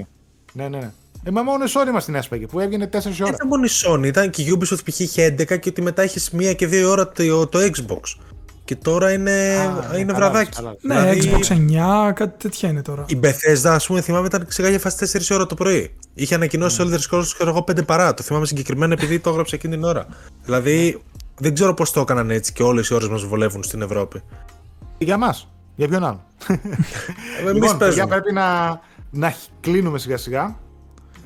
[0.52, 0.90] Ναι, ναι, ναι.
[1.24, 3.02] Ε, μα μόνο η Sony μας την έσπαγε που έβγαινε 4 ώρα.
[3.02, 5.00] Δεν ήταν μόνο η Sony, ήταν και η Ubisoft π.χ.
[5.00, 8.00] είχε 11 και ότι μετά είχες μία και δύο ώρα το, το Xbox.
[8.66, 9.56] Και τώρα είναι,
[9.92, 10.62] Α, είναι βραδάκι.
[10.80, 11.52] Ναι, δηλαδή, Xbox
[12.08, 13.04] 9, κάτι τέτοια είναι τώρα.
[13.08, 15.94] Η Bethesda, ας πούμε, θυμάμαι ήταν ξεγάγια φάση 4 ώρα το πρωί.
[16.14, 16.86] Είχε ανακοινώσει mm.
[16.86, 18.14] Elder Scrolls και εγώ 5 παρά.
[18.14, 20.06] Το θυμάμαι συγκεκριμένα επειδή το έγραψε εκείνη την ώρα.
[20.44, 21.02] Δηλαδή,
[21.38, 24.22] δεν ξέρω πώς το έκαναν έτσι και όλες οι ώρες μας βολεύουν στην Ευρώπη.
[24.98, 25.48] Για μας.
[25.76, 26.24] Για ποιον άλλο.
[27.40, 28.80] Εμείς λοιπόν, παιδιά, πρέπει να,
[29.10, 30.56] να κλείνουμε σιγά σιγά.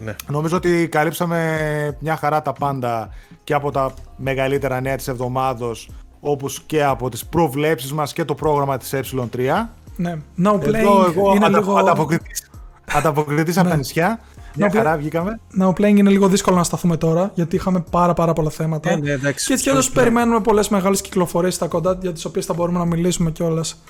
[0.05, 0.15] Ναι.
[0.29, 3.09] Νομίζω ότι καλύψαμε μια χαρά τα πάντα
[3.45, 5.89] και από τα μεγαλύτερα νέα της εβδομάδος
[6.21, 9.67] όπως και από τις προβλέψεις μας και το πρόγραμμα της ε3.
[9.97, 11.75] Ναι, no playing Εδώ εγώ είναι ατα, λίγο...
[11.77, 12.51] ανταποκριτής,
[12.93, 13.79] ανταποκριτής από τα ναι.
[13.79, 14.21] νησιά.
[14.55, 15.41] Μια χαρά βγήκαμε.
[15.61, 18.91] No playing είναι λίγο δύσκολο να σταθούμε τώρα γιατί είχαμε πάρα πάρα πολλά θέματα.
[18.91, 22.47] Ε, ναι, εντάξει, και έτσι κι περιμένουμε πολλές μεγάλες κυκλοφορίες στα κοντά για τις οποίες
[22.47, 23.83] θα μπορούμε να μιλήσουμε κιόλας.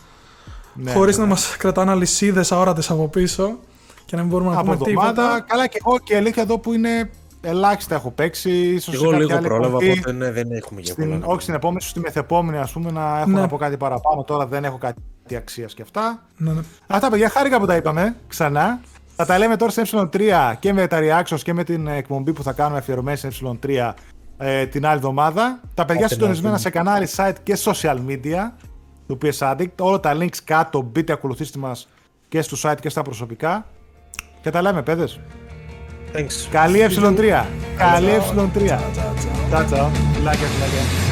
[0.75, 3.59] Ναι, Χωρίς ναι, να μας κρατάνε αλυσίδες αόρατες από πίσω
[4.05, 5.45] και να μην μπορούμε να πούμε τίποτα.
[5.47, 7.11] Καλά και εγώ και αλήθεια εδώ που είναι
[7.41, 8.51] ελάχιστα έχω παίξει.
[8.51, 11.21] Ίσως εγώ λίγο πρόλαβα, οπότε ναι, δεν έχουμε για πολλά.
[11.23, 13.41] Όχι στην επόμενη, στην μεθεπόμενη ας πούμε να έχω ναι.
[13.41, 14.25] να πω κάτι παραπάνω.
[14.25, 16.23] Τώρα δεν έχω κάτι αξίας και αυτά.
[16.37, 16.61] Ναι, ναι.
[16.87, 18.81] Αυτά παιδιά, χάρηκα που τα είπαμε ξανά.
[19.17, 22.43] Θα τα λέμε τώρα σε ε3 και με τα reactions και με την εκπομπή που
[22.43, 23.93] θα κάνουμε αφιερωμένη σε ε3
[24.37, 25.61] ε, την άλλη εβδομάδα.
[25.75, 28.51] Τα παιδιά συντονισμένα σε κανάλι, site και social media
[29.07, 29.75] του PS Addict.
[29.81, 31.89] Όλα τα links κάτω, μπείτε, ακολουθήστε μας
[32.29, 33.67] και στο site και στα προσωπικά.
[34.43, 35.21] Και τα λέμε, παιδες.
[36.15, 36.49] Thanks.
[36.51, 37.45] Καλή ε3.
[37.77, 38.79] Καλή ε3.
[39.49, 39.91] Τσάτσο.
[40.15, 41.10] Φιλάκια, φιλάκια.